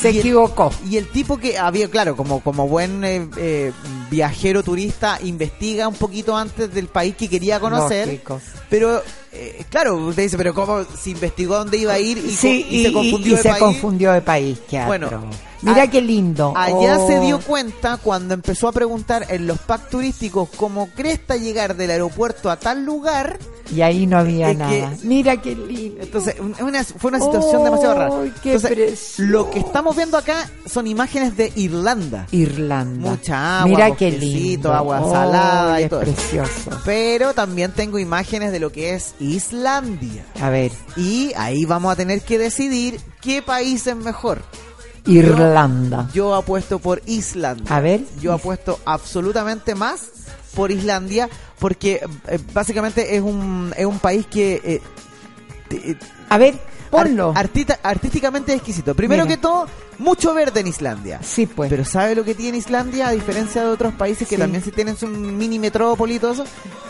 Se 0.00 0.10
Y 0.10 0.14
el- 0.14 0.18
equivocó. 0.20 0.70
Y 0.88 0.96
el 0.96 1.08
tipo 1.08 1.36
que 1.38 1.58
había, 1.58 1.88
claro, 1.90 2.16
como, 2.16 2.40
como 2.40 2.68
buen 2.68 3.02
eh, 3.04 3.28
eh, 3.36 3.72
viajero 4.10 4.62
turista, 4.62 5.18
investiga 5.22 5.88
un 5.88 5.94
poquito 5.96 6.36
antes 6.36 6.72
del 6.72 6.86
país 6.86 7.16
que 7.16 7.28
quería 7.28 7.58
conocer. 7.58 8.06
Lógico. 8.06 8.40
Pero, 8.70 9.02
eh, 9.32 9.64
claro, 9.70 9.96
usted 9.96 10.22
dice, 10.24 10.36
pero 10.36 10.54
¿cómo 10.54 10.84
se 10.84 11.10
investigó 11.10 11.56
dónde 11.56 11.78
iba 11.78 11.94
a 11.94 11.98
ir 11.98 12.18
y, 12.18 12.30
Sí, 12.30 12.62
co- 12.68 12.74
y 12.74 12.82
se 12.84 12.92
confundió 12.92 13.32
y 13.32 13.36
de 13.36 13.42
se 13.42 13.48
país? 13.48 13.60
confundió 13.62 14.12
de 14.12 14.20
país. 14.20 14.58
Bueno. 14.86 15.10
Mira 15.62 15.82
a- 15.82 15.90
qué 15.90 16.00
lindo. 16.00 16.52
Allá 16.56 16.98
Oh. 17.00 17.06
se 17.08 17.18
dio 17.18 17.40
cuenta 17.40 17.96
cuando 17.96 18.34
empezó 18.34 18.68
a 18.68 18.72
preguntar 18.72 19.26
en 19.28 19.48
los 19.48 19.58
packs 19.58 19.90
turísticos 19.90 20.48
cómo 20.56 20.88
cresta 20.94 21.34
llegar 21.36 21.74
del 21.76 21.90
aeropuerto 21.90 22.48
a 22.50 22.56
tal 22.56 22.84
lugar. 22.84 23.38
Y 23.74 23.82
ahí 23.82 24.06
no 24.06 24.18
había 24.18 24.50
Es 24.50 24.56
que- 24.56 24.62
nada. 24.62 24.92
Mira 25.02 25.36
qué 25.42 25.54
lindo. 25.54 26.02
Entonces, 26.02 26.36
una- 26.60 26.82
fue 26.84 27.10
una 27.10 27.20
situación 27.20 27.64
demasiado 27.64 27.94
rara. 27.94 28.14
Qué 28.42 28.54
Entonces, 28.54 29.14
lo 29.18 29.50
que 29.50 29.58
estamos 29.58 29.94
viendo 29.94 30.16
acá 30.16 30.48
son 30.66 30.86
imágenes 30.86 31.36
de 31.36 31.52
Irlanda. 31.54 32.26
Irlanda. 32.30 33.10
Mucha 33.10 33.60
agua, 33.60 33.68
Mira 33.70 33.94
qué 33.96 34.10
lindo. 34.10 34.72
agua 34.72 35.00
salada 35.10 35.80
y 35.80 35.84
es 35.84 35.90
todo 35.90 36.00
precioso. 36.00 36.70
Pero 36.84 37.34
también 37.34 37.72
tengo 37.72 37.98
imágenes 37.98 38.52
de 38.52 38.60
lo 38.60 38.72
que 38.72 38.94
es 38.94 39.14
Islandia. 39.20 40.24
A 40.40 40.48
ver, 40.50 40.72
Y 40.96 41.32
ahí 41.36 41.64
vamos 41.64 41.92
a 41.92 41.96
tener 41.96 42.22
que 42.22 42.38
decidir 42.38 42.98
qué 43.20 43.42
país 43.42 43.86
es 43.86 43.96
mejor. 43.96 44.42
Irlanda. 45.06 46.08
Yo 46.12 46.34
apuesto 46.34 46.78
por 46.78 47.00
Islandia. 47.06 47.74
A 47.74 47.80
ver. 47.80 48.02
Yo 48.20 48.32
apuesto 48.32 48.78
absolutamente 48.84 49.74
más 49.74 50.08
por 50.54 50.70
Islandia 50.70 51.28
porque 51.58 52.00
eh, 52.28 52.38
básicamente 52.52 53.16
es 53.16 53.22
un, 53.22 53.72
es 53.76 53.86
un 53.86 53.98
país 53.98 54.26
que... 54.26 54.60
eh, 54.64 54.80
te- 55.68 55.90
eh, 55.92 55.98
A 56.28 56.38
ver, 56.38 56.58
ponlo. 56.90 57.30
ar- 57.30 57.38
artista- 57.46 57.78
artísticamente 57.82 58.52
exquisito. 58.54 58.94
Primero 58.94 59.24
Mira. 59.24 59.36
que 59.36 59.40
todo, 59.42 59.66
mucho 59.98 60.32
verde 60.34 60.60
en 60.60 60.68
Islandia. 60.68 61.20
Sí, 61.22 61.46
pues. 61.46 61.68
Pero 61.70 61.84
¿sabe 61.84 62.14
lo 62.14 62.24
que 62.24 62.34
tiene 62.34 62.58
Islandia? 62.58 63.08
A 63.08 63.12
diferencia 63.12 63.62
de 63.62 63.68
otros 63.68 63.92
países 63.94 64.26
que 64.28 64.36
Sí. 64.36 64.40
también 64.40 64.62
sí 64.62 64.70
tienen 64.70 64.96
su 64.96 65.06
mini 65.08 65.58
metrópoli 65.58 66.14
y 66.14 66.18
todo 66.18 66.32
eso, 66.32 66.44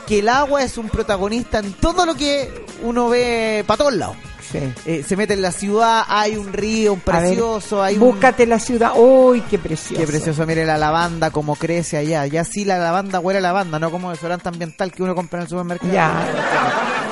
que 0.07 0.19
el 0.21 0.29
agua 0.29 0.63
es 0.63 0.79
un 0.79 0.89
protagonista 0.89 1.59
en 1.61 1.73
todo 1.73 2.05
lo 2.07 2.15
que 2.15 2.65
uno 2.83 3.09
ve 3.09 3.65
para 3.67 3.79
todos 3.79 3.95
lados. 3.95 4.17
Sí. 4.51 4.59
Eh, 4.87 5.05
se 5.07 5.17
mete 5.17 5.35
en 5.35 5.43
la 5.43 5.53
ciudad, 5.53 6.05
hay 6.09 6.37
un 6.37 6.53
río, 6.53 6.95
un 6.95 7.03
A 7.07 7.21
ver, 7.21 7.29
precioso, 7.29 7.83
hay 7.83 7.95
un... 7.95 8.01
Búscate 8.01 8.47
la 8.47 8.59
ciudad. 8.59 8.93
¡Uy, 8.97 9.43
qué 9.43 9.59
precioso! 9.59 10.01
Qué 10.01 10.07
precioso, 10.07 10.47
mire 10.47 10.65
la 10.65 10.79
lavanda 10.79 11.31
como 11.31 11.55
crece 11.57 11.97
allá. 11.99 12.27
Ya 12.27 12.45
sí 12.45 12.65
la 12.65 12.79
lavanda 12.79 13.21
huele 13.21 13.39
a 13.39 13.43
lavanda, 13.43 13.79
no 13.79 13.91
como 13.91 14.11
desodorante 14.11 14.49
ambiental 14.49 14.91
que 14.93 15.03
uno 15.03 15.15
compra 15.15 15.41
en 15.41 15.43
el 15.43 15.49
supermercado. 15.49 15.93
Ya. 15.93 16.25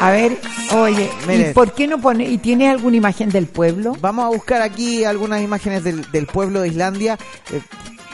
A 0.00 0.10
ver, 0.10 0.38
oye, 0.74 1.10
Mire. 1.26 1.50
¿y 1.50 1.54
por 1.54 1.72
qué 1.72 1.86
no 1.86 1.98
pone? 2.00 2.24
¿Y 2.24 2.38
tiene 2.38 2.68
alguna 2.68 2.96
imagen 2.96 3.30
del 3.30 3.46
pueblo? 3.46 3.96
Vamos 4.00 4.24
a 4.26 4.28
buscar 4.28 4.62
aquí 4.62 5.04
algunas 5.04 5.42
imágenes 5.42 5.84
del, 5.84 6.10
del 6.10 6.26
pueblo 6.26 6.60
de 6.60 6.68
Islandia. 6.68 7.18
Eh, 7.50 7.60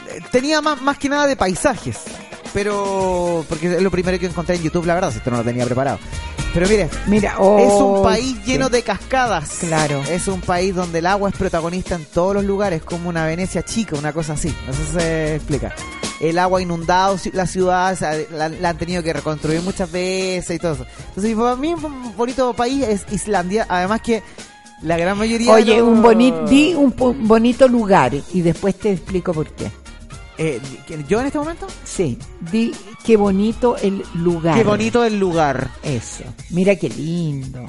eh, 0.09 0.19
tenía 0.31 0.61
más, 0.61 0.81
más 0.81 0.97
que 0.97 1.09
nada 1.09 1.27
de 1.27 1.35
paisajes, 1.35 1.99
pero 2.53 3.45
porque 3.49 3.75
es 3.75 3.81
lo 3.81 3.91
primero 3.91 4.17
que 4.19 4.27
encontré 4.27 4.55
en 4.55 4.63
YouTube, 4.63 4.85
la 4.85 4.95
verdad, 4.95 5.11
si 5.11 5.17
esto 5.17 5.31
no 5.31 5.37
lo 5.37 5.43
tenía 5.43 5.65
preparado. 5.65 5.99
Pero 6.53 6.67
mire, 6.67 6.89
Mira, 7.07 7.31
es 7.31 7.37
oh, 7.39 7.85
un 7.97 8.03
país 8.03 8.35
lleno 8.45 8.67
sí. 8.67 8.73
de 8.73 8.81
cascadas. 8.83 9.57
Claro. 9.59 10.03
Es 10.09 10.27
un 10.27 10.39
país 10.41 10.75
donde 10.75 10.99
el 10.99 11.07
agua 11.07 11.29
es 11.29 11.35
protagonista 11.35 11.95
en 11.95 12.05
todos 12.05 12.35
los 12.35 12.45
lugares, 12.45 12.83
como 12.83 13.09
una 13.09 13.25
Venecia 13.25 13.63
chica, 13.63 13.95
una 13.97 14.13
cosa 14.13 14.33
así. 14.33 14.53
No 14.67 14.73
sé 14.73 14.85
si 14.85 14.91
se 14.99 15.35
explica. 15.35 15.73
El 16.19 16.37
agua 16.37 16.59
ha 16.59 16.61
inundado 16.61 17.17
la 17.33 17.47
ciudad, 17.47 17.91
o 17.91 17.95
sea, 17.95 18.13
la, 18.31 18.49
la 18.49 18.69
han 18.69 18.77
tenido 18.77 19.01
que 19.01 19.11
reconstruir 19.13 19.61
muchas 19.61 19.91
veces 19.91 20.55
y 20.55 20.59
todo 20.59 20.73
eso. 20.73 20.85
Entonces, 21.09 21.35
para 21.35 21.55
mí 21.55 21.73
un 21.73 22.15
bonito 22.15 22.53
país 22.53 22.83
es 22.83 23.05
Islandia, 23.11 23.65
además 23.67 24.01
que 24.01 24.21
la 24.83 24.95
gran 24.97 25.17
mayoría 25.17 25.51
Oye, 25.53 25.73
de 25.73 25.79
los- 25.79 25.87
un 25.87 26.01
bonito, 26.03 26.45
di 26.45 26.75
un 26.75 26.93
bonito 27.27 27.67
lugar 27.67 28.13
y 28.31 28.41
después 28.41 28.75
te 28.77 28.91
explico 28.91 29.33
por 29.33 29.49
qué. 29.49 29.71
Eh, 30.37 30.59
¿Yo 31.07 31.19
en 31.19 31.27
este 31.27 31.37
momento? 31.37 31.67
Sí, 31.83 32.17
di 32.51 32.73
qué 33.03 33.17
bonito 33.17 33.77
el 33.77 34.03
lugar. 34.15 34.55
Qué 34.57 34.63
bonito 34.63 35.03
el 35.03 35.19
lugar. 35.19 35.69
Eso. 35.83 36.23
Mira 36.49 36.75
qué 36.75 36.89
lindo. 36.89 37.65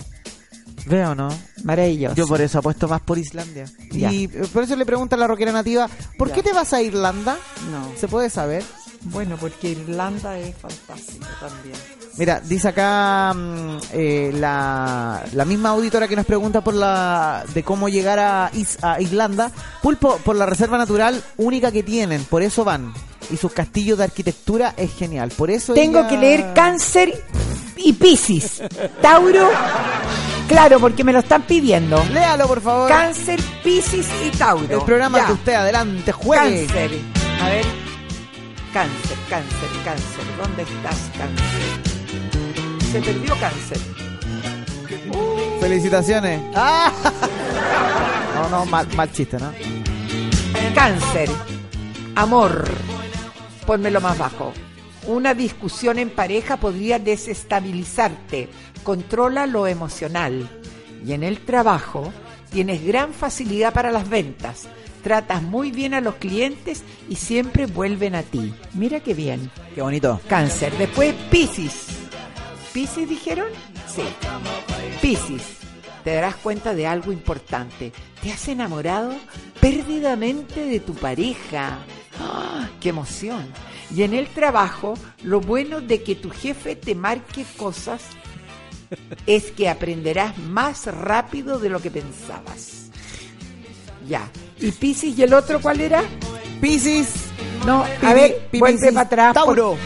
Veo, 0.86 1.14
¿no? 1.14 1.28
Maravilloso. 1.62 2.14
Yo 2.14 2.26
por 2.26 2.40
eso 2.40 2.58
apuesto 2.58 2.88
más 2.88 3.00
por 3.00 3.18
Islandia. 3.18 3.64
Ya. 3.90 4.12
Y 4.12 4.28
por 4.28 4.64
eso 4.64 4.76
le 4.76 4.84
pregunta 4.84 5.16
a 5.16 5.18
la 5.18 5.26
roquera 5.26 5.50
nativa, 5.52 5.88
¿por 6.18 6.28
Ya. 6.28 6.34
qué 6.34 6.42
te 6.42 6.52
vas 6.52 6.72
a 6.74 6.82
Irlanda? 6.82 7.38
No. 7.70 7.90
¿Se 7.98 8.06
puede 8.08 8.28
saber? 8.28 8.62
Bueno, 9.04 9.36
porque 9.40 9.70
Irlanda 9.70 10.38
es 10.38 10.54
fantástico 10.56 11.26
también. 11.40 11.76
Mira, 12.16 12.40
dice 12.44 12.68
acá 12.68 13.32
mm, 13.34 13.78
eh, 13.92 14.32
la, 14.34 15.22
la 15.32 15.44
misma 15.44 15.70
auditora 15.70 16.06
que 16.06 16.14
nos 16.16 16.24
pregunta 16.26 16.60
por 16.62 16.74
la 16.74 17.44
de 17.52 17.62
cómo 17.64 17.88
llegar 17.88 18.18
a, 18.20 18.50
Is- 18.52 18.78
a 18.82 19.00
Irlanda, 19.00 19.50
Pulpo, 19.82 20.18
por 20.18 20.36
la 20.36 20.46
reserva 20.46 20.78
natural 20.78 21.20
única 21.38 21.72
que 21.72 21.82
tienen, 21.82 22.24
por 22.24 22.42
eso 22.42 22.64
van. 22.64 22.92
Y 23.30 23.36
sus 23.36 23.52
castillos 23.52 23.98
de 23.98 24.04
arquitectura 24.04 24.74
es 24.76 24.94
genial, 24.94 25.30
por 25.36 25.50
eso 25.50 25.74
Tengo 25.74 26.00
ella- 26.00 26.08
que 26.08 26.16
leer 26.18 26.52
Cáncer 26.54 27.24
y 27.76 27.92
Piscis. 27.94 28.62
Tauro, 29.02 29.50
claro, 30.46 30.78
porque 30.78 31.02
me 31.02 31.12
lo 31.12 31.18
están 31.18 31.42
pidiendo. 31.42 32.04
Léalo, 32.12 32.46
por 32.46 32.60
favor. 32.60 32.88
Cáncer, 32.88 33.40
Piscis 33.64 34.06
y 34.24 34.30
Tauro. 34.36 34.78
El 34.78 34.84
programa 34.84 35.18
Ya. 35.18 35.26
de 35.26 35.32
usted, 35.32 35.54
adelante, 35.54 36.12
juegue. 36.12 36.66
Cáncer. 36.66 36.90
A 37.42 37.48
ver. 37.48 37.64
Cáncer, 38.72 39.16
cáncer, 39.28 39.68
cáncer. 39.84 40.24
¿Dónde 40.40 40.62
estás, 40.62 40.96
cáncer? 41.18 41.93
Se 42.94 43.00
perdió 43.00 43.34
cáncer. 43.40 43.78
Felicitaciones. 45.58 46.40
¡Ah! 46.54 46.92
No, 48.36 48.48
no, 48.50 48.66
mal, 48.66 48.86
mal 48.94 49.10
chiste, 49.10 49.36
¿no? 49.36 49.52
Cáncer. 50.76 51.28
Amor. 52.14 52.70
Pónmelo 53.66 54.00
más 54.00 54.16
bajo. 54.16 54.52
Una 55.08 55.34
discusión 55.34 55.98
en 55.98 56.08
pareja 56.08 56.56
podría 56.58 57.00
desestabilizarte. 57.00 58.48
Controla 58.84 59.48
lo 59.48 59.66
emocional. 59.66 60.48
Y 61.04 61.14
en 61.14 61.24
el 61.24 61.40
trabajo 61.40 62.12
tienes 62.52 62.86
gran 62.86 63.12
facilidad 63.12 63.72
para 63.72 63.90
las 63.90 64.08
ventas. 64.08 64.68
Tratas 65.02 65.42
muy 65.42 65.72
bien 65.72 65.94
a 65.94 66.00
los 66.00 66.14
clientes 66.14 66.84
y 67.08 67.16
siempre 67.16 67.66
vuelven 67.66 68.14
a 68.14 68.22
ti. 68.22 68.54
Mira 68.72 69.00
qué 69.00 69.14
bien. 69.14 69.50
Qué 69.74 69.82
bonito. 69.82 70.20
Cáncer. 70.28 70.72
Después 70.78 71.12
Piscis. 71.28 72.03
¿Piscis 72.74 73.08
dijeron? 73.08 73.46
Sí. 73.86 74.02
Piscis. 75.00 75.42
Te 76.02 76.12
darás 76.12 76.34
cuenta 76.34 76.74
de 76.74 76.88
algo 76.88 77.12
importante. 77.12 77.92
Te 78.20 78.32
has 78.32 78.48
enamorado 78.48 79.14
perdidamente 79.60 80.64
de 80.66 80.80
tu 80.80 80.92
pareja. 80.92 81.78
¡Ah! 82.20 82.68
¡Qué 82.80 82.88
emoción! 82.88 83.46
Y 83.94 84.02
en 84.02 84.12
el 84.12 84.26
trabajo, 84.26 84.94
lo 85.22 85.40
bueno 85.40 85.80
de 85.80 86.02
que 86.02 86.16
tu 86.16 86.30
jefe 86.30 86.74
te 86.74 86.96
marque 86.96 87.46
cosas 87.56 88.02
es 89.24 89.52
que 89.52 89.68
aprenderás 89.68 90.36
más 90.38 90.86
rápido 90.86 91.60
de 91.60 91.68
lo 91.68 91.80
que 91.80 91.92
pensabas. 91.92 92.90
Ya. 94.08 94.28
¿Y 94.58 94.72
Piscis 94.72 95.16
y 95.16 95.22
el 95.22 95.32
otro 95.32 95.60
cuál 95.60 95.80
era? 95.80 96.02
Piscis. 96.60 97.23
No, 97.66 97.82
a 98.02 98.14
ver, 98.14 98.48
vuelve 98.52 98.92
para 98.92 99.00
atrás. 99.06 99.34
por- 99.34 99.44
Tauro. 99.56 99.76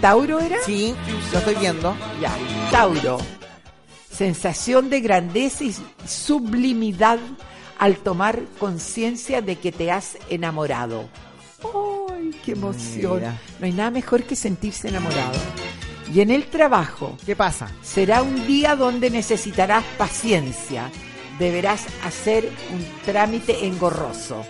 ¿Tauro 0.00 0.40
era? 0.40 0.56
Sí, 0.64 0.94
lo 1.32 1.38
estoy 1.38 1.54
viendo. 1.54 1.94
Ya, 2.20 2.32
Tauro. 2.70 3.18
Sensación 4.10 4.90
de 4.90 5.00
grandeza 5.00 5.64
y 5.64 5.74
sublimidad 6.06 7.18
al 7.78 7.96
tomar 7.98 8.40
conciencia 8.58 9.42
de 9.42 9.56
que 9.56 9.72
te 9.72 9.90
has 9.90 10.16
enamorado. 10.28 11.08
¡Ay, 12.12 12.30
qué 12.44 12.52
emoción! 12.52 13.16
Mira. 13.16 13.40
No 13.58 13.66
hay 13.66 13.72
nada 13.72 13.90
mejor 13.90 14.22
que 14.24 14.36
sentirse 14.36 14.88
enamorado. 14.88 15.32
Y 16.12 16.20
en 16.20 16.30
el 16.30 16.46
trabajo 16.46 17.16
¿Qué 17.24 17.34
pasa? 17.34 17.70
será 17.82 18.22
un 18.22 18.46
día 18.46 18.76
donde 18.76 19.08
necesitarás 19.10 19.82
paciencia. 19.98 20.90
Deberás 21.38 21.82
hacer 22.04 22.48
un 22.72 22.84
trámite 23.04 23.66
engorroso. 23.66 24.44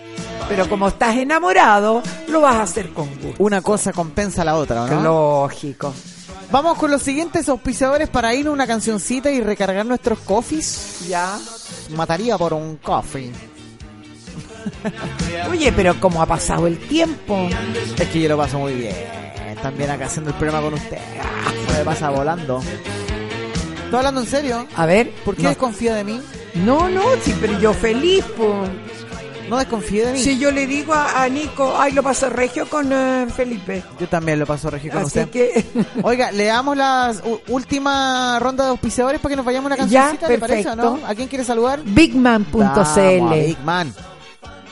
Pero 0.49 0.69
como 0.69 0.89
estás 0.89 1.17
enamorado, 1.17 2.03
lo 2.29 2.41
vas 2.43 2.57
a 2.57 2.63
hacer 2.63 2.91
con 2.91 3.09
gusto. 3.17 3.43
Una 3.43 3.63
cosa 3.63 3.93
compensa 3.93 4.43
a 4.43 4.45
la 4.45 4.57
otra, 4.57 4.87
¿no? 4.87 5.03
Lógico. 5.03 5.95
Vamos 6.51 6.77
con 6.79 6.91
los 6.91 7.03
siguientes 7.03 7.49
auspiciadores 7.49 8.09
para 8.09 8.35
ir 8.35 8.47
a 8.47 8.51
una 8.51 8.67
cancioncita 8.67 9.31
y 9.31 9.41
recargar 9.41 9.87
nuestros 9.87 10.19
coffees. 10.21 11.07
Ya. 11.09 11.39
Mataría 11.97 12.37
por 12.37 12.53
un 12.53 12.77
coffee. 12.77 13.33
Oye, 15.51 15.73
pero 15.73 15.99
como 16.01 16.23
ha 16.23 16.27
pasado 16.27 16.67
el 16.67 16.79
tiempo. 16.79 17.49
Es 17.99 18.09
que 18.09 18.21
yo 18.21 18.29
lo 18.29 18.37
paso 18.37 18.59
muy 18.59 18.75
bien. 18.75 18.95
También 19.63 19.91
acá 19.91 20.07
haciendo 20.07 20.31
el 20.31 20.37
programa 20.37 20.63
con 20.63 20.75
usted. 20.75 20.99
Ah, 21.23 21.51
Se 21.73 21.79
me 21.79 21.85
pasa 21.85 22.11
volando. 22.11 22.61
¿Estoy 23.85 23.97
hablando 23.99 24.21
en 24.21 24.27
serio? 24.27 24.67
A 24.77 24.87
ver, 24.87 25.11
¿Por 25.25 25.37
qué 25.37 25.45
no, 25.45 25.49
desconfía 25.49 25.95
de 25.95 26.05
mí? 26.05 26.21
No, 26.55 26.89
no, 26.89 27.03
sí, 27.23 27.35
pero 27.41 27.59
yo 27.59 27.73
feliz, 27.75 28.25
po. 28.37 28.65
No 29.49 29.59
desconfíe 29.59 30.07
de 30.07 30.13
mí. 30.15 30.19
Si 30.21 30.39
yo 30.39 30.51
le 30.51 30.67
digo 30.67 30.95
a, 30.95 31.23
a 31.23 31.29
Nico, 31.29 31.75
ay, 31.79 31.93
lo 31.93 32.03
paso 32.03 32.31
regio 32.31 32.67
con 32.67 32.91
eh, 32.91 33.27
Felipe. 33.35 33.83
Yo 34.01 34.09
también 34.09 34.39
lo 34.39 34.47
paso 34.47 34.71
regio 34.71 34.91
con 34.91 35.03
Así 35.03 35.19
usted. 35.21 35.29
que, 35.29 35.67
Oiga, 36.03 36.33
le 36.33 36.47
damos 36.47 36.75
la 36.79 37.13
u- 37.27 37.41
última 37.53 38.39
ronda 38.41 38.65
de 38.65 38.71
auspiciadores 38.71 39.21
para 39.21 39.33
que 39.33 39.37
nos 39.37 39.45
vayamos 39.45 39.71
a 39.71 39.75
una 39.75 39.87
Ya, 39.87 40.01
cancioncita, 40.05 40.29
¿le 40.29 40.39
parece 40.39 40.61
o 40.71 40.73
perfecto. 40.77 40.97
no? 41.03 41.07
¿A 41.07 41.15
quién 41.15 41.29
quiere 41.29 41.45
saludar? 41.45 41.81
Vamos 41.81 41.95
Bigman.cl. 41.95 43.35
Big 43.35 43.59
Man. 43.65 43.93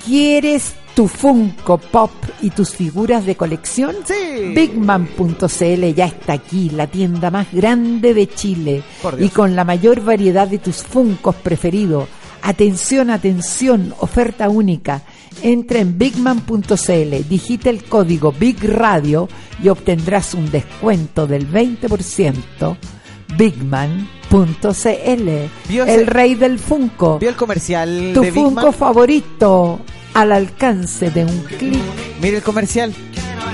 ¿Quieres 0.05 0.75
tu 0.95 1.09
Funko 1.09 1.79
Pop 1.79 2.11
y 2.43 2.51
tus 2.51 2.71
figuras 2.71 3.25
de 3.25 3.37
colección? 3.37 3.95
Sí. 4.05 4.53
Bigman.cl 4.55 5.95
ya 5.95 6.07
está 6.07 6.33
aquí, 6.35 6.71
la 6.71 6.87
tienda 6.87 7.31
más 7.31 7.53
grande 7.53 8.13
de 8.13 8.29
Chile 8.29 8.83
Por 9.01 9.17
Dios. 9.17 9.31
y 9.31 9.35
con 9.35 9.55
la 9.57 9.65
mayor 9.65 10.03
variedad 10.03 10.49
de 10.49 10.59
tus 10.59 10.83
Funcos 10.83 11.37
preferidos. 11.37 12.09
Atención, 12.43 13.11
atención, 13.11 13.95
oferta 14.01 14.49
única. 14.49 15.03
Entra 15.43 15.79
en 15.79 15.97
bigman.cl, 15.97 17.29
digita 17.29 17.71
el 17.71 17.85
código 17.85 18.33
Big 18.33 18.63
Radio 18.65 19.29
y 19.63 19.69
obtendrás 19.69 20.35
un 20.35 20.51
descuento 20.51 21.27
del 21.29 21.49
20%. 21.51 22.77
Bigman.cl, 23.37 25.29
el 25.87 26.07
rey 26.07 26.35
del 26.35 26.59
Funko. 26.59 27.19
¿Vio 27.19 27.29
el 27.31 27.37
comercial 27.37 28.11
Tu 28.15 28.21
de 28.21 28.31
Big 28.31 28.35
Funko 28.43 28.63
Man? 28.63 28.73
favorito 28.73 29.81
al 30.15 30.33
alcance 30.33 31.11
de 31.11 31.25
un 31.25 31.39
clic. 31.45 31.81
Mire 32.21 32.37
el 32.39 32.43
comercial. 32.43 32.93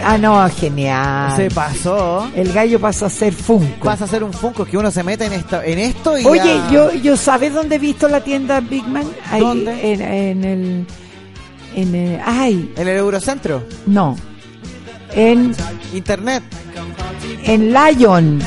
Ah, 0.04 0.16
no, 0.16 0.48
genial. 0.50 1.34
Se 1.36 1.50
pasó. 1.50 2.28
El 2.36 2.52
gallo 2.52 2.78
pasó 2.78 3.06
a 3.06 3.10
ser 3.10 3.32
Funko. 3.32 3.86
Vas 3.86 4.00
a 4.00 4.04
hacer 4.04 4.22
un 4.22 4.32
Funko 4.32 4.64
que 4.64 4.76
uno 4.78 4.90
se 4.90 5.02
mete 5.02 5.26
en 5.26 5.32
esto, 5.32 5.60
en 5.62 5.78
esto 5.80 6.16
y 6.18 6.24
Oye, 6.24 6.42
ya- 6.44 6.70
yo, 6.70 6.92
yo 6.94 7.16
¿sabes 7.16 7.52
dónde 7.52 7.76
he 7.76 7.78
visto 7.78 8.08
la 8.08 8.22
tienda 8.22 8.60
Big 8.60 8.86
Man? 8.86 9.04
Ahí, 9.30 9.40
¿Dónde? 9.40 9.92
En, 9.92 10.00
en 10.02 10.44
el... 10.44 10.86
En 11.74 11.94
el- 11.94 12.20
ay, 12.24 12.72
En 12.76 12.88
el 12.88 12.96
Eurocentro. 12.96 13.62
no. 13.86 14.16
En, 15.14 15.54
Internet. 15.94 16.42
en 17.44 17.72
Lion. 17.72 18.38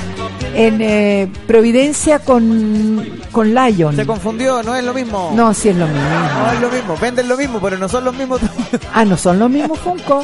En 0.53 0.81
eh, 0.81 1.29
Providencia 1.47 2.19
con, 2.19 3.09
con 3.31 3.53
Lion. 3.53 3.95
Se 3.95 4.05
confundió, 4.05 4.61
no 4.63 4.75
es 4.75 4.83
lo 4.83 4.93
mismo. 4.93 5.31
No, 5.35 5.53
sí 5.53 5.69
es 5.69 5.75
lo 5.75 5.87
mismo. 5.87 6.01
No 6.01 6.51
es 6.51 6.61
lo 6.61 6.69
mismo. 6.69 6.97
Venden 6.97 7.27
lo 7.27 7.37
mismo, 7.37 7.59
pero 7.61 7.77
no 7.77 7.87
son 7.87 8.03
los 8.05 8.15
mismos. 8.15 8.41
Ah, 8.93 9.05
no 9.05 9.15
son 9.17 9.39
los 9.39 9.49
mismos 9.49 9.79
Funko. 9.79 10.23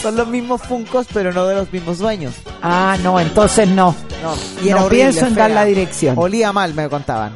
son 0.00 0.16
los 0.16 0.26
mismos 0.28 0.62
Funkos, 0.62 1.06
pero 1.12 1.32
no 1.32 1.46
de 1.46 1.54
los 1.56 1.72
mismos 1.72 1.98
dueños. 1.98 2.34
Ah, 2.62 2.96
no, 3.02 3.20
entonces 3.20 3.68
no. 3.68 3.94
No, 4.22 4.34
No 4.70 4.84
horrible, 4.86 4.88
pienso 5.10 5.26
en 5.26 5.34
dar 5.34 5.50
la 5.50 5.64
dirección. 5.64 6.14
Olía 6.18 6.52
mal, 6.52 6.72
me 6.74 6.88
contaban. 6.88 7.32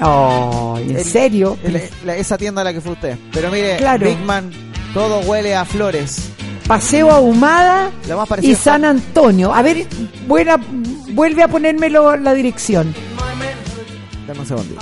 Oh, 0.00 0.76
¿en 0.80 0.96
El- 0.96 1.04
serio? 1.04 1.56
el- 1.64 1.82
la- 2.04 2.16
esa 2.16 2.36
tienda 2.38 2.60
a 2.60 2.64
la 2.64 2.72
que 2.72 2.80
fue 2.80 2.92
usted. 2.92 3.16
Pero 3.32 3.50
mire, 3.50 3.76
Claro. 3.78 4.06
Big 4.06 4.18
Man, 4.20 4.50
todo 4.94 5.20
huele 5.20 5.54
a 5.56 5.64
flores. 5.64 6.30
Paseo 6.68 7.10
Ahumada 7.10 7.90
y 8.42 8.54
San 8.54 8.84
Antonio. 8.84 9.52
A 9.54 9.62
ver, 9.62 9.86
buena- 10.26 10.58
vuelve 11.12 11.42
a 11.42 11.48
ponérmelo 11.48 12.16
la 12.16 12.34
dirección. 12.34 12.94
Dame 14.26 14.40
un 14.40 14.46
segundito. 14.46 14.80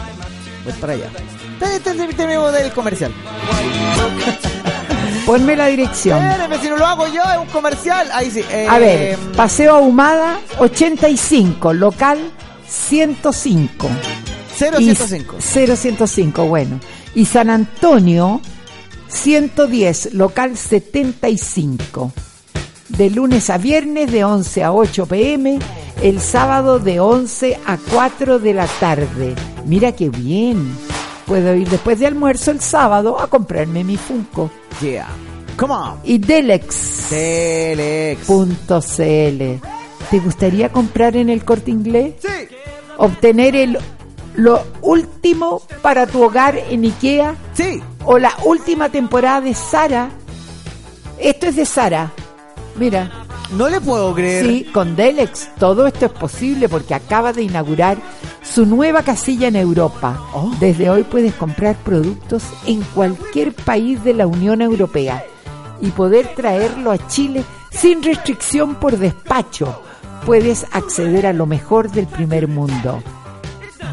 Voy 0.64 0.72
para 0.74 0.92
allá. 0.94 1.08
Te- 1.60 1.80
te- 1.80 1.94
te- 1.94 2.14
Tenemos 2.14 2.52
del 2.52 2.72
comercial. 2.72 3.12
Ponme 5.26 5.56
la 5.56 5.66
dirección. 5.66 6.24
Espéreme, 6.24 6.58
si 6.60 6.68
no 6.68 6.76
lo 6.76 6.86
hago 6.86 7.06
yo, 7.08 7.22
es 7.22 7.38
un 7.38 7.46
comercial. 7.46 8.08
Ahí 8.12 8.30
sí. 8.30 8.44
eh, 8.50 8.66
A 8.68 8.78
ver, 8.78 9.16
Paseo 9.36 9.76
Ahumada 9.76 10.38
85, 10.58 11.72
local 11.72 12.18
105. 12.68 13.88
0105. 14.58 15.36
Y- 15.38 15.42
0105, 15.42 16.44
bueno. 16.46 16.80
Y 17.14 17.24
San 17.26 17.50
Antonio 17.50 18.40
110, 19.08 20.14
local 20.14 20.56
75. 20.56 22.12
De 22.88 23.10
lunes 23.10 23.50
a 23.50 23.58
viernes 23.58 24.12
de 24.12 24.24
11 24.24 24.64
a 24.64 24.72
8 24.72 25.06
pm, 25.06 25.58
el 26.02 26.20
sábado 26.20 26.78
de 26.78 27.00
11 27.00 27.58
a 27.66 27.78
4 27.78 28.38
de 28.38 28.54
la 28.54 28.66
tarde. 28.66 29.34
Mira 29.64 29.92
qué 29.92 30.08
bien. 30.08 30.76
Puedo 31.26 31.54
ir 31.54 31.68
después 31.68 31.98
de 31.98 32.06
almuerzo 32.06 32.52
el 32.52 32.60
sábado 32.60 33.18
a 33.18 33.26
comprarme 33.26 33.82
mi 33.82 33.96
Funko. 33.96 34.50
Yeah. 34.80 35.08
Come 35.56 35.74
on. 35.74 35.98
Y 36.04 36.18
Delex. 36.18 37.10
Delex. 37.10 38.26
¿Te 40.10 40.20
gustaría 40.20 40.70
comprar 40.70 41.16
en 41.16 41.30
el 41.30 41.44
corte 41.44 41.72
inglés? 41.72 42.14
Sí. 42.20 42.48
Obtener 42.98 43.56
el, 43.56 43.78
lo 44.36 44.62
último 44.82 45.62
para 45.82 46.06
tu 46.06 46.22
hogar 46.22 46.56
en 46.56 46.84
IKEA. 46.84 47.34
Sí. 47.54 47.82
O 48.06 48.18
la 48.18 48.32
última 48.44 48.88
temporada 48.88 49.40
de 49.40 49.52
Sara. 49.52 50.10
Esto 51.18 51.46
es 51.46 51.56
de 51.56 51.66
Sara. 51.66 52.12
Mira. 52.76 53.10
No 53.52 53.68
le 53.68 53.80
puedo 53.80 54.14
creer. 54.14 54.46
Sí, 54.46 54.64
con 54.72 54.96
Delex 54.96 55.50
todo 55.58 55.86
esto 55.86 56.06
es 56.06 56.12
posible 56.12 56.68
porque 56.68 56.94
acaba 56.94 57.32
de 57.32 57.42
inaugurar 57.42 57.98
su 58.42 58.64
nueva 58.66 59.02
casilla 59.02 59.48
en 59.48 59.56
Europa. 59.56 60.20
Oh. 60.32 60.52
Desde 60.58 60.90
hoy 60.90 61.04
puedes 61.04 61.34
comprar 61.34 61.76
productos 61.76 62.42
en 62.66 62.82
cualquier 62.94 63.52
país 63.52 64.02
de 64.02 64.14
la 64.14 64.26
Unión 64.26 64.62
Europea 64.62 65.24
y 65.80 65.90
poder 65.90 66.34
traerlo 66.34 66.90
a 66.90 67.06
Chile 67.08 67.44
sin 67.70 68.02
restricción 68.02 68.76
por 68.76 68.98
despacho. 68.98 69.82
Puedes 70.24 70.66
acceder 70.72 71.26
a 71.26 71.32
lo 71.32 71.46
mejor 71.46 71.90
del 71.90 72.06
primer 72.06 72.48
mundo. 72.48 73.02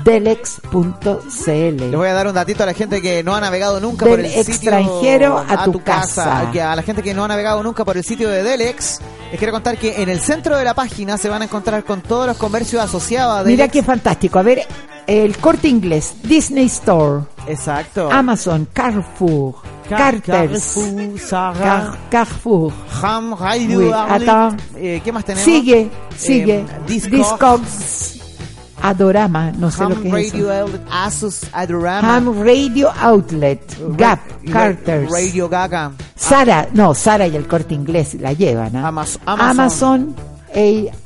Delex.cl 0.03 1.89
Le 1.91 1.95
voy 1.95 2.07
a 2.07 2.13
dar 2.13 2.27
un 2.27 2.33
datito 2.33 2.63
a 2.63 2.65
la 2.65 2.73
gente 2.73 3.01
que 3.01 3.23
no 3.23 3.35
ha 3.35 3.41
navegado 3.41 3.79
nunca 3.79 4.05
Del 4.05 4.15
por 4.15 4.19
el 4.25 4.31
sitio 4.31 4.53
extranjero 4.53 5.37
a 5.47 5.63
tu 5.65 5.81
casa. 5.83 6.49
Que 6.51 6.61
A 6.61 6.75
la 6.75 6.81
gente 6.83 7.01
que 7.03 7.13
no 7.13 7.23
ha 7.23 7.27
navegado 7.27 7.61
nunca 7.63 7.85
por 7.85 7.97
el 7.97 8.03
sitio 8.03 8.29
de 8.29 8.43
Delex, 8.43 8.99
les 9.31 9.37
quiero 9.39 9.53
contar 9.53 9.77
que 9.77 10.01
en 10.01 10.09
el 10.09 10.19
centro 10.19 10.57
de 10.57 10.63
la 10.63 10.73
página 10.73 11.17
se 11.17 11.29
van 11.29 11.41
a 11.41 11.45
encontrar 11.45 11.83
con 11.83 12.01
todos 12.01 12.27
los 12.27 12.37
comercios 12.37 12.81
asociados 12.83 13.39
a 13.39 13.43
Mira 13.43 13.63
Delex. 13.63 13.73
qué 13.73 13.83
fantástico. 13.83 14.39
A 14.39 14.43
ver, 14.43 14.65
el 15.07 15.37
corte 15.37 15.67
inglés, 15.67 16.15
Disney 16.23 16.65
Store, 16.67 17.23
Exacto. 17.47 18.09
Amazon, 18.11 18.67
Carrefour, 18.71 19.55
Car- 19.89 20.21
Carters, 20.21 20.75
Carrefour, 20.75 21.57
Car- 21.59 21.97
Carrefour. 22.09 22.73
Ham, 23.01 23.35
Radio, 23.37 23.79
Oui. 23.79 23.91
Eh, 24.77 25.01
¿Qué 25.03 25.11
más 25.11 25.25
tenemos? 25.25 25.43
Sigue, 25.43 25.89
sigue. 26.17 26.59
Eh, 26.59 26.65
Discogs, 26.87 27.11
Discogs, 27.11 28.19
Adorama, 28.83 29.51
no 29.53 29.71
sé 29.71 29.83
Ham 29.83 29.89
lo 29.93 30.01
que 30.01 30.07
es 30.09 30.13
Radio 30.13 30.51
eso. 30.51 30.61
Outlet, 30.63 30.81
Asus, 30.91 31.41
Adorama. 31.53 32.15
Ham 32.17 32.43
Radio 32.43 32.91
Outlet, 33.01 33.77
Gap, 33.97 34.19
Ra- 34.45 34.51
Carters, 34.51 35.09
Radio 35.11 35.49
Gaga. 35.49 35.91
Sara, 36.15 36.67
no, 36.73 36.93
Sara 36.93 37.25
y 37.27 37.35
el 37.35 37.47
corte 37.47 37.73
inglés 37.73 38.13
la 38.15 38.33
llevan. 38.33 38.73
Amaz- 38.73 39.17
Amazon, 39.25 39.49
Amazon. 39.59 40.15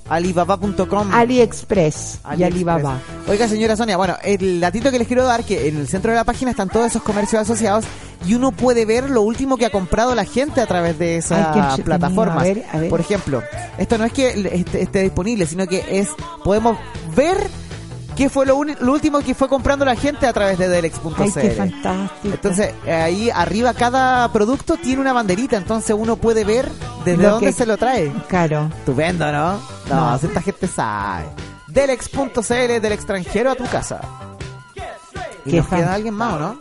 Alibaba.com. 0.09 1.11
AliExpress 1.13 2.19
y. 2.37 2.43
Alibaba. 2.43 2.99
Oiga, 3.27 3.47
señora 3.47 3.75
Sonia, 3.75 3.97
bueno, 3.97 4.15
el 4.23 4.59
datito 4.59 4.89
que 4.91 4.99
les 4.99 5.07
quiero 5.07 5.23
dar, 5.25 5.43
que 5.43 5.67
en 5.67 5.77
el 5.77 5.87
centro 5.87 6.11
de 6.11 6.17
la 6.17 6.23
página 6.23 6.51
están 6.51 6.69
todos 6.69 6.87
esos 6.87 7.03
comercios 7.03 7.41
asociados 7.41 7.85
y 8.25 8.33
uno 8.33 8.51
puede 8.51 8.85
ver 8.85 9.09
lo 9.09 9.21
último 9.21 9.57
que 9.57 9.65
ha 9.65 9.69
comprado 9.69 10.15
la 10.15 10.25
gente 10.25 10.61
a 10.61 10.65
través 10.65 10.97
de 10.97 11.17
esas 11.17 11.79
plataformas. 11.81 12.37
A 12.39 12.43
ver, 12.43 12.65
a 12.71 12.77
ver. 12.77 12.89
Por 12.89 12.99
ejemplo, 12.99 13.43
esto 13.77 13.97
no 13.97 14.05
es 14.05 14.13
que 14.13 14.29
esté, 14.53 14.81
esté 14.83 15.01
disponible, 15.03 15.45
sino 15.45 15.67
que 15.67 15.83
es 15.99 16.09
podemos 16.43 16.77
ver 17.15 17.37
qué 18.17 18.29
fue 18.29 18.45
lo, 18.45 18.57
último 18.57 19.19
que 19.19 19.35
fue 19.35 19.47
comprando 19.47 19.85
la 19.85 19.95
gente 19.95 20.25
a 20.25 20.33
través 20.33 20.57
de 20.57 20.67
Delex.cl. 20.67 21.21
Ay, 21.21 21.31
qué 21.33 21.51
fantástico. 21.51 22.33
Entonces, 22.33 22.73
ahí 22.85 23.29
arriba 23.29 23.73
cada 23.73 24.27
producto 24.33 24.75
tiene 24.75 25.01
una 25.01 25.13
banderita, 25.13 25.55
entonces 25.55 25.95
uno 25.97 26.15
puede 26.17 26.43
ver 26.43 26.69
desde 27.05 27.23
Lo 27.23 27.29
dónde 27.31 27.47
que- 27.47 27.53
se 27.53 27.65
lo 27.65 27.77
trae. 27.77 28.11
Claro. 28.27 28.69
Estupendo, 28.79 29.31
¿no? 29.31 29.53
No, 29.89 29.95
No. 30.11 30.15
esta 30.15 30.41
gente 30.41 30.67
sabe. 30.67 31.25
Delex.cl 31.67 32.81
del 32.81 32.91
extranjero 32.91 33.51
a 33.51 33.55
tu 33.55 33.65
casa. 33.65 34.01
¿Y 35.47 35.55
nos 35.57 35.67
queda 35.67 35.93
alguien 35.93 36.13
más 36.13 36.33
o 36.33 36.39
no? 36.39 36.59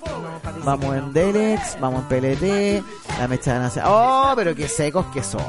Vamos 0.64 0.96
en 0.96 1.12
Delex, 1.12 1.78
vamos 1.80 2.02
en 2.02 2.08
PLT, 2.08 2.84
la 3.20 3.28
mecha 3.28 3.54
de 3.54 3.60
nace- 3.60 3.82
¡Oh, 3.84 4.32
pero 4.36 4.54
qué 4.54 4.68
secos 4.68 5.06
que 5.12 5.20
hicimos 5.20 5.44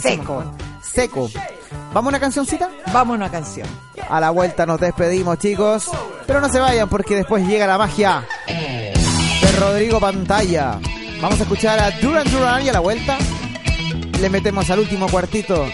Seco. 0.00 0.44
Seco. 0.82 1.28
¿Vamos 1.92 2.06
a 2.06 2.08
una 2.08 2.20
cancioncita? 2.20 2.68
Vamos 2.92 3.14
a 3.14 3.16
una 3.16 3.30
canción. 3.30 3.66
A 4.08 4.20
la 4.20 4.30
vuelta 4.30 4.66
nos 4.66 4.80
despedimos, 4.80 5.38
chicos. 5.38 5.90
Pero 6.26 6.40
no 6.40 6.48
se 6.48 6.58
vayan 6.60 6.88
porque 6.88 7.16
después 7.16 7.46
llega 7.46 7.66
la 7.66 7.78
magia 7.78 8.24
de 8.46 8.92
Rodrigo 9.60 10.00
Pantalla. 10.00 10.78
Vamos 11.20 11.38
a 11.40 11.42
escuchar 11.44 11.78
a 11.78 11.90
Duran 11.92 12.30
Duran 12.30 12.62
y 12.64 12.68
a 12.68 12.72
la 12.74 12.80
vuelta 12.80 13.16
le 14.20 14.28
metemos 14.30 14.68
al 14.70 14.80
último 14.80 15.08
cuartito. 15.08 15.66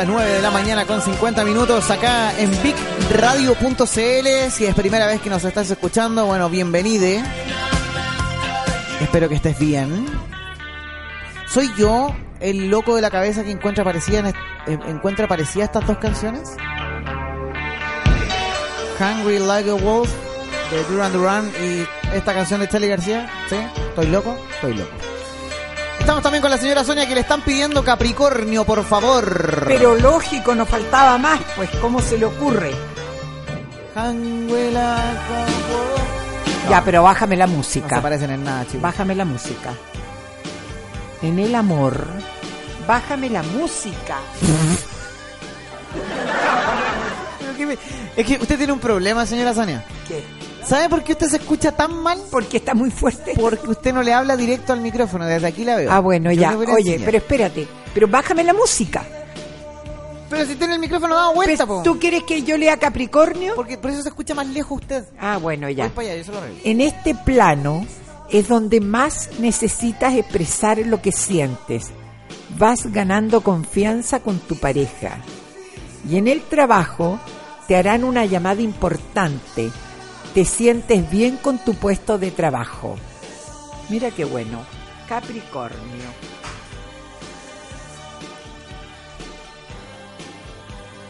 Las 0.00 0.08
9 0.08 0.30
de 0.32 0.40
la 0.40 0.50
mañana 0.50 0.86
con 0.86 1.02
50 1.02 1.44
minutos 1.44 1.90
acá 1.90 2.32
en 2.38 2.50
bigradio.cl. 2.62 4.50
Si 4.50 4.64
es 4.64 4.74
primera 4.74 5.06
vez 5.06 5.20
que 5.20 5.28
nos 5.28 5.44
estás 5.44 5.70
escuchando, 5.70 6.24
bueno, 6.24 6.48
bienvenide. 6.48 7.22
Espero 9.02 9.28
que 9.28 9.34
estés 9.34 9.58
bien. 9.58 10.06
¿Soy 11.46 11.70
yo 11.76 12.14
el 12.40 12.70
loco 12.70 12.96
de 12.96 13.02
la 13.02 13.10
cabeza 13.10 13.44
que 13.44 13.50
encuentra 13.50 13.84
parecida, 13.84 14.20
en 14.20 14.26
est- 14.28 14.36
eh, 14.68 14.78
encuentra 14.88 15.28
parecida 15.28 15.64
estas 15.64 15.86
dos 15.86 15.98
canciones? 15.98 16.48
Hungry 18.98 19.38
Like 19.38 19.68
a 19.68 19.74
Wolf 19.74 20.10
de 20.70 20.82
Duran 20.84 21.12
Duran 21.12 21.52
y 21.62 21.86
esta 22.16 22.32
canción 22.32 22.60
de 22.60 22.68
Charlie 22.68 22.88
García. 22.88 23.28
¿Sí? 23.50 23.56
¿Estoy 23.90 24.06
loco? 24.06 24.34
Estoy 24.54 24.74
loco. 24.76 24.90
Estamos 26.00 26.22
también 26.22 26.42
con 26.42 26.50
la 26.50 26.58
señora 26.58 26.82
Sonia 26.84 27.06
que 27.06 27.14
le 27.14 27.20
están 27.20 27.42
pidiendo 27.42 27.84
Capricornio, 27.84 28.64
por 28.64 28.84
favor. 28.84 29.64
Pero 29.66 29.94
lógico, 29.94 30.54
nos 30.54 30.68
faltaba 30.68 31.16
más, 31.18 31.40
pues, 31.56 31.70
¿cómo 31.80 32.00
se 32.00 32.18
le 32.18 32.24
ocurre? 32.26 32.72
Wolf. 33.94 34.80
Ya, 36.68 36.82
pero 36.84 37.02
bájame 37.02 37.36
la 37.36 37.46
No 37.46 37.52
música. 37.54 37.96
se 37.96 38.02
parecen 38.02 38.30
en 38.30 38.44
nada, 38.44 38.64
chicos. 38.64 38.80
Bájame 38.82 39.14
la 39.14 39.24
música. 39.24 39.72
En 41.22 41.38
el 41.38 41.54
amor, 41.54 42.06
bájame 42.86 43.30
la 43.30 43.42
música. 43.42 44.16
Es 48.16 48.26
que 48.26 48.36
usted 48.40 48.56
tiene 48.58 48.72
un 48.72 48.80
problema, 48.80 49.24
señora 49.26 49.54
Sonia. 49.54 49.84
¿Qué? 50.08 50.24
¿Sabe 50.70 50.88
por 50.88 51.02
qué 51.02 51.14
usted 51.14 51.26
se 51.26 51.38
escucha 51.38 51.72
tan 51.72 52.00
mal? 52.00 52.16
Porque 52.30 52.58
está 52.58 52.74
muy 52.74 52.92
fuerte. 52.92 53.32
Porque 53.34 53.68
usted 53.68 53.92
no 53.92 54.04
le 54.04 54.12
habla 54.14 54.36
directo 54.36 54.72
al 54.72 54.80
micrófono. 54.80 55.26
Desde 55.26 55.48
aquí 55.48 55.64
la 55.64 55.74
veo. 55.74 55.90
Ah, 55.90 55.98
bueno, 55.98 56.30
Yo 56.30 56.40
ya. 56.42 56.56
Oye, 56.56 56.78
enseñar. 56.78 57.00
pero 57.06 57.18
espérate. 57.18 57.66
Pero 57.92 58.06
bájame 58.06 58.44
la 58.44 58.54
música. 58.54 59.04
Pero 60.28 60.46
si 60.46 60.54
tiene 60.54 60.74
el 60.74 60.80
micrófono 60.80 61.16
dado 61.16 61.34
vuelta, 61.34 61.66
Pues, 61.66 61.78
po. 61.78 61.82
¿Tú 61.82 61.98
quieres 61.98 62.22
que 62.22 62.44
yo 62.44 62.56
lea 62.56 62.76
Capricornio? 62.76 63.56
Porque 63.56 63.78
por 63.78 63.90
eso 63.90 64.00
se 64.02 64.10
escucha 64.10 64.32
más 64.36 64.46
lejos 64.46 64.80
usted. 64.80 65.06
Ah, 65.18 65.38
bueno, 65.38 65.68
ya. 65.70 65.86
Voy 65.86 65.92
para 65.92 66.08
allá, 66.12 66.18
yo 66.18 66.24
se 66.24 66.30
lo. 66.30 66.38
En 66.62 66.80
este 66.80 67.16
plano 67.16 67.84
es 68.30 68.46
donde 68.46 68.80
más 68.80 69.28
necesitas 69.40 70.14
expresar 70.14 70.78
lo 70.78 71.02
que 71.02 71.10
sientes. 71.10 71.88
Vas 72.58 72.92
ganando 72.92 73.40
confianza 73.40 74.20
con 74.20 74.38
tu 74.38 74.54
pareja. 74.54 75.18
Y 76.08 76.16
en 76.16 76.28
el 76.28 76.42
trabajo 76.42 77.18
te 77.66 77.74
harán 77.74 78.04
una 78.04 78.24
llamada 78.24 78.62
importante. 78.62 79.72
Te 80.34 80.44
sientes 80.44 81.10
bien 81.10 81.36
con 81.36 81.58
tu 81.58 81.74
puesto 81.74 82.18
de 82.18 82.30
trabajo. 82.30 82.96
Mira 83.88 84.10
qué 84.12 84.24
bueno. 84.24 84.64
Capricornio. 85.08 85.80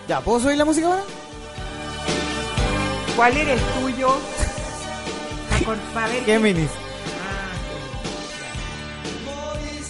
Ya, 0.08 0.20
¿puedo 0.20 0.40
subir 0.40 0.56
la 0.56 0.64
música 0.64 0.86
ahora? 0.86 1.02
¿Cuál 3.14 3.36
era 3.36 3.52
el 3.52 3.60
tuyo? 3.60 4.08
Por 5.64 5.76
favor. 5.92 6.24
Géminis. 6.24 6.70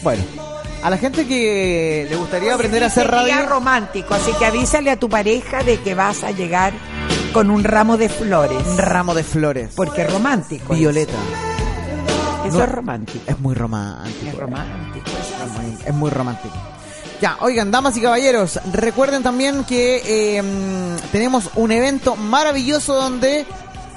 Bueno, 0.03 0.25
a 0.83 0.91
la 0.91 0.99
gente 0.99 1.27
que 1.27 2.07
le 2.11 2.17
gustaría 2.17 2.55
aprender 2.55 2.83
a 2.83 2.87
hacer 2.87 3.07
radio. 3.07 3.47
romántico, 3.47 4.15
así 4.15 4.33
que 4.33 4.47
avísale 4.47 4.91
a 4.91 4.97
tu 4.97 5.09
pareja 5.09 5.63
de 5.63 5.79
que 5.81 5.95
vas 5.95 6.25
a 6.25 6.33
llegar 6.33 6.73
con 7.33 7.51
un 7.51 7.65
ramo 7.65 7.97
de 7.97 8.09
flores. 8.09 8.67
Un 8.67 8.79
ramo 8.79 9.15
de 9.15 9.23
flores. 9.25 9.71
Porque 9.77 10.03
es 10.03 10.13
romántico. 10.13 10.75
Violeta. 10.75 11.13
Eso, 12.47 12.59
No. 12.59 12.65
es 12.65 12.73
romántico. 12.73 13.25
Es 13.27 13.39
muy 13.39 13.55
romántico. 13.55 14.27
Es 14.29 14.35
romántico. 14.37 15.07
Es 15.45 15.51
muy, 15.63 15.79
es 15.87 15.95
muy 15.95 16.11
romántico. 16.11 16.55
Ya, 17.21 17.37
oigan, 17.41 17.71
damas 17.71 17.97
y 17.99 18.01
caballeros, 18.01 18.59
recuerden 18.73 19.23
también 19.23 19.65
que 19.65 20.39
eh, 20.39 20.43
mm, 20.43 21.11
tenemos 21.13 21.51
un 21.55 21.71
evento 21.71 22.17
maravilloso 22.17 22.95
donde 22.95 23.45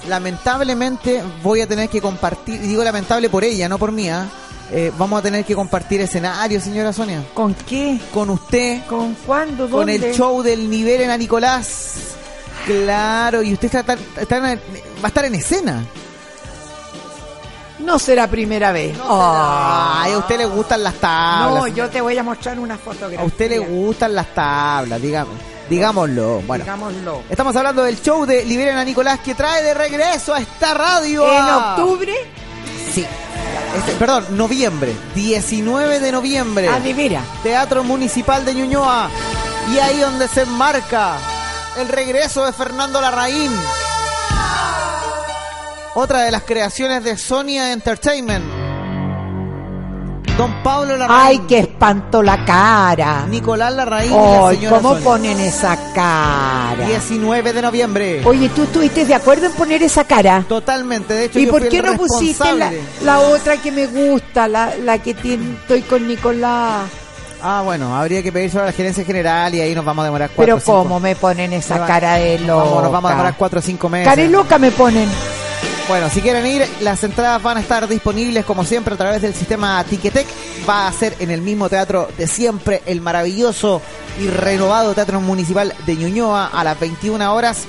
lamentablemente 0.09 1.23
voy 1.41 1.61
a 1.61 1.67
tener 1.67 1.87
que 1.87 2.01
compartir, 2.01 2.55
y 2.55 2.67
digo 2.67 2.83
lamentable 2.83 3.29
por 3.29 3.45
ella, 3.45 3.69
no 3.69 3.77
por 3.79 3.93
mía, 3.93 4.27
eh, 4.71 4.91
vamos 4.97 5.19
a 5.19 5.21
tener 5.21 5.45
que 5.45 5.55
compartir 5.55 6.01
escenario, 6.01 6.59
señora 6.59 6.91
Sonia. 6.91 7.23
¿Con 7.33 7.53
qué? 7.53 7.97
Con 8.13 8.29
usted, 8.29 8.81
¿Con 8.87 9.13
cuándo? 9.25 9.69
con 9.69 9.87
¿Dónde? 9.87 9.95
el 9.95 10.13
show 10.13 10.41
del 10.43 10.69
nivel 10.69 11.01
en 11.01 11.17
Nicolás. 11.17 11.93
Claro, 12.65 13.43
y 13.43 13.53
usted 13.53 13.73
está, 13.75 13.97
está- 14.19 14.39
va 14.39 14.47
a 15.03 15.07
estar 15.07 15.25
en 15.25 15.35
escena. 15.35 15.83
No 17.79 17.99
será 17.99 18.27
primera 18.27 18.71
vez. 18.71 18.95
Ay, 19.09 20.13
a 20.13 20.17
usted 20.17 20.37
le 20.37 20.45
gustan 20.45 20.83
las 20.83 20.93
tablas. 20.95 21.61
no, 21.61 21.67
yo 21.67 21.89
te 21.89 21.99
voy 21.99 22.17
a 22.17 22.23
mostrar 22.23 22.57
una 22.59 22.77
fotografía. 22.77 23.19
A 23.19 23.25
usted 23.25 23.49
le 23.49 23.59
gustan 23.59 24.15
las 24.15 24.27
tablas, 24.33 25.01
digamos, 25.01 25.33
digámoslo. 25.69 26.41
Bueno, 26.47 26.63
Digámoslo. 26.63 27.23
estamos 27.29 27.53
hablando 27.55 27.83
del 27.83 28.01
show 28.01 28.25
de 28.25 28.45
Liberen 28.45 28.77
a 28.77 28.85
Nicolás 28.85 29.19
que 29.19 29.35
trae 29.35 29.61
de 29.63 29.73
regreso 29.73 30.33
a 30.33 30.39
esta 30.39 30.73
radio. 30.73 31.29
¿En 31.29 31.39
a- 31.43 31.75
octubre? 31.75 32.13
Sí. 32.93 33.05
Este, 33.77 33.91
perdón, 33.93 34.27
noviembre. 34.37 34.95
19 35.15 35.99
de 35.99 36.11
noviembre. 36.11 36.69
Ah, 36.69 36.79
de 36.79 36.93
veras. 36.93 37.25
Teatro 37.41 37.83
Municipal 37.83 38.45
de 38.45 38.53
Ñuñoa. 38.53 39.09
Y 39.73 39.79
ahí 39.79 39.99
donde 39.99 40.27
se 40.29 40.43
enmarca 40.43 41.17
el 41.77 41.87
regreso 41.87 42.45
de 42.45 42.53
Fernando 42.53 43.01
Larraín. 43.01 43.51
Otra 45.95 46.21
de 46.21 46.31
las 46.31 46.43
creaciones 46.43 47.03
de 47.03 47.17
Sonia 47.17 47.71
Entertainment. 47.71 48.43
Don 50.37 50.63
Pablo 50.63 50.97
Larraín. 50.97 51.21
Ay, 51.27 51.39
qué 51.47 51.59
espanto 51.59 52.23
la 52.23 52.43
cara. 52.43 53.27
Nicolás 53.29 53.71
Larraín 53.73 54.11
y 54.11 54.15
la 54.15 54.47
Ay, 54.47 54.55
señora 54.55 54.77
¿cómo 54.77 54.89
Sonia. 54.89 55.03
ponen 55.03 55.39
esa 55.39 55.93
cara? 55.93 56.87
19 56.87 57.53
de 57.53 57.61
noviembre. 57.61 58.21
Oye, 58.25 58.49
¿tú 58.49 58.63
estuviste 58.63 59.05
de 59.05 59.13
acuerdo 59.13 59.45
en 59.45 59.51
poner 59.53 59.83
esa 59.83 60.03
cara? 60.05 60.43
Totalmente, 60.49 61.13
de 61.13 61.25
hecho 61.25 61.37
¿Y 61.39 61.45
yo 61.45 61.51
por 61.51 61.61
fui 61.61 61.69
qué 61.69 61.77
el 61.79 61.85
no 61.85 61.97
pusiste 61.97 62.45
la, 63.03 63.19
otra 63.19 63.57
que 63.57 63.71
me 63.71 63.85
gusta, 63.85 64.47
la, 64.47 64.73
la 64.77 64.97
que 64.97 65.13
tiene, 65.13 65.53
estoy 65.53 65.83
con 65.83 66.07
Nicolás? 66.07 66.89
Ah, 67.45 67.61
bueno, 67.61 67.93
habría 67.95 68.23
que 68.23 68.31
pedir 68.31 68.57
a 68.57 68.65
la 68.65 68.71
gerencia 68.71 69.03
general 69.03 69.53
y 69.53 69.59
ahí 69.59 69.75
nos 69.75 69.83
vamos 69.83 70.03
a 70.03 70.05
demorar 70.05 70.29
cuatro 70.29 70.55
Pero 70.55 70.59
cinco- 70.65 70.83
¿cómo 70.83 70.99
me 71.01 71.15
ponen 71.15 71.51
esa 71.53 71.77
va- 71.79 71.85
cara 71.87 72.13
de 72.15 72.39
loca? 72.39 72.63
vamos, 72.63 72.83
nos 72.83 72.91
vamos 72.91 73.09
a 73.09 73.13
demorar 73.15 73.35
cuatro 73.37 73.59
o 73.59 73.61
cinco 73.61 73.89
meses. 73.89 74.07
Cara 74.07 74.21
de 74.21 74.29
loca 74.29 74.57
me 74.57 74.71
ponen. 74.71 75.09
Bueno, 75.89 76.09
si 76.09 76.21
quieren 76.21 76.45
ir, 76.47 76.65
las 76.79 77.03
entradas 77.03 77.43
van 77.43 77.57
a 77.57 77.59
estar 77.59 77.85
disponibles 77.89 78.45
como 78.45 78.63
siempre 78.63 78.93
a 78.93 78.97
través 78.97 79.21
del 79.21 79.33
sistema 79.33 79.83
Ticketek. 79.83 80.25
Va 80.67 80.87
a 80.87 80.93
ser 80.93 81.13
en 81.19 81.29
el 81.31 81.41
mismo 81.41 81.67
teatro 81.67 82.07
de 82.17 82.25
siempre, 82.27 82.81
el 82.85 83.01
maravilloso 83.01 83.81
y 84.21 84.27
renovado 84.27 84.93
Teatro 84.93 85.19
Municipal 85.19 85.73
de 85.85 85.95
Ñuñoa 85.97 86.47
a 86.53 86.63
las 86.63 86.79
21 86.79 87.33
horas 87.35 87.63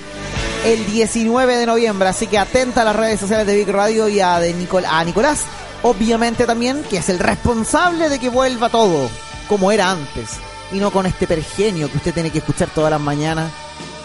el 0.65 0.87
19 0.87 1.57
de 1.57 1.67
noviembre. 1.67 2.09
Así 2.09 2.29
que 2.29 2.39
atenta 2.39 2.83
a 2.83 2.85
las 2.85 2.95
redes 2.95 3.19
sociales 3.19 3.49
de 3.49 3.57
Big 3.57 3.69
Radio 3.69 4.09
y 4.09 4.21
a, 4.21 4.39
de 4.39 4.55
Nicol- 4.55 4.87
a 4.89 5.03
Nicolás, 5.03 5.41
obviamente 5.83 6.47
también, 6.47 6.85
que 6.89 6.99
es 6.99 7.09
el 7.09 7.19
responsable 7.19 8.09
de 8.09 8.21
que 8.21 8.29
vuelva 8.29 8.69
todo 8.69 9.11
como 9.49 9.71
era 9.73 9.91
antes. 9.91 10.39
Y 10.73 10.79
no 10.79 10.91
con 10.91 11.07
este 11.07 11.27
pergenio 11.27 11.91
que 11.91 11.99
usted 11.99 12.15
tiene 12.15 12.31
que 12.31 12.39
escuchar 12.39 12.69
todas 12.75 12.91
las 12.91 13.01
mañanas 13.01 13.51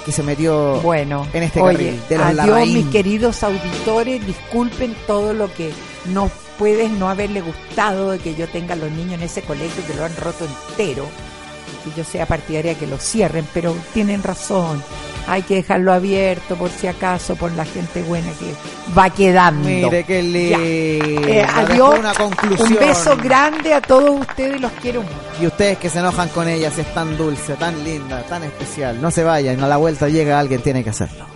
que 0.06 0.12
se 0.12 0.24
metió 0.24 0.80
Bueno, 0.82 1.28
en 1.34 1.44
este 1.44 1.62
oye, 1.62 1.74
carril 1.78 2.02
de 2.10 2.18
los 2.18 2.26
adiós 2.26 2.48
Larraín. 2.48 2.74
mis 2.74 2.86
queridos 2.88 3.44
auditores, 3.44 4.26
disculpen 4.26 4.96
todo 5.08 5.34
lo 5.34 5.52
que 5.54 5.72
no 6.06 6.30
puedes 6.58 6.92
no 6.92 7.10
haberle 7.10 7.42
gustado 7.42 8.12
de 8.12 8.20
que 8.20 8.36
yo 8.36 8.48
tenga 8.50 8.74
a 8.74 8.78
los 8.78 8.92
niños 8.92 9.14
en 9.14 9.22
ese 9.24 9.42
colegio 9.42 9.86
que 9.88 9.94
lo 9.94 10.06
han 10.06 10.16
roto 10.18 10.46
entero 10.46 11.06
y 11.86 11.90
que 11.90 11.98
yo 11.98 12.04
sea 12.04 12.26
partidaria 12.26 12.76
que 12.76 12.88
lo 12.88 12.98
cierren, 12.98 13.48
pero 13.54 13.76
tienen 13.94 14.22
razón. 14.24 14.84
Hay 15.30 15.44
que 15.44 15.56
dejarlo 15.56 15.94
abierto 15.94 16.56
por 16.56 16.70
si 16.70 16.88
acaso, 16.88 17.36
por 17.36 17.52
la 17.52 17.66
gente 17.66 18.02
buena 18.02 18.30
que 18.32 18.54
va 18.98 19.10
quedando. 19.10 19.68
Mire 19.68 20.04
qué 20.04 20.24
lindo. 20.24 20.60
Eh, 20.60 21.46
adiós. 21.48 22.00
una 22.00 22.14
conclusión. 22.14 22.74
Un 22.74 22.80
beso 22.80 23.16
grande 23.18 23.74
a 23.74 23.82
todos 23.82 24.22
ustedes, 24.22 24.60
los 24.60 24.72
quiero 24.82 25.02
mucho. 25.04 25.16
Y 25.42 25.48
ustedes 25.48 25.78
que 25.78 25.90
se 25.90 26.00
enojan 26.00 26.30
con 26.30 26.48
ella, 26.48 26.72
si 26.72 26.82
es 26.82 26.94
tan 26.94 27.16
dulce, 27.18 27.54
tan 27.56 27.84
linda, 27.84 28.24
tan 28.24 28.44
especial, 28.44 29.02
no 29.02 29.12
se 29.12 29.24
vayan, 29.24 29.64
a 29.64 29.68
la 29.68 29.78
vuelta 29.78 30.10
llega 30.10 30.40
alguien, 30.40 30.62
tiene 30.62 30.84
que 30.84 30.90
hacerlo. 30.90 31.29